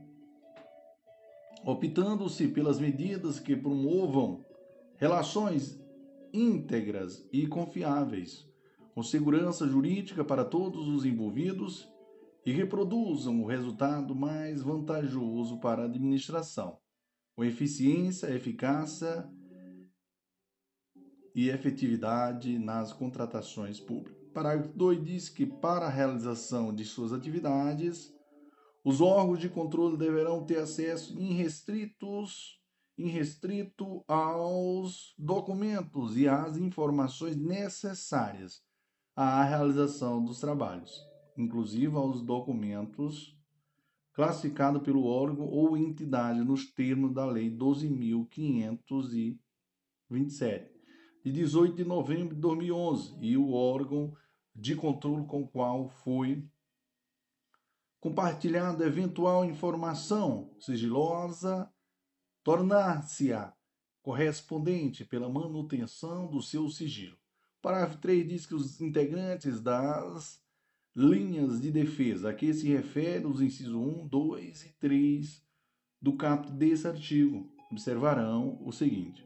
optando-se 1.65 2.49
pelas 2.49 2.79
medidas 2.79 3.39
que 3.39 3.57
promovam 3.57 4.45
relações 4.97 5.81
íntegras 6.33 7.27
e 7.33 7.47
confiáveis, 7.47 8.49
com 8.95 9.03
segurança 9.03 9.67
jurídica 9.67 10.25
para 10.25 10.45
todos 10.45 10.89
os 10.89 11.05
envolvidos 11.05 11.89
e 12.45 12.53
reproduzam 12.53 13.43
o 13.43 13.47
resultado 13.47 14.15
mais 14.15 14.63
vantajoso 14.63 15.59
para 15.59 15.83
a 15.83 15.85
administração, 15.87 16.79
com 17.37 17.45
eficiência, 17.45 18.31
eficácia 18.31 19.29
e 21.35 21.49
efetividade 21.49 22.59
nas 22.59 22.93
contratações 22.93 23.79
públicas. 23.79 24.21
Parágrafo 24.33 24.77
2 24.77 25.05
diz 25.05 25.29
que, 25.29 25.45
para 25.45 25.87
a 25.87 25.91
realização 25.91 26.73
de 26.73 26.85
suas 26.85 27.13
atividades, 27.13 28.15
os 28.85 29.01
órgãos 29.01 29.39
de 29.39 29.49
controle 29.49 29.97
deverão 29.97 30.45
ter 30.45 30.59
acesso 30.59 31.19
irrestritos, 31.19 32.61
irrestrito 32.97 34.05
aos 34.09 35.15
documentos 35.19 36.17
e 36.17 36.29
às 36.29 36.57
informações 36.57 37.37
necessárias 37.37 38.63
à 39.15 39.43
realização 39.45 40.25
dos 40.25 40.41
trabalhos 40.41 41.11
inclusive 41.41 41.97
aos 41.97 42.23
documentos 42.23 43.37
classificados 44.13 44.83
pelo 44.83 45.05
órgão 45.05 45.47
ou 45.49 45.77
entidade 45.77 46.41
nos 46.41 46.67
termos 46.73 47.13
da 47.15 47.25
Lei 47.25 47.51
12.527, 47.51 49.39
de 51.25 51.33
18 51.33 51.77
de 51.77 51.85
novembro 51.85 52.35
de 52.35 52.41
2011, 52.41 53.17
e 53.21 53.37
o 53.37 53.53
órgão 53.53 54.13
de 54.55 54.75
controle 54.75 55.27
com 55.27 55.43
o 55.43 55.49
qual 55.49 55.89
foi 55.89 56.45
compartilhada 58.01 58.87
eventual 58.87 59.45
informação 59.45 60.51
sigilosa 60.59 61.71
tornar-se-á 62.43 63.55
correspondente 64.03 65.05
pela 65.05 65.29
manutenção 65.29 66.27
do 66.27 66.41
seu 66.41 66.69
sigilo. 66.71 67.19
parágrafo 67.61 67.99
3 67.99 68.27
diz 68.27 68.47
que 68.47 68.55
os 68.55 68.81
integrantes 68.81 69.61
das 69.61 70.43
linhas 70.97 71.61
de 71.61 71.71
defesa, 71.71 72.31
a 72.31 72.35
que 72.35 72.53
se 72.55 72.67
refere 72.69 73.27
os 73.27 73.43
incisos 73.43 73.75
1, 73.75 74.09
2 74.09 74.65
e 74.65 74.73
3 74.79 75.43
do 76.01 76.17
caput 76.17 76.53
desse 76.53 76.89
artigo. 76.89 77.53
Observarão 77.71 78.59
o 78.65 78.73
seguinte: 78.73 79.25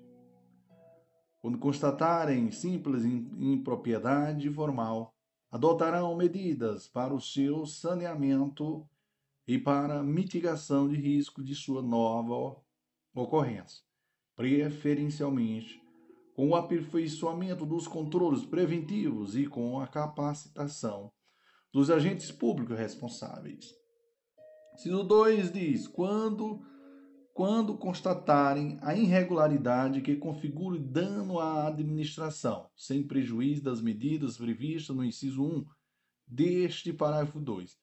quando 1.40 1.59
constatarem 1.59 2.51
simples 2.51 3.05
impropriedade 3.05 4.51
formal, 4.51 5.14
adotarão 5.55 6.16
medidas 6.16 6.89
para 6.89 7.14
o 7.14 7.20
seu 7.20 7.64
saneamento 7.64 8.85
e 9.47 9.56
para 9.56 10.02
mitigação 10.02 10.89
de 10.89 10.97
risco 10.97 11.44
de 11.44 11.55
sua 11.55 11.81
nova 11.81 12.60
ocorrência, 13.14 13.85
preferencialmente 14.35 15.81
com 16.35 16.48
o 16.48 16.56
aperfeiçoamento 16.56 17.64
dos 17.64 17.86
controles 17.86 18.44
preventivos 18.44 19.36
e 19.36 19.47
com 19.47 19.78
a 19.78 19.86
capacitação 19.86 21.12
dos 21.72 21.89
agentes 21.89 22.32
públicos 22.32 22.76
responsáveis. 22.76 23.72
Inciso 24.74 25.05
2 25.05 25.52
diz: 25.52 25.86
quando, 25.86 26.66
quando 27.35 27.77
constatarem 27.77 28.78
a 28.81 28.94
irregularidade 28.94 30.01
que 30.01 30.15
configure 30.15 30.78
dano 30.78 31.40
à 31.40 31.66
administração, 31.66 32.70
sem 32.77 33.02
prejuízo 33.02 33.65
das 33.65 33.81
medidas 33.81 34.36
previstas 34.36 34.94
no 34.94 35.05
inciso 35.05 35.43
1 35.43 35.66
deste 36.24 36.93
parágrafo 36.93 37.40
2, 37.40 37.77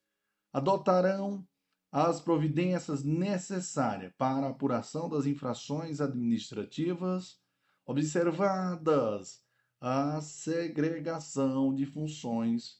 adotarão 0.53 1.45
as 1.91 2.21
providências 2.21 3.03
necessárias 3.03 4.13
para 4.17 4.47
a 4.47 4.51
apuração 4.51 5.09
das 5.09 5.25
infrações 5.25 5.99
administrativas, 5.99 7.37
observadas 7.85 9.43
a 9.81 10.21
segregação 10.21 11.75
de 11.75 11.85
funções 11.85 12.79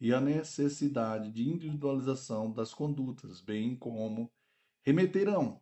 e 0.00 0.14
a 0.14 0.20
necessidade 0.20 1.32
de 1.32 1.48
individualização 1.48 2.52
das 2.52 2.72
condutas, 2.72 3.40
bem 3.40 3.74
como 3.74 4.30
remeterão 4.84 5.61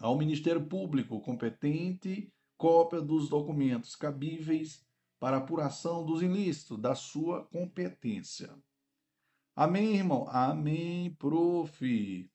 ao 0.00 0.16
Ministério 0.16 0.66
Público 0.66 1.20
competente 1.20 2.32
cópia 2.56 3.00
dos 3.00 3.28
documentos 3.28 3.94
cabíveis 3.94 4.82
para 5.20 5.36
apuração 5.36 6.04
dos 6.04 6.22
ilícitos 6.22 6.80
da 6.80 6.94
sua 6.94 7.44
competência. 7.44 8.54
Amém, 9.54 9.96
irmão? 9.96 10.26
Amém, 10.28 11.14
prof. 11.16 12.30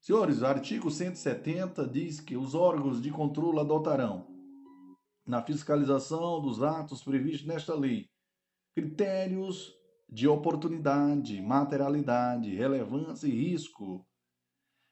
Senhores, 0.00 0.40
o 0.40 0.46
artigo 0.46 0.90
170 0.90 1.86
diz 1.88 2.20
que 2.20 2.36
os 2.36 2.54
órgãos 2.54 3.02
de 3.02 3.10
controle 3.10 3.58
adotarão, 3.58 4.28
na 5.26 5.42
fiscalização 5.42 6.40
dos 6.40 6.62
atos 6.62 7.02
previstos 7.02 7.46
nesta 7.46 7.74
lei, 7.74 8.08
critérios 8.74 9.74
de 10.08 10.26
oportunidade, 10.28 11.40
materialidade, 11.42 12.54
relevância 12.54 13.26
e 13.26 13.30
risco, 13.30 14.06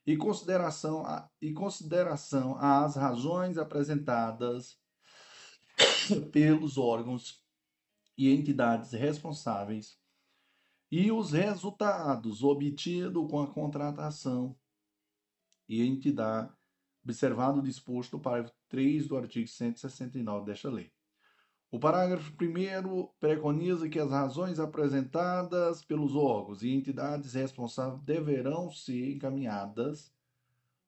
e 0.08 0.16
consideração, 0.16 1.04
a, 1.04 1.30
e 1.38 1.52
consideração 1.52 2.56
às 2.56 2.96
razões 2.96 3.58
apresentadas 3.58 4.80
pelos 6.32 6.78
órgãos 6.78 7.44
e 8.16 8.32
entidades 8.32 8.92
responsáveis 8.92 10.00
e 10.90 11.12
os 11.12 11.32
resultados 11.32 12.42
obtidos 12.42 13.30
com 13.30 13.42
a 13.42 13.52
contratação 13.52 14.58
e 15.68 15.86
entidade, 15.86 16.56
observado 17.04 17.58
o 17.58 17.62
disposto 17.62 18.16
no 18.16 18.22
parágrafo 18.22 18.56
3 18.70 19.08
do 19.08 19.14
artigo 19.18 19.46
169 19.46 20.46
desta 20.46 20.70
lei. 20.70 20.90
O 21.70 21.78
parágrafo 21.78 22.32
1 22.32 23.08
preconiza 23.20 23.90
que 23.90 23.98
as 23.98 24.10
razões 24.10 24.58
apresentadas 24.58 25.84
pelos 25.84 26.16
órgãos 26.16 26.62
e 26.62 26.70
entidades 26.70 27.34
responsáveis 27.34 28.00
deverão 28.00 28.72
ser 28.72 29.12
encaminhadas 29.12 30.10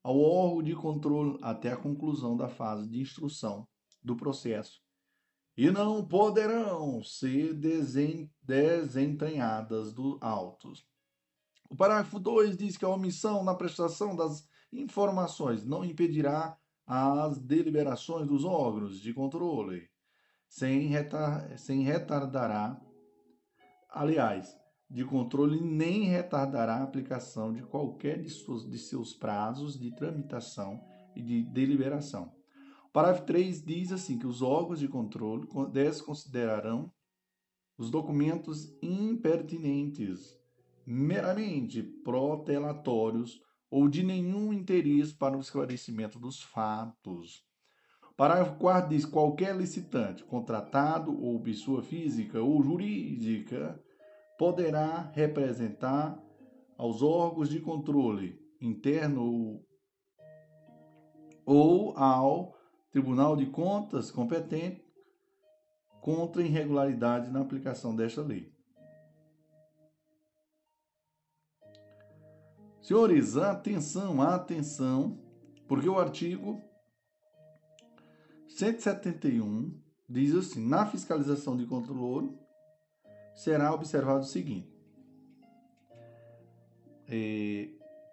ao 0.01 0.19
órgão 0.19 0.63
de 0.63 0.75
controle 0.75 1.37
até 1.43 1.71
a 1.71 1.77
conclusão 1.77 2.35
da 2.35 2.49
fase 2.49 2.89
de 2.89 2.99
instrução 2.99 3.67
do 4.01 4.15
processo 4.15 4.81
e 5.55 5.69
não 5.69 6.03
poderão 6.03 7.03
ser 7.03 7.53
desentranhadas 7.53 9.93
do 9.93 10.17
autos. 10.19 10.83
O 11.69 11.75
parágrafo 11.75 12.19
2 12.19 12.57
diz 12.57 12.75
que 12.75 12.85
a 12.85 12.89
omissão 12.89 13.43
na 13.43 13.53
prestação 13.53 14.15
das 14.15 14.49
informações 14.73 15.63
não 15.63 15.85
impedirá 15.85 16.57
as 16.87 17.37
deliberações 17.37 18.27
dos 18.27 18.43
órgãos 18.43 18.99
de 18.99 19.13
controle 19.13 19.90
sem, 20.51 20.87
retar, 20.87 21.57
sem 21.57 21.81
retardará, 21.81 22.77
aliás, 23.89 24.53
de 24.89 25.05
controle 25.05 25.61
nem 25.61 26.03
retardará 26.03 26.75
a 26.75 26.83
aplicação 26.83 27.53
de 27.53 27.63
qualquer 27.63 28.21
de, 28.21 28.29
suas, 28.29 28.69
de 28.69 28.77
seus 28.77 29.13
prazos 29.13 29.79
de 29.79 29.95
tramitação 29.95 30.83
e 31.15 31.21
de 31.21 31.43
deliberação. 31.43 32.35
O 32.85 32.89
parágrafo 32.89 33.25
3 33.27 33.63
diz 33.63 33.93
assim 33.93 34.19
que 34.19 34.27
os 34.27 34.41
órgãos 34.41 34.81
de 34.81 34.89
controle 34.89 35.47
desconsiderarão 35.71 36.91
os 37.77 37.89
documentos 37.89 38.77
impertinentes, 38.81 40.37
meramente 40.85 41.81
protelatórios 41.81 43.41
ou 43.69 43.87
de 43.87 44.03
nenhum 44.03 44.51
interesse 44.51 45.15
para 45.15 45.37
o 45.37 45.39
esclarecimento 45.39 46.19
dos 46.19 46.43
fatos 46.43 47.49
Parágrafo 48.15 48.57
4 48.57 48.89
diz: 48.89 49.05
qualquer 49.05 49.55
licitante, 49.55 50.23
contratado 50.23 51.19
ou 51.23 51.41
pessoa 51.41 51.81
física 51.81 52.41
ou 52.41 52.61
jurídica, 52.61 53.81
poderá 54.37 55.11
representar 55.13 56.21
aos 56.77 57.01
órgãos 57.01 57.49
de 57.49 57.59
controle 57.59 58.39
interno 58.59 59.63
ou 61.45 61.97
ao 61.97 62.55
Tribunal 62.91 63.35
de 63.35 63.45
Contas 63.45 64.11
competente 64.11 64.83
contra 66.01 66.41
irregularidade 66.41 67.31
na 67.31 67.41
aplicação 67.41 67.95
desta 67.95 68.21
lei. 68.21 68.51
Senhores, 72.81 73.37
atenção, 73.37 74.21
atenção, 74.21 75.19
porque 75.67 75.87
o 75.87 75.99
artigo 75.99 76.59
171 78.55 79.73
diz 80.07 80.35
assim: 80.35 80.67
na 80.67 80.85
fiscalização 80.85 81.55
de 81.55 81.65
controle 81.65 82.37
será 83.33 83.73
observado 83.73 84.21
o 84.21 84.27
seguinte: 84.27 84.69
é, 87.07 87.69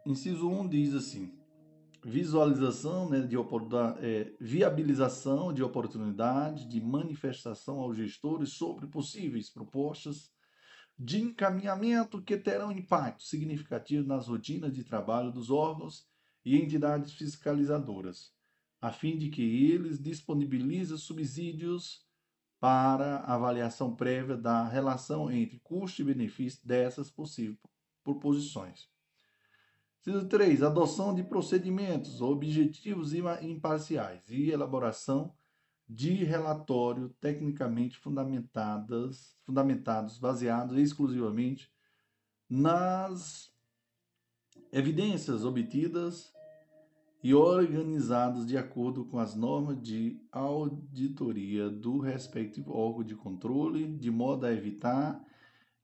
inciso 0.06 0.48
1 0.48 0.69
diz 0.69 0.94
assim: 0.94 1.36
visualização, 2.05 3.09
né, 3.09 3.20
de 3.20 3.36
é, 4.01 4.32
viabilização 4.40 5.52
de 5.52 5.62
oportunidade 5.62 6.66
de 6.69 6.81
manifestação 6.81 7.81
aos 7.81 7.97
gestores 7.97 8.51
sobre 8.51 8.86
possíveis 8.86 9.51
propostas 9.51 10.31
de 10.98 11.20
encaminhamento 11.20 12.23
que 12.23 12.36
terão 12.36 12.73
impacto 12.73 13.23
significativo 13.23 14.06
nas 14.06 14.27
rotinas 14.27 14.73
de 14.73 14.82
trabalho 14.82 15.31
dos 15.31 15.51
órgãos 15.51 16.09
e 16.44 16.56
entidades 16.56 17.12
fiscalizadoras, 17.12 18.32
a 18.80 18.92
fim 18.92 19.16
de 19.16 19.28
que 19.28 19.42
eles 19.42 20.00
disponibilizem 20.00 20.96
subsídios 20.96 22.06
para 22.60 23.18
avaliação 23.20 23.94
prévia 23.94 24.36
da 24.36 24.66
relação 24.66 25.30
entre 25.30 25.60
custo 25.60 26.02
e 26.02 26.05
benefício 26.05 26.60
dessas 26.66 27.10
possíveis 27.10 27.59
proposições. 28.02 28.88
Inciso 30.00 30.26
3. 30.26 30.62
Adoção 30.62 31.14
de 31.14 31.22
procedimentos 31.22 32.20
objetivos 32.22 33.12
e 33.12 33.18
imparciais 33.42 34.28
e 34.28 34.50
elaboração 34.50 35.34
de 35.88 36.24
relatório 36.24 37.09
tecnicamente 37.20 37.98
fundamentadas, 37.98 39.36
fundamentados, 39.44 40.18
baseados 40.18 40.76
exclusivamente 40.76 41.70
nas 42.48 43.52
evidências 44.72 45.44
obtidas 45.44 46.32
e 47.23 47.35
organizados 47.35 48.47
de 48.47 48.57
acordo 48.57 49.05
com 49.05 49.19
as 49.19 49.35
normas 49.35 49.81
de 49.82 50.20
auditoria 50.31 51.69
do 51.69 51.99
respectivo 51.99 52.73
órgão 52.73 53.05
de 53.05 53.16
controle, 53.16 53.89
de 53.97 54.11
modo 54.11 54.47
a 54.47 54.53
evitar 54.53 55.20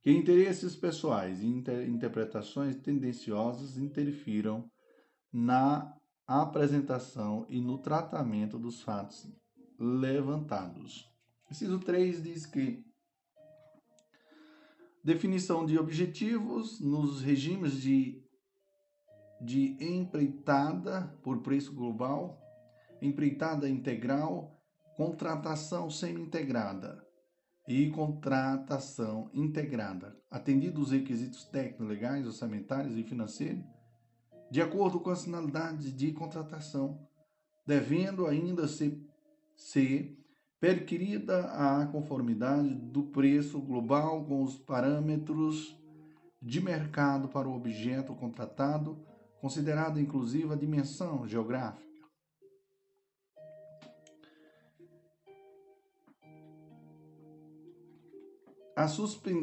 que 0.00 0.12
interesses 0.12 0.76
pessoais 0.76 1.42
e 1.42 1.46
inter 1.46 1.88
interpretações 1.88 2.76
tendenciosas 2.76 3.78
interfiram 3.78 4.70
na 5.32 5.92
apresentação 6.26 7.46
e 7.48 7.60
no 7.60 7.78
tratamento 7.78 8.58
dos 8.58 8.82
fatos 8.82 9.26
levantados. 9.78 11.10
Inciso 11.50 11.78
3 11.78 12.22
diz 12.22 12.46
que 12.46 12.84
definição 15.02 15.66
de 15.66 15.78
objetivos 15.78 16.80
nos 16.80 17.20
regimes 17.20 17.80
de, 17.80 18.23
de 19.40 19.76
empreitada 19.80 21.14
por 21.22 21.42
preço 21.42 21.74
global, 21.74 22.40
empreitada 23.00 23.68
integral, 23.68 24.60
contratação 24.96 25.90
semi-integrada, 25.90 27.04
e 27.66 27.90
contratação 27.90 29.30
integrada, 29.32 30.16
atendidos 30.30 30.88
os 30.88 30.92
requisitos 30.92 31.44
técnicos, 31.44 31.88
legais, 31.88 32.26
orçamentários 32.26 32.96
e 32.96 33.02
financeiros, 33.02 33.64
de 34.50 34.60
acordo 34.60 35.00
com 35.00 35.10
as 35.10 35.24
finalidades 35.24 35.94
de 35.94 36.12
contratação, 36.12 37.00
devendo 37.66 38.26
ainda 38.26 38.68
ser, 38.68 39.00
ser 39.56 40.16
perquirida 40.60 41.46
a 41.52 41.86
conformidade 41.86 42.74
do 42.74 43.04
preço 43.04 43.60
global 43.60 44.24
com 44.26 44.42
os 44.42 44.56
parâmetros 44.56 45.74
de 46.40 46.60
mercado 46.60 47.28
para 47.28 47.48
o 47.48 47.56
objeto 47.56 48.14
contratado, 48.14 49.02
considerada 49.44 50.00
inclusive 50.00 50.50
a 50.50 50.56
dimensão 50.56 51.28
geográfica. 51.28 51.84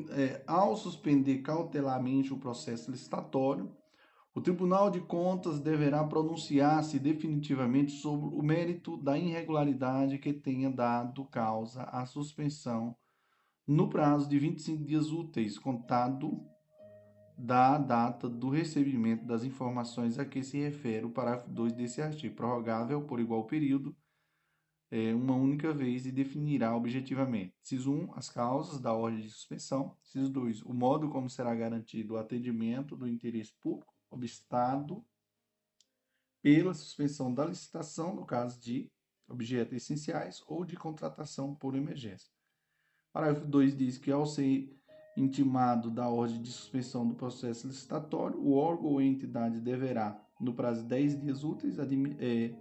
É, 0.09 0.43
ao 0.47 0.75
suspender 0.75 1.43
cautelarmente 1.43 2.33
o 2.33 2.39
processo 2.39 2.89
licitatório, 2.89 3.71
o 4.33 4.41
Tribunal 4.41 4.89
de 4.89 5.01
Contas 5.01 5.59
deverá 5.59 6.03
pronunciar-se 6.03 6.97
definitivamente 6.97 7.91
sobre 7.91 8.25
o 8.35 8.41
mérito 8.41 8.97
da 8.97 9.15
irregularidade 9.19 10.17
que 10.17 10.33
tenha 10.33 10.71
dado 10.71 11.25
causa 11.25 11.83
à 11.83 12.07
suspensão 12.07 12.97
no 13.67 13.87
prazo 13.87 14.27
de 14.27 14.39
25 14.39 14.83
dias 14.83 15.11
úteis, 15.11 15.59
contado 15.59 16.43
da 17.37 17.77
data 17.77 18.29
do 18.29 18.49
recebimento 18.49 19.25
das 19.25 19.43
informações 19.43 20.19
a 20.19 20.25
que 20.25 20.43
se 20.43 20.57
refere 20.57 21.05
o 21.05 21.11
parágrafo 21.11 21.49
2 21.49 21.73
desse 21.73 22.01
artigo, 22.01 22.35
prorrogável 22.35 23.01
por 23.03 23.19
igual 23.19 23.45
período 23.45 23.95
é, 24.91 25.15
uma 25.15 25.33
única 25.33 25.73
vez 25.73 26.05
e 26.05 26.11
definirá 26.11 26.75
objetivamente. 26.75 27.55
Ciso 27.63 27.93
1, 27.93 28.13
as 28.15 28.29
causas 28.29 28.79
da 28.79 28.93
ordem 28.93 29.21
de 29.21 29.29
suspensão. 29.29 29.95
Ciso 30.03 30.29
2, 30.29 30.63
o 30.63 30.73
modo 30.73 31.09
como 31.09 31.29
será 31.29 31.55
garantido 31.55 32.15
o 32.15 32.17
atendimento 32.17 32.97
do 32.97 33.07
interesse 33.07 33.53
público 33.61 33.95
obstado 34.09 35.03
pela 36.41 36.73
suspensão 36.73 37.33
da 37.33 37.45
licitação, 37.45 38.13
no 38.13 38.25
caso 38.25 38.59
de 38.59 38.91
objetos 39.29 39.77
essenciais 39.77 40.43
ou 40.45 40.65
de 40.65 40.75
contratação 40.75 41.55
por 41.55 41.75
emergência. 41.75 42.29
Parágrafo 43.13 43.47
2 43.47 43.77
diz 43.77 43.97
que, 43.97 44.11
ao 44.11 44.25
ser 44.25 44.77
intimado 45.15 45.89
da 45.89 46.07
ordem 46.07 46.41
de 46.41 46.51
suspensão 46.51 47.07
do 47.07 47.15
processo 47.15 47.67
licitatório, 47.67 48.39
o 48.39 48.53
órgão 48.53 48.91
ou 48.91 49.01
entidade 49.01 49.59
deverá, 49.59 50.19
no 50.39 50.53
prazo 50.53 50.81
de 50.81 50.87
10 50.87 51.21
dias 51.21 51.43
úteis, 51.43 51.77
é, 51.79 52.55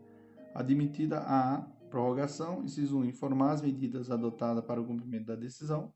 admitida 0.54 1.20
a 1.20 1.66
Prorrogação. 1.90 2.62
Inciso 2.62 2.98
1. 2.98 3.06
Informar 3.06 3.52
as 3.52 3.62
medidas 3.62 4.10
adotadas 4.10 4.64
para 4.64 4.80
o 4.80 4.86
cumprimento 4.86 5.26
da 5.26 5.34
decisão. 5.34 5.92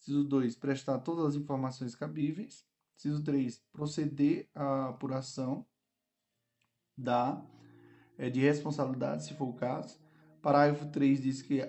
Inciso 0.00 0.24
2. 0.24 0.56
Prestar 0.56 0.98
todas 0.98 1.26
as 1.26 1.34
informações 1.36 1.94
cabíveis. 1.94 2.66
Inciso 2.96 3.22
3. 3.22 3.62
Proceder 3.72 4.50
à 4.54 4.88
apuração 4.88 5.64
da, 6.96 7.40
é, 8.18 8.28
de 8.28 8.40
responsabilidade, 8.40 9.24
se 9.24 9.34
for 9.34 9.48
o 9.48 9.54
caso. 9.54 9.98
Parágrafo 10.42 10.86
3 10.86 11.22
diz 11.22 11.42
que 11.42 11.60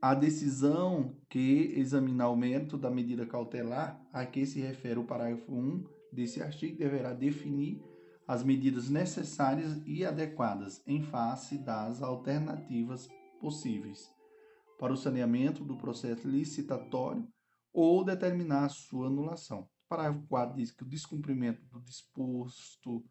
a 0.00 0.14
decisão 0.14 1.14
que 1.28 1.74
examinar 1.76 2.30
o 2.30 2.36
mérito 2.36 2.78
da 2.78 2.90
medida 2.90 3.26
cautelar 3.26 4.00
a 4.12 4.24
que 4.24 4.46
se 4.46 4.58
refere 4.58 4.98
o 4.98 5.04
parágrafo 5.04 5.52
1 5.52 5.84
desse 6.10 6.42
artigo 6.42 6.78
deverá 6.78 7.12
definir 7.12 7.82
as 8.26 8.42
medidas 8.42 8.88
necessárias 8.88 9.82
e 9.84 10.04
adequadas 10.04 10.82
em 10.86 11.02
face 11.02 11.58
das 11.58 12.00
alternativas 12.00 13.08
possíveis 13.40 14.10
para 14.78 14.92
o 14.92 14.96
saneamento 14.96 15.64
do 15.64 15.76
processo 15.76 16.26
licitatório 16.26 17.28
ou 17.72 18.02
determinar 18.02 18.70
sua 18.70 19.08
anulação. 19.08 19.60
O 19.60 19.88
parágrafo 19.88 20.26
4 20.28 20.56
diz 20.56 20.70
que 20.70 20.82
o 20.82 20.88
descumprimento 20.88 21.62
do 21.66 21.80
disposto 21.80 23.04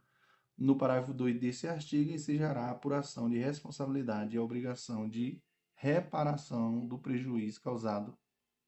no 0.57 0.76
parágrafo 0.76 1.14
2 1.14 1.40
desse 1.40 1.68
artigo 1.68 2.11
ensejará 2.11 2.66
a 2.66 2.72
apuração 2.72 3.30
de 3.30 3.38
responsabilidade 3.38 4.36
e 4.36 4.40
a 4.40 4.44
obrigação 4.44 5.07
de 5.07 5.40
reparação 5.80 6.85
do 6.85 6.99
prejuízo 6.99 7.61
causado 7.61 8.14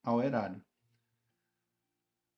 ao 0.01 0.23
erário. 0.23 0.63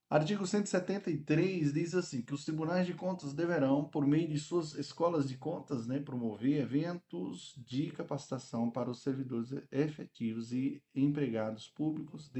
Artigo 0.09 0.45
173 0.45 1.71
diz 1.73 1.93
assim 1.95 2.21
que 2.21 2.33
os 2.33 2.43
tribunais 2.43 2.85
de 2.85 2.93
contas 2.93 3.33
deverão, 3.33 3.83
por 3.83 4.05
meio 4.05 4.27
de 4.27 4.39
suas 4.39 4.73
escolas 4.73 5.27
de 5.27 5.37
contas, 5.37 5.87
né, 5.87 5.99
promover 5.99 6.61
eventos 6.61 7.53
de 7.65 7.91
capacitação 7.91 8.69
para 8.69 8.89
os 8.89 9.01
servidores 9.01 9.51
efetivos 9.71 10.51
e 10.51 10.83
empregados 10.93 11.67
públicos 11.67 12.31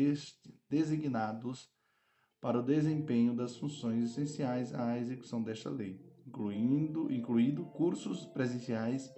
designados 0.70 1.70
para 2.42 2.60
o 2.60 2.64
desempenho 2.64 3.36
das 3.36 3.58
funções 3.58 4.12
essenciais 4.12 4.74
à 4.74 4.98
execução 5.00 5.42
desta 5.42 5.70
lei, 5.70 6.00
incluindo 6.28 7.12
incluído 7.12 7.66
cursos 7.66 8.26
presenciais 8.26 9.12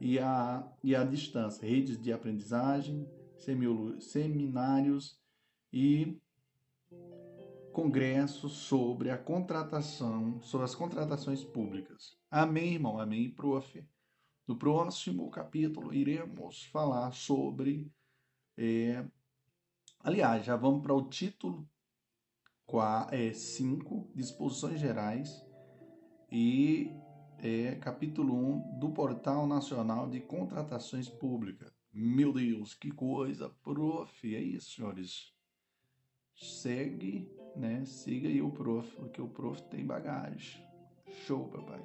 e 0.00 0.18
a, 0.18 0.66
e 0.82 0.94
à 0.94 1.04
distância, 1.04 1.66
redes 1.66 2.00
de 2.00 2.12
aprendizagem, 2.12 3.08
seminários 4.00 5.18
e 5.72 6.18
congresso 7.72 8.48
sobre 8.48 9.10
a 9.10 9.18
contratação, 9.18 10.40
sobre 10.40 10.64
as 10.64 10.74
contratações 10.74 11.44
públicas. 11.44 12.16
Amém, 12.30 12.74
irmão? 12.74 12.98
Amém, 12.98 13.30
prof. 13.30 13.84
No 14.46 14.56
próximo 14.56 15.30
capítulo 15.30 15.92
iremos 15.92 16.64
falar 16.66 17.12
sobre. 17.12 17.90
É, 18.56 19.04
aliás, 20.00 20.44
já 20.44 20.56
vamos 20.56 20.82
para 20.82 20.94
o 20.94 21.08
título 21.08 21.68
5, 23.34 24.08
é, 24.10 24.16
Disposições 24.16 24.80
Gerais, 24.80 25.44
e 26.30 26.90
é, 27.42 27.74
capítulo 27.76 28.34
1 28.34 28.78
do 28.78 28.90
Portal 28.90 29.46
Nacional 29.46 30.08
de 30.08 30.20
Contratações 30.20 31.08
Públicas. 31.08 31.72
Meu 31.92 32.32
Deus, 32.32 32.74
que 32.74 32.90
coisa, 32.90 33.48
prof. 33.62 34.34
É 34.34 34.40
isso, 34.40 34.76
senhores. 34.76 35.32
Segue 36.34 37.30
né? 37.56 37.84
Siga 37.84 38.28
aí 38.28 38.42
o 38.42 38.50
prof, 38.50 38.94
porque 38.96 39.20
o 39.20 39.28
prof 39.28 39.60
tem 39.70 39.84
bagagem. 39.84 40.62
Show, 41.26 41.48
papai. 41.48 41.82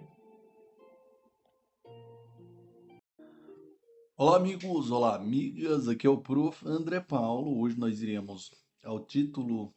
Olá, 4.18 4.38
amigos, 4.38 4.92
olá, 4.92 5.16
amigas. 5.16 5.88
Aqui 5.88 6.06
é 6.06 6.10
o 6.10 6.22
prof 6.22 6.68
André 6.68 7.00
Paulo. 7.00 7.60
Hoje 7.60 7.80
nós 7.80 8.02
iremos 8.02 8.52
ao 8.84 9.04
título 9.04 9.74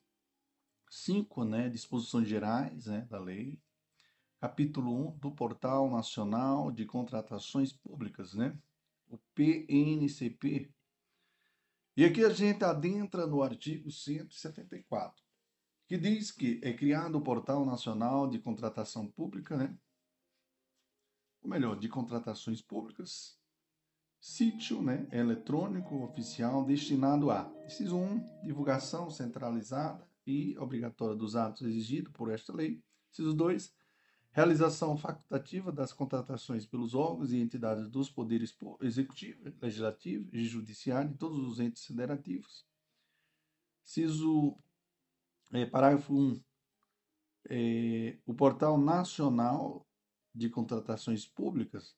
5, 0.91 1.45
né, 1.45 1.69
disposições 1.69 2.29
gerais 2.29 2.87
né, 2.87 3.07
da 3.09 3.19
lei. 3.19 3.59
Capítulo 4.45 5.09
1 5.09 5.19
do 5.21 5.31
Portal 5.31 5.91
Nacional 5.91 6.71
de 6.71 6.85
Contratações 6.85 7.73
Públicas, 7.73 8.35
né? 8.35 8.55
O 9.09 9.17
PNCP. 9.35 10.71
E 11.97 12.05
aqui 12.05 12.23
a 12.23 12.29
gente 12.29 12.63
adentra 12.63 13.27
no 13.27 13.43
artigo 13.43 13.91
174, 13.91 15.25
que 15.87 15.97
diz 15.97 16.31
que 16.31 16.61
é 16.63 16.75
criado 16.75 17.17
o 17.17 17.23
Portal 17.23 17.65
Nacional 17.65 18.29
de 18.29 18.39
Contratação 18.39 19.11
Pública, 19.11 19.57
né? 19.57 19.75
Ou 21.41 21.49
melhor, 21.49 21.79
de 21.79 21.89
contratações 21.89 22.61
públicas, 22.61 23.41
sítio 24.21 24.83
né, 24.83 25.09
eletrônico 25.11 26.05
oficial 26.05 26.67
destinado 26.67 27.31
a, 27.31 27.51
inciso 27.65 27.97
1, 27.97 28.43
divulgação 28.43 29.09
centralizada 29.09 30.07
e 30.27 30.55
obrigatória 30.59 31.17
dos 31.17 31.35
atos 31.35 31.63
exigidos 31.63 32.13
por 32.13 32.31
esta 32.31 32.55
lei. 32.55 32.85
Inciso 33.11 33.33
2, 33.33 33.73
realização 34.35 34.97
facultativa 34.99 35.71
das 35.71 35.93
contratações 35.93 36.67
pelos 36.67 36.93
órgãos 36.93 37.33
e 37.33 37.39
entidades 37.39 37.89
dos 37.89 38.11
poderes 38.11 38.55
executivo, 38.83 39.41
legislativo 39.63 40.29
e 40.33 40.45
judiciário 40.45 41.13
e 41.13 41.17
todos 41.17 41.39
os 41.39 41.61
entes 41.61 41.87
federativos. 41.87 42.67
Inciso, 43.85 44.59
é, 45.53 45.65
parágrafo 45.65 46.13
1, 46.13 46.43
é, 47.49 48.19
o 48.27 48.35
Portal 48.35 48.77
Nacional 48.77 49.87
de 50.35 50.51
Contratações 50.51 51.25
Públicas 51.25 51.97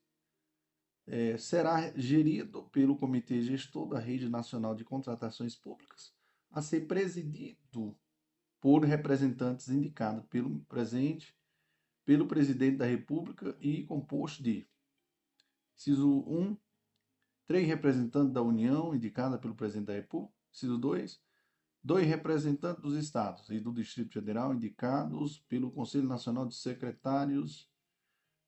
é, 1.07 1.39
será 1.39 1.91
gerido 1.99 2.65
pelo 2.65 2.99
Comitê 2.99 3.41
Gestor 3.41 3.89
da 3.89 3.99
Rede 3.99 4.29
Nacional 4.29 4.75
de 4.75 4.85
Contratações 4.85 5.57
Públicas, 5.57 6.13
a 6.51 6.61
ser 6.61 6.87
presidido 6.87 7.97
por 8.61 8.85
representantes 8.85 9.71
indicados 9.71 10.27
pelo 10.27 10.61
presente, 10.65 11.35
pelo 12.07 12.27
presidente 12.27 12.77
da 12.77 12.87
República 12.87 13.55
e 13.61 13.83
composto 13.83 14.43
de 14.43 14.67
inciso 15.77 16.21
1, 16.21 16.57
três 17.47 17.67
representantes 17.67 18.33
da 18.33 18.41
União 18.41 18.95
indicados 18.95 19.39
pelo 19.41 19.55
presidente 19.55 19.89
da 19.89 19.93
República, 19.93 20.33
inciso 20.51 20.79
2, 20.79 21.21
dois 21.83 22.07
representantes 22.07 22.81
dos 22.81 22.95
estados 22.95 23.51
e 23.51 23.61
do 23.61 23.73
Distrito 23.73 24.15
Federal 24.15 24.55
indicados 24.55 25.45
pelo 25.49 25.71
Conselho 25.71 26.09
Nacional 26.09 26.47
de 26.47 26.55
Secretários 26.55 27.69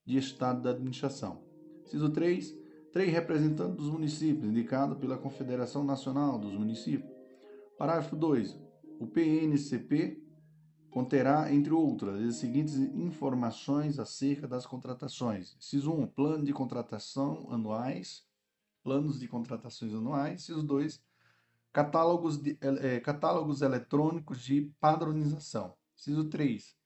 de 0.07 0.17
Estado 0.17 0.63
da 0.63 0.71
Administração. 0.71 1.45
Inciso 1.85 2.11
3, 2.11 2.57
três 2.93 3.13
representantes 3.13 3.77
dos 3.77 3.91
municípios, 3.91 4.45
indicados 4.45 4.99
pela 4.99 5.19
Confederação 5.19 5.85
Nacional 5.85 6.39
dos 6.39 6.55
Municípios. 6.55 7.13
Parágrafo 7.77 8.17
2. 8.17 8.59
O 9.01 9.07
PNCP 9.07 10.28
conterá, 10.91 11.53
entre 11.53 11.73
outras, 11.73 12.21
as 12.21 12.37
seguintes 12.37 12.77
informações 12.77 13.99
acerca 13.99 14.49
das 14.49 14.67
contratações. 14.67 15.57
Inciso 15.59 15.93
1, 15.93 16.07
plano 16.09 16.45
de 16.45 16.53
contratação 16.53 17.47
anuais, 17.51 18.25
planos 18.83 19.19
de 19.19 19.29
contratações 19.29 19.93
anuais. 19.93 20.43
Inciso 20.43 20.63
2, 20.63 21.01
catálogos, 21.73 22.41
de, 22.41 22.59
é, 22.61 23.01
catálogos 23.01 23.63
eletrônicos 23.63 24.41
de 24.41 24.73
padronização. 24.81 25.75
Inciso 25.97 26.25
3, 26.25 26.77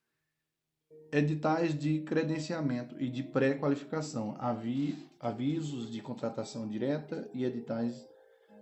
editais 1.12 1.79
de 1.79 2.01
credenciamento 2.01 3.01
e 3.01 3.09
de 3.09 3.23
pré-qualificação, 3.23 4.35
avi, 4.39 5.09
avisos 5.20 5.91
de 5.91 6.01
contratação 6.01 6.66
direta 6.66 7.29
e 7.35 7.45
editais 7.45 8.09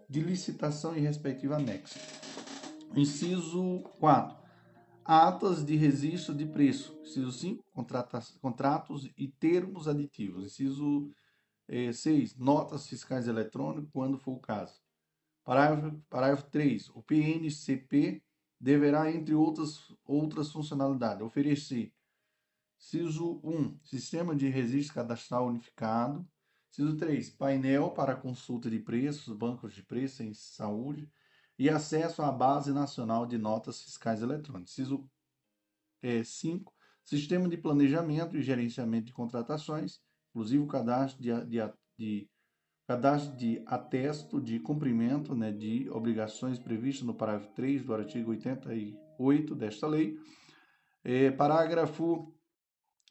de 0.09 0.21
licitação 0.21 0.97
e 0.97 1.01
respectivo 1.01 1.55
anexo. 1.55 1.99
Inciso 2.97 3.79
4. 4.01 4.40
Atas 5.13 5.65
de 5.65 5.75
registro 5.75 6.33
de 6.33 6.47
preço. 6.47 6.97
Inciso 7.03 7.33
5. 7.33 7.65
Contratos 8.41 9.11
e 9.19 9.27
termos 9.27 9.89
aditivos. 9.89 10.45
Inciso 10.45 11.11
6. 11.69 12.33
Eh, 12.33 12.35
notas 12.39 12.87
fiscais 12.87 13.27
eletrônicas, 13.27 13.91
quando 13.93 14.17
for 14.17 14.35
o 14.35 14.39
caso. 14.39 14.81
Parágrafo, 15.43 16.01
parágrafo 16.09 16.49
3. 16.53 16.91
O 16.91 17.03
PNCP 17.03 18.23
deverá, 18.61 19.11
entre 19.11 19.35
outras, 19.35 19.93
outras 20.05 20.53
funcionalidades, 20.53 21.27
oferecer 21.27 21.93
Ciso 22.79 23.41
1, 23.43 23.81
Sistema 23.83 24.37
de 24.37 24.49
Registro 24.49 24.95
Cadastral 24.95 25.49
Unificado. 25.49 26.25
Ciso 26.71 26.97
3, 26.97 27.31
Painel 27.31 27.91
para 27.91 28.15
consulta 28.15 28.71
de 28.71 28.79
preços, 28.79 29.37
bancos 29.37 29.75
de 29.75 29.83
preços 29.83 30.21
em 30.21 30.33
saúde 30.33 31.11
e 31.61 31.69
acesso 31.69 32.23
à 32.23 32.33
Base 32.33 32.73
Nacional 32.73 33.27
de 33.27 33.37
Notas 33.37 33.83
Fiscais 33.83 34.23
Eletrônicas. 34.23 34.73
Ciso 34.73 35.07
é, 36.01 36.25
5, 36.25 36.73
Sistema 37.05 37.47
de 37.51 37.59
Planejamento 37.59 38.35
e 38.35 38.41
Gerenciamento 38.41 39.09
de 39.09 39.13
Contratações, 39.13 40.01
inclusive 40.31 40.63
o 40.63 40.67
cadastro 40.67 41.23
de, 41.23 41.31
de, 41.45 41.59
de 41.99 42.31
cadastro 42.89 43.37
de 43.37 43.63
atesto 43.67 44.41
de 44.41 44.59
cumprimento 44.59 45.35
né, 45.35 45.53
de 45.53 45.87
obrigações 45.91 46.59
previstas 46.59 47.07
no 47.07 47.13
parágrafo 47.13 47.53
3 47.53 47.85
do 47.85 47.93
artigo 47.93 48.31
88 48.31 49.55
desta 49.55 49.87
lei. 49.87 50.17
É, 51.05 51.31
parágrafo 51.31 52.35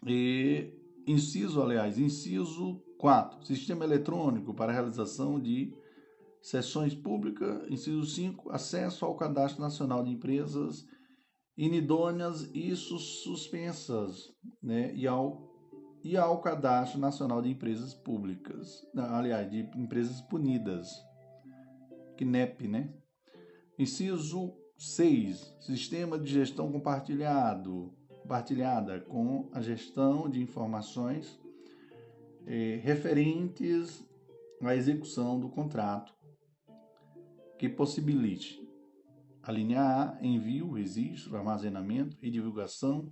e 0.07 0.73
inciso, 1.05 1.61
aliás, 1.61 1.99
inciso 1.99 2.83
4, 2.97 3.45
sistema 3.45 3.85
eletrônico 3.85 4.55
para 4.55 4.71
realização 4.71 5.39
de 5.39 5.71
sessões 6.41 6.95
públicas. 6.95 7.69
Inciso 7.69 8.05
5, 8.05 8.51
acesso 8.51 9.05
ao 9.05 9.15
cadastro 9.15 9.61
nacional 9.61 10.03
de 10.03 10.11
empresas 10.11 10.85
inidôneas 11.57 12.49
e 12.53 12.75
suspensas, 12.75 14.31
né? 14.61 14.93
E 14.95 15.05
ao, 15.05 15.49
e 16.03 16.15
ao 16.15 16.39
cadastro 16.41 16.99
nacional 16.99 17.41
de 17.41 17.49
empresas 17.49 17.93
públicas, 17.93 18.85
aliás, 18.95 19.49
de 19.49 19.69
empresas 19.75 20.21
punidas, 20.21 20.89
CNEP, 22.17 22.67
né? 22.67 22.93
Inciso 23.77 24.53
6, 24.77 25.57
sistema 25.59 26.17
de 26.17 26.31
gestão 26.31 26.71
compartilhado 26.71 27.93
compartilhada 28.29 28.99
com 28.99 29.49
a 29.51 29.59
gestão 29.59 30.29
de 30.29 30.39
informações 30.39 31.39
eh, 32.45 32.79
referentes 32.83 34.05
à 34.61 34.75
execução 34.75 35.39
do 35.39 35.49
contrato 35.49 36.13
que 37.59 37.67
possibilite 37.67 38.65
a 39.43 39.51
linha 39.51 39.81
A, 39.81 40.17
envio, 40.25 40.71
registro, 40.71 41.35
armazenamento 41.35 42.17
e 42.21 42.31
divulgação 42.31 43.11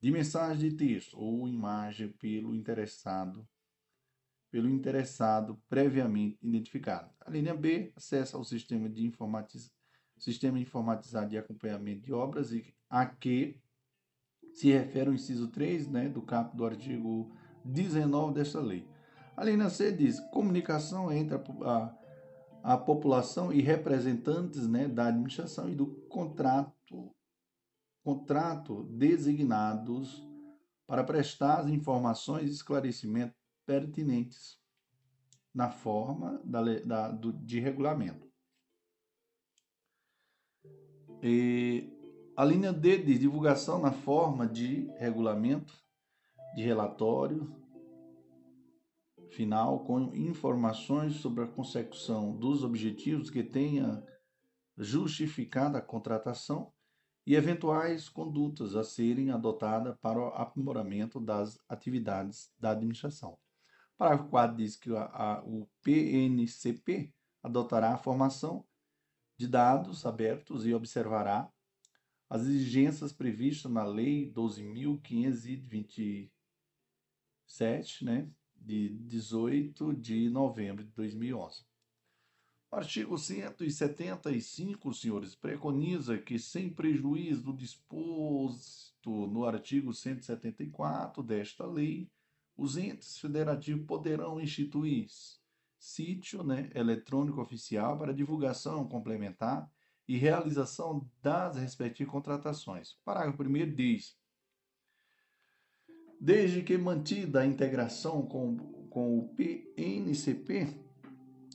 de 0.00 0.12
mensagem 0.12 0.70
de 0.70 0.76
texto 0.76 1.18
ou 1.18 1.48
imagem 1.48 2.08
pelo 2.08 2.54
interessado 2.54 3.46
pelo 4.50 4.68
interessado 4.68 5.62
previamente 5.68 6.36
identificado. 6.42 7.08
A 7.20 7.30
linha 7.30 7.54
B, 7.54 7.92
acesso 7.96 8.36
ao 8.36 8.42
sistema 8.42 8.88
de 8.88 9.06
informatiz... 9.06 9.72
sistema 10.18 10.58
informatizado 10.58 11.30
de 11.30 11.38
acompanhamento 11.38 12.02
de 12.02 12.12
obras 12.12 12.52
e 12.52 12.74
a 12.88 13.06
que 13.06 13.60
se 14.52 14.72
refere 14.72 15.08
ao 15.08 15.14
inciso 15.14 15.46
3 15.48 15.86
né, 15.86 16.08
do 16.08 16.22
caput 16.22 16.56
do 16.56 16.66
artigo 16.66 17.32
19 17.64 18.34
desta 18.34 18.60
lei. 18.60 18.88
A 19.36 19.44
linha 19.44 19.70
C 19.70 19.92
diz 19.92 20.18
comunicação 20.32 21.12
entre 21.12 21.36
a, 21.36 21.96
a, 22.62 22.76
população 22.76 23.52
e 23.52 23.60
representantes 23.60 24.66
né, 24.66 24.88
da 24.88 25.06
administração 25.06 25.68
e 25.68 25.74
do 25.74 25.86
contrato, 26.08 27.14
contrato 28.02 28.84
designados 28.84 30.26
para 30.86 31.04
prestar 31.04 31.60
as 31.60 31.68
informações 31.68 32.50
e 32.50 32.54
esclarecimentos 32.54 33.36
pertinentes 33.66 34.58
na 35.54 35.70
forma 35.70 36.40
da, 36.44 36.62
da, 36.80 37.08
do, 37.10 37.32
de 37.32 37.60
regulamento. 37.60 38.28
E 41.22 41.92
a 42.36 42.44
linha 42.44 42.72
D 42.72 42.98
de 42.98 43.18
divulgação 43.18 43.80
na 43.80 43.92
forma 43.92 44.46
de 44.46 44.90
regulamento, 44.96 45.74
de 46.54 46.62
relatório 46.62 47.59
final 49.30 49.84
com 49.84 50.14
informações 50.14 51.14
sobre 51.14 51.44
a 51.44 51.46
consecução 51.46 52.36
dos 52.36 52.62
objetivos 52.62 53.30
que 53.30 53.42
tenha 53.42 54.04
justificado 54.76 55.76
a 55.76 55.80
contratação 55.80 56.72
e 57.26 57.34
eventuais 57.34 58.08
condutas 58.08 58.74
a 58.74 58.82
serem 58.82 59.30
adotadas 59.30 59.96
para 59.98 60.18
o 60.18 60.28
aprimoramento 60.28 61.20
das 61.20 61.58
atividades 61.68 62.50
da 62.58 62.70
administração. 62.70 63.38
Parágrafo 63.96 64.30
4 64.30 64.56
diz 64.56 64.76
que 64.76 64.96
a, 64.96 65.04
a, 65.04 65.44
o 65.44 65.68
PNCP 65.82 67.12
adotará 67.42 67.92
a 67.94 67.98
formação 67.98 68.66
de 69.36 69.46
dados 69.46 70.04
abertos 70.04 70.66
e 70.66 70.74
observará 70.74 71.50
as 72.28 72.42
exigências 72.42 73.12
previstas 73.12 73.70
na 73.70 73.84
Lei 73.84 74.32
12.527, 74.32 76.30
né, 78.02 78.30
de 78.60 78.90
18 78.90 79.94
de 79.94 80.28
novembro 80.28 80.84
de 80.84 80.90
2011. 80.92 81.64
O 82.72 82.76
artigo 82.76 83.18
175, 83.18 84.94
senhores, 84.94 85.34
preconiza 85.34 86.16
que, 86.18 86.38
sem 86.38 86.70
prejuízo 86.70 87.42
do 87.42 87.56
disposto 87.56 89.26
no 89.26 89.44
artigo 89.44 89.92
174 89.92 91.22
desta 91.22 91.66
lei, 91.66 92.08
os 92.56 92.76
entes 92.76 93.18
federativos 93.18 93.86
poderão 93.86 94.40
instituir 94.40 95.08
sítio 95.78 96.44
né, 96.44 96.70
eletrônico 96.74 97.40
oficial 97.40 97.98
para 97.98 98.14
divulgação 98.14 98.86
complementar 98.86 99.68
e 100.06 100.16
realização 100.16 101.08
das 101.22 101.56
respectivas 101.56 102.12
contratações. 102.12 102.98
Parágrafo 103.04 103.42
1 103.42 103.74
diz: 103.74 104.16
Desde 106.20 106.62
que 106.62 106.76
mantida 106.76 107.40
a 107.40 107.46
integração 107.46 108.20
com, 108.20 108.54
com 108.90 109.18
o 109.18 109.28
PNCP, 109.34 110.68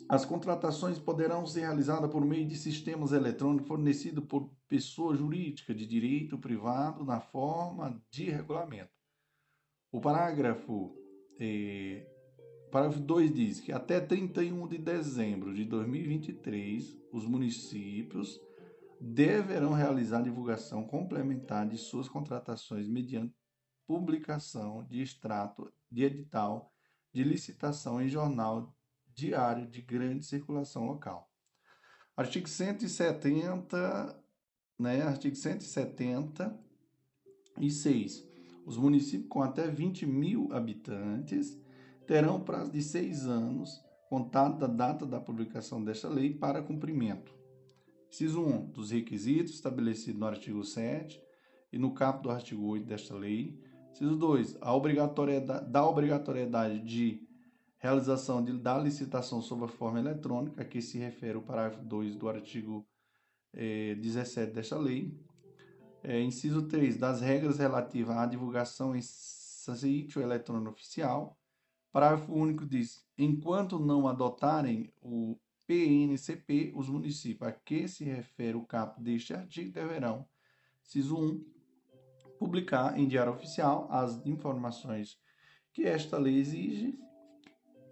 as 0.10 0.26
contratações 0.26 0.98
poderão 0.98 1.46
ser 1.46 1.62
realizadas 1.62 2.10
por 2.10 2.26
meio 2.26 2.48
de 2.48 2.56
sistemas 2.56 3.12
eletrônicos 3.12 3.68
fornecidos 3.68 4.26
por 4.26 4.50
pessoa 4.68 5.16
jurídica 5.16 5.72
de 5.72 5.86
direito 5.86 6.36
privado 6.40 7.06
na 7.06 7.20
forma 7.20 8.02
de 8.10 8.32
regulamento. 8.32 8.90
O 9.92 10.02
parágrafo, 10.02 10.96
eh, 11.40 12.04
parágrafo 12.72 13.02
2 13.02 13.32
diz 13.32 13.60
que 13.60 13.72
até 13.72 14.00
31 14.00 14.68
de 14.68 14.80
dezembro 14.80 15.54
de 15.54 15.64
2023, 15.66 16.98
os 17.14 17.24
municípios 17.24 18.42
deverão 19.00 19.74
realizar 19.74 20.24
divulgação 20.24 20.84
complementar 20.84 21.68
de 21.68 21.78
suas 21.78 22.10
contratações 22.10 22.88
mediante 22.88 23.45
publicação 23.88 24.84
de 24.86 25.02
extrato 25.02 25.72
de 25.92 26.04
edital 26.04 26.72
de 27.14 27.24
licitação 27.24 28.02
em 28.02 28.10
jornal 28.10 28.76
diário 29.14 29.66
de 29.66 29.82
grande 29.82 30.26
circulação 30.26 30.86
local. 30.86 31.32
Artigo 32.18 32.48
170, 32.48 34.24
né? 34.78 35.02
Artigo 35.02 35.36
176. 35.36 38.24
Os 38.66 38.78
municípios 38.78 39.30
com 39.30 39.42
até 39.42 39.70
20 39.70 40.06
mil 40.06 40.50
habitantes 40.52 41.58
terão 42.06 42.44
prazo 42.44 42.72
de 42.72 42.82
seis 42.82 43.26
anos, 43.26 43.82
contado 44.10 44.60
da 44.60 44.68
data 44.68 45.06
da 45.06 45.20
publicação 45.20 45.84
desta 45.84 46.10
lei, 46.10 46.34
para 46.34 46.62
cumprimento. 46.62 47.34
Inciso 48.10 48.42
1. 48.42 48.72
Dos 48.72 48.92
requisitos 48.92 49.54
estabelecidos 49.54 50.20
no 50.20 50.28
artigo 50.28 50.64
7 50.64 51.22
e 51.72 51.78
no 51.78 51.94
caput 51.94 52.24
do 52.24 52.32
artigo 52.32 52.66
8 52.66 52.86
desta 52.86 53.16
lei. 53.16 53.62
Inciso 53.96 54.18
2. 54.18 54.58
A 54.60 54.76
obrigatoriedade, 54.76 55.72
da 55.72 55.88
obrigatoriedade 55.88 56.82
de 56.82 57.26
realização 57.78 58.44
de, 58.44 58.52
da 58.52 58.78
licitação 58.78 59.42
sob 59.42 59.64
a 59.64 59.68
forma 59.70 60.00
eletrônica, 60.00 60.62
a 60.62 60.66
que 60.66 60.82
se 60.82 60.98
refere 60.98 61.38
o 61.38 61.42
parágrafo 61.42 61.82
2 61.82 62.18
do 62.18 62.28
artigo 62.28 62.86
eh, 63.54 63.96
17 63.96 64.52
desta 64.52 64.78
lei. 64.78 65.18
É, 66.04 66.22
inciso 66.22 66.64
3, 66.64 66.98
das 66.98 67.22
regras 67.22 67.58
relativas 67.58 68.18
à 68.18 68.26
divulgação 68.26 68.94
em 68.94 69.02
sítio 69.02 70.22
eletrônico 70.22 70.72
oficial. 70.72 71.40
Parágrafo 71.90 72.34
único 72.34 72.66
diz: 72.66 73.02
enquanto 73.18 73.80
não 73.80 74.10
adotarem 74.10 74.92
o 75.02 75.38
PNCP, 75.66 76.74
os 76.76 76.90
municípios 76.90 77.48
a 77.48 77.54
que 77.54 77.88
se 77.88 78.04
refere 78.04 78.58
o 78.58 78.66
caput 78.66 79.02
deste 79.02 79.34
artigo 79.34 79.72
deverão, 79.72 80.28
inciso 80.84 81.18
1, 81.18 81.55
publicar 82.46 83.00
em 83.00 83.08
diário 83.08 83.34
oficial 83.34 83.88
as 83.90 84.24
informações 84.24 85.18
que 85.74 85.84
esta 85.84 86.16
lei 86.16 86.38
exige 86.38 86.96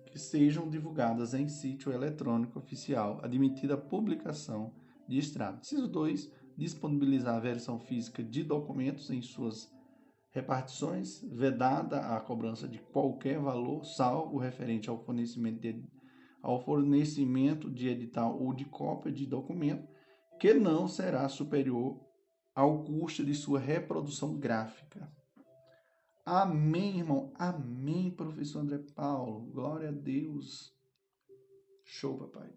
que 0.05 0.19
sejam 0.19 0.69
divulgadas 0.69 1.33
em 1.33 1.47
sítio 1.49 1.91
eletrônico 1.91 2.59
oficial, 2.59 3.19
admitida 3.23 3.73
a 3.73 3.77
publicação 3.77 4.71
de 5.07 5.17
extrato. 5.17 5.61
Inciso 5.61 5.87
2. 5.87 6.31
Disponibilizar 6.55 7.35
a 7.35 7.39
versão 7.39 7.79
física 7.79 8.21
de 8.21 8.43
documentos 8.43 9.09
em 9.09 9.23
suas 9.23 9.73
repartições, 10.29 11.23
vedada 11.23 12.15
a 12.15 12.21
cobrança 12.21 12.67
de 12.67 12.77
qualquer 12.77 13.39
valor, 13.39 13.83
salvo 13.83 14.37
referente 14.37 14.87
ao 14.87 15.03
fornecimento 15.03 15.59
de, 15.59 15.83
ao 16.43 16.63
fornecimento 16.63 17.71
de 17.71 17.87
edital 17.87 18.39
ou 18.39 18.53
de 18.53 18.65
cópia 18.65 19.11
de 19.11 19.25
documento, 19.25 19.87
que 20.39 20.53
não 20.53 20.87
será 20.87 21.27
superior 21.27 22.02
ao 22.53 22.83
custo 22.83 23.25
de 23.25 23.33
sua 23.33 23.59
reprodução 23.59 24.37
gráfica. 24.37 25.11
Amém, 26.25 26.99
irmão. 26.99 27.33
Amém, 27.35 28.11
professor 28.11 28.59
André 28.59 28.79
Paulo. 28.95 29.41
Glória 29.51 29.89
a 29.89 29.91
Deus. 29.91 30.73
Show, 31.83 32.17
papai. 32.17 32.49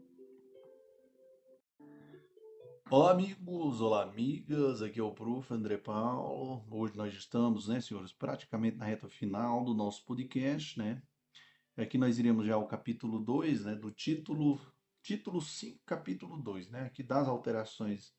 Olá, 2.88 3.10
amigos. 3.10 3.80
Olá, 3.80 4.04
amigas. 4.04 4.82
Aqui 4.82 5.00
é 5.00 5.02
o 5.02 5.12
prof. 5.12 5.52
André 5.52 5.78
Paulo. 5.78 6.64
Hoje 6.70 6.96
nós 6.96 7.12
estamos, 7.12 7.66
né, 7.66 7.80
senhores, 7.80 8.12
praticamente 8.12 8.76
na 8.76 8.84
reta 8.84 9.08
final 9.08 9.64
do 9.64 9.74
nosso 9.74 10.04
podcast, 10.04 10.78
né? 10.78 11.02
Aqui 11.76 11.98
nós 11.98 12.18
iremos 12.18 12.46
já 12.46 12.54
ao 12.54 12.68
capítulo 12.68 13.18
2, 13.18 13.64
né, 13.64 13.74
do 13.74 13.90
título 13.90 14.60
título 15.02 15.40
5, 15.40 15.82
capítulo 15.86 16.36
2, 16.36 16.68
né, 16.68 16.86
aqui 16.86 17.00
das 17.00 17.28
alterações 17.28 18.12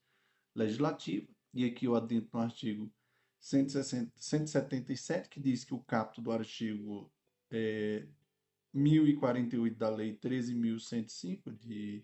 legislativas. 0.55 1.36
E 1.53 1.65
aqui 1.65 1.85
eu 1.85 1.95
adentro 1.95 2.29
no 2.33 2.39
artigo 2.39 2.91
177, 3.39 5.29
que 5.29 5.39
diz 5.39 5.63
que 5.63 5.73
o 5.73 5.79
capto 5.79 6.21
do 6.21 6.31
artigo 6.31 7.11
é, 7.49 8.07
1048 8.73 9.77
da 9.77 9.89
Lei 9.89 10.15
13.105, 10.17 11.57
de 11.57 12.03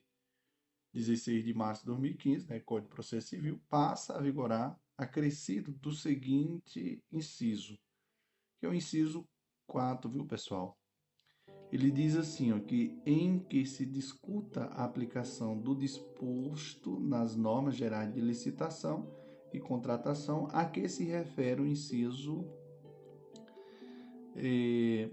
16 0.93 1.43
de 1.43 1.53
março 1.53 1.81
de 1.81 1.87
2015, 1.87 2.47
né, 2.47 2.59
Código 2.59 2.89
de 2.89 2.95
Processo 2.95 3.27
Civil, 3.27 3.59
passa 3.67 4.15
a 4.15 4.21
vigorar 4.21 4.79
acrescido 4.97 5.71
do 5.71 5.91
seguinte 5.91 7.03
inciso, 7.11 7.77
que 8.59 8.65
é 8.65 8.69
o 8.69 8.73
inciso 8.73 9.27
4, 9.67 10.09
viu, 10.09 10.25
pessoal? 10.25 10.77
Ele 11.71 11.89
diz 11.89 12.15
assim, 12.15 12.51
ó, 12.51 12.59
que 12.59 13.01
em 13.05 13.39
que 13.39 13.65
se 13.65 13.85
discuta 13.85 14.65
a 14.65 14.85
aplicação 14.85 15.59
do 15.59 15.75
disposto 15.75 16.99
nas 16.99 17.35
normas 17.35 17.75
gerais 17.75 18.13
de 18.13 18.21
licitação, 18.21 19.11
e 19.53 19.59
contratação, 19.59 20.47
a 20.51 20.65
que 20.65 20.89
se 20.89 21.03
refere 21.03 21.61
o 21.61 21.67
inciso 21.67 22.43
eh, 24.35 25.11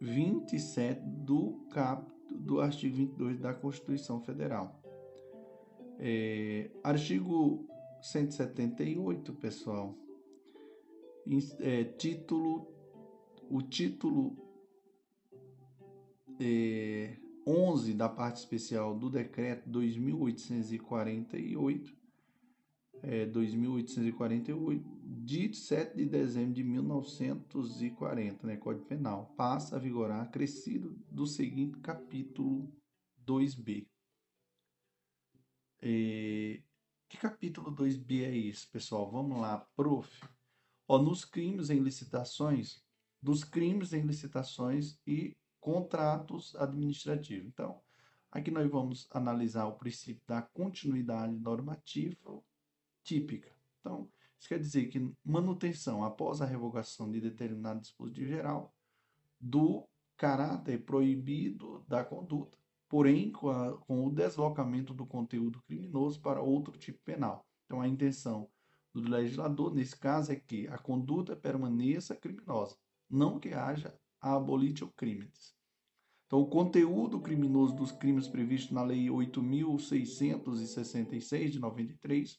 27 0.00 1.00
do, 1.00 1.66
cap, 1.70 2.08
do 2.30 2.60
artigo 2.60 2.96
22 2.96 3.40
da 3.40 3.52
Constituição 3.52 4.20
Federal. 4.20 4.80
É, 5.98 6.70
artigo 6.82 7.66
178, 8.00 9.34
pessoal, 9.34 9.94
é, 11.60 11.84
título, 11.84 12.66
o 13.50 13.60
título 13.60 14.34
é, 16.40 17.18
11 17.46 17.92
da 17.92 18.08
parte 18.08 18.36
especial 18.36 18.94
do 18.94 19.10
decreto 19.10 19.68
2848 19.68 21.99
é, 23.02 23.26
2848, 23.26 25.00
de 25.02 25.54
7 25.54 25.96
de 25.96 26.06
dezembro 26.06 26.52
de 26.52 26.64
1940, 26.64 28.46
né, 28.46 28.56
Código 28.56 28.84
Penal, 28.86 29.32
passa 29.36 29.76
a 29.76 29.78
vigorar 29.78 30.22
acrescido 30.22 30.96
do 31.10 31.26
seguinte 31.26 31.78
capítulo 31.78 32.72
2b. 33.26 33.86
É, 35.82 36.62
que 37.08 37.16
capítulo 37.16 37.74
2b 37.74 38.22
é 38.22 38.36
esse, 38.36 38.66
pessoal? 38.68 39.10
Vamos 39.10 39.40
lá, 39.40 39.58
prof. 39.74 40.08
Ó, 40.86 40.98
nos 40.98 41.24
crimes 41.24 41.70
em 41.70 41.80
licitações, 41.80 42.82
dos 43.22 43.44
crimes 43.44 43.92
em 43.92 44.02
licitações 44.02 44.98
e 45.06 45.36
contratos 45.60 46.54
administrativos. 46.56 47.48
Então, 47.48 47.80
aqui 48.30 48.50
nós 48.50 48.68
vamos 48.70 49.06
analisar 49.10 49.66
o 49.66 49.76
princípio 49.76 50.22
da 50.26 50.42
continuidade 50.42 51.34
normativa 51.34 52.42
típica. 53.02 53.50
Então, 53.80 54.08
isso 54.38 54.48
quer 54.48 54.58
dizer 54.58 54.86
que 54.86 55.12
manutenção 55.24 56.02
após 56.02 56.40
a 56.40 56.46
revogação 56.46 57.10
de 57.10 57.20
determinado 57.20 57.80
dispositivo 57.80 58.28
geral 58.28 58.74
do 59.38 59.86
caráter 60.16 60.84
proibido 60.84 61.84
da 61.88 62.04
conduta, 62.04 62.58
porém 62.88 63.30
com, 63.30 63.50
a, 63.50 63.76
com 63.78 64.06
o 64.06 64.10
deslocamento 64.10 64.92
do 64.92 65.06
conteúdo 65.06 65.62
criminoso 65.62 66.20
para 66.20 66.42
outro 66.42 66.76
tipo 66.78 66.98
penal. 67.04 67.46
Então, 67.66 67.80
a 67.80 67.88
intenção 67.88 68.50
do 68.92 69.08
legislador, 69.08 69.72
nesse 69.72 69.96
caso, 69.96 70.32
é 70.32 70.36
que 70.36 70.66
a 70.68 70.76
conduta 70.76 71.36
permaneça 71.36 72.16
criminosa, 72.16 72.76
não 73.08 73.38
que 73.38 73.50
haja 73.50 73.96
a 74.20 74.34
abolitio 74.34 74.88
crimes. 74.96 75.54
Então, 76.26 76.40
o 76.40 76.48
conteúdo 76.48 77.20
criminoso 77.20 77.74
dos 77.74 77.92
crimes 77.92 78.28
previstos 78.28 78.72
na 78.72 78.82
Lei 78.82 79.08
8.666 79.08 81.50
de 81.50 81.58
93 81.58 82.38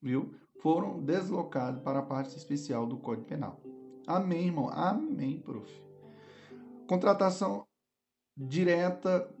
viu? 0.00 0.34
Foram 0.60 1.02
deslocados 1.02 1.82
para 1.82 2.00
a 2.00 2.02
parte 2.02 2.36
especial 2.36 2.86
do 2.86 2.98
Código 2.98 3.26
Penal. 3.26 3.60
Amém, 4.06 4.46
irmão? 4.46 4.68
Amém, 4.68 5.40
prof. 5.40 5.70
Contratação 6.86 7.66
direta 8.36 9.32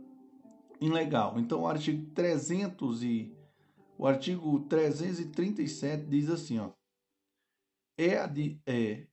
ilegal. 0.80 1.38
Então, 1.38 1.62
o 1.62 1.66
artigo 1.66 2.10
300 2.14 3.02
e 3.02 3.36
o 3.98 4.06
artigo 4.06 4.60
337 4.60 6.06
diz 6.06 6.30
assim, 6.30 6.58
ó, 6.58 6.70
é, 7.98 8.14
é 8.66 9.06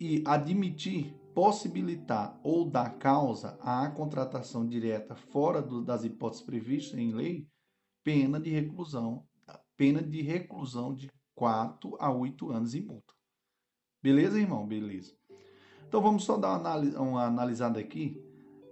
e 0.00 0.20
admitir, 0.26 1.14
possibilitar 1.32 2.40
ou 2.42 2.68
dar 2.68 2.98
causa 2.98 3.56
à 3.60 3.88
contratação 3.88 4.66
direta 4.66 5.14
fora 5.14 5.62
do, 5.62 5.80
das 5.80 6.02
hipóteses 6.02 6.44
previstas 6.44 6.98
em 6.98 7.12
lei, 7.12 7.46
pena 8.02 8.40
de 8.40 8.50
reclusão, 8.50 9.24
pena 9.76 10.02
de 10.02 10.22
reclusão 10.22 10.94
de 10.94 11.10
4 11.34 11.96
a 11.98 12.12
8 12.12 12.50
anos 12.50 12.74
e 12.74 12.80
multa. 12.80 13.14
Beleza, 14.02 14.38
irmão? 14.38 14.66
Beleza. 14.66 15.14
Então 15.86 16.00
vamos 16.00 16.24
só 16.24 16.36
dar 16.36 16.58
uma, 16.98 17.24
analisada 17.24 17.78
aqui. 17.78 18.20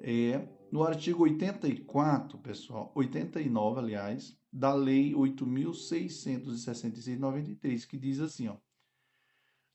É, 0.00 0.48
no 0.72 0.82
artigo 0.82 1.24
84, 1.24 2.38
pessoal, 2.38 2.90
89, 2.94 3.80
aliás, 3.80 4.34
da 4.52 4.72
Lei 4.72 5.12
8.666-93, 5.12 7.86
que 7.86 7.98
diz 7.98 8.20
assim, 8.20 8.48
ó, 8.48 8.56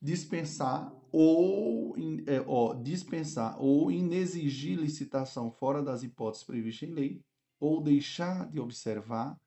dispensar 0.01 0.93
ou, 1.11 1.95
é, 2.27 2.43
ó, 2.47 2.73
dispensar 2.73 3.61
ou 3.61 3.91
inexigir 3.91 4.77
licitação 4.77 5.51
fora 5.51 5.81
das 5.81 6.03
hipóteses 6.03 6.45
previstas 6.45 6.89
em 6.89 6.93
lei, 6.93 7.21
ou 7.59 7.81
deixar 7.81 8.49
de 8.49 8.59
observar 8.59 9.39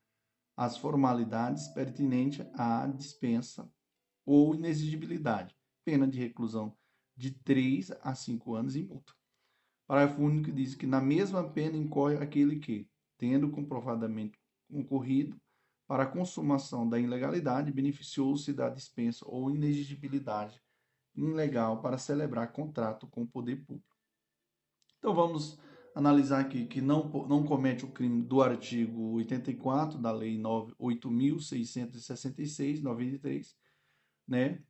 as 0.58 0.76
formalidades 0.76 1.68
pertinentes 1.68 2.44
à 2.54 2.84
dispensa 2.88 3.72
ou 4.26 4.56
inexigibilidade, 4.56 5.56
pena 5.84 6.04
de 6.04 6.18
reclusão 6.18 6.76
de 7.16 7.30
3 7.30 7.92
a 8.02 8.12
5 8.12 8.56
anos 8.56 8.74
e 8.74 8.82
multa. 8.82 9.12
Parágrafo 9.86 10.20
único 10.20 10.50
diz 10.50 10.74
que 10.74 10.84
na 10.84 11.00
mesma 11.00 11.48
pena 11.48 11.76
incorre 11.76 12.16
aquele 12.16 12.58
que, 12.58 12.90
tendo 13.16 13.48
comprovadamente 13.52 14.36
concorrido 14.68 15.40
para 15.86 16.02
a 16.02 16.06
consumação 16.06 16.88
da 16.88 16.98
ilegalidade, 16.98 17.70
beneficiou-se 17.70 18.52
da 18.52 18.68
dispensa 18.68 19.24
ou 19.28 19.52
inexigibilidade 19.52 20.60
ilegal 21.14 21.80
para 21.80 21.98
celebrar 21.98 22.50
contrato 22.50 23.06
com 23.06 23.22
o 23.22 23.28
poder 23.28 23.64
público. 23.64 23.96
Então 24.98 25.14
vamos 25.14 25.56
analisar 25.98 26.40
aqui 26.40 26.64
que 26.64 26.80
não, 26.80 27.10
não 27.28 27.44
comete 27.44 27.84
o 27.84 27.90
crime 27.90 28.22
do 28.22 28.40
artigo 28.40 29.16
84 29.16 29.98
da 29.98 30.12
Lei 30.12 30.38
8.666, 30.38 32.80
93, 32.80 33.54
né? 34.26 34.62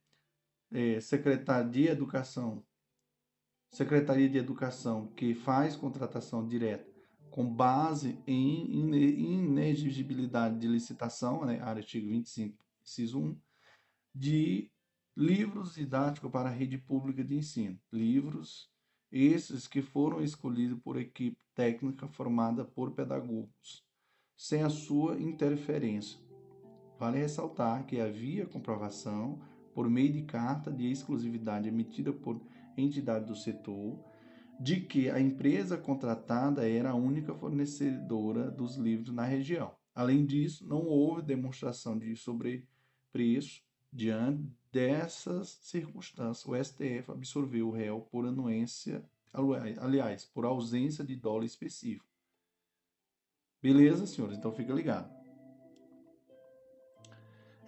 É, 0.70 1.00
Secretaria 1.00 1.70
de 1.70 1.86
Educação, 1.88 2.62
Secretaria 3.70 4.28
de 4.28 4.36
Educação 4.38 5.06
que 5.08 5.34
faz 5.34 5.76
contratação 5.76 6.48
direta 6.48 6.88
com 7.30 7.54
base 7.54 8.18
em 8.26 8.88
inexigibilidade 9.34 10.58
de 10.58 10.66
licitação, 10.66 11.44
né, 11.44 11.60
artigo 11.60 12.08
25, 12.08 12.56
inciso 12.82 13.20
1, 13.20 13.38
de 14.14 14.72
livros 15.14 15.74
didáticos 15.74 16.30
para 16.30 16.48
a 16.48 16.52
rede 16.52 16.78
pública 16.78 17.22
de 17.22 17.36
ensino. 17.36 17.78
Livros 17.92 18.72
esses 19.10 19.66
que 19.66 19.82
foram 19.82 20.22
escolhidos 20.22 20.78
por 20.80 20.98
equipe 20.98 21.36
técnica 21.54 22.06
formada 22.06 22.64
por 22.64 22.92
pedagogos, 22.92 23.84
sem 24.36 24.62
a 24.62 24.70
sua 24.70 25.20
interferência. 25.20 26.20
Vale 26.98 27.18
ressaltar 27.18 27.86
que 27.86 28.00
havia 28.00 28.46
comprovação, 28.46 29.40
por 29.74 29.88
meio 29.88 30.12
de 30.12 30.22
carta 30.22 30.70
de 30.72 30.90
exclusividade 30.90 31.68
emitida 31.68 32.12
por 32.12 32.40
entidade 32.76 33.26
do 33.26 33.36
setor, 33.36 33.98
de 34.60 34.80
que 34.80 35.08
a 35.08 35.20
empresa 35.20 35.76
contratada 35.76 36.68
era 36.68 36.90
a 36.90 36.94
única 36.94 37.32
fornecedora 37.32 38.50
dos 38.50 38.76
livros 38.76 39.14
na 39.14 39.24
região. 39.24 39.72
Além 39.94 40.26
disso, 40.26 40.66
não 40.66 40.84
houve 40.86 41.22
demonstração 41.22 41.98
de 41.98 42.14
sobrepreço. 42.16 43.62
Diante 43.90 44.46
dessas 44.72 45.58
circunstâncias, 45.62 46.46
o 46.46 46.64
STF 46.64 47.10
absolveu 47.10 47.68
o 47.68 47.72
réu 47.72 48.00
por 48.10 48.26
anuência, 48.26 49.04
aliás, 49.80 50.24
por 50.24 50.44
ausência 50.44 51.04
de 51.04 51.16
dólar 51.16 51.44
específico. 51.44 52.06
Beleza, 53.62 54.06
senhores? 54.06 54.38
Então 54.38 54.52
fica 54.52 54.72
ligado. 54.72 55.12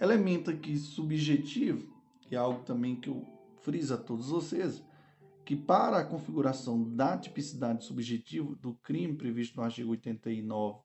Elemento 0.01 0.51
aqui 0.51 0.79
subjetivo, 0.79 2.01
que 2.23 2.35
é 2.35 2.39
algo 2.39 2.65
também 2.65 2.99
que 2.99 3.09
eu 3.09 3.27
friso 3.61 3.95
a 3.95 3.99
todos 3.99 4.29
vocês, 4.29 4.83
que 5.45 5.57
para 5.57 5.99
a 5.99 6.05
configuração 6.05 6.95
da 6.95 7.19
tipicidade 7.19 7.85
subjetiva 7.85 8.55
do 8.57 8.75
crime 8.77 9.17
previsto 9.17 9.57
no 9.57 9.65
artigo 9.65 9.91
89 9.91 10.81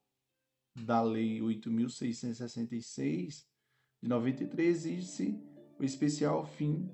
da 0.75 1.01
Lei 1.01 1.39
8.666 1.39 3.45
de 4.01 4.09
93 4.09 4.67
exige-se 4.67 5.54
o 5.79 5.83
especial 5.83 6.45
fim 6.45 6.89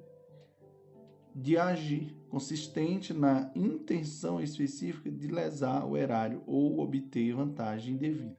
de 1.33 1.57
agir, 1.57 2.15
consistente 2.29 3.13
na 3.13 3.51
intenção 3.55 4.41
específica 4.41 5.09
de 5.09 5.27
lesar 5.27 5.85
o 5.85 5.95
erário 5.95 6.43
ou 6.45 6.79
obter 6.79 7.33
vantagem 7.33 7.95
indevida. 7.95 8.37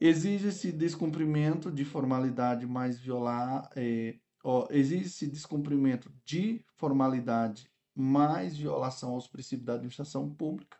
Exige-se 0.00 0.72
descumprimento 0.72 1.70
de 1.70 1.84
formalidade 1.84 2.66
mais 2.66 2.98
violar, 2.98 3.68
é, 3.74 4.18
existe 4.70 5.26
descumprimento 5.26 6.12
de 6.24 6.64
formalidade 6.76 7.70
mais 7.94 8.56
violação 8.56 9.12
aos 9.12 9.26
princípios 9.26 9.66
da 9.66 9.74
administração 9.74 10.28
pública. 10.34 10.76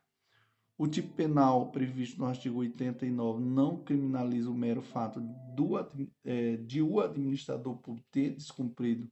O 0.78 0.86
tipo 0.86 1.14
penal 1.14 1.70
previsto 1.70 2.18
no 2.18 2.26
artigo 2.26 2.58
89 2.58 3.42
não 3.42 3.82
criminaliza 3.82 4.50
o 4.50 4.54
mero 4.54 4.82
fato 4.82 5.20
do, 5.54 5.78
é, 6.22 6.56
de 6.58 6.82
o 6.82 7.00
administrador 7.00 7.78
público 7.78 8.06
ter 8.10 8.34
descumprido 8.34 9.10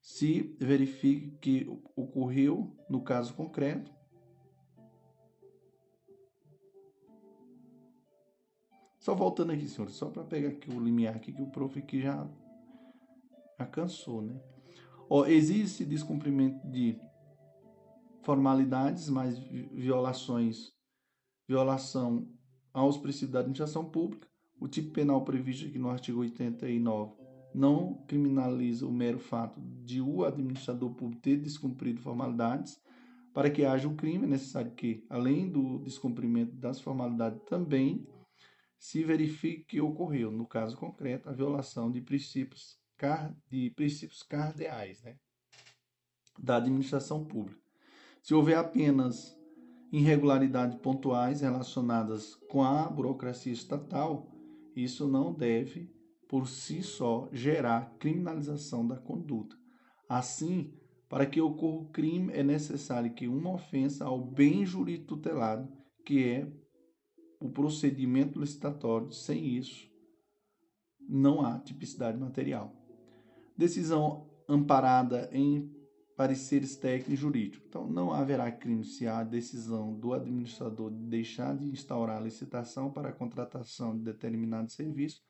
se 0.00 0.56
verifique 0.58 1.36
que 1.40 1.80
ocorreu 1.94 2.74
no 2.88 3.02
caso 3.02 3.34
concreto. 3.34 3.92
Só 8.98 9.14
voltando 9.14 9.52
aqui, 9.52 9.68
senhores, 9.68 9.94
só 9.94 10.08
para 10.08 10.24
pegar 10.24 10.48
aqui 10.48 10.70
o 10.70 10.80
limiar 10.80 11.16
aqui 11.16 11.32
que 11.32 11.42
o 11.42 11.50
prof 11.50 11.78
aqui 11.78 12.00
já 12.00 12.28
já 13.58 13.66
cansou, 13.66 14.22
né? 14.22 14.40
Ó, 15.08 15.26
existe 15.26 15.84
descumprimento 15.84 16.66
de 16.66 16.98
formalidades, 18.22 19.08
mas 19.08 19.38
violações, 19.38 20.72
violação 21.48 22.28
aos 22.72 22.96
princípios 22.96 23.32
da 23.32 23.40
administração 23.40 23.84
pública. 23.84 24.28
O 24.60 24.68
tipo 24.68 24.92
penal 24.92 25.24
previsto 25.24 25.66
aqui 25.66 25.78
no 25.78 25.90
artigo 25.90 26.20
89 26.20 27.14
não 27.54 27.94
criminaliza 28.06 28.86
o 28.86 28.92
mero 28.92 29.18
fato 29.18 29.60
de 29.84 30.00
o 30.00 30.24
administrador 30.24 30.94
público 30.94 31.22
ter 31.22 31.36
descumprido 31.36 32.00
formalidades. 32.00 32.80
Para 33.34 33.50
que 33.50 33.64
haja 33.64 33.88
o 33.88 33.96
crime, 33.96 34.24
é 34.24 34.28
necessário 34.28 34.72
que, 34.72 35.06
além 35.08 35.50
do 35.50 35.78
descumprimento 35.78 36.54
das 36.54 36.80
formalidades, 36.80 37.40
também 37.48 38.06
se 38.78 39.02
verifique 39.04 39.64
que 39.64 39.80
ocorreu, 39.80 40.30
no 40.30 40.46
caso 40.46 40.76
concreto, 40.76 41.28
a 41.28 41.32
violação 41.32 41.90
de 41.90 42.00
princípios 42.00 42.80
de 43.50 43.70
princípios 43.70 44.22
cardeais 44.22 45.02
né, 45.02 45.16
da 46.38 46.56
administração 46.56 47.24
pública. 47.24 47.61
Se 48.22 48.34
houver 48.34 48.56
apenas 48.56 49.36
irregularidades 49.92 50.78
pontuais 50.78 51.40
relacionadas 51.40 52.34
com 52.48 52.62
a 52.62 52.88
burocracia 52.88 53.52
estatal, 53.52 54.30
isso 54.74 55.06
não 55.06 55.34
deve, 55.34 55.90
por 56.28 56.48
si 56.48 56.82
só, 56.82 57.28
gerar 57.32 57.94
criminalização 57.98 58.86
da 58.86 58.96
conduta. 58.96 59.54
Assim, 60.08 60.72
para 61.08 61.26
que 61.26 61.40
ocorra 61.40 61.82
o 61.82 61.90
crime, 61.90 62.32
é 62.32 62.42
necessário 62.42 63.12
que 63.12 63.28
uma 63.28 63.52
ofensa 63.52 64.06
ao 64.06 64.24
bem 64.24 64.64
jurídico 64.64 65.08
tutelado, 65.16 65.70
que 66.06 66.24
é 66.24 66.52
o 67.38 67.50
procedimento 67.50 68.40
licitatório, 68.40 69.12
sem 69.12 69.56
isso, 69.56 69.90
não 71.06 71.44
há 71.44 71.58
tipicidade 71.58 72.18
material 72.18 72.82
decisão 73.56 74.28
amparada 74.48 75.28
em 75.32 75.70
pareceres 76.22 76.76
técnicos 76.76 77.14
e 77.14 77.16
jurídicos. 77.16 77.66
Então, 77.68 77.84
não 77.88 78.12
haverá 78.12 78.48
crime 78.52 78.84
se 78.84 79.08
há 79.08 79.24
decisão 79.24 79.92
do 79.92 80.12
administrador 80.12 80.88
de 80.88 81.02
deixar 81.02 81.56
de 81.56 81.66
instaurar 81.66 82.18
a 82.18 82.20
licitação 82.20 82.92
para 82.92 83.08
a 83.08 83.12
contratação 83.12 83.98
de 83.98 84.04
determinado 84.04 84.70
serviço 84.70 85.20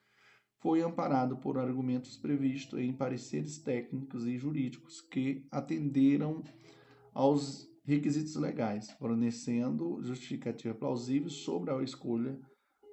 foi 0.61 0.83
amparado 0.83 1.39
por 1.39 1.57
argumentos 1.57 2.19
previstos 2.19 2.79
em 2.79 2.93
pareceres 2.93 3.57
técnicos 3.59 4.27
e 4.27 4.37
jurídicos 4.37 5.01
que 5.01 5.47
atenderam 5.51 6.43
aos 7.15 7.67
requisitos 7.87 8.37
legais, 8.37 8.91
fornecendo 8.93 9.99
justificativa 10.03 10.75
plausível 10.75 11.31
sobre 11.31 11.71
a 11.71 11.83
escolha 11.83 12.39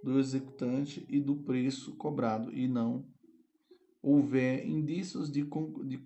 do 0.02 0.18
executante 0.18 1.06
e 1.10 1.19
do 1.19 1.36
preço 1.36 1.98
cobrado 1.98 2.50
e 2.56 2.66
não 2.66 3.06
houver 4.02 4.66
indícios 4.66 5.30
de, 5.30 5.45
de 5.86 5.98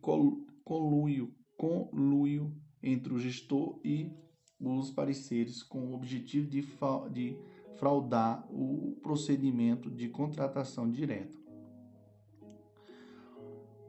conluio, 0.64 1.34
conluio 1.64 2.54
entre 2.82 3.14
o 3.14 3.20
gestor 3.20 3.80
e 3.86 4.12
os 4.60 4.92
pareceres 4.92 5.64
com 5.64 5.92
o 5.92 5.94
objetivo 5.94 6.50
de, 6.50 6.68
de 7.14 7.38
fraudar 7.78 8.46
o 8.52 9.00
procedimento 9.02 9.90
de 9.90 10.10
contratação 10.10 10.92
direta. 10.92 11.42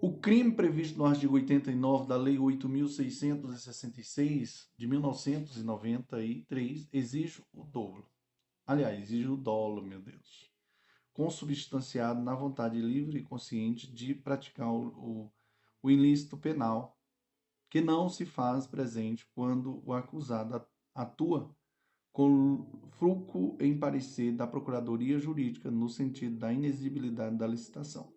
O 0.01 0.13
crime 0.13 0.53
previsto 0.53 0.97
no 0.97 1.05
artigo 1.05 1.35
89 1.35 2.07
da 2.07 2.17
Lei 2.17 2.37
8.666 2.37 4.69
de 4.77 4.87
1993 4.87 6.89
exige 6.93 7.43
o 7.53 7.65
dolo. 7.65 8.09
Aliás, 8.65 9.03
exige 9.03 9.27
o 9.27 9.37
dolo, 9.37 9.83
meu 9.83 10.01
Deus. 10.01 10.49
Consubstanciado 11.13 12.23
na 12.23 12.37
vontade 12.37 12.81
livre 12.81 13.19
e 13.19 13.25
consciente 13.25 13.93
de 13.93 14.15
praticar 14.15 14.69
o, 14.69 14.87
o, 14.87 15.29
o 15.83 15.91
ilícito 15.91 16.37
penal, 16.37 16.94
que 17.75 17.81
não 17.81 18.09
se 18.09 18.25
faz 18.25 18.69
presente 18.69 19.27
quando 19.35 19.83
o 19.85 19.93
acusado 19.93 20.65
atua 20.95 21.53
com 22.13 22.89
fruto 22.93 23.57
em 23.59 23.77
parecer 23.77 24.31
da 24.31 24.47
Procuradoria 24.47 25.19
Jurídica 25.19 25.73
no 25.73 25.89
sentido 25.89 26.39
da 26.39 26.53
inexigibilidade 26.53 27.37
da 27.37 27.49
licitação. 27.49 28.15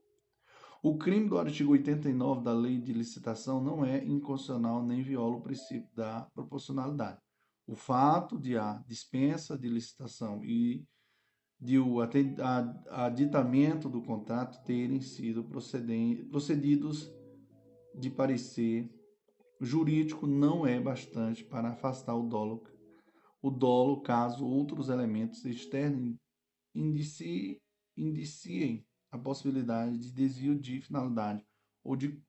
O 0.84 0.96
crime 0.96 1.28
do 1.28 1.40
artigo 1.40 1.72
89 1.72 2.44
da 2.44 2.54
Lei 2.54 2.80
de 2.80 2.94
Licitação 2.94 3.60
não 3.60 3.84
é 3.84 4.06
inconstitucional 4.06 4.86
nem 4.86 5.02
viola 5.02 5.38
o 5.38 5.42
princípio 5.42 5.90
da 5.96 6.30
proporcionalidade. 6.36 7.20
O 7.66 7.76
fato 7.76 8.38
de 8.38 8.56
a 8.60 8.84
dispensa 8.88 9.58
de 9.58 9.68
licitação 9.68 10.46
e 10.46 10.86
de 11.60 11.80
o 11.80 11.98
aditamento 12.92 13.90
do 13.90 14.04
contrato 14.04 14.64
terem 14.64 15.02
sido 15.02 15.44
procedidos 15.44 17.12
de 17.96 18.12
parecer 18.12 18.96
jurídico 19.60 20.28
não 20.28 20.66
é 20.66 20.80
bastante 20.80 21.44
para 21.44 21.70
afastar 21.70 22.16
o 22.16 22.28
dolo, 22.28 22.64
o 23.42 23.50
dolo 23.50 24.02
caso 24.02 24.46
outros 24.46 24.90
elementos 24.90 25.46
externos 25.46 26.16
indiciem, 26.74 27.60
indiciem 27.96 28.86
a 29.12 29.18
possibilidade 29.18 29.98
de 29.98 30.12
desvio 30.12 30.58
de 30.58 30.82
finalidade 30.82 31.46
ou 31.84 31.96
de 31.96 32.22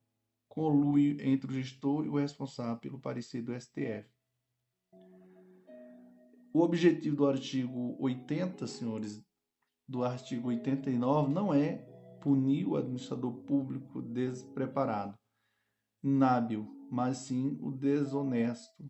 conluio 0.48 1.20
entre 1.20 1.50
o 1.50 1.54
gestor 1.54 2.04
e 2.04 2.08
o 2.08 2.16
responsável 2.16 2.78
pelo 2.78 3.00
parecer 3.00 3.42
do 3.42 3.58
STF. 3.58 4.08
O 6.52 6.60
objetivo 6.60 7.16
do 7.16 7.26
artigo 7.26 7.96
80, 8.00 8.66
senhores, 8.66 9.22
do 9.86 10.02
artigo 10.02 10.48
89 10.48 11.32
não 11.32 11.52
é 11.52 11.76
punir 12.20 12.66
o 12.66 12.76
administrador 12.76 13.32
público 13.42 14.02
despreparado, 14.02 15.16
inábil, 16.02 16.68
mas 16.90 17.18
sim 17.18 17.56
o 17.60 17.70
desonesto, 17.70 18.88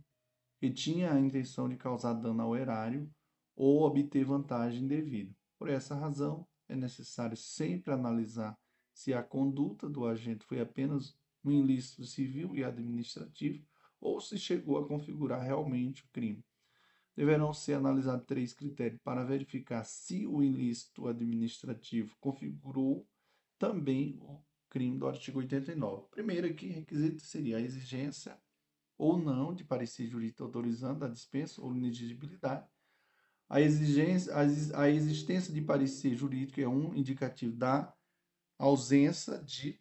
que 0.58 0.70
tinha 0.70 1.12
a 1.12 1.20
intenção 1.20 1.68
de 1.68 1.76
causar 1.76 2.14
dano 2.14 2.42
ao 2.42 2.56
erário 2.56 3.10
ou 3.56 3.82
obter 3.82 4.24
vantagem 4.24 4.84
indevida. 4.84 5.34
Por 5.58 5.68
essa 5.68 5.94
razão, 5.94 6.46
é 6.68 6.76
necessário 6.76 7.36
sempre 7.36 7.92
analisar 7.92 8.56
se 8.92 9.14
a 9.14 9.22
conduta 9.22 9.88
do 9.88 10.04
agente 10.06 10.44
foi 10.44 10.60
apenas 10.60 11.16
um 11.44 11.50
ilícito 11.50 12.04
civil 12.04 12.54
e 12.54 12.64
administrativo 12.64 13.64
ou 14.00 14.20
se 14.20 14.38
chegou 14.38 14.78
a 14.78 14.86
configurar 14.86 15.42
realmente 15.42 16.04
o 16.04 16.08
crime. 16.12 16.44
Deverão 17.16 17.52
ser 17.52 17.74
analisados 17.74 18.26
três 18.26 18.52
critérios 18.52 19.00
para 19.02 19.24
verificar 19.24 19.84
se 19.84 20.26
o 20.26 20.42
ilícito 20.42 21.08
administrativo 21.08 22.14
configurou 22.20 23.06
também 23.58 24.16
o 24.20 24.40
crime 24.70 24.98
do 24.98 25.06
artigo 25.06 25.38
89. 25.38 26.06
Primeiro 26.10 26.46
aqui, 26.46 26.68
requisito 26.68 27.22
seria 27.22 27.56
a 27.56 27.60
exigência 27.60 28.38
ou 28.96 29.18
não 29.18 29.54
de 29.54 29.64
parecer 29.64 30.06
jurídico 30.06 30.44
autorizando 30.44 31.04
a 31.04 31.08
dispensa 31.08 31.60
ou 31.62 31.74
inexigibilidade 31.74 32.66
a, 33.48 33.60
exigência, 33.60 34.32
a 34.74 34.90
existência 34.90 35.52
de 35.54 35.62
parecer 35.62 36.14
jurídico 36.14 36.60
é 36.60 36.68
um 36.68 36.94
indicativo 36.94 37.56
da 37.56 37.94
ausência 38.58 39.38
de 39.38 39.80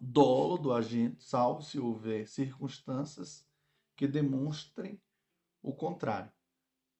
dolo 0.00 0.58
do 0.58 0.72
agente, 0.72 1.22
salvo 1.22 1.62
se 1.62 1.78
houver 1.78 2.26
circunstâncias 2.26 3.46
que 3.94 4.08
demonstrem 4.08 5.00
o 5.62 5.72
contrário. 5.72 6.32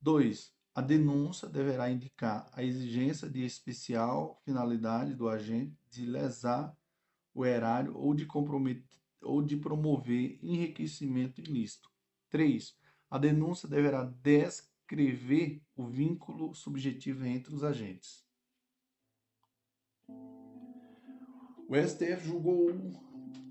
2. 0.01 0.55
A 0.75 0.81
denúncia 0.81 1.49
deverá 1.49 1.91
indicar 1.91 2.49
a 2.53 2.63
exigência 2.63 3.29
de 3.29 3.45
especial 3.45 4.41
finalidade 4.45 5.15
do 5.15 5.29
agente 5.29 5.77
de 5.91 6.07
lesar 6.07 6.77
o 7.35 7.45
erário 7.45 7.97
ou 7.97 8.15
de 8.15 8.27
comprometer 8.27 8.93
ou 9.23 9.41
de 9.41 9.57
promover 9.57 10.39
enriquecimento 10.43 11.41
ilícito. 11.41 11.89
3. 12.31 12.77
A 13.11 13.19
denúncia 13.19 13.69
deverá 13.69 14.05
descrever 14.05 15.63
o 15.77 15.87
vínculo 15.87 16.55
subjetivo 16.55 17.25
entre 17.25 17.55
os 17.55 17.63
agentes. 17.63 18.25
O 21.69 21.77
STF 21.77 22.27
julgou 22.27 22.71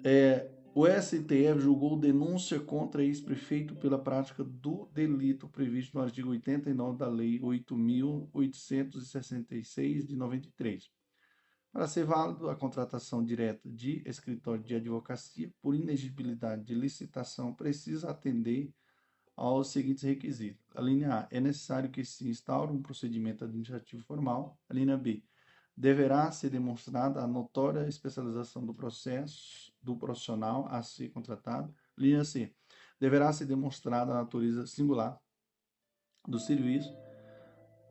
é, 0.03 0.51
o 0.73 0.87
STF 0.87 1.59
julgou 1.59 1.99
denúncia 1.99 2.57
contra 2.59 3.03
ex-prefeito 3.03 3.75
pela 3.75 4.01
prática 4.01 4.41
do 4.41 4.85
delito 4.93 5.49
previsto 5.49 5.97
no 5.97 6.03
artigo 6.03 6.29
89 6.29 6.97
da 6.97 7.09
Lei 7.09 7.37
8.866 7.39 10.05
de 10.05 10.15
93. 10.15 10.89
Para 11.71 11.87
ser 11.87 12.03
válido, 12.03 12.49
a 12.49 12.55
contratação 12.55 13.23
direta 13.23 13.69
de 13.69 14.03
escritório 14.05 14.61
de 14.61 14.75
advocacia 14.75 15.49
por 15.61 15.73
inegibilidade 15.73 16.65
de 16.65 16.75
licitação 16.75 17.53
precisa 17.53 18.11
atender 18.11 18.73
aos 19.35 19.71
seguintes 19.71 20.03
requisitos. 20.03 20.61
A 20.75 20.81
linha 20.81 21.13
A. 21.13 21.27
É 21.31 21.39
necessário 21.39 21.89
que 21.89 22.03
se 22.03 22.27
instaure 22.27 22.73
um 22.73 22.81
procedimento 22.81 23.45
administrativo 23.45 24.03
formal. 24.03 24.59
A 24.69 24.73
linha 24.73 24.97
B. 24.97 25.23
Deverá 25.75 26.29
ser 26.31 26.49
demonstrada 26.49 27.21
a 27.21 27.27
notória 27.27 27.87
especialização 27.87 28.65
do 28.65 28.73
processo 28.73 29.73
do 29.81 29.95
profissional 29.95 30.67
a 30.69 30.83
ser 30.83 31.09
contratado. 31.09 31.73
Linha 31.97 32.25
C. 32.25 32.53
Deverá 32.99 33.31
ser 33.31 33.45
demonstrada 33.45 34.11
a 34.11 34.15
natureza 34.15 34.67
singular 34.67 35.19
do 36.27 36.37
serviço. 36.37 36.93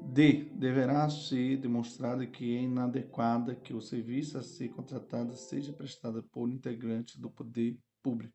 D. 0.03 0.45
Deverá 0.55 1.09
ser 1.09 1.57
demonstrada 1.57 2.27
que 2.27 2.57
é 2.57 2.63
inadequada 2.63 3.55
que 3.55 3.75
o 3.75 3.81
serviço 3.81 4.39
a 4.39 4.43
ser 4.43 4.69
contratado 4.71 5.37
seja 5.37 5.73
prestado 5.73 6.23
por 6.25 6.49
integrantes 6.49 7.17
do 7.17 7.31
poder 7.31 7.79
público. 8.03 8.35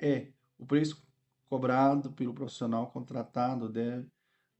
E. 0.00 0.32
O 0.58 0.66
preço 0.66 1.06
cobrado 1.46 2.12
pelo 2.12 2.34
profissional 2.34 2.90
contratado 2.90 3.68
deve, 3.68 4.08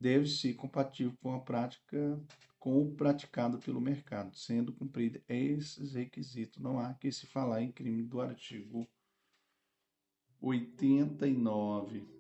deve 0.01 0.27
ser 0.27 0.55
compatível 0.55 1.13
com 1.21 1.35
a 1.35 1.41
prática 1.41 2.21
com 2.59 2.83
o 2.83 2.95
praticado 2.95 3.59
pelo 3.59 3.81
mercado, 3.81 4.37
sendo 4.37 4.73
cumprido 4.73 5.23
esses 5.29 5.95
requisitos. 5.95 6.61
Não 6.61 6.79
há 6.79 6.93
que 6.95 7.11
se 7.13 7.27
falar 7.27 7.63
em 7.63 7.71
crime 7.71 8.03
do 8.03 8.21
artigo 8.21 8.87
89. 10.41 12.18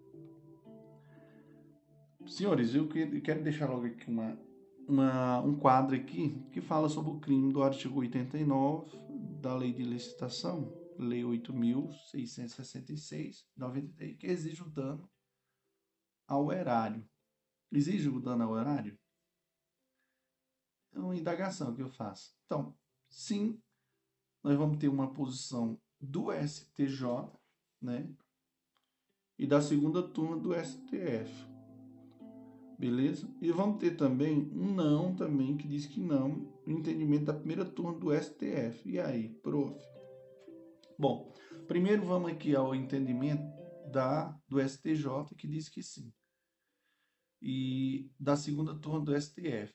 Senhores, 2.28 2.74
eu 2.74 2.88
quero 2.88 3.42
deixar 3.42 3.70
logo 3.70 3.86
aqui 3.86 4.10
uma, 4.10 4.38
uma, 4.86 5.40
um 5.40 5.58
quadro 5.58 5.96
aqui 5.96 6.44
que 6.52 6.60
fala 6.60 6.88
sobre 6.88 7.10
o 7.10 7.18
crime 7.18 7.52
do 7.52 7.62
artigo 7.62 8.00
89 8.00 8.96
da 9.40 9.54
Lei 9.54 9.72
de 9.72 9.82
Licitação 9.82 10.70
Lei 10.98 11.22
8.666, 11.22 13.46
93, 13.56 14.18
que 14.18 14.26
exige 14.26 14.62
o 14.62 14.68
dano 14.68 15.10
ao 16.26 16.52
erário. 16.52 17.08
Exige 17.70 18.08
o 18.08 18.20
dano 18.20 18.42
ao 18.44 18.58
erário? 18.58 18.98
É 20.92 20.98
uma 20.98 21.16
indagação 21.16 21.74
que 21.74 21.82
eu 21.82 21.88
faço. 21.88 22.36
Então, 22.44 22.76
sim, 23.08 23.62
nós 24.42 24.56
vamos 24.56 24.78
ter 24.78 24.88
uma 24.88 25.14
posição 25.14 25.80
do 26.00 26.32
STJ, 26.32 27.30
né? 27.80 28.12
E 29.38 29.46
da 29.46 29.62
segunda 29.62 30.02
turma 30.02 30.36
do 30.36 30.52
STF. 30.52 31.47
Beleza? 32.78 33.28
E 33.42 33.50
vamos 33.50 33.80
ter 33.80 33.96
também 33.96 34.48
um 34.52 34.72
não 34.72 35.12
também 35.12 35.56
que 35.56 35.66
diz 35.66 35.84
que 35.84 35.98
não, 35.98 36.48
o 36.64 36.70
entendimento 36.70 37.24
da 37.24 37.34
primeira 37.34 37.64
turma 37.64 37.98
do 37.98 38.14
STF. 38.14 38.88
E 38.88 39.00
aí, 39.00 39.30
prof? 39.42 39.76
Bom, 40.96 41.34
primeiro 41.66 42.04
vamos 42.04 42.30
aqui 42.30 42.54
ao 42.54 42.76
entendimento 42.76 43.42
da 43.90 44.28
do 44.48 44.60
STJ 44.60 45.34
que 45.36 45.48
diz 45.48 45.68
que 45.68 45.82
sim. 45.82 46.12
E 47.42 48.08
da 48.18 48.36
segunda 48.36 48.78
turma 48.78 49.00
do 49.00 49.20
STF. 49.20 49.74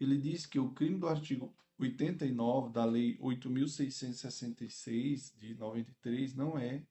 Ele 0.00 0.18
diz 0.18 0.44
que 0.44 0.58
o 0.58 0.72
crime 0.72 0.98
do 0.98 1.06
artigo 1.06 1.54
89 1.78 2.72
da 2.72 2.84
lei 2.84 3.16
8666 3.20 5.32
de 5.36 5.54
93 5.54 6.34
não 6.34 6.58
é 6.58 6.84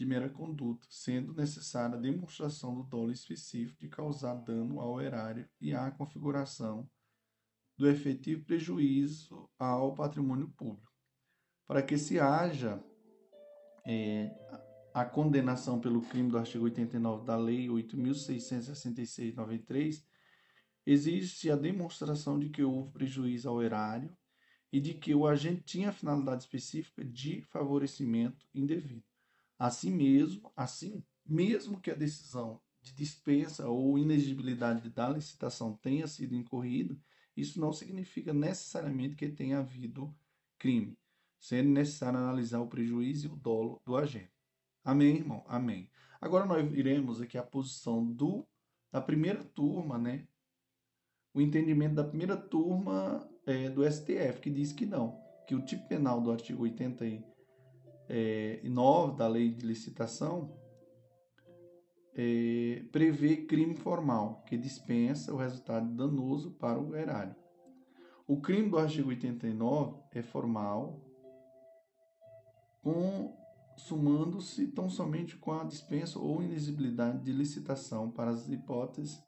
de 0.00 0.06
mera 0.06 0.30
conduta, 0.30 0.88
sendo 0.88 1.34
necessária 1.34 1.94
a 1.94 2.00
demonstração 2.00 2.74
do 2.74 2.84
dolo 2.84 3.12
específico 3.12 3.78
de 3.78 3.86
causar 3.86 4.34
dano 4.34 4.80
ao 4.80 4.98
erário 4.98 5.46
e 5.60 5.74
à 5.74 5.90
configuração 5.90 6.88
do 7.76 7.86
efetivo 7.86 8.42
prejuízo 8.46 9.46
ao 9.58 9.94
patrimônio 9.94 10.48
público 10.56 10.90
para 11.66 11.82
que 11.82 11.98
se 11.98 12.18
haja 12.18 12.82
é, 13.86 14.34
a 14.94 15.04
condenação 15.04 15.78
pelo 15.78 16.00
crime 16.00 16.30
do 16.30 16.38
artigo 16.38 16.64
89 16.64 17.26
da 17.26 17.36
Lei 17.36 17.68
8.666-93, 17.68 20.02
existe 20.86 21.50
a 21.50 21.56
demonstração 21.56 22.38
de 22.38 22.48
que 22.48 22.62
houve 22.62 22.90
prejuízo 22.90 23.50
ao 23.50 23.62
erário 23.62 24.16
e 24.72 24.80
de 24.80 24.94
que 24.94 25.14
o 25.14 25.26
agente 25.26 25.62
tinha 25.62 25.92
finalidade 25.92 26.44
específica 26.44 27.04
de 27.04 27.42
favorecimento 27.42 28.46
indevido. 28.54 29.09
Assim 29.60 29.90
mesmo, 29.90 30.50
assim, 30.56 31.04
mesmo 31.22 31.78
que 31.78 31.90
a 31.90 31.94
decisão 31.94 32.58
de 32.80 32.94
dispensa 32.94 33.68
ou 33.68 33.98
inexigibilidade 33.98 34.88
da 34.88 35.10
licitação 35.10 35.76
tenha 35.82 36.06
sido 36.06 36.34
incorrido, 36.34 36.98
isso 37.36 37.60
não 37.60 37.70
significa 37.70 38.32
necessariamente 38.32 39.16
que 39.16 39.28
tenha 39.28 39.58
havido 39.58 40.16
crime, 40.58 40.96
sendo 41.38 41.68
necessário 41.68 42.18
analisar 42.18 42.60
o 42.60 42.68
prejuízo 42.68 43.26
e 43.26 43.30
o 43.30 43.36
dolo 43.36 43.82
do 43.84 43.98
agente. 43.98 44.32
Amém, 44.82 45.16
irmão? 45.16 45.44
Amém. 45.46 45.90
Agora 46.22 46.46
nós 46.46 46.64
iremos 46.72 47.20
aqui 47.20 47.36
a 47.36 47.42
posição 47.42 48.02
do 48.10 48.48
da 48.90 49.02
primeira 49.02 49.44
turma, 49.44 49.98
né? 49.98 50.26
O 51.34 51.40
entendimento 51.40 51.96
da 51.96 52.04
primeira 52.04 52.34
turma 52.34 53.30
é, 53.44 53.68
do 53.68 53.84
STF, 53.84 54.40
que 54.40 54.48
diz 54.48 54.72
que 54.72 54.86
não, 54.86 55.20
que 55.46 55.54
o 55.54 55.60
tipo 55.60 55.86
penal 55.86 56.18
do 56.22 56.32
artigo 56.32 56.62
89 56.62 57.29
é, 58.12 58.60
da 59.16 59.28
lei 59.28 59.50
de 59.50 59.64
licitação 59.64 60.52
é, 62.12 62.82
prevê 62.90 63.36
crime 63.36 63.76
formal, 63.76 64.42
que 64.46 64.56
dispensa 64.56 65.32
o 65.32 65.36
resultado 65.36 65.88
danoso 65.94 66.50
para 66.50 66.80
o 66.80 66.96
erário. 66.96 67.36
O 68.26 68.40
crime 68.40 68.68
do 68.68 68.78
artigo 68.78 69.10
89 69.10 70.02
é 70.10 70.22
formal, 70.22 71.00
consumando-se 72.82 74.66
tão 74.68 74.90
somente 74.90 75.36
com 75.36 75.52
a 75.52 75.64
dispensa 75.64 76.18
ou 76.18 76.42
inexigibilidade 76.42 77.22
de 77.22 77.32
licitação 77.32 78.10
para 78.10 78.32
as 78.32 78.48
hipóteses 78.48 79.22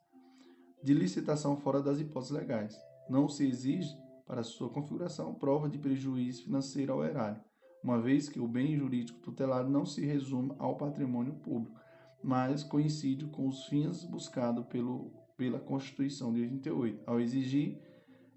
de 0.83 0.93
licitação 0.93 1.55
fora 1.55 1.81
das 1.81 2.01
hipóteses 2.01 2.35
legais. 2.35 2.77
Não 3.09 3.29
se 3.29 3.47
exige, 3.47 3.95
para 4.25 4.43
sua 4.43 4.69
configuração, 4.69 5.33
prova 5.33 5.69
de 5.69 5.77
prejuízo 5.77 6.43
financeiro 6.43 6.93
ao 6.93 7.03
erário, 7.03 7.41
uma 7.83 7.99
vez 7.99 8.29
que 8.29 8.39
o 8.39 8.47
bem 8.47 8.77
jurídico 8.77 9.19
tutelado 9.19 9.69
não 9.69 9.85
se 9.85 10.05
resume 10.05 10.53
ao 10.57 10.77
patrimônio 10.77 11.33
público, 11.33 11.79
mas 12.23 12.63
coincide 12.63 13.25
com 13.25 13.47
os 13.47 13.65
fins 13.65 14.05
buscados 14.05 14.65
pelo, 14.67 15.11
pela 15.35 15.59
Constituição 15.59 16.33
de 16.33 16.41
88, 16.41 17.03
ao 17.05 17.19
exigir, 17.19 17.77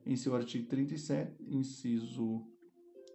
em 0.05 0.17
seu 0.17 0.35
artigo 0.35 0.67
37, 0.69 1.37
inciso 1.49 2.45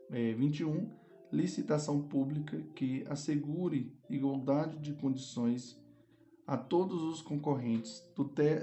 é, 0.10 0.34
21, 0.34 0.90
licitação 1.32 2.01
pública 2.01 2.61
que 2.76 3.06
assegure 3.08 3.93
igualdade 4.10 4.77
de 4.80 4.93
condições 4.93 5.82
a 6.45 6.58
todos 6.58 7.01
os 7.03 7.22
concorrentes, 7.22 8.06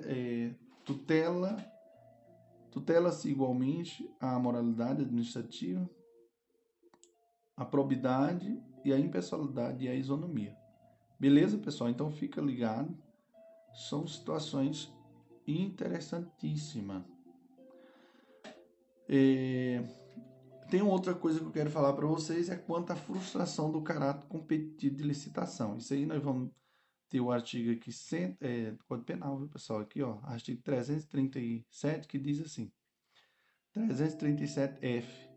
é, 0.06 0.54
tutela 0.84 1.56
tutela-se 2.70 3.28
igualmente 3.30 4.08
a 4.20 4.38
moralidade 4.38 5.02
administrativa, 5.02 5.88
a 7.58 7.64
probidade 7.64 8.56
e 8.84 8.92
a 8.92 8.98
impessoalidade 8.98 9.84
e 9.84 9.88
a 9.88 9.94
isonomia. 9.94 10.56
Beleza, 11.18 11.58
pessoal? 11.58 11.90
Então 11.90 12.08
fica 12.08 12.40
ligado. 12.40 12.96
São 13.74 14.06
situações 14.06 14.92
interessantíssimas. 15.44 17.02
É... 19.08 19.82
Tem 20.70 20.82
outra 20.82 21.14
coisa 21.14 21.40
que 21.40 21.46
eu 21.46 21.50
quero 21.50 21.70
falar 21.70 21.94
para 21.94 22.06
vocês 22.06 22.48
é 22.48 22.56
quanto 22.56 22.92
à 22.92 22.96
frustração 22.96 23.72
do 23.72 23.82
caráter 23.82 24.26
competitivo 24.28 24.94
de 24.94 25.02
licitação. 25.02 25.78
Isso 25.78 25.94
aí 25.94 26.06
nós 26.06 26.22
vamos 26.22 26.50
ter 27.08 27.20
o 27.20 27.32
artigo 27.32 27.72
aqui 27.72 27.90
é, 28.40 28.70
do 28.72 28.84
Código 28.84 29.06
Penal, 29.06 29.38
viu, 29.38 29.48
pessoal? 29.48 29.80
Aqui, 29.80 30.02
ó, 30.02 30.18
artigo 30.22 30.62
337 30.62 32.06
que 32.06 32.18
diz 32.18 32.40
assim: 32.40 32.70
337F 33.74 35.27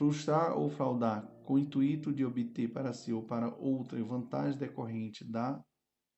frustrar 0.00 0.56
ou 0.56 0.70
fraudar 0.70 1.26
com 1.44 1.52
o 1.52 1.58
intuito 1.58 2.10
de 2.10 2.24
obter 2.24 2.72
para 2.72 2.90
si 2.94 3.12
ou 3.12 3.22
para 3.22 3.54
outra 3.56 4.02
vantagem 4.02 4.58
decorrente 4.58 5.22
da 5.22 5.62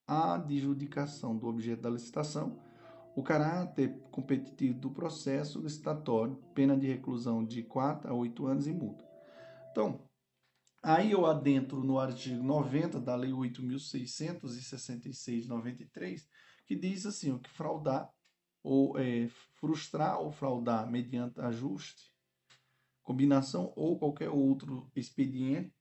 adjudicação 0.07 1.37
do 1.37 1.49
objeto 1.49 1.83
da 1.83 1.91
licitação, 1.91 2.63
o 3.17 3.25
caráter 3.25 3.99
competitivo 4.13 4.79
do 4.79 4.93
processo 4.93 5.61
licitatório, 5.61 6.37
pena 6.55 6.77
de 6.77 6.87
reclusão 6.87 7.45
de 7.45 7.65
4 7.65 8.09
a 8.09 8.15
8 8.15 8.47
anos 8.47 8.69
e 8.69 8.73
multa. 8.73 9.05
Então, 9.73 10.09
aí 10.81 11.11
eu 11.11 11.27
adentro 11.27 11.83
no 11.83 11.99
artigo 11.99 12.41
90 12.41 13.01
da 13.01 13.17
Lei 13.17 13.33
8.666-93, 13.33 16.21
que 16.69 16.77
diz 16.77 17.05
assim, 17.05 17.33
o 17.33 17.41
que 17.41 17.51
fraudar 17.51 18.09
ou 18.63 18.97
é, 18.97 19.29
frustrar 19.59 20.21
ou 20.21 20.31
fraudar 20.31 20.89
mediante 20.89 21.41
ajuste 21.41 22.12
combinação 23.03 23.73
ou 23.77 23.99
qualquer 23.99 24.31
outro 24.31 24.91
expediente, 24.95 25.75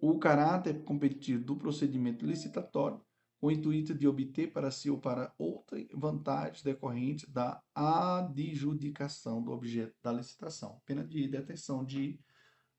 o 0.00 0.18
caráter 0.18 0.82
competitivo 0.84 1.44
do 1.44 1.56
procedimento 1.56 2.26
licitatório, 2.26 3.00
com 3.40 3.48
o 3.48 3.50
intuito 3.50 3.94
de 3.94 4.06
obter 4.06 4.52
para 4.52 4.70
si 4.70 4.90
ou 4.90 4.98
para 4.98 5.32
outra 5.38 5.78
vantagem 5.94 6.62
decorrente 6.62 7.28
da 7.30 7.60
adjudicação 7.74 9.42
do 9.42 9.52
objeto 9.52 9.94
da 10.02 10.12
licitação, 10.12 10.80
pena 10.84 11.04
de 11.04 11.26
detenção 11.28 11.84
de 11.84 12.20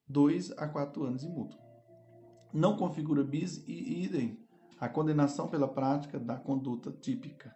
2 0.08 0.52
a 0.52 0.68
4 0.68 1.04
anos 1.04 1.24
e 1.24 1.30
multa. 1.30 1.58
Não 2.54 2.78
configura 2.78 3.24
bis 3.24 3.58
e 3.68 4.04
idem 4.04 4.40
a 4.80 4.88
condenação 4.88 5.50
pela 5.50 5.68
prática 5.68 6.20
da 6.20 6.38
conduta 6.38 6.92
típica, 6.92 7.56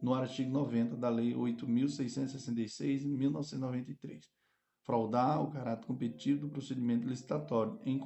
no 0.00 0.14
artigo 0.14 0.50
90 0.50 0.96
da 0.96 1.08
Lei 1.08 1.34
8.666, 1.34 2.98
de 3.00 3.08
1993 3.08 4.39
fraudar 4.90 5.40
o 5.40 5.52
caráter 5.52 5.86
competitivo 5.86 6.40
do 6.40 6.48
procedimento 6.48 7.06
licitatório 7.06 7.78
em, 7.86 8.00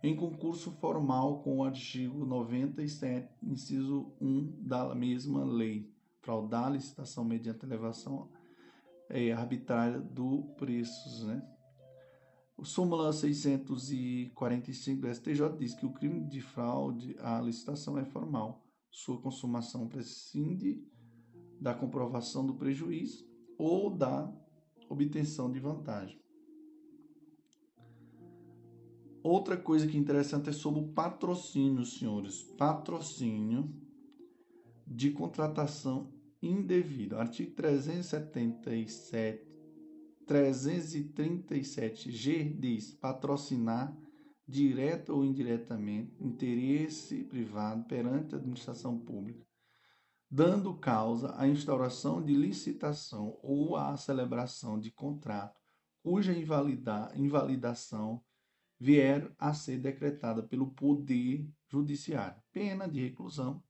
em 0.00 0.14
concurso 0.14 0.70
formal 0.70 1.42
com 1.42 1.58
o 1.58 1.64
artigo 1.64 2.24
97, 2.24 3.28
inciso 3.42 4.12
1 4.20 4.62
da 4.62 4.94
mesma 4.94 5.44
lei, 5.44 5.92
fraudar 6.20 6.66
a 6.66 6.70
licitação 6.70 7.24
mediante 7.24 7.66
elevação 7.66 8.30
é, 9.10 9.32
arbitrária 9.32 9.98
do 9.98 10.44
preços, 10.56 11.24
né? 11.24 11.42
O 12.56 12.64
súmula 12.64 13.12
645 13.12 15.00
do 15.00 15.12
STJ 15.12 15.56
diz 15.58 15.74
que 15.74 15.86
o 15.86 15.92
crime 15.92 16.28
de 16.28 16.40
fraude 16.40 17.16
à 17.18 17.40
licitação 17.40 17.98
é 17.98 18.04
formal. 18.04 18.64
Sua 18.88 19.20
consumação 19.20 19.88
prescinde 19.88 20.80
da 21.60 21.74
comprovação 21.74 22.46
do 22.46 22.54
prejuízo 22.54 23.28
ou 23.56 23.90
da 23.90 24.32
obtenção 24.88 25.50
de 25.50 25.58
vantagem. 25.58 26.18
Outra 29.22 29.56
coisa 29.56 29.86
que 29.86 29.96
é 29.96 30.00
interessante 30.00 30.48
é 30.48 30.52
sobre 30.52 30.80
o 30.80 30.88
patrocínio, 30.88 31.84
senhores. 31.84 32.42
Patrocínio 32.56 33.70
de 34.86 35.10
contratação 35.10 36.10
indevida. 36.42 37.18
Artigo 37.18 37.50
377, 37.50 39.46
337G 40.26 42.58
diz 42.58 42.94
patrocinar 42.94 43.94
direto 44.46 45.14
ou 45.14 45.22
indiretamente 45.24 46.16
interesse 46.20 47.24
privado 47.24 47.84
perante 47.84 48.34
a 48.34 48.38
administração 48.38 48.98
pública 48.98 49.47
dando 50.30 50.76
causa 50.76 51.34
à 51.38 51.48
instauração 51.48 52.22
de 52.22 52.34
licitação 52.34 53.38
ou 53.42 53.76
à 53.76 53.96
celebração 53.96 54.78
de 54.78 54.90
contrato 54.90 55.58
cuja 56.02 56.32
invalida, 56.32 57.12
invalidação 57.14 58.22
vier 58.78 59.30
a 59.38 59.52
ser 59.52 59.78
decretada 59.78 60.42
pelo 60.42 60.70
Poder 60.70 61.46
Judiciário. 61.68 62.42
Pena 62.52 62.88
de 62.88 63.00
reclusão 63.00 63.62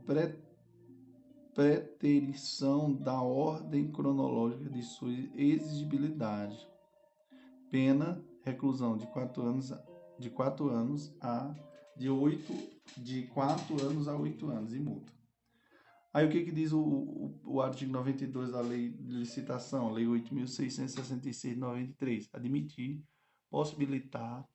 preterição 1.54 2.92
da 2.94 3.22
ordem 3.22 3.92
cronológica 3.92 4.70
de 4.70 4.82
sua 4.82 5.12
exigibilidade. 5.36 6.68
Pena 7.70 8.24
reclusão 8.44 8.98
de 8.98 9.08
quatro 9.08 9.44
anos, 9.44 9.72
de 10.20 10.30
quatro 10.30 10.70
anos 10.70 11.16
a 11.22 11.56
de 11.96 12.10
oito 12.10 12.54
de 12.98 13.28
quatro 13.28 13.82
anos 13.86 14.08
a 14.08 14.16
oito 14.18 14.50
anos 14.50 14.74
e 14.74 14.80
multa. 14.80 15.14
Aí 16.14 16.27
o 16.27 16.30
que, 16.30 16.45
que 16.45 16.51
diz 16.51 16.72
o, 16.72 16.80
o, 16.80 17.42
o 17.43 17.61
artigo 17.61 17.92
92 17.92 18.51
da 18.51 18.61
Lei 18.61 18.90
de 18.90 19.16
Licitação, 19.16 19.92
Lei 19.92 20.06
8.666 20.06 21.53
de 21.53 21.56
93? 21.56 22.30
Admitir, 22.32 23.01
possibilitar 23.50 24.48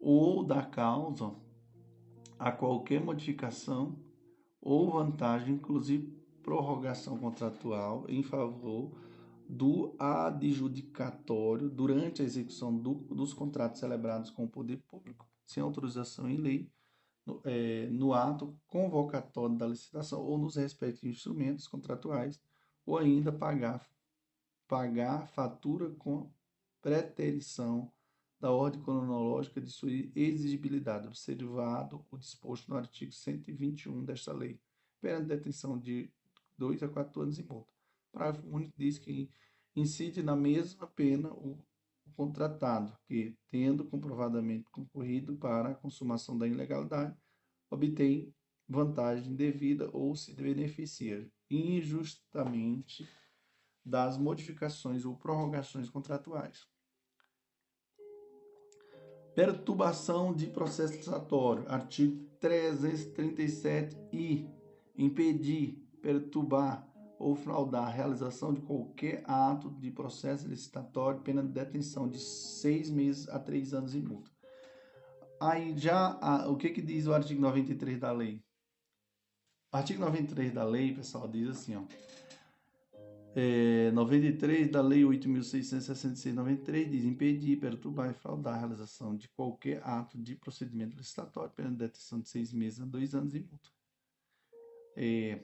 ou 0.00 0.42
dar 0.42 0.68
causa 0.68 1.32
a 2.36 2.50
qualquer 2.50 3.00
modificação 3.00 3.96
ou 4.60 4.90
vantagem, 4.90 5.54
inclusive 5.54 6.12
prorrogação 6.42 7.16
contratual, 7.18 8.04
em 8.08 8.24
favor 8.24 8.90
do 9.48 9.94
adjudicatório 9.96 11.70
durante 11.70 12.20
a 12.20 12.24
execução 12.24 12.76
do, 12.76 12.94
dos 12.94 13.32
contratos 13.32 13.78
celebrados 13.78 14.30
com 14.30 14.44
o 14.44 14.48
poder 14.48 14.82
público, 14.88 15.28
sem 15.46 15.62
autorização 15.62 16.28
em 16.28 16.36
lei, 16.36 16.68
no, 17.26 17.40
é, 17.44 17.86
no 17.90 18.12
ato 18.12 18.56
convocatório 18.66 19.56
da 19.56 19.66
licitação 19.66 20.20
ou 20.20 20.38
nos 20.38 20.56
respectivos 20.56 21.18
instrumentos 21.18 21.68
contratuais, 21.68 22.40
ou 22.84 22.98
ainda 22.98 23.32
pagar, 23.32 23.88
pagar 24.66 25.28
fatura 25.28 25.90
com 25.90 26.30
preterição 26.80 27.90
da 28.40 28.50
ordem 28.50 28.82
cronológica 28.82 29.60
de 29.60 29.70
sua 29.70 29.90
exigibilidade, 30.16 31.06
observado 31.06 32.04
o 32.10 32.18
disposto 32.18 32.68
no 32.68 32.76
artigo 32.76 33.12
121 33.12 34.04
desta 34.04 34.32
lei, 34.32 34.60
pena 35.00 35.20
de 35.20 35.26
detenção 35.26 35.78
de 35.78 36.10
2 36.58 36.82
a 36.82 36.88
4 36.88 37.22
anos 37.22 37.38
e 37.38 37.42
multa. 37.44 37.72
O 38.08 38.18
parágrafo 38.18 38.48
único 38.48 38.72
diz 38.76 38.98
que 38.98 39.30
incide 39.76 40.24
na 40.24 40.34
mesma 40.34 40.88
pena 40.88 41.32
o 41.32 41.56
contratado 42.12 42.96
que, 43.06 43.36
tendo 43.50 43.84
comprovadamente 43.84 44.70
concorrido 44.70 45.36
para 45.36 45.70
a 45.70 45.74
consumação 45.74 46.36
da 46.36 46.46
ilegalidade, 46.46 47.16
obtém 47.70 48.34
vantagem 48.68 49.34
devida 49.34 49.88
ou 49.92 50.14
se 50.14 50.34
beneficia 50.34 51.28
injustamente 51.50 53.08
das 53.84 54.16
modificações 54.16 55.04
ou 55.04 55.16
prorrogações 55.16 55.90
contratuais. 55.90 56.66
Perturbação 59.34 60.32
de 60.34 60.46
processo 60.46 60.94
licitatório, 60.94 61.68
artigo 61.68 62.30
337-I. 62.40 64.48
Impedir, 64.94 65.82
perturbar, 66.02 66.86
ou 67.18 67.34
fraudar 67.36 67.84
a 67.84 67.90
realização 67.90 68.52
de 68.52 68.60
qualquer 68.60 69.22
ato 69.26 69.70
de 69.70 69.90
processo 69.90 70.48
licitatório, 70.48 71.20
pena 71.20 71.42
de 71.42 71.48
detenção 71.48 72.08
de 72.08 72.18
seis 72.18 72.90
meses 72.90 73.28
a 73.28 73.38
três 73.38 73.72
anos 73.72 73.94
e 73.94 74.00
multa. 74.00 74.30
Aí 75.40 75.76
já, 75.76 76.18
a, 76.20 76.48
o 76.48 76.56
que, 76.56 76.70
que 76.70 76.82
diz 76.82 77.06
o 77.06 77.14
artigo 77.14 77.40
93 77.40 77.98
da 77.98 78.12
lei? 78.12 78.42
O 79.72 79.76
artigo 79.76 80.00
93 80.00 80.52
da 80.52 80.64
lei, 80.64 80.94
pessoal, 80.94 81.26
diz 81.26 81.48
assim, 81.48 81.76
ó. 81.76 81.82
É, 83.34 83.90
93 83.92 84.70
da 84.70 84.82
Lei 84.82 85.02
8.666-93 85.04 86.90
diz 86.90 87.04
impedir, 87.06 87.58
perturbar 87.58 88.10
e 88.10 88.14
fraudar 88.14 88.56
a 88.56 88.58
realização 88.58 89.16
de 89.16 89.26
qualquer 89.30 89.80
ato 89.82 90.18
de 90.18 90.36
procedimento 90.36 90.98
licitatório, 90.98 91.50
pena 91.50 91.70
de 91.70 91.76
detenção 91.76 92.20
de 92.20 92.28
seis 92.28 92.52
meses 92.52 92.80
a 92.80 92.84
dois 92.84 93.14
anos 93.14 93.34
e 93.34 93.40
multa. 93.40 93.70
É, 94.94 95.40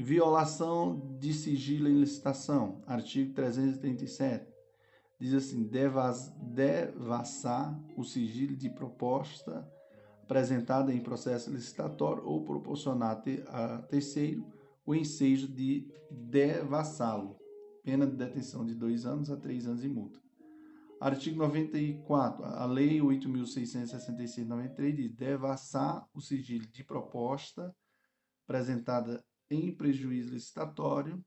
Violação 0.00 1.18
de 1.18 1.34
sigilo 1.34 1.88
em 1.88 1.98
licitação, 1.98 2.80
artigo 2.86 3.34
337. 3.34 4.46
Diz 5.18 5.34
assim: 5.34 5.64
devas, 5.64 6.32
devassar 6.40 7.76
o 7.96 8.04
sigilo 8.04 8.54
de 8.54 8.70
proposta 8.70 9.68
apresentada 10.22 10.94
em 10.94 11.00
processo 11.00 11.50
licitatório 11.50 12.24
ou 12.24 12.44
proporcionar 12.44 13.20
a 13.48 13.78
terceiro 13.78 14.46
o 14.86 14.94
ensejo 14.94 15.48
de 15.48 15.92
devassá-lo. 16.08 17.36
Pena 17.82 18.06
de 18.06 18.14
detenção 18.14 18.64
de 18.64 18.76
dois 18.76 19.04
anos 19.04 19.32
a 19.32 19.36
três 19.36 19.66
anos 19.66 19.82
e 19.82 19.88
multa. 19.88 20.20
Artigo 21.00 21.38
94. 21.38 22.44
A 22.44 22.66
Lei 22.66 23.00
8.666-93 23.00 24.94
diz: 24.94 25.10
devassar 25.10 26.08
o 26.14 26.20
sigilo 26.20 26.68
de 26.68 26.84
proposta 26.84 27.74
apresentada 28.44 29.24
em 29.50 29.72
prejuízo 29.72 30.32
licitatório 30.32 31.24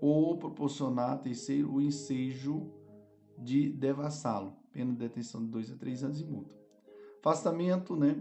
ou 0.00 0.38
proporcionar 0.38 1.12
a 1.12 1.18
terceiro 1.18 1.72
o 1.72 1.80
ensejo 1.80 2.72
de 3.38 3.70
devassá-lo, 3.70 4.56
pena 4.72 4.92
de 4.92 4.98
detenção 4.98 5.44
de 5.44 5.50
2 5.50 5.72
a 5.72 5.76
3 5.76 6.04
anos 6.04 6.20
e 6.20 6.24
multa. 6.24 6.54
Afastamento 7.20 7.96
né, 7.96 8.16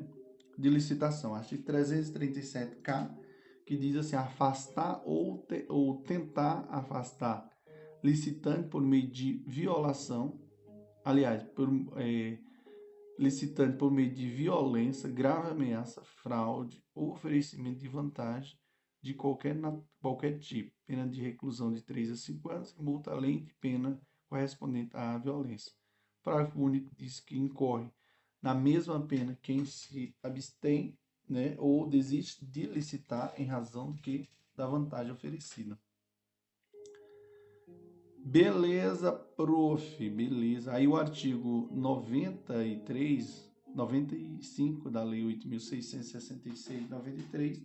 de 0.57 0.69
licitação, 0.69 1.35
artigo 1.35 1.63
337K, 1.63 3.15
que 3.65 3.77
diz 3.77 3.95
assim, 3.95 4.15
afastar 4.15 5.01
ou, 5.05 5.39
te, 5.39 5.65
ou 5.69 6.01
tentar 6.03 6.65
afastar 6.69 7.49
licitante 8.03 8.69
por 8.69 8.81
meio 8.81 9.09
de 9.09 9.43
violação, 9.47 10.39
aliás, 11.03 11.43
por, 11.43 11.69
é, 11.97 12.37
licitante 13.17 13.77
por 13.77 13.91
meio 13.91 14.13
de 14.13 14.29
violência, 14.29 15.09
grave 15.09 15.49
ameaça, 15.49 16.01
fraude 16.03 16.83
ou 16.93 17.11
oferecimento 17.11 17.79
de 17.79 17.87
vantagem 17.87 18.57
de 19.05 19.13
qualquer, 19.13 19.55
qualquer 20.01 20.39
tipo, 20.39 20.71
pena 20.87 21.07
de 21.07 21.21
reclusão 21.21 21.71
de 21.71 21.83
3 21.83 22.09
a 22.09 22.15
5 22.15 22.49
anos 22.49 22.75
e 22.75 22.81
multa 22.81 23.11
além 23.11 23.43
de 23.43 23.53
pena 23.53 24.01
correspondente 24.27 24.97
à 24.97 25.15
violência. 25.19 25.71
O 26.21 26.23
parágrafo 26.23 26.59
único 26.59 26.89
diz 26.95 27.19
que 27.19 27.37
incorre 27.37 27.87
na 28.41 28.55
mesma 28.55 28.99
pena 28.99 29.37
quem 29.43 29.63
se 29.63 30.15
abstém 30.23 30.97
né, 31.29 31.55
ou 31.59 31.87
desiste 31.87 32.43
de 32.43 32.65
licitar 32.65 33.31
em 33.37 33.45
razão 33.45 33.93
que 33.93 34.27
da 34.55 34.65
vantagem 34.65 35.11
oferecida. 35.11 35.79
Beleza, 38.17 39.11
prof, 39.11 40.09
beleza. 40.09 40.73
Aí 40.73 40.87
o 40.87 40.97
artigo 40.97 41.69
93, 41.71 43.53
95 43.67 44.89
da 44.89 45.03
Lei 45.03 45.21
8.666, 45.21 46.89
93 46.89 47.61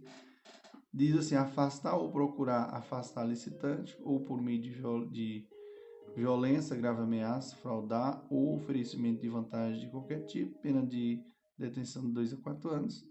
diz 0.92 1.16
assim: 1.16 1.36
afastar 1.36 1.96
ou 1.96 2.10
procurar 2.10 2.74
afastar 2.74 3.24
licitante, 3.24 3.96
ou 4.02 4.20
por 4.20 4.40
meio 4.40 4.60
de, 4.60 4.70
viol 4.70 5.06
de 5.06 5.46
violência, 6.14 6.76
grave 6.76 7.02
ameaça, 7.02 7.56
fraudar 7.56 8.26
ou 8.30 8.56
oferecimento 8.56 9.20
de 9.20 9.28
vantagem 9.28 9.80
de 9.80 9.90
qualquer 9.90 10.24
tipo, 10.26 10.58
pena 10.60 10.84
de 10.84 11.22
detenção 11.56 12.02
de 12.06 12.12
2 12.12 12.32
a 12.34 12.36
4 12.38 12.70
anos, 12.70 13.06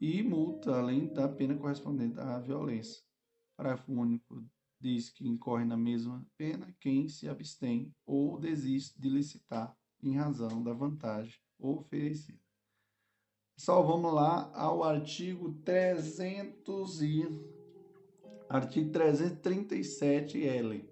e 0.00 0.22
multa, 0.22 0.76
além 0.76 1.12
da 1.12 1.28
pena 1.28 1.56
correspondente 1.56 2.18
à 2.18 2.38
violência. 2.38 3.02
Parágrafo 3.56 3.92
único 3.92 4.44
diz 4.80 5.10
que 5.10 5.28
incorre 5.28 5.64
na 5.64 5.76
mesma 5.76 6.26
pena 6.36 6.74
quem 6.80 7.08
se 7.08 7.28
abstém 7.28 7.94
ou 8.04 8.38
desiste 8.38 9.00
de 9.00 9.08
licitar 9.08 9.76
em 10.02 10.16
razão 10.16 10.62
da 10.62 10.72
vantagem 10.72 11.38
oferecida. 11.58 12.41
Pessoal, 13.56 13.86
vamos 13.86 14.12
lá 14.12 14.50
ao 14.54 14.82
artigo 14.82 15.52
300 15.64 17.02
e 17.02 17.28
artigo 18.48 18.90
337L. 18.90 20.84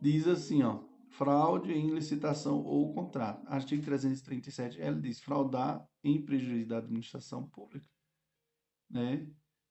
Diz 0.00 0.28
assim, 0.28 0.62
ó, 0.62 0.84
fraude 1.08 1.72
em 1.72 1.90
licitação 1.90 2.62
ou 2.62 2.92
contrato. 2.92 3.44
Artigo 3.46 3.82
337L 3.82 5.00
diz 5.00 5.20
fraudar 5.20 5.88
em 6.02 6.24
prejuízo 6.24 6.68
da 6.68 6.78
administração 6.78 7.48
pública, 7.48 7.88
né? 8.90 9.26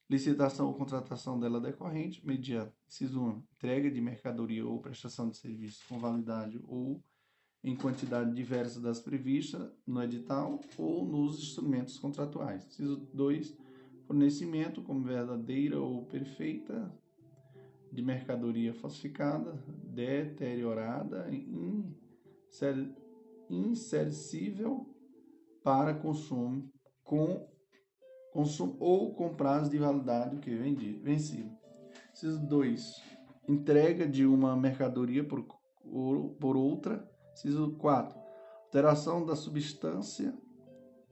licitação 0.09 0.67
ou 0.67 0.73
contratação 0.73 1.39
dela 1.39 1.61
decorrente, 1.61 2.25
mediante, 2.25 2.73
inciso 2.87 3.21
1, 3.21 3.43
entrega 3.55 3.89
de 3.89 4.01
mercadoria 4.01 4.65
ou 4.65 4.79
prestação 4.79 5.29
de 5.29 5.37
serviço 5.37 5.87
com 5.87 5.97
validade 5.97 6.59
ou 6.65 7.03
em 7.63 7.75
quantidade 7.75 8.33
diversa 8.33 8.81
das 8.81 8.99
previstas 8.99 9.71
no 9.87 10.03
edital 10.03 10.59
ou 10.77 11.05
nos 11.05 11.39
instrumentos 11.39 11.97
contratuais. 11.97 12.65
Inciso 12.65 13.07
2, 13.13 13.57
fornecimento 14.05 14.81
como 14.81 15.03
verdadeira 15.03 15.79
ou 15.79 16.05
perfeita 16.05 16.93
de 17.91 18.01
mercadoria 18.01 18.73
falsificada, 18.73 19.53
deteriorada, 19.83 21.29
insercível 23.49 24.89
para 25.63 25.93
consumo 25.93 26.69
com 27.03 27.47
consumo 28.31 28.75
ou 28.79 29.13
com 29.13 29.35
prazo 29.35 29.69
de 29.69 29.77
validade 29.77 30.37
que 30.39 30.53
vendi, 30.55 30.93
vencido. 30.93 31.51
Inciso 32.11 32.45
2. 32.47 33.01
Entrega 33.47 34.07
de 34.07 34.25
uma 34.25 34.55
mercadoria 34.55 35.23
por, 35.23 35.45
por 36.39 36.57
outra. 36.57 37.07
Inciso 37.33 37.71
4. 37.77 38.19
Alteração 38.65 39.25
da 39.25 39.35
substância, 39.35 40.33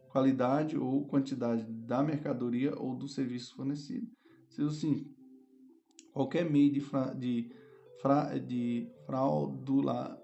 qualidade 0.09 0.77
ou 0.77 1.05
quantidade 1.05 1.63
da 1.63 2.01
mercadoria 2.01 2.73
ou 2.77 2.95
do 2.95 3.07
serviço 3.07 3.55
fornecido. 3.55 4.07
Inciso 4.49 4.71
5. 4.71 5.09
Qualquer 6.13 6.49
meio 6.49 6.71
de, 6.71 6.79
fra, 6.79 7.13
de, 7.13 7.51
fra, 8.01 8.37
de 8.37 8.89
fraudula, 9.05 10.19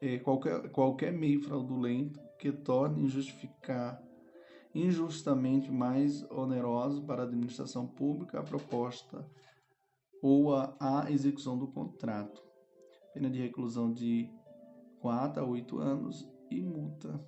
é, 0.00 0.18
qualquer, 0.18 0.70
qualquer 0.70 1.12
meio 1.12 1.42
fraudulento 1.42 2.20
que 2.38 2.52
torne 2.52 3.04
injustificar 3.04 4.02
injustamente 4.74 5.72
mais 5.72 6.22
oneroso 6.30 7.02
para 7.04 7.22
a 7.22 7.24
administração 7.24 7.86
pública 7.86 8.38
a 8.38 8.42
proposta 8.42 9.26
ou 10.22 10.54
a, 10.54 10.76
a 10.78 11.10
execução 11.10 11.56
do 11.56 11.66
contrato. 11.66 12.42
Pena 13.14 13.30
de 13.30 13.40
reclusão 13.40 13.90
de 13.90 14.30
4 15.06 15.40
a 15.40 15.46
8 15.46 15.78
anos 15.78 16.28
e 16.50 16.60
multa. 16.60 17.24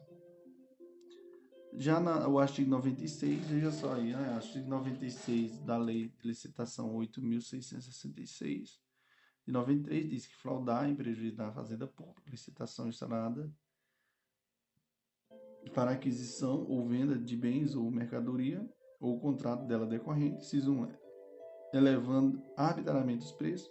Já 1.74 2.00
na, 2.00 2.26
o 2.26 2.40
artigo 2.40 2.68
96, 2.68 3.46
veja 3.46 3.70
só 3.70 3.94
aí, 3.94 4.12
né? 4.12 4.34
artigo 4.34 4.68
96 4.68 5.60
da 5.60 5.78
Lei 5.78 6.08
de 6.08 6.26
Licitação 6.26 6.92
8.666 6.96 8.80
de 9.46 9.52
93 9.52 10.10
diz 10.10 10.26
que 10.26 10.34
fraudar 10.34 10.90
em 10.90 10.96
prejuízo 10.96 11.36
da 11.36 11.52
Fazenda 11.52 11.86
Pública, 11.86 12.28
licitação 12.28 12.88
instalada 12.88 13.48
para 15.72 15.92
aquisição 15.92 16.66
ou 16.68 16.84
venda 16.84 17.16
de 17.16 17.36
bens 17.36 17.76
ou 17.76 17.88
mercadoria 17.92 18.68
ou 18.98 19.20
contrato 19.20 19.64
dela 19.66 19.86
decorrente. 19.86 20.38
Inciso 20.38 20.72
1, 20.72 20.88
elevando 21.72 22.42
arbitrariamente 22.56 23.24
os 23.24 23.32
preços. 23.32 23.70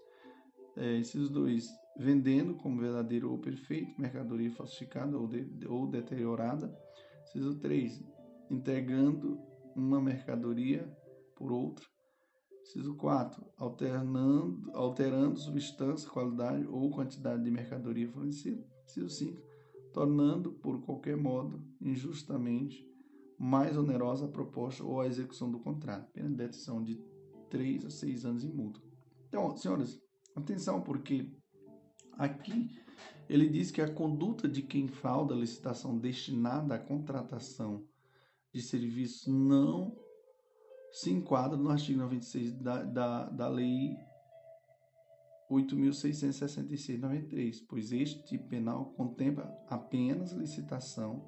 É, 0.77 0.95
inciso 0.95 1.30
2, 1.30 1.68
vendendo 1.98 2.56
como 2.56 2.80
verdadeiro 2.80 3.32
ou 3.32 3.40
perfeito 3.40 4.00
mercadoria 4.00 4.51
falsificada 4.51 5.17
ou, 5.17 5.27
de, 5.27 5.67
ou 5.67 5.88
deteriorada. 5.88 6.74
Inciso 7.24 7.59
3, 7.59 8.03
entregando 8.50 9.40
uma 9.76 10.00
mercadoria 10.00 10.88
por 11.35 11.51
outra. 11.51 11.85
Inciso 12.61 12.95
4, 12.95 13.45
alternando, 13.58 14.72
alterando 14.74 15.40
substância, 15.40 16.09
qualidade 16.09 16.67
ou 16.67 16.92
quantidade 16.92 17.43
de 17.43 17.50
mercadoria 17.50 18.09
fornecida. 18.09 18.64
Inciso 18.85 19.09
5, 19.09 19.42
tornando, 19.93 20.51
por 20.53 20.82
qualquer 20.82 21.17
modo, 21.17 21.64
injustamente, 21.82 22.85
mais 23.40 23.77
onerosa 23.77 24.26
a 24.26 24.32
proposta 24.32 24.84
ou 24.84 25.00
a 25.00 25.08
execução 25.08 25.50
do 25.50 25.59
contrato, 25.59 26.11
pena 26.11 26.30
de 26.30 26.35
detenção 26.35 26.84
de 26.84 27.01
3 27.50 27.85
a 27.85 27.90
6 27.90 28.26
anos 28.26 28.43
em 28.43 28.51
multa. 28.51 28.82
Então, 29.27 29.56
senhoras, 29.56 30.00
atenção, 30.35 30.82
porque 30.82 31.32
aqui 32.17 32.71
ele 33.29 33.49
diz 33.49 33.71
que 33.71 33.81
a 33.81 33.91
conduta 33.91 34.47
de 34.47 34.61
quem 34.61 34.87
frauda 34.87 35.33
a 35.33 35.37
licitação 35.37 35.97
destinada 35.97 36.75
à 36.75 36.79
contratação 36.79 37.83
de 38.53 38.61
serviços 38.61 39.27
não 39.27 39.97
se 40.91 41.11
enquadra 41.11 41.57
no 41.57 41.69
artigo 41.69 41.99
96 41.99 42.53
da, 42.53 42.83
da, 42.83 43.29
da 43.29 43.49
Lei 43.49 43.97
8.666-93, 45.51 47.65
pois 47.67 47.91
este 47.91 48.23
tipo 48.23 48.47
penal 48.47 48.93
contempla 48.93 49.53
apenas 49.69 50.31
licitação 50.31 51.25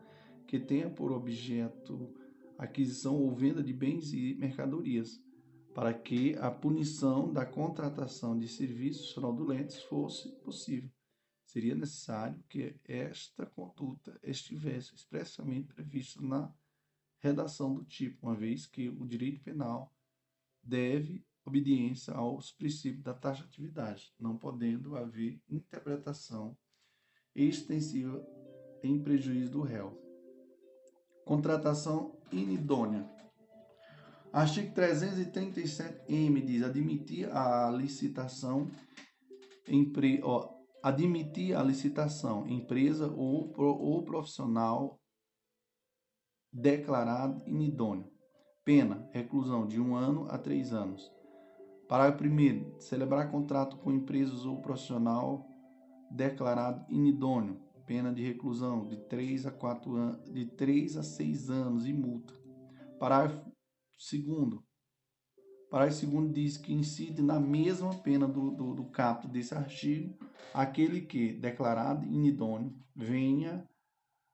que 0.47 0.57
tenha 0.59 0.89
por 0.89 1.11
objeto 1.11 2.15
aquisição 2.57 3.15
ou 3.15 3.31
venda 3.33 3.61
de 3.63 3.71
bens 3.71 4.11
e 4.11 4.35
mercadorias, 4.35 5.23
para 5.73 5.93
que 5.93 6.35
a 6.37 6.49
punição 6.49 7.31
da 7.31 7.45
contratação 7.45 8.37
de 8.37 8.47
serviços 8.47 9.11
fraudulentos 9.11 9.81
fosse 9.83 10.29
possível. 10.43 10.89
Seria 11.45 11.75
necessário 11.75 12.43
que 12.47 12.75
esta 12.83 13.45
conduta 13.45 14.19
estivesse 14.21 14.93
expressamente 14.93 15.73
prevista 15.73 16.21
na 16.21 16.53
redação 17.19 17.73
do 17.73 17.83
tipo, 17.83 18.27
uma 18.27 18.35
vez 18.35 18.65
que 18.65 18.89
o 18.89 19.05
direito 19.05 19.41
penal 19.41 19.93
deve 20.61 21.25
obediência 21.43 22.13
aos 22.13 22.51
princípios 22.51 23.03
da 23.03 23.13
taxatividade, 23.13 24.13
não 24.19 24.37
podendo 24.37 24.95
haver 24.95 25.41
interpretação 25.49 26.55
extensiva 27.35 28.23
em 28.83 29.01
prejuízo 29.01 29.51
do 29.51 29.61
réu. 29.61 29.97
Contratação 31.25 32.17
inidônea. 32.31 33.18
Artigo 34.31 34.73
337-M 34.75 36.41
diz 36.41 36.63
admitir 36.63 37.29
a 37.35 37.71
licitação 37.71 38.69
empre, 39.67 40.21
ó, 40.23 40.49
admitir 40.83 41.55
a 41.55 41.63
licitação 41.63 42.47
empresa 42.47 43.11
ou, 43.11 43.51
ou 43.57 44.03
profissional 44.03 44.99
declarado 46.53 47.41
inidôneo. 47.47 48.11
Pena, 48.63 49.09
reclusão 49.11 49.67
de 49.67 49.81
um 49.81 49.95
ano 49.95 50.27
a 50.29 50.37
três 50.37 50.73
anos. 50.73 51.11
Parágrafo 51.87 52.23
1. 52.23 52.79
Celebrar 52.79 53.31
contrato 53.31 53.77
com 53.77 53.91
empresas 53.91 54.45
ou 54.45 54.61
profissional 54.61 55.47
declarado 56.11 56.85
inidôneo, 56.87 57.59
pena 57.85 58.13
de 58.13 58.23
reclusão 58.23 58.85
de 58.87 58.97
3 59.07 59.47
a 59.47 59.51
4 59.51 59.95
anos, 59.95 60.31
de 60.31 60.45
3 60.45 60.97
a 60.97 61.03
6 61.03 61.49
anos 61.49 61.87
e 61.87 61.93
multa. 61.93 62.33
Parágrafo 62.99 63.48
2. 63.99 64.61
Parágrafo 65.69 66.05
2 66.05 66.33
diz 66.33 66.57
que 66.57 66.73
incide 66.73 67.21
na 67.21 67.39
mesma 67.39 67.93
pena 67.95 68.27
do, 68.27 68.49
do, 68.51 68.73
do 68.73 68.85
capto 68.85 69.27
desse 69.27 69.53
artigo 69.53 70.17
aquele 70.53 71.01
que, 71.01 71.33
declarado 71.33 72.05
inidôneo, 72.05 72.75
venha 72.95 73.67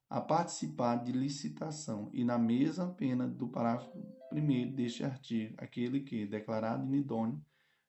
a 0.10 0.22
participar 0.22 0.98
de 1.04 1.12
licitação 1.12 2.10
e 2.14 2.24
na 2.24 2.38
mesma 2.38 2.94
pena 2.94 3.28
do 3.28 3.48
parágrafo 3.48 3.92
1 4.32 4.72
deste 4.74 5.04
artigo, 5.04 5.56
aquele 5.58 6.02
que, 6.02 6.26
declarado 6.26 6.86
inidôneo, 6.86 7.44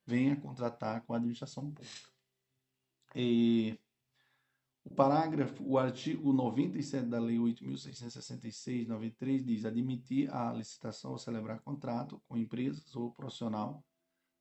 venha 0.04 0.36
contratar 0.36 1.02
com 1.02 1.12
a 1.12 1.16
administração 1.16 1.70
pública. 1.70 2.10
E 3.14 3.78
o 4.86 4.94
parágrafo, 4.94 5.64
o 5.64 5.76
artigo 5.76 6.32
97 6.32 7.06
da 7.06 7.18
Lei 7.18 7.38
8.666, 7.38 8.86
93 8.86 9.44
diz 9.44 9.64
admitir 9.64 10.32
a 10.32 10.52
licitação 10.52 11.10
ou 11.10 11.18
celebrar 11.18 11.60
contrato 11.60 12.22
com 12.28 12.36
empresas 12.36 12.94
ou 12.94 13.10
profissional 13.10 13.84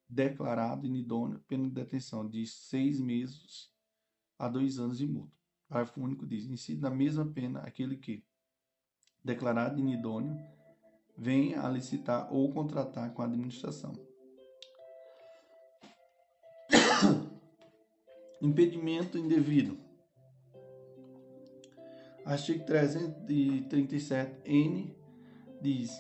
declarado 0.08 0.86
inidôneo, 0.86 1.44
pena 1.48 1.64
de 1.64 1.72
detenção 1.72 2.30
de 2.30 2.46
seis 2.46 3.00
meses 3.00 3.72
a 4.38 4.48
dois 4.48 4.78
anos 4.78 5.00
de 5.00 5.08
multa. 5.08 5.34
Parágrafo 5.68 6.00
único 6.00 6.28
diz: 6.28 6.46
incide 6.46 6.80
na 6.80 6.92
mesma 6.92 7.26
pena 7.26 7.62
aquele 7.62 7.98
que, 7.98 8.24
declarado 9.24 9.80
inidôneo, 9.80 10.38
venha 11.18 11.66
a 11.66 11.70
licitar 11.70 12.32
ou 12.32 12.54
contratar 12.54 13.12
com 13.16 13.24
a 13.24 13.26
administração. 13.26 13.94
Impedimento 18.40 19.18
indevido. 19.18 19.85
Artigo 22.26 22.66
337-N 22.66 24.94
diz: 25.62 25.92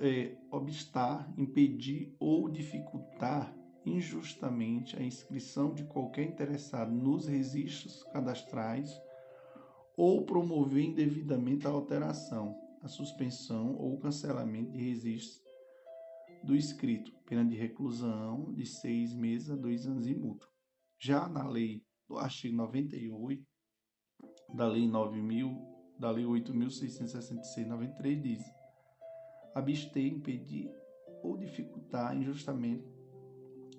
é, 0.00 0.36
obstar, 0.50 1.32
impedir 1.38 2.12
ou 2.18 2.48
dificultar 2.48 3.56
injustamente 3.86 4.96
a 4.96 5.02
inscrição 5.02 5.72
de 5.72 5.84
qualquer 5.84 6.24
interessado 6.24 6.90
nos 6.90 7.28
registros 7.28 8.02
cadastrais 8.12 9.00
ou 9.96 10.26
promover 10.26 10.84
indevidamente 10.84 11.68
a 11.68 11.70
alteração, 11.70 12.58
a 12.82 12.88
suspensão 12.88 13.76
ou 13.76 13.96
cancelamento 13.98 14.72
de 14.72 14.78
registro 14.78 15.46
do 16.42 16.56
escrito, 16.56 17.12
pena 17.24 17.44
de 17.44 17.54
reclusão 17.54 18.52
de 18.54 18.66
seis 18.66 19.14
meses 19.14 19.50
a 19.50 19.56
dois 19.56 19.86
anos 19.86 20.08
e 20.08 20.16
multa. 20.16 20.48
Já 20.98 21.28
na 21.28 21.48
lei 21.48 21.84
do 22.08 22.18
artigo 22.18 22.56
98 22.56 23.46
da 24.54 24.66
lei 24.66 24.86
9000, 24.88 25.56
da 25.98 26.10
lei 26.10 26.24
8666/93 26.24 28.20
diz: 28.20 28.42
abster, 29.54 30.06
impedir 30.06 30.70
ou 31.22 31.36
dificultar 31.36 32.16
injustamente 32.16 32.84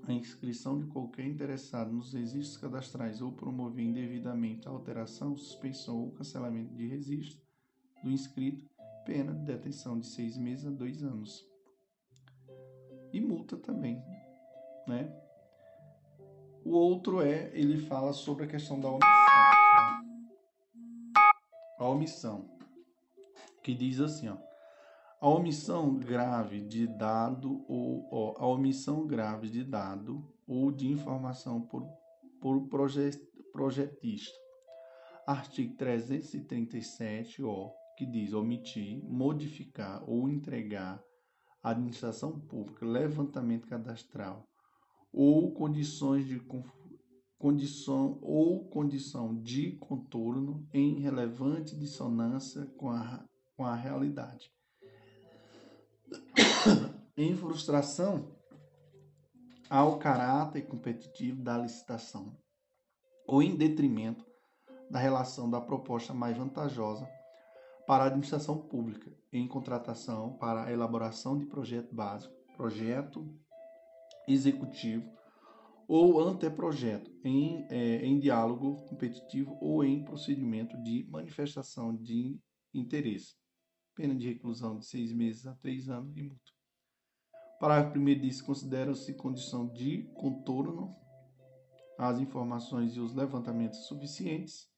a 0.08 0.14
inscrição 0.14 0.78
de 0.78 0.86
qualquer 0.88 1.26
interessado 1.26 1.92
nos 1.92 2.14
registros 2.14 2.58
cadastrais 2.58 3.22
ou 3.22 3.32
promover 3.32 3.86
indevidamente 3.86 4.68
a 4.68 4.72
alteração, 4.72 5.38
suspensão 5.38 5.98
ou 5.98 6.12
cancelamento 6.12 6.74
de 6.74 6.88
registro 6.88 7.40
do 8.04 8.10
inscrito, 8.10 8.66
pena 9.06 9.34
de 9.34 9.44
detenção 9.44 10.00
de 10.00 10.08
seis 10.08 10.38
meses 10.38 10.66
a 10.66 10.72
dois 10.72 11.04
anos. 11.04 11.48
E 13.12 13.20
multa 13.20 13.58
também, 13.58 14.02
né? 14.88 15.12
O 16.64 16.72
outro 16.72 17.22
é, 17.22 17.50
ele 17.54 17.78
fala 17.78 18.14
sobre 18.14 18.46
a 18.46 18.48
questão 18.48 18.80
da 18.80 18.90
omissão. 18.90 19.10
A 21.80 21.88
omissão, 21.88 22.46
que 23.64 23.74
diz 23.74 24.02
assim, 24.02 24.28
ó, 24.28 24.38
a 25.22 25.30
omissão 25.30 25.98
grave 25.98 26.60
de 26.60 26.86
dado 26.86 27.64
ou 27.70 28.06
ó, 28.12 28.36
a 28.38 28.46
omissão 28.46 29.08
grave 29.08 29.50
de 29.50 29.64
dado 29.64 30.30
ou 30.46 30.74
de 30.74 30.90
informação 30.92 31.62
por, 31.62 31.88
por 32.42 32.68
projetista. 33.54 34.38
Artigo 35.26 35.78
337, 35.78 37.42
ó, 37.44 37.72
que 37.98 38.06
diz 38.06 38.34
omitir, 38.34 39.02
modificar 39.02 40.04
ou 40.06 40.28
entregar 40.28 41.02
à 41.64 41.70
administração 41.70 42.42
pública 42.42 42.86
levantamento 42.86 43.70
cadastral 43.70 44.46
ou 45.14 45.54
condições 45.54 46.28
de 46.28 46.42
condição 47.40 48.20
ou 48.22 48.66
condição 48.66 49.34
de 49.42 49.72
contorno 49.78 50.68
em 50.74 51.00
relevante 51.00 51.74
dissonância 51.74 52.66
com 52.78 52.92
a, 52.92 53.24
com 53.56 53.66
a 53.66 53.74
realidade. 53.74 54.52
Em 57.16 57.36
frustração 57.36 58.32
ao 59.70 60.00
caráter 60.00 60.62
competitivo 60.64 61.42
da 61.42 61.58
licitação, 61.58 62.36
ou 63.28 63.44
em 63.44 63.56
detrimento 63.56 64.26
da 64.90 65.00
relação 65.00 65.50
da 65.50 65.60
proposta 65.60 66.14
mais 66.14 66.38
vantajosa 66.38 67.08
para 67.86 68.06
a 68.06 68.08
administração 68.08 68.58
pública 68.58 69.12
em 69.34 69.48
contratação 69.48 70.34
para 70.38 70.64
a 70.64 70.72
elaboração 70.72 71.38
de 71.38 71.46
projeto 71.46 71.94
básico, 71.94 72.34
projeto 72.56 73.28
executivo 74.28 75.19
ou 75.90 76.22
anteprojeto 76.22 77.12
em, 77.24 77.66
é, 77.70 78.06
em 78.06 78.18
diálogo 78.18 78.86
competitivo 78.86 79.58
ou 79.60 79.84
em 79.84 80.06
procedimento 80.06 80.82
de 80.82 81.06
manifestação 81.10 81.94
de 81.94 82.40
interesse 82.74 83.40
pena 84.00 84.16
de 84.16 84.30
reclusão 84.30 84.80
de 84.80 84.86
seis 84.86 85.12
meses 85.12 85.46
a 85.46 85.54
três 85.56 85.90
anos 85.90 86.16
e 86.16 86.24
multa. 86.24 86.54
Parágrafo 87.60 88.00
1 88.00 88.22
diz: 88.22 88.42
considera-se 88.42 89.14
condição 89.14 89.68
de 89.68 90.04
contorno 90.14 90.96
as 91.98 92.18
informações 92.18 92.96
e 92.96 93.02
os 93.02 93.14
levantamentos 93.14 93.88
suficientes 93.88 94.70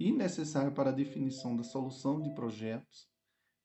e 0.00 0.10
necessários 0.10 0.72
para 0.72 0.88
a 0.88 0.94
definição 0.94 1.54
da 1.54 1.62
solução 1.62 2.22
de 2.22 2.34
projetos 2.34 3.06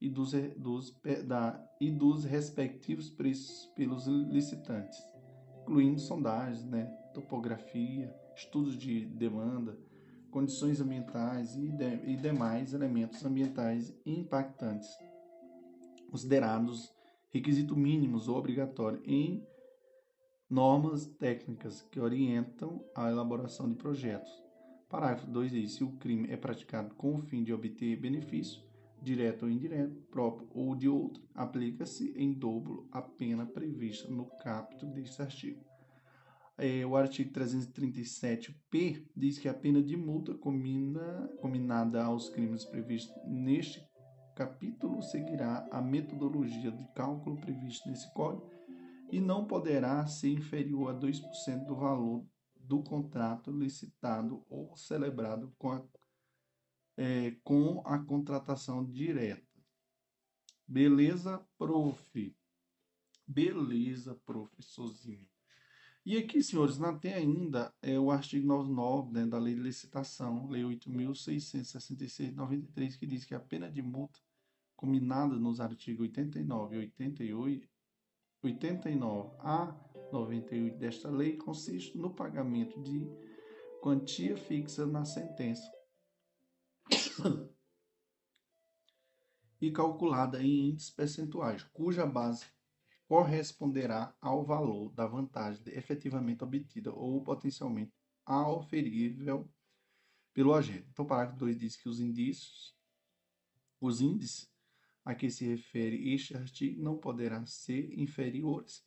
e 0.02 0.10
dos, 0.10 0.34
dos, 0.58 0.94
da, 1.26 1.66
e 1.80 1.90
dos 1.90 2.26
respectivos 2.26 3.10
preços 3.10 3.68
pelos 3.78 4.06
licitantes, 4.06 5.00
incluindo 5.70 6.00
sondagens, 6.00 6.66
né, 6.66 6.86
topografia, 7.14 8.12
estudos 8.36 8.76
de 8.76 9.06
demanda, 9.06 9.78
condições 10.32 10.82
ambientais 10.82 11.56
e, 11.56 11.70
de, 11.70 12.12
e 12.12 12.16
demais 12.16 12.74
elementos 12.74 13.24
ambientais 13.24 13.96
impactantes, 14.04 14.90
considerados 16.10 16.92
requisitos 17.30 17.78
mínimos 17.78 18.28
ou 18.28 18.36
obrigatórios 18.36 19.04
em 19.06 19.46
normas 20.50 21.06
técnicas 21.06 21.84
que 21.84 22.00
orientam 22.00 22.84
a 22.96 23.08
elaboração 23.08 23.70
de 23.70 23.76
projetos. 23.76 24.32
Parágrafo 24.90 25.28
2 25.28 25.52
diz: 25.52 25.74
se 25.74 25.84
o 25.84 25.92
crime 25.98 26.32
é 26.32 26.38
praticado 26.38 26.96
com 26.96 27.14
o 27.14 27.22
fim 27.22 27.44
de 27.44 27.54
obter 27.54 27.96
benefício, 27.96 28.60
direto 29.02 29.44
ou 29.44 29.52
indireto, 29.52 30.02
próprio 30.10 30.48
ou 30.54 30.76
de 30.76 30.88
outro, 30.88 31.24
aplica-se 31.34 32.12
em 32.16 32.34
dobro 32.34 32.88
a 32.92 33.02
pena 33.02 33.46
prevista 33.46 34.10
no 34.10 34.26
capítulo 34.44 34.94
deste 34.94 35.22
artigo. 35.22 35.64
É, 36.58 36.86
o 36.86 36.98
artigo 36.98 37.32
337-P 37.32 39.08
diz 39.16 39.38
que 39.38 39.48
a 39.48 39.54
pena 39.54 39.82
de 39.82 39.96
multa 39.96 40.34
combina, 40.34 41.30
combinada 41.40 42.04
aos 42.04 42.30
crimes 42.30 42.66
previstos 42.66 43.16
neste 43.26 43.82
capítulo 44.36 45.02
seguirá 45.02 45.68
a 45.72 45.82
metodologia 45.82 46.72
de 46.72 46.86
cálculo 46.94 47.38
prevista 47.40 47.90
nesse 47.90 48.14
código 48.14 48.50
e 49.12 49.20
não 49.20 49.46
poderá 49.46 50.06
ser 50.06 50.30
inferior 50.30 50.90
a 50.90 50.94
2% 50.94 51.66
do 51.66 51.76
valor 51.76 52.26
do 52.56 52.84
contrato 52.84 53.52
licitado 53.52 54.46
ou 54.50 54.76
celebrado 54.78 55.54
com 55.58 55.72
a, 55.72 55.84
é, 57.00 57.32
com 57.46 57.82
a 57.86 57.98
contratação 57.98 58.84
direta. 58.84 59.48
Beleza, 60.68 61.42
prof? 61.58 62.36
Beleza, 63.26 64.16
professorzinho. 64.26 65.26
E 66.06 66.18
aqui, 66.18 66.44
senhores, 66.44 66.78
não 66.78 67.00
tem 67.00 67.14
ainda 67.14 67.74
é, 67.82 67.98
o 67.98 68.12
artigo 68.12 68.46
99 68.46 69.14
né, 69.14 69.26
da 69.26 69.40
Lei 69.40 69.56
de 69.56 69.62
Licitação, 69.62 70.50
Lei 70.50 70.64
8.666 70.64 72.32
de 72.32 72.36
93, 72.36 72.98
que 72.98 73.06
diz 73.06 73.24
que 73.24 73.34
a 73.34 73.40
pena 73.40 73.72
de 73.72 73.82
multa 73.82 74.20
combinada 74.76 75.36
nos 75.36 75.62
artigos 75.62 76.02
89 76.02 76.76
e 76.76 76.80
88, 76.80 77.70
89 78.44 79.36
a 79.40 79.74
98 80.12 80.78
desta 80.78 81.10
lei 81.10 81.38
consiste 81.38 81.98
no 81.98 82.14
pagamento 82.14 82.82
de 82.82 83.08
quantia 83.82 84.36
fixa 84.36 84.86
na 84.86 85.06
sentença 85.06 85.79
e 89.62 89.72
calculada 89.72 90.42
em 90.42 90.70
índices 90.70 90.90
percentuais, 90.90 91.64
cuja 91.64 92.06
base 92.06 92.46
corresponderá 93.08 94.16
ao 94.22 94.46
valor 94.46 94.92
da 94.94 95.08
vantagem 95.08 95.64
efetivamente 95.68 96.44
obtida 96.44 96.94
ou 96.94 97.24
potencialmente 97.24 97.92
oferível 98.28 99.50
pelo 100.34 100.54
agente. 100.54 100.88
Então, 100.92 101.04
o 101.06 101.08
parágrafo 101.08 101.40
2 101.40 101.58
diz 101.58 101.76
que 101.76 101.90
os 101.90 102.00
indícios, 102.00 102.78
os 103.82 104.00
índices 104.00 104.48
a 105.04 105.16
que 105.16 105.30
se 105.32 105.48
refere 105.48 106.14
este 106.14 106.38
artigo 106.38 106.82
não 106.84 106.98
poderão 106.98 107.46
ser 107.46 107.92
inferiores 107.98 108.86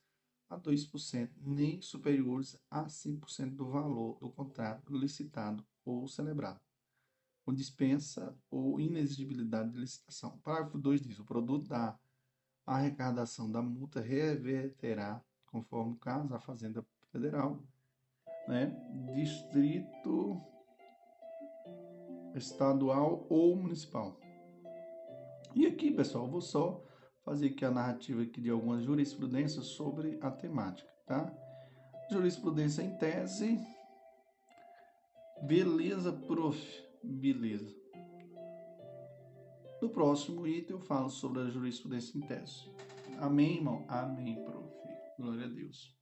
a 0.49 0.57
2%, 0.57 1.31
nem 1.41 1.81
superiores 1.83 2.57
a 2.71 2.85
5% 2.85 3.57
do 3.57 3.69
valor 3.69 4.19
do 4.21 4.31
contrato 4.31 4.97
licitado 4.97 5.67
ou 5.85 6.07
celebrado, 6.07 6.61
com 7.45 7.53
dispensa 7.53 8.37
ou 8.51 8.81
inexigibilidade 8.81 9.71
de 9.73 9.79
licitação. 9.79 10.39
Parágrafo 10.39 10.79
2 10.79 11.03
diz: 11.03 11.19
o 11.19 11.25
produto 11.25 11.69
da 11.69 11.99
arrecadação 12.67 13.51
da 13.51 13.61
multa 13.61 14.01
reverterá, 14.01 15.21
conforme 15.47 15.93
o 15.93 15.97
caso, 15.97 16.35
a 16.35 16.39
Fazenda 16.39 16.85
Federal, 17.11 17.63
né, 18.49 18.75
distrito 19.15 20.41
estadual 22.35 23.27
ou 23.29 23.55
municipal. 23.57 24.19
E 25.55 25.67
aqui, 25.67 25.91
pessoal, 25.91 26.27
vou 26.29 26.41
só 26.41 26.83
fazer 27.23 27.49
aqui 27.49 27.65
a 27.65 27.71
narrativa 27.71 28.23
aqui 28.23 28.41
de 28.41 28.51
algumas 28.51 28.83
jurisprudências 28.83 29.67
sobre 29.67 30.19
a 30.23 30.31
temática, 30.31 30.91
tá? 31.07 31.33
Jurisprudência 32.11 32.83
em 32.83 32.97
tese. 32.97 33.61
Beleza, 35.43 36.13
prof. 36.13 36.92
Beleza. 37.03 37.75
No 39.81 39.91
próximo 39.91 40.47
item 40.47 40.77
eu 40.77 40.81
falo 40.81 41.11
sobre 41.11 41.41
a 41.41 41.51
jurisprudência 41.51 42.17
em 42.17 42.21
tese. 42.21 42.71
Amém, 43.19 43.57
irmão? 43.57 43.85
Amém, 43.89 44.43
prof. 44.45 44.73
Glória 45.19 45.47
a 45.47 45.49
Deus. 45.49 45.97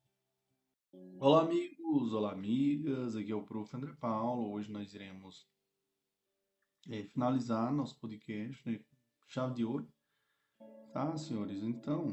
Olá, 1.19 1.43
amigos, 1.43 2.13
olá, 2.13 2.33
amigas. 2.33 3.17
Aqui 3.17 3.33
é 3.33 3.35
o 3.35 3.43
prof. 3.43 3.75
André 3.75 3.95
Paulo. 3.99 4.53
Hoje 4.53 4.71
nós 4.71 4.93
iremos 4.93 5.49
é, 6.91 7.03
finalizar 7.05 7.73
nosso 7.73 7.99
podcast, 7.99 8.69
né? 8.69 8.81
chave 9.27 9.55
de 9.55 9.65
ouro. 9.65 9.89
Tá, 10.93 11.17
senhores? 11.17 11.63
Então, 11.63 12.09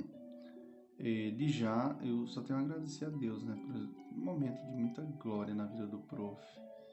é, 1.00 1.32
de 1.32 1.50
já, 1.50 1.98
eu 2.02 2.26
só 2.28 2.42
tenho 2.42 2.60
a 2.60 2.62
agradecer 2.62 3.06
a 3.06 3.10
Deus, 3.10 3.44
né? 3.44 3.56
Por 3.56 3.76
um 3.76 4.24
momento 4.24 4.64
de 4.66 4.72
muita 4.72 5.02
glória 5.02 5.54
na 5.54 5.66
vida 5.66 5.86
do 5.86 6.00
prof. 6.00 6.42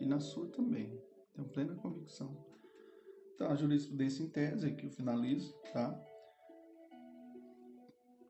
E 0.00 0.06
na 0.06 0.18
sua 0.18 0.48
também. 0.48 1.00
Tenho 1.34 1.48
plena 1.48 1.74
convicção 1.74 2.54
Tá, 3.36 3.50
a 3.50 3.56
jurisprudência 3.56 4.22
em 4.22 4.28
tese, 4.28 4.68
aqui 4.68 4.86
eu 4.86 4.92
finalizo, 4.92 5.52
tá? 5.72 5.92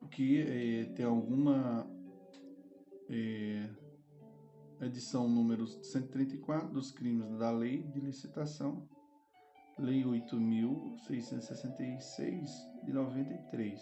Que 0.09 0.41
é, 0.41 0.85
tem 0.95 1.05
alguma 1.05 1.87
é, 3.07 3.69
edição 4.81 5.29
número 5.29 5.67
134 5.67 6.71
dos 6.71 6.91
crimes 6.91 7.37
da 7.37 7.51
lei 7.51 7.83
de 7.83 7.99
licitação, 7.99 8.89
lei 9.77 10.03
8.666 10.03 12.49
de 12.83 12.91
93. 12.91 13.79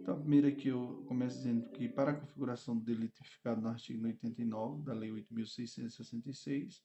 Então, 0.00 0.14
a 0.14 0.18
primeira 0.18 0.46
aqui 0.48 0.68
eu 0.68 1.04
começo 1.08 1.38
dizendo 1.38 1.68
que 1.70 1.88
para 1.88 2.12
a 2.12 2.14
configuração 2.14 2.78
do 2.78 2.84
delito 2.84 3.20
no 3.60 3.68
artigo 3.68 4.06
89 4.06 4.84
da 4.84 4.92
Lei 4.92 5.10
8.666, 5.10 6.84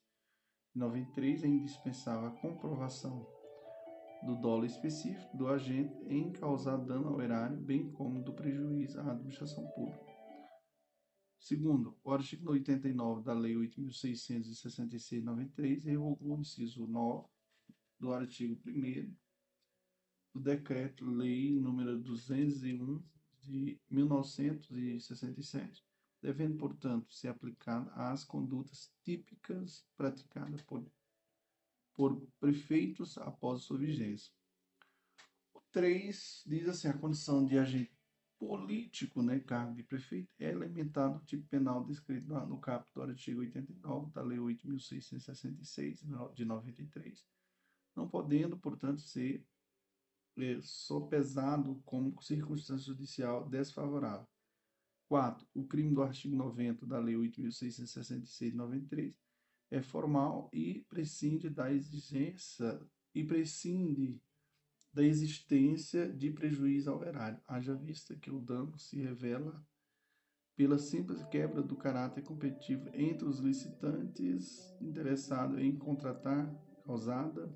93, 0.75 1.43
é 1.43 1.47
indispensável 1.47 2.27
a 2.27 2.31
comprovação 2.31 3.25
do 4.23 4.35
dolo 4.35 4.65
específico 4.65 5.37
do 5.37 5.47
agente 5.47 5.95
em 6.07 6.31
causar 6.31 6.77
dano 6.77 7.09
ao 7.09 7.21
erário, 7.21 7.57
bem 7.57 7.91
como 7.93 8.21
do 8.21 8.33
prejuízo 8.33 8.99
à 8.99 9.11
administração 9.11 9.65
pública. 9.71 10.09
Segundo, 11.39 11.97
o 12.03 12.11
artigo 12.11 12.51
89 12.51 13.23
da 13.23 13.33
Lei 13.33 13.55
8.666-93 13.55 15.85
revogou 15.85 16.37
o 16.37 16.41
inciso 16.41 16.85
9 16.85 17.27
do 17.97 18.13
artigo 18.13 18.61
1 18.67 19.15
do 20.33 20.41
Decreto-Lei 20.41 21.57
número 21.59 21.97
201 21.99 23.01
de 23.39 23.81
1967, 23.89 25.83
devendo, 26.21 26.57
portanto, 26.57 27.13
ser 27.13 27.29
aplicada 27.29 27.91
às 27.93 28.23
condutas 28.23 28.91
típicas 29.03 29.85
praticadas 29.95 30.61
por 30.61 30.83
por 31.99 32.15
prefeitos 32.39 33.17
após 33.17 33.63
sua 33.63 33.77
vigência. 33.77 34.31
O 35.53 35.59
3 35.69 36.45
diz 36.47 36.69
assim: 36.69 36.87
a 36.87 36.97
condição 36.97 37.45
de 37.45 37.59
agente 37.59 37.91
político, 38.39 39.21
né, 39.21 39.41
cargo 39.41 39.75
de 39.75 39.83
prefeito, 39.83 40.29
é 40.39 40.49
elementar 40.49 41.13
do 41.13 41.19
tipo 41.25 41.45
penal 41.49 41.83
descrito 41.83 42.29
no 42.29 42.57
capítulo 42.57 43.05
do 43.05 43.11
artigo 43.11 43.41
89 43.41 44.13
da 44.13 44.21
Lei 44.21 44.37
8.666 44.37 46.33
de 46.33 46.45
93, 46.45 47.27
não 47.93 48.07
podendo, 48.07 48.57
portanto, 48.57 49.01
ser 49.01 49.45
é, 50.37 50.57
sopesado 50.61 51.81
como 51.83 52.21
circunstância 52.21 52.93
judicial 52.93 53.49
desfavorável. 53.49 54.25
4. 55.09 55.45
O 55.55 55.65
crime 55.65 55.93
do 55.93 56.03
artigo 56.03 56.35
90 56.35 56.85
da 56.85 56.99
Lei 56.99 57.15
8.666 57.15 58.51
de 58.51 58.55
93 58.55 59.15
é 59.71 59.81
formal 59.81 60.49
e 60.53 60.85
prescinde 60.87 61.49
da 61.49 61.73
exigência 61.73 62.79
e 63.13 63.23
prescinde 63.23 64.21
da 64.93 65.03
existência 65.03 66.11
de 66.11 66.31
prejuízo 66.31 66.91
ao 66.91 67.03
erário, 67.03 67.41
haja 67.47 67.75
vista 67.75 68.15
que 68.15 68.31
o 68.31 68.39
dano 68.39 68.77
se 68.77 69.01
revela 69.01 69.63
pela 70.55 70.77
simples 70.77 71.23
quebra 71.25 71.61
do 71.61 71.75
caráter 71.75 72.23
competitivo 72.23 72.89
entre 72.93 73.27
os 73.27 73.39
licitantes 73.39 74.75
interessados 74.81 75.59
em 75.59 75.75
contratar, 75.77 76.53
causada 76.83 77.55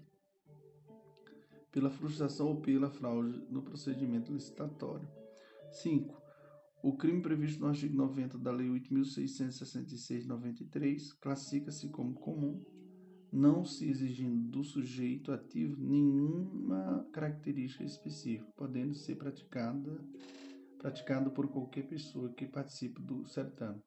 pela 1.72 1.90
frustração 1.90 2.50
ou 2.50 2.62
pela 2.62 2.90
fraude 2.90 3.46
no 3.50 3.62
procedimento 3.64 4.32
licitatório. 4.32 5.10
5. 5.72 6.23
O 6.84 6.96
crime 6.98 7.22
previsto 7.22 7.62
no 7.62 7.68
artigo 7.68 7.96
90 7.96 8.38
da 8.38 8.52
Lei 8.52 8.68
8.666-93 8.68 11.18
classifica-se 11.22 11.88
como 11.88 12.14
comum, 12.14 12.62
não 13.32 13.64
se 13.64 13.90
exigindo 13.90 14.50
do 14.50 14.66
sujeito 14.66 15.32
ativo 15.32 15.82
nenhuma 15.82 17.08
característica 17.14 17.86
específica, 17.86 18.52
podendo 18.58 18.94
ser 18.94 19.16
praticada 19.16 19.98
praticado 20.78 21.32
por 21.32 21.48
qualquer 21.48 21.88
pessoa 21.88 22.34
que 22.34 22.46
participe 22.46 23.02
do 23.02 23.26
certame. 23.30 23.82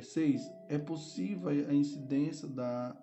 6. 0.00 0.46
É, 0.68 0.76
é 0.76 0.78
possível 0.78 1.48
a 1.48 1.74
incidência 1.74 2.46
da 2.46 2.96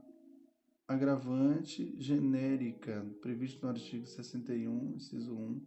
agravante 0.88 1.94
genérica 2.02 3.06
prevista 3.22 3.66
no 3.66 3.72
artigo 3.74 4.06
61, 4.06 4.96
inciso 4.96 5.36
1, 5.36 5.62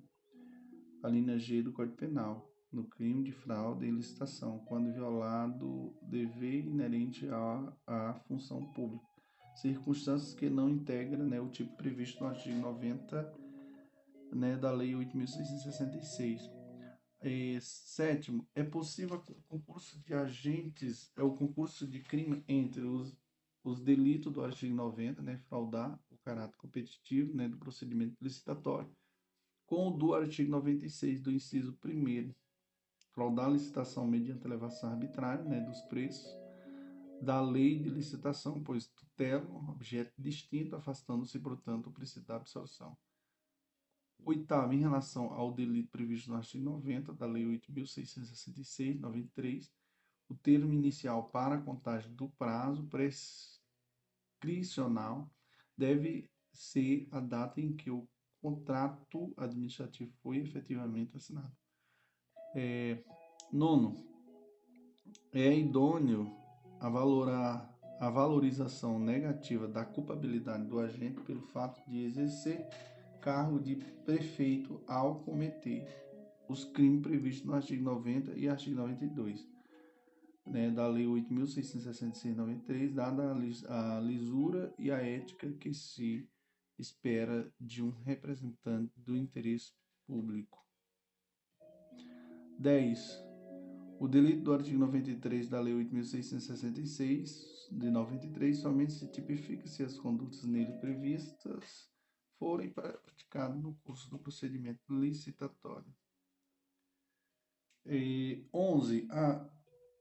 a 1.03 1.09
linha 1.09 1.39
G 1.39 1.63
do 1.63 1.75
Código 1.75 1.99
Penal 1.99 2.50
no 2.73 2.85
crime 2.85 3.25
de 3.25 3.33
fraude 3.33 3.87
e 3.87 3.91
licitação, 3.91 4.61
quando 4.67 4.93
violado 4.93 5.67
o 5.67 5.99
dever 6.03 6.67
inerente 6.67 7.29
à, 7.29 7.77
à 7.87 8.15
função 8.27 8.65
pública, 8.73 9.05
circunstâncias 9.57 10.35
que 10.35 10.49
não 10.49 10.69
integram 10.69 11.27
né, 11.27 11.41
o 11.41 11.49
tipo 11.49 11.77
previsto 11.77 12.23
no 12.23 12.31
artigo 12.31 12.59
90 12.61 13.35
né, 14.33 14.57
da 14.57 14.71
Lei 14.71 14.93
8.666. 14.93 16.41
É, 17.23 17.59
sétimo, 17.61 18.49
é 18.55 18.63
possível 18.63 19.23
o 19.29 19.43
concurso 19.43 19.99
de 20.01 20.15
agentes, 20.15 21.13
é 21.17 21.23
o 21.23 21.37
concurso 21.37 21.87
de 21.87 22.01
crime 22.01 22.43
entre 22.49 22.83
os, 22.83 23.15
os 23.63 23.81
delitos 23.81 24.33
do 24.33 24.43
artigo 24.43 24.75
90, 24.75 25.21
né, 25.21 25.37
fraudar 25.49 26.01
o 26.11 26.17
caráter 26.19 26.57
competitivo 26.57 27.35
né, 27.35 27.47
do 27.47 27.59
procedimento 27.59 28.17
licitatório, 28.23 28.91
com 29.67 29.89
o 29.89 29.91
do 29.91 30.15
artigo 30.15 30.51
96 30.51 31.21
do 31.21 31.31
inciso 31.31 31.79
1 31.85 32.33
fraudar 33.21 33.49
a 33.49 33.51
licitação 33.51 34.07
mediante 34.07 34.47
elevação 34.47 34.93
arbitrária 34.93 35.45
né, 35.45 35.61
dos 35.61 35.83
preços 35.83 36.35
da 37.21 37.39
lei 37.39 37.79
de 37.79 37.91
licitação, 37.91 38.63
pois 38.63 38.87
tutelam 38.87 39.69
objeto 39.69 40.15
distinto, 40.17 40.75
afastando-se, 40.75 41.39
portanto, 41.39 41.89
o 41.89 41.93
princípio 41.93 42.27
da 42.27 42.37
absorção. 42.37 42.97
Oitavo, 44.25 44.73
em 44.73 44.81
relação 44.81 45.35
ao 45.35 45.53
delito 45.53 45.91
previsto 45.91 46.31
no 46.31 46.39
artigo 46.39 46.65
90 46.65 47.13
da 47.13 47.27
Lei 47.27 47.45
8.666, 47.45 48.99
93, 48.99 49.71
o 50.27 50.35
termo 50.35 50.73
inicial 50.73 51.29
para 51.29 51.57
a 51.57 51.61
contagem 51.61 52.15
do 52.15 52.31
prazo 52.31 52.85
prescricional 52.85 55.31
deve 55.77 56.27
ser 56.55 57.07
a 57.11 57.21
data 57.21 57.61
em 57.61 57.77
que 57.77 57.91
o 57.91 58.09
contrato 58.41 59.31
administrativo 59.37 60.11
foi 60.23 60.39
efetivamente 60.39 61.19
assinado. 61.19 61.60
É, 62.55 62.99
nono, 63.53 63.95
é 65.33 65.55
idôneo 65.55 66.31
a 66.81 66.89
valorar 66.89 67.71
a 68.01 68.09
valorização 68.09 68.99
negativa 68.99 69.69
da 69.69 69.85
culpabilidade 69.85 70.65
do 70.65 70.81
agente 70.81 71.21
pelo 71.21 71.43
fato 71.43 71.83
de 71.89 72.03
exercer 72.05 72.67
cargo 73.21 73.61
de 73.61 73.77
prefeito 74.05 74.81
ao 74.87 75.21
cometer 75.21 75.87
os 76.49 76.65
crimes 76.65 77.03
previstos 77.03 77.47
no 77.47 77.55
artigo 77.55 77.85
90 77.85 78.33
e 78.39 78.49
artigo 78.49 78.77
92 78.77 79.47
né, 80.47 80.71
da 80.71 80.87
Lei 80.89 81.07
8.666-93, 81.07 82.93
dada 82.93 83.33
a 83.69 84.01
lisura 84.01 84.75
e 84.79 84.91
a 84.91 84.97
ética 84.99 85.53
que 85.53 85.73
se 85.73 86.29
espera 86.79 87.53
de 87.61 87.83
um 87.83 87.91
representante 87.91 88.99
do 89.01 89.17
interesse 89.17 89.73
público. 90.07 90.59
10. 92.61 93.25
O 93.99 94.07
delito 94.07 94.43
do 94.43 94.53
artigo 94.53 94.79
93 94.79 95.49
da 95.49 95.59
Lei 95.61 95.73
8.666 95.75 97.71
de 97.71 97.91
93 97.91 98.59
somente 98.59 98.93
se 98.93 99.11
tipifica 99.11 99.67
se 99.67 99.83
as 99.83 99.99
condutas 99.99 100.45
nele 100.45 100.73
previstas 100.75 101.91
forem 102.39 102.71
praticadas 102.71 103.59
no 103.63 103.75
curso 103.77 104.11
do 104.11 104.19
procedimento 104.19 104.83
licitatório. 104.91 105.91
E 107.87 108.47
11. 108.53 109.09
A, 109.11 109.51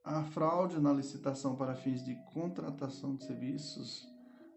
a 0.04 0.24
fraude 0.26 0.82
na 0.82 0.92
licitação 0.92 1.56
para 1.56 1.76
fins 1.76 2.04
de 2.04 2.16
contratação 2.34 3.16
de 3.16 3.24
serviços 3.24 4.06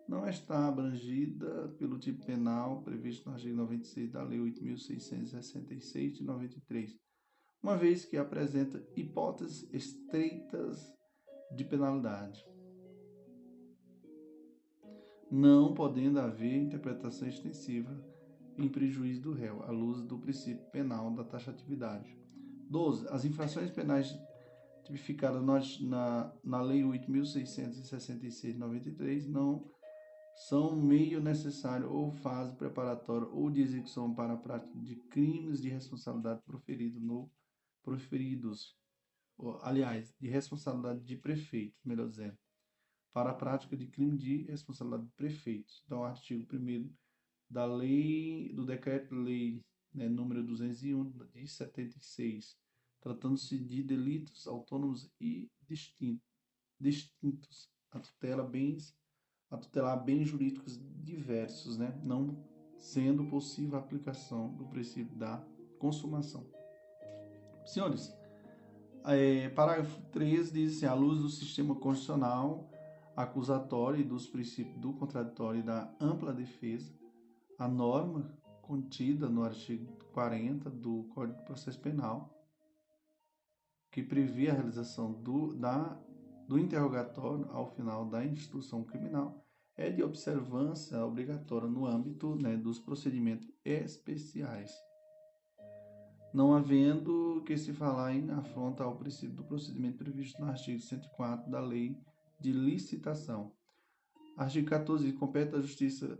não 0.08 0.28
está 0.28 0.66
abrangida 0.66 1.68
pelo 1.78 2.00
tipo 2.00 2.26
penal 2.26 2.82
previsto 2.82 3.28
no 3.28 3.34
artigo 3.36 3.56
96 3.56 4.10
da 4.10 4.24
Lei 4.24 4.40
8.666 4.40 6.14
de 6.14 6.24
93 6.24 7.00
uma 7.62 7.76
vez 7.76 8.04
que 8.04 8.16
apresenta 8.16 8.84
hipóteses 8.96 9.68
estreitas 9.72 10.92
de 11.54 11.64
penalidade, 11.64 12.44
não 15.30 15.72
podendo 15.72 16.18
haver 16.18 16.56
interpretação 16.56 17.28
extensiva 17.28 17.96
em 18.58 18.68
prejuízo 18.68 19.22
do 19.22 19.32
réu, 19.32 19.62
à 19.62 19.70
luz 19.70 20.02
do 20.02 20.18
princípio 20.18 20.68
penal 20.70 21.10
da 21.12 21.22
taxatividade. 21.24 22.20
12. 22.68 23.06
As 23.08 23.24
infrações 23.24 23.70
penais 23.70 24.14
tipificadas 24.84 25.80
na, 25.80 26.30
na 26.42 26.60
Lei 26.60 26.82
8.666-93 26.82 29.28
não 29.28 29.70
são 30.34 30.74
meio 30.74 31.20
necessário 31.20 31.88
ou 31.90 32.10
fase 32.10 32.56
preparatória 32.56 33.28
ou 33.28 33.48
de 33.50 33.62
execução 33.62 34.14
para 34.14 34.32
a 34.32 34.36
prática 34.36 34.76
de 34.78 34.96
crimes 34.96 35.60
de 35.60 35.68
responsabilidade 35.68 36.40
proferido 36.42 36.98
no 36.98 37.30
proferidos, 37.82 38.76
aliás, 39.62 40.14
de 40.20 40.28
responsabilidade 40.28 41.04
de 41.04 41.16
prefeitos, 41.16 41.80
melhor 41.84 42.08
dizendo, 42.08 42.38
para 43.12 43.30
a 43.30 43.34
prática 43.34 43.76
de 43.76 43.86
crime 43.86 44.16
de 44.16 44.42
responsabilidade 44.44 45.06
de 45.06 45.12
prefeitos. 45.12 45.82
Então, 45.84 46.00
o 46.00 46.04
artigo 46.04 46.46
1 46.54 46.90
da 47.50 47.66
lei, 47.66 48.52
do 48.54 48.64
decreto-lei 48.64 49.62
né, 49.92 50.08
número 50.08 50.42
201 50.42 51.10
de 51.34 51.46
76, 51.46 52.56
tratando-se 53.00 53.58
de 53.58 53.82
delitos 53.82 54.46
autônomos 54.46 55.10
e 55.20 55.50
distintos, 55.68 56.26
distintos 56.80 57.70
a 57.90 58.00
tutela 58.00 58.42
bens 58.42 58.96
a 59.52 59.58
tutelar 59.58 60.02
bens 60.02 60.28
jurídicos 60.28 60.80
diversos, 61.04 61.76
né, 61.76 62.00
não 62.02 62.42
sendo 62.78 63.28
possível 63.28 63.76
a 63.76 63.82
aplicação 63.82 64.54
do 64.54 64.66
princípio 64.66 65.14
da 65.14 65.46
consumação. 65.78 66.61
Senhores, 67.64 68.14
é, 69.04 69.48
parágrafo 69.50 70.00
3 70.12 70.52
diz 70.52 70.76
assim, 70.76 70.86
à 70.86 70.94
luz 70.94 71.20
do 71.20 71.28
sistema 71.28 71.74
constitucional 71.74 72.68
acusatório 73.16 74.00
e 74.00 74.04
dos 74.04 74.26
princípios 74.26 74.78
do 74.78 74.92
contraditório 74.94 75.60
e 75.60 75.62
da 75.62 75.92
ampla 76.00 76.32
defesa, 76.32 76.92
a 77.58 77.68
norma 77.68 78.36
contida 78.62 79.28
no 79.28 79.44
artigo 79.44 79.92
40 80.12 80.70
do 80.70 81.04
Código 81.14 81.38
de 81.38 81.44
Processo 81.44 81.80
Penal, 81.80 82.32
que 83.90 84.02
prevê 84.02 84.48
a 84.48 84.54
realização 84.54 85.12
do, 85.12 85.54
da, 85.54 86.00
do 86.48 86.58
interrogatório 86.58 87.46
ao 87.50 87.66
final 87.66 88.06
da 88.06 88.24
instrução 88.24 88.82
criminal, 88.82 89.44
é 89.76 89.90
de 89.90 90.02
observância 90.02 91.04
obrigatória 91.04 91.68
no 91.68 91.86
âmbito 91.86 92.34
né, 92.36 92.56
dos 92.56 92.78
procedimentos 92.78 93.50
especiais, 93.64 94.72
não 96.32 96.54
havendo 96.54 97.42
que 97.44 97.56
se 97.56 97.72
falar 97.72 98.14
em 98.14 98.30
afronta 98.30 98.84
ao 98.84 98.96
princípio 98.96 99.36
do 99.36 99.44
procedimento 99.44 99.98
previsto 99.98 100.40
no 100.40 100.48
artigo 100.48 100.80
104 100.80 101.50
da 101.50 101.60
Lei 101.60 101.96
de 102.40 102.52
Licitação. 102.52 103.52
Artigo 104.36 104.68
14. 104.68 105.12
Compete 105.12 105.54
à 105.54 105.60
Justiça 105.60 106.18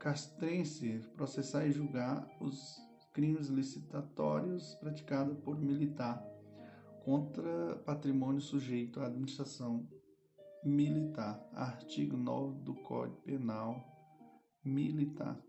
castrense 0.00 0.98
processar 1.16 1.66
e 1.66 1.72
julgar 1.72 2.28
os 2.40 2.76
crimes 3.14 3.46
licitatórios 3.46 4.74
praticados 4.74 5.38
por 5.38 5.58
militar 5.58 6.22
contra 7.04 7.76
patrimônio 7.86 8.40
sujeito 8.40 9.00
à 9.00 9.06
administração 9.06 9.88
militar. 10.64 11.40
Artigo 11.52 12.16
9 12.16 12.60
do 12.62 12.74
Código 12.74 13.20
Penal 13.22 13.82
Militar. 14.64 15.40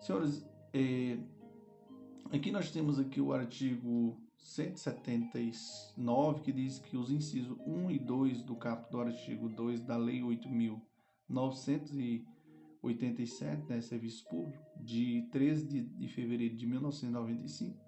Senhores, 0.00 0.46
é, 0.72 1.18
aqui 2.36 2.50
nós 2.50 2.70
temos 2.70 2.98
aqui 2.98 3.20
o 3.20 3.32
artigo 3.32 4.20
179 4.38 6.42
que 6.42 6.52
diz 6.52 6.78
que 6.78 6.96
os 6.96 7.10
incisos 7.10 7.56
1 7.66 7.90
e 7.90 7.98
2 7.98 8.42
do 8.42 8.56
caput 8.56 8.90
do 8.90 9.00
artigo 9.00 9.48
2 9.48 9.84
da 9.84 9.96
Lei 9.96 10.20
8.900 10.20 12.24
87, 12.86 13.68
né, 13.68 13.80
Serviço 13.80 14.28
Público, 14.28 14.62
de 14.76 15.26
13 15.32 15.66
de, 15.66 15.82
de 15.82 16.08
fevereiro 16.08 16.54
de 16.54 16.66
1995, 16.66 17.78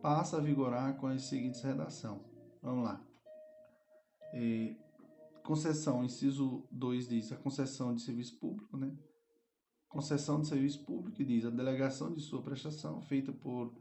passa 0.00 0.36
a 0.36 0.40
vigorar 0.40 0.96
com 0.96 1.08
as 1.08 1.22
seguintes 1.22 1.62
redação. 1.62 2.24
Vamos 2.62 2.84
lá. 2.84 3.04
É, 4.32 4.76
concessão, 5.42 6.04
inciso 6.04 6.64
2 6.70 7.08
diz 7.08 7.32
a 7.32 7.36
concessão 7.36 7.94
de 7.94 8.02
serviço 8.02 8.38
público, 8.38 8.76
né? 8.76 8.96
Concessão 9.92 10.40
de 10.40 10.48
serviço 10.48 10.82
público 10.86 11.22
diz 11.22 11.44
a 11.44 11.50
delegação 11.50 12.14
de 12.14 12.20
sua 12.22 12.40
prestação 12.40 13.02
feita 13.02 13.30
por 13.30 13.74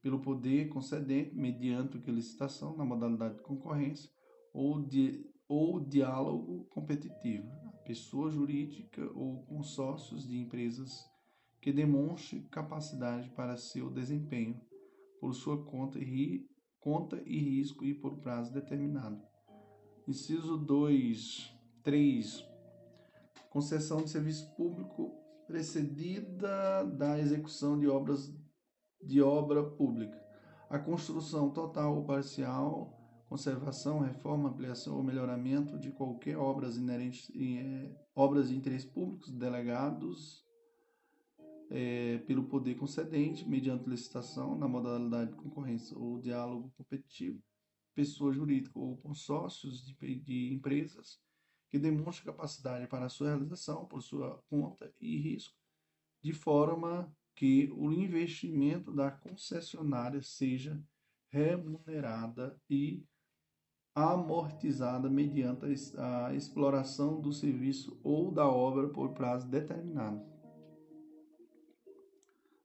pelo 0.00 0.20
poder 0.20 0.68
concedente 0.68 1.34
mediante 1.34 1.98
licitação 2.08 2.76
na 2.76 2.84
modalidade 2.84 3.38
de 3.38 3.42
concorrência 3.42 4.08
ou 4.54 4.80
de 4.80 5.26
ou 5.48 5.80
diálogo 5.80 6.66
competitivo, 6.70 7.50
pessoa 7.84 8.30
jurídica 8.30 9.10
ou 9.12 9.42
consórcios 9.42 10.28
de 10.28 10.38
empresas 10.38 11.04
que 11.60 11.72
demonstre 11.72 12.42
capacidade 12.48 13.28
para 13.30 13.56
seu 13.56 13.90
desempenho 13.90 14.60
por 15.20 15.34
sua 15.34 15.64
conta 15.64 15.98
e, 15.98 16.48
conta 16.78 17.20
e 17.26 17.40
risco 17.40 17.84
e 17.84 17.92
por 17.92 18.18
prazo 18.18 18.52
determinado. 18.52 19.20
Inciso 20.06 20.56
2, 20.56 21.52
3. 21.82 22.46
Concessão 23.50 24.02
de 24.02 24.10
serviço 24.10 24.48
público 24.54 25.25
precedida 25.46 26.84
da 26.84 27.18
execução 27.18 27.78
de 27.78 27.86
obras 27.86 28.34
de 29.02 29.22
obra 29.22 29.62
pública. 29.62 30.20
A 30.68 30.78
construção 30.78 31.50
total 31.50 31.96
ou 31.96 32.04
parcial 32.04 32.96
conservação, 33.28 34.00
reforma, 34.00 34.48
ampliação 34.48 34.96
ou 34.96 35.02
melhoramento 35.02 35.78
de 35.78 35.90
qualquer 35.90 36.36
obras 36.36 36.76
inerentes 36.76 37.30
é, 37.34 37.90
obras 38.14 38.48
de 38.48 38.56
interesse 38.56 38.86
público 38.86 39.30
delegados 39.32 40.44
é, 41.70 42.18
pelo 42.18 42.44
poder 42.44 42.76
concedente 42.76 43.48
mediante 43.48 43.88
licitação 43.88 44.56
na 44.56 44.68
modalidade 44.68 45.32
de 45.32 45.36
concorrência 45.36 45.98
ou 45.98 46.20
diálogo 46.20 46.72
competitivo, 46.76 47.42
pessoa 47.94 48.32
jurídica 48.32 48.78
ou 48.78 48.96
consórcios 48.98 49.84
de, 49.84 50.20
de 50.20 50.54
empresas 50.54 51.20
que 51.76 51.78
demonstrem 51.78 52.32
capacidade 52.32 52.86
para 52.86 53.08
sua 53.08 53.28
realização 53.28 53.84
por 53.84 54.02
sua 54.02 54.42
conta 54.48 54.90
e 54.98 55.18
risco, 55.18 55.54
de 56.22 56.32
forma 56.32 57.14
que 57.34 57.70
o 57.76 57.92
investimento 57.92 58.90
da 58.90 59.10
concessionária 59.10 60.22
seja 60.22 60.82
remunerada 61.28 62.58
e 62.68 63.04
amortizada 63.94 65.10
mediante 65.10 65.66
a 65.98 66.34
exploração 66.34 67.20
do 67.20 67.32
serviço 67.32 68.00
ou 68.02 68.32
da 68.32 68.48
obra 68.48 68.88
por 68.88 69.12
prazo 69.12 69.46
determinado. 69.46 70.24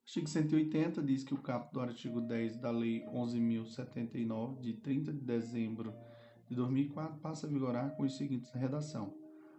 Artigo 0.04 0.28
180 0.28 1.02
diz 1.04 1.24
que 1.24 1.34
o 1.34 1.42
caput 1.42 1.74
do 1.74 1.82
artigo 1.82 2.22
10 2.22 2.58
da 2.58 2.72
Lei 2.72 3.06
11.079, 3.08 4.60
de 4.60 4.74
30 4.74 5.14
de 5.14 5.20
dezembro 5.20 5.94
de 6.52 6.58
2004, 6.58 7.18
passa 7.22 7.48
a 7.48 7.50
vigorar 7.50 7.96
com 7.96 8.04
os 8.04 8.18
seguintes 8.18 8.52
redação. 8.52 9.18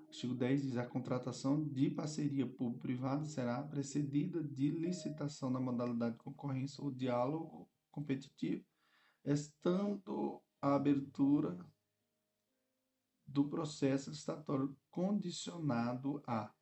Artigo 0.08 0.34
10 0.34 0.62
diz 0.62 0.76
a 0.76 0.84
contratação 0.84 1.66
de 1.66 1.88
parceria 1.88 2.46
público-privada 2.46 3.24
será 3.24 3.62
precedida 3.62 4.44
de 4.44 4.68
licitação 4.68 5.48
na 5.48 5.58
modalidade 5.58 6.16
de 6.16 6.22
concorrência 6.22 6.84
ou 6.84 6.90
diálogo 6.90 7.66
competitivo, 7.90 8.62
estando 9.24 10.38
a 10.60 10.74
abertura 10.74 11.58
do 13.26 13.48
processo 13.48 14.10
licitatório 14.10 14.76
condicionado 14.90 16.22
a. 16.26 16.52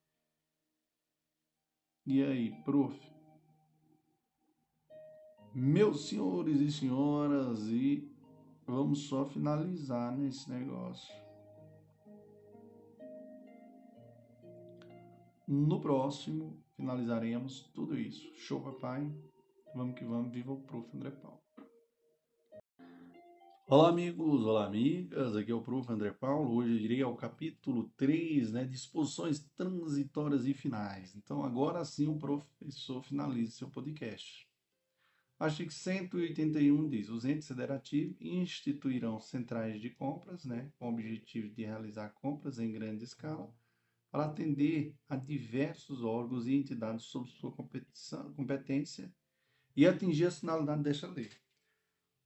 E 2.06 2.22
aí, 2.22 2.62
prof? 2.62 2.96
Meus 5.52 6.08
senhores 6.08 6.60
e 6.60 6.70
senhoras, 6.70 7.66
e 7.66 8.09
vamos 8.70 9.08
só 9.08 9.26
finalizar 9.26 10.16
nesse 10.16 10.48
negócio. 10.48 11.12
No 15.46 15.80
próximo, 15.80 16.62
finalizaremos 16.76 17.68
tudo 17.74 17.98
isso. 17.98 18.32
Show, 18.36 18.60
papai? 18.60 19.12
Vamos 19.74 19.98
que 19.98 20.04
vamos. 20.04 20.32
Viva 20.32 20.52
o 20.52 20.60
Prof. 20.60 20.88
André 20.94 21.10
Paulo. 21.10 21.40
Olá, 23.66 23.88
amigos, 23.88 24.44
olá, 24.44 24.66
amigas. 24.66 25.36
Aqui 25.36 25.50
é 25.50 25.54
o 25.54 25.60
Prof. 25.60 25.90
André 25.92 26.12
Paulo. 26.12 26.54
Hoje 26.54 26.70
eu 26.70 26.76
irei 26.76 27.02
ao 27.02 27.16
capítulo 27.16 27.90
3, 27.96 28.52
né? 28.52 28.64
Disposições 28.64 29.40
transitórias 29.56 30.46
e 30.46 30.54
finais. 30.54 31.16
Então, 31.16 31.44
agora 31.44 31.84
sim, 31.84 32.06
o 32.06 32.18
professor 32.18 33.02
finaliza 33.02 33.52
seu 33.52 33.68
podcast. 33.68 34.49
Artigo 35.40 35.72
181 35.72 36.86
diz: 36.90 37.08
os 37.08 37.24
entes 37.24 37.48
federativos 37.48 38.14
instituirão 38.20 39.18
centrais 39.18 39.80
de 39.80 39.88
compras, 39.88 40.44
né? 40.44 40.70
Com 40.78 40.90
o 40.90 40.92
objetivo 40.92 41.48
de 41.54 41.64
realizar 41.64 42.10
compras 42.10 42.58
em 42.58 42.70
grande 42.70 43.04
escala 43.04 43.50
para 44.10 44.26
atender 44.26 44.94
a 45.08 45.16
diversos 45.16 46.04
órgãos 46.04 46.46
e 46.46 46.54
entidades 46.54 47.06
sob 47.06 47.26
sua 47.30 47.50
competência 48.36 49.10
e 49.74 49.86
atingir 49.86 50.26
a 50.26 50.30
finalidade 50.30 50.82
desta 50.82 51.06
lei. 51.06 51.30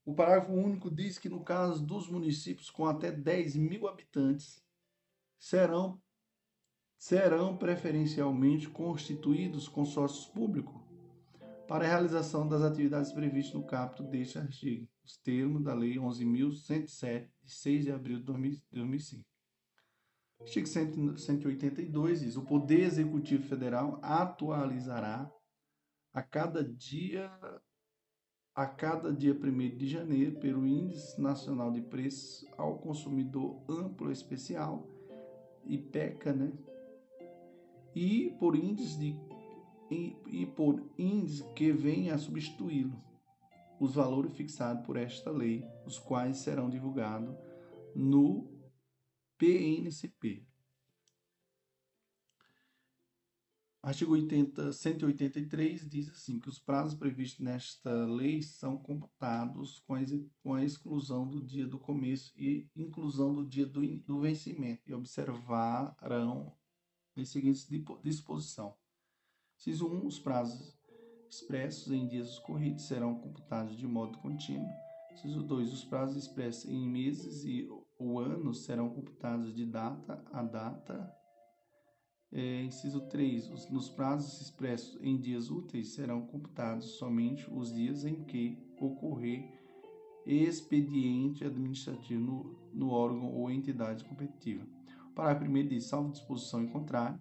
O 0.05 0.13
parágrafo 0.13 0.53
único 0.53 0.91
diz 0.91 1.17
que, 1.17 1.29
no 1.29 1.45
caso 1.45 1.87
dos 1.87 2.09
municípios 2.09 2.69
com 2.69 2.85
até 2.85 3.13
10 3.13 3.55
mil 3.55 3.87
habitantes, 3.87 4.61
serão, 5.39 6.03
serão 6.99 7.57
preferencialmente 7.57 8.69
constituídos 8.69 9.69
consórcios 9.69 10.27
públicos 10.27 10.84
para 11.67 11.85
a 11.85 11.89
realização 11.89 12.47
das 12.47 12.63
atividades 12.63 13.13
previstas 13.13 13.55
no 13.55 13.67
caput 13.67 14.03
deste 14.11 14.39
artigo, 14.39 14.89
os 15.05 15.17
termos 15.17 15.63
da 15.63 15.75
Lei 15.75 15.95
11.107, 15.95 17.29
de 17.43 17.53
6 17.53 17.85
de 17.85 17.93
abril 17.93 18.19
de 18.19 18.25
2005. 18.25 19.25
Artigo 20.41 20.67
182 20.67 22.21
diz: 22.21 22.37
o 22.37 22.45
Poder 22.45 22.81
Executivo 22.81 23.45
Federal 23.45 23.99
atualizará 24.03 25.31
a 26.13 26.23
cada 26.23 26.63
dia 26.63 27.31
a 28.55 28.67
cada 28.67 29.13
dia 29.13 29.35
1 29.35 29.77
de 29.77 29.89
janeiro 29.89 30.39
pelo 30.39 30.65
Índice 30.65 31.21
Nacional 31.21 31.73
de 31.73 31.83
Preços 31.83 32.47
ao 32.57 32.79
Consumidor 32.79 33.65
Amplo 33.69 34.13
Especial, 34.13 34.87
IPECA, 35.65 36.33
né? 36.33 36.53
E 37.97 38.31
por 38.39 38.55
índice 38.55 38.99
de 38.99 39.21
e, 40.27 40.47
por 40.47 40.83
índice 40.99 41.45
que 41.55 41.73
venha 41.73 42.15
a 42.15 42.19
substituí-lo, 42.19 43.03
os 43.81 43.95
valores 43.95 44.33
fixados 44.35 44.85
por 44.87 44.97
esta 44.97 45.31
lei, 45.31 45.65
os 45.85 45.99
quais 45.99 46.39
serão 46.39 46.71
divulgados 46.71 47.35
no 47.95 48.49
PNCP. 49.39 50.47
Artigo 53.83 54.13
80, 54.13 54.73
183 54.73 55.87
diz 55.87 56.09
assim 56.09 56.41
que 56.41 56.49
os 56.49 56.59
prazos 56.59 56.95
previstos 56.95 57.41
nesta 57.45 58.07
lei 58.07 58.41
são 58.41 58.79
computados 58.79 59.81
com 59.81 59.95
a, 59.95 60.01
com 60.43 60.55
a 60.55 60.65
exclusão 60.65 61.29
do 61.29 61.43
dia 61.45 61.67
do 61.67 61.79
começo 61.79 62.33
e 62.35 62.67
inclusão 62.75 63.35
do 63.35 63.45
dia 63.45 63.67
do, 63.67 63.87
do 63.99 64.21
vencimento 64.21 64.81
e 64.87 64.95
observarão 64.95 66.57
as 67.15 67.29
seguintes 67.29 67.69
disposição. 68.03 68.75
Inciso 69.67 69.89
1. 69.89 70.07
Os 70.07 70.19
prazos 70.19 70.77
expressos 71.31 71.91
em 71.91 72.07
dias 72.07 72.39
corridos 72.39 72.87
serão 72.87 73.15
computados 73.15 73.75
de 73.75 73.87
modo 73.87 74.19
contínuo. 74.19 74.69
Inciso 75.11 75.43
2. 75.43 75.73
Os 75.73 75.85
prazos 75.87 76.17
expressos 76.23 76.67
em 76.71 76.87
meses 76.87 77.45
e 77.45 77.67
ou 77.99 78.19
anos 78.19 78.67
serão 78.67 78.91
computados 78.91 79.55
de 79.55 79.65
data 79.65 80.23
a 80.31 80.43
data 80.43 81.11
é, 82.31 82.63
inciso 82.65 83.09
3. 83.09 83.51
Os, 83.53 83.71
nos 83.71 83.89
prazos 83.89 84.39
expressos 84.39 85.01
em 85.01 85.19
dias 85.19 85.51
úteis 85.51 85.95
serão 85.95 86.27
computados 86.27 86.99
somente 86.99 87.51
os 87.51 87.73
dias 87.73 88.05
em 88.05 88.23
que 88.23 88.59
ocorrer 88.79 89.51
expediente 90.27 91.43
administrativo 91.43 92.21
no, 92.21 92.71
no 92.71 92.91
órgão 92.91 93.33
ou 93.33 93.51
entidade 93.51 94.05
competitiva. 94.05 94.67
O 95.09 95.15
parágrafo 95.15 95.51
1 95.51 95.69
diz: 95.69 95.85
salvo 95.85 96.13
disposição 96.13 96.63
em 96.63 96.69
contrário, 96.69 97.19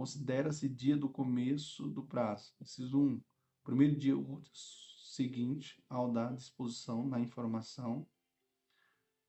considera-se 0.00 0.66
dia 0.66 0.96
do 0.96 1.10
começo 1.10 1.86
do 1.90 2.02
prazo. 2.02 2.54
Inciso 2.58 2.98
1. 2.98 3.22
Primeiro 3.62 3.98
dia 3.98 4.14
seguinte 4.50 5.84
ao 5.90 6.10
da 6.10 6.32
disposição 6.32 7.06
na 7.06 7.20
informação 7.20 8.08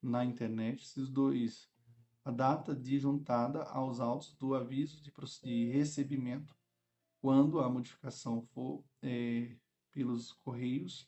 na 0.01 0.23
internet. 0.23 0.81
Inciso 0.81 1.11
2 1.11 1.69
a 2.23 2.31
data 2.31 2.73
de 2.73 2.97
juntada 2.97 3.63
aos 3.63 3.99
autos 3.99 4.33
do 4.35 4.55
aviso 4.55 5.03
de, 5.03 5.11
de 5.43 5.71
recebimento, 5.73 6.55
quando 7.19 7.59
a 7.59 7.69
modificação 7.69 8.41
for 8.53 8.81
é, 9.01 9.57
pelos 9.91 10.31
correios. 10.31 11.05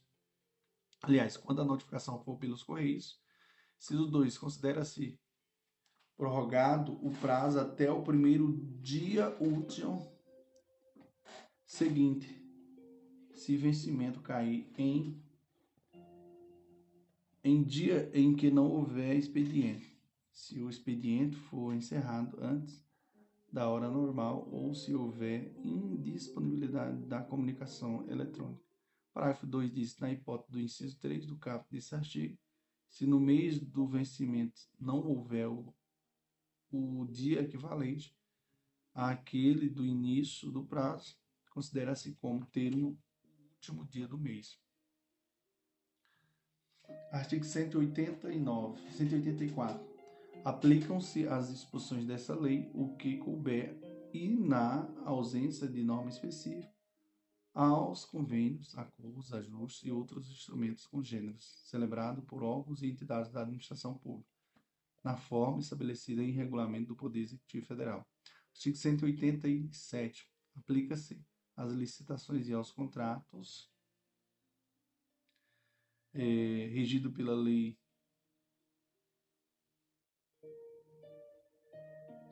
Aliás, 1.01 1.37
quando 1.37 1.61
a 1.61 1.65
notificação 1.65 2.21
for 2.21 2.37
pelos 2.37 2.63
correios. 2.63 3.17
Inciso 3.79 4.07
2. 4.07 4.37
Considera-se 4.37 5.17
prorrogado 6.17 6.99
o 7.05 7.11
prazo 7.11 7.59
até 7.59 7.91
o 7.91 8.01
primeiro 8.01 8.53
dia 8.81 9.35
útil 9.39 10.13
seguinte, 11.65 12.29
se 13.33 13.57
vencimento 13.57 14.21
cair 14.21 14.71
em, 14.77 15.19
em 17.43 17.63
dia 17.63 18.11
em 18.13 18.35
que 18.35 18.51
não 18.51 18.69
houver 18.71 19.15
expediente 19.15 19.93
se 20.31 20.61
o 20.61 20.69
expediente 20.69 21.35
for 21.35 21.73
encerrado 21.73 22.37
antes 22.39 22.83
da 23.51 23.67
hora 23.69 23.89
normal 23.89 24.47
ou 24.51 24.73
se 24.73 24.93
houver 24.93 25.51
indisponibilidade 25.63 27.05
da 27.05 27.21
comunicação 27.21 28.05
eletrônica. 28.07 28.63
Parágrafo 29.13 29.45
2 29.45 29.71
diz, 29.71 29.97
na 29.99 30.11
hipótese 30.11 30.51
do 30.51 30.59
inciso 30.59 30.97
3 30.99 31.25
do 31.25 31.37
caput 31.37 31.71
desse 31.71 31.93
artigo, 31.93 32.37
se 32.87 33.05
no 33.05 33.19
mês 33.19 33.59
do 33.59 33.87
vencimento 33.87 34.61
não 34.79 35.05
houver 35.05 35.47
o, 35.47 35.73
o 36.77 37.05
dia 37.05 37.41
equivalente 37.41 38.15
àquele 38.93 39.69
do 39.69 39.85
início 39.85 40.51
do 40.51 40.63
prazo, 40.63 41.15
considera-se 41.51 42.13
como 42.15 42.45
termo 42.47 42.97
último 43.55 43.85
dia 43.85 44.07
do 44.07 44.17
mês. 44.17 44.59
Artigo 47.11 47.45
189, 47.45 48.91
184 48.91 49.93
aplicam-se 50.43 51.27
as 51.27 51.49
disposições 51.49 52.05
dessa 52.05 52.35
lei 52.35 52.69
o 52.73 52.95
que 52.97 53.17
couber 53.17 53.79
e, 54.13 54.27
na 54.27 54.87
ausência 55.05 55.67
de 55.67 55.83
norma 55.83 56.09
específica, 56.09 56.73
aos 57.53 58.03
convênios, 58.03 58.77
acordos, 58.77 59.33
ajustes 59.33 59.85
e 59.85 59.91
outros 59.91 60.29
instrumentos 60.29 60.85
congêneros, 60.87 61.61
celebrados 61.65 62.25
por 62.25 62.43
órgãos 62.43 62.81
e 62.81 62.87
entidades 62.87 63.31
da 63.31 63.41
administração 63.41 63.97
pública, 63.97 64.32
na 65.03 65.17
forma 65.17 65.59
estabelecida 65.59 66.23
em 66.23 66.31
regulamento 66.31 66.87
do 66.87 66.95
Poder 66.95 67.19
Executivo 67.19 67.65
Federal. 67.65 68.07
Artigo 68.53 68.77
187. 68.77 70.29
Aplica-se 70.55 71.21
às 71.55 71.73
licitações 71.73 72.47
e 72.47 72.53
aos 72.53 72.71
contratos 72.71 73.69
é, 76.13 76.67
regido 76.71 77.11
pela 77.11 77.35
Lei 77.35 77.77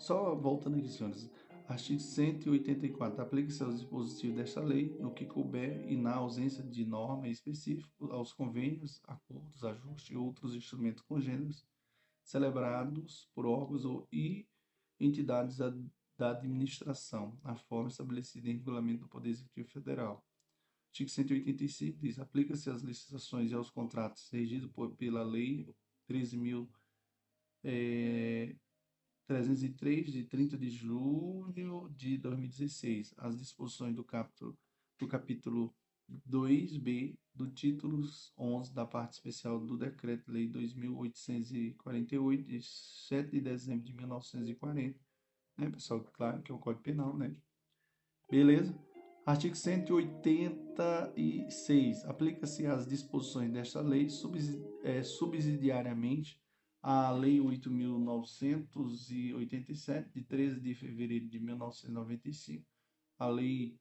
Só 0.02 0.34
voltando 0.34 0.78
aqui, 0.78 0.90
senhores. 0.90 1.30
Artigo 1.68 2.00
184. 2.00 3.22
Aplica-se 3.22 3.62
aos 3.62 3.76
dispositivos 3.76 4.36
desta 4.36 4.60
lei, 4.60 4.98
no 5.00 5.14
que 5.14 5.28
couber 5.28 5.88
e 5.88 5.96
na 5.96 6.16
ausência 6.16 6.64
de 6.64 6.84
norma 6.84 7.28
específica, 7.28 7.88
aos 8.10 8.34
convênios, 8.34 9.00
acordos, 9.04 9.64
ajustes 9.64 10.10
e 10.10 10.18
outros 10.18 10.56
instrumentos 10.56 11.04
congêneros 11.04 11.64
celebrados 12.32 13.30
por 13.36 13.46
órgãos 13.46 13.84
ou 13.84 14.08
e 14.12 14.48
entidades 15.00 15.58
da, 15.58 16.32
administração, 16.32 17.40
na 17.44 17.56
forma 17.56 17.90
estabelecida 17.90 18.48
em 18.48 18.54
regulamento 18.54 19.02
do 19.02 19.10
Poder 19.10 19.30
Executivo 19.30 19.68
Federal. 19.70 20.24
Artigo 20.90 21.10
185 21.10 21.98
diz: 22.00 22.20
aplica-se 22.20 22.70
às 22.70 22.84
licitações 22.84 23.52
e 23.52 23.56
aos 23.56 23.72
contratos 23.72 24.30
regidos 24.30 24.70
por, 24.72 24.96
pela 24.96 25.24
Lei 25.24 25.68
13.000. 26.08 26.70
É, 27.64 28.56
303, 29.28 30.12
de 30.12 30.24
30 30.26 30.58
de 30.58 30.70
junho 30.70 31.90
de 31.96 32.18
2016, 32.18 33.14
as 33.18 33.40
disposições 33.40 33.96
do 33.96 34.04
capítulo, 34.04 34.58
do 35.00 35.08
capítulo 35.08 35.74
2b 36.30 37.18
do 37.34 37.50
título 37.50 38.04
11 38.38 38.74
da 38.74 38.86
parte 38.86 39.14
especial 39.14 39.60
do 39.60 39.78
Decreto-Lei 39.78 40.48
2848, 40.48 42.44
de 42.44 42.62
7 42.62 43.32
de 43.32 43.42
dezembro 43.42 43.86
de 43.86 43.94
1940, 43.94 45.00
né, 45.58 45.70
pessoal? 45.70 46.04
Claro 46.14 46.42
que 46.42 46.52
é 46.52 46.56
o 46.56 46.60
Código 46.60 46.84
Penal, 46.84 47.18
né? 47.18 47.34
Beleza? 48.30 48.78
Artigo 49.26 49.56
186. 49.56 52.06
Aplica-se 52.06 52.66
às 52.66 52.88
disposições 52.88 53.52
desta 53.52 53.82
lei 53.82 54.08
é, 54.84 55.04
subsidiariamente 55.04 56.42
a 56.82 57.12
Lei 57.12 57.40
8.987, 57.40 60.12
de 60.12 60.24
13 60.24 60.60
de 60.60 60.74
fevereiro 60.74 61.28
de 61.28 61.40
1995, 61.40 62.66
a 63.20 63.28
Lei, 63.28 63.80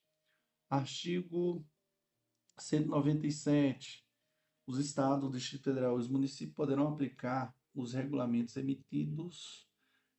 Artigo 0.70 1.66
197. 2.56 4.06
Os 4.64 4.78
estados, 4.78 5.28
o 5.28 5.32
Distrito 5.32 5.64
Federal 5.64 5.96
e 5.96 6.00
os 6.02 6.08
municípios 6.08 6.54
poderão 6.54 6.86
aplicar 6.86 7.52
os 7.74 7.94
regulamentos 7.94 8.56
emitidos 8.56 9.66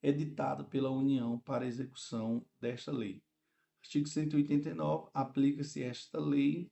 editado 0.03 0.65
pela 0.65 0.91
União 0.91 1.39
para 1.39 1.65
execução 1.65 2.45
desta 2.59 2.91
lei. 2.91 3.23
Artigo 3.81 4.05
189. 4.05 5.09
Aplica-se 5.13 5.81
esta 5.81 6.19
lei 6.19 6.69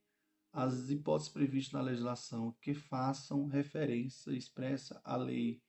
às 0.52 0.90
hipóteses 0.90 1.32
previstas 1.32 1.72
na 1.72 1.82
legislação 1.82 2.54
que 2.60 2.74
façam 2.74 3.46
referência 3.46 4.32
expressa 4.32 5.00
à 5.04 5.16
lei 5.16 5.62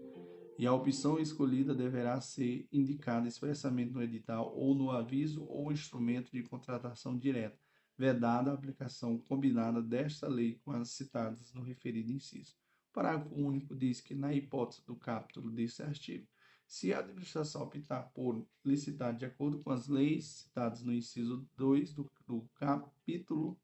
E 0.58 0.66
a 0.66 0.72
opção 0.72 1.20
escolhida 1.20 1.74
deverá 1.74 2.20
ser 2.20 2.66
indicada 2.72 3.28
expressamente 3.28 3.92
no 3.92 4.02
edital 4.02 4.52
ou 4.56 4.74
no 4.74 4.90
aviso 4.90 5.44
ou 5.44 5.70
instrumento 5.70 6.32
de 6.32 6.42
contratação 6.42 7.16
direta, 7.16 7.58
vedada 7.96 8.50
a 8.50 8.54
aplicação 8.54 9.18
combinada 9.18 9.80
desta 9.80 10.26
lei 10.26 10.58
com 10.64 10.72
as 10.72 10.90
citadas 10.90 11.52
no 11.52 11.62
referido 11.62 12.10
inciso. 12.10 12.56
O 12.90 12.92
parágrafo 12.92 13.34
único 13.36 13.76
diz 13.76 14.00
que, 14.00 14.14
na 14.14 14.34
hipótese 14.34 14.84
do 14.84 14.96
capítulo 14.96 15.50
desse 15.50 15.82
artigo, 15.82 16.26
se 16.66 16.92
a 16.92 16.98
administração 16.98 17.62
optar 17.62 18.10
por 18.12 18.44
licitar 18.64 19.16
de 19.16 19.24
acordo 19.24 19.60
com 19.60 19.70
as 19.70 19.88
leis 19.88 20.26
citadas 20.26 20.82
no 20.82 20.92
inciso 20.92 21.48
2 21.56 21.94
do, 21.94 22.10
do 22.26 22.42
capítulo 22.56 23.58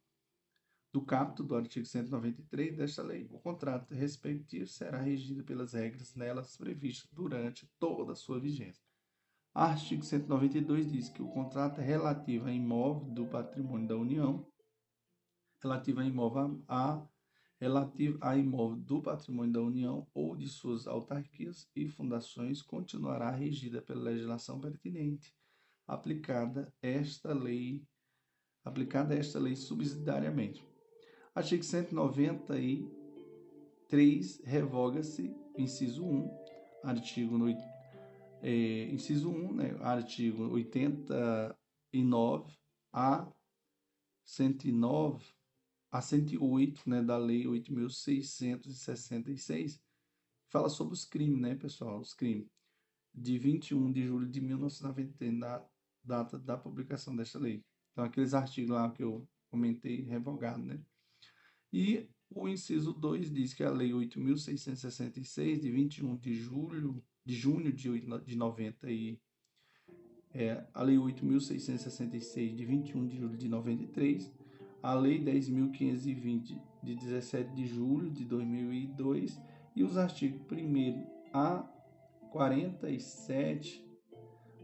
do 0.94 1.02
capto 1.02 1.42
do 1.42 1.56
artigo 1.56 1.84
193 1.84 2.76
desta 2.76 3.02
lei, 3.02 3.26
o 3.32 3.40
contrato 3.40 3.92
respectivo 3.92 4.68
será 4.68 5.00
regido 5.00 5.42
pelas 5.42 5.73
regras 5.73 6.14
nelas 6.14 6.56
previstas 6.56 7.10
durante 7.10 7.68
toda 7.81 8.12
a 8.12 8.14
sua 8.14 8.39
vigência. 8.39 8.81
Artigo 9.52 10.05
192 10.05 10.92
diz 10.92 11.08
que 11.08 11.20
o 11.20 11.26
contrato 11.26 11.81
é 11.81 11.84
relativo 11.84 12.47
a 12.47 12.52
imóvel 12.52 13.12
do 13.12 13.26
patrimônio 13.26 13.89
da 13.89 13.97
União, 13.97 14.47
relativo 15.60 15.98
a 15.98 16.05
imóvel 16.05 16.62
a, 16.68 17.05
relativo 17.60 18.16
a 18.20 18.36
imóvel 18.36 18.76
do 18.76 19.02
patrimônio 19.02 19.52
da 19.52 19.62
União 19.62 20.06
ou 20.14 20.36
de 20.36 20.48
suas 20.48 20.86
autarquias 20.86 21.68
e 21.74 21.89
fundações 21.89 22.62
continuará 22.62 23.32
regida 23.32 23.82
pela 23.82 24.00
legislação 24.00 24.60
pertinente, 24.60 25.34
aplicada 25.89 26.73
esta 26.81 27.34
lei, 27.34 27.84
aplicada 28.64 29.12
esta 29.12 29.40
lei 29.40 29.56
subsidiariamente. 29.56 30.64
Artigo 31.34 31.64
193, 31.64 34.40
revoga-se, 34.44 35.34
inciso 35.58 36.06
1, 36.06 36.30
artigo, 36.84 37.36
no, 37.36 37.48
é, 38.40 38.84
inciso 38.92 39.30
1, 39.30 39.52
né, 39.52 39.76
artigo 39.80 40.44
89 40.52 42.56
a 42.92 43.28
109 44.24 45.34
a 45.90 46.00
108 46.00 46.88
né, 46.88 47.02
da 47.02 47.16
Lei 47.16 47.44
8.666, 47.44 49.80
fala 50.50 50.68
sobre 50.68 50.94
os 50.94 51.04
crimes, 51.04 51.40
né, 51.40 51.54
pessoal? 51.54 52.00
Os 52.00 52.14
crimes. 52.14 52.48
De 53.12 53.38
21 53.38 53.92
de 53.92 54.04
julho 54.04 54.28
de 54.28 54.40
1993, 54.40 55.38
na 55.38 55.64
data 56.02 56.36
da 56.38 56.56
publicação 56.56 57.14
desta 57.14 57.38
lei. 57.38 57.62
Então, 57.92 58.02
aqueles 58.04 58.34
artigos 58.34 58.70
lá 58.70 58.90
que 58.90 59.04
eu 59.04 59.24
comentei, 59.48 60.02
revogado, 60.02 60.64
né? 60.64 60.82
E 61.76 62.08
o 62.32 62.48
inciso 62.48 62.92
2 62.92 63.32
diz 63.32 63.52
que 63.52 63.64
a 63.64 63.70
Lei 63.72 63.90
8.666, 63.90 65.58
de 65.58 65.72
21 65.72 66.16
de 66.18 66.32
julho, 66.32 67.02
de 67.24 67.34
junho 67.34 67.72
de, 67.72 67.90
de 68.24 68.36
90 68.36 68.92
e 68.92 69.18
é, 70.32 70.64
a 70.72 70.84
Lei 70.84 70.96
8.666, 70.96 72.54
de 72.54 72.64
21 72.64 73.08
de 73.08 73.16
julho 73.16 73.36
de 73.36 73.48
93, 73.48 74.32
a 74.84 74.94
Lei 74.94 75.18
10.520, 75.18 76.62
de 76.80 76.94
17 76.94 77.52
de 77.52 77.66
julho 77.66 78.08
de 78.08 78.24
2002 78.24 79.36
e 79.74 79.82
os 79.82 79.96
artigos 79.96 80.42
1 80.48 81.04
a 81.32 81.68
47 82.30 83.84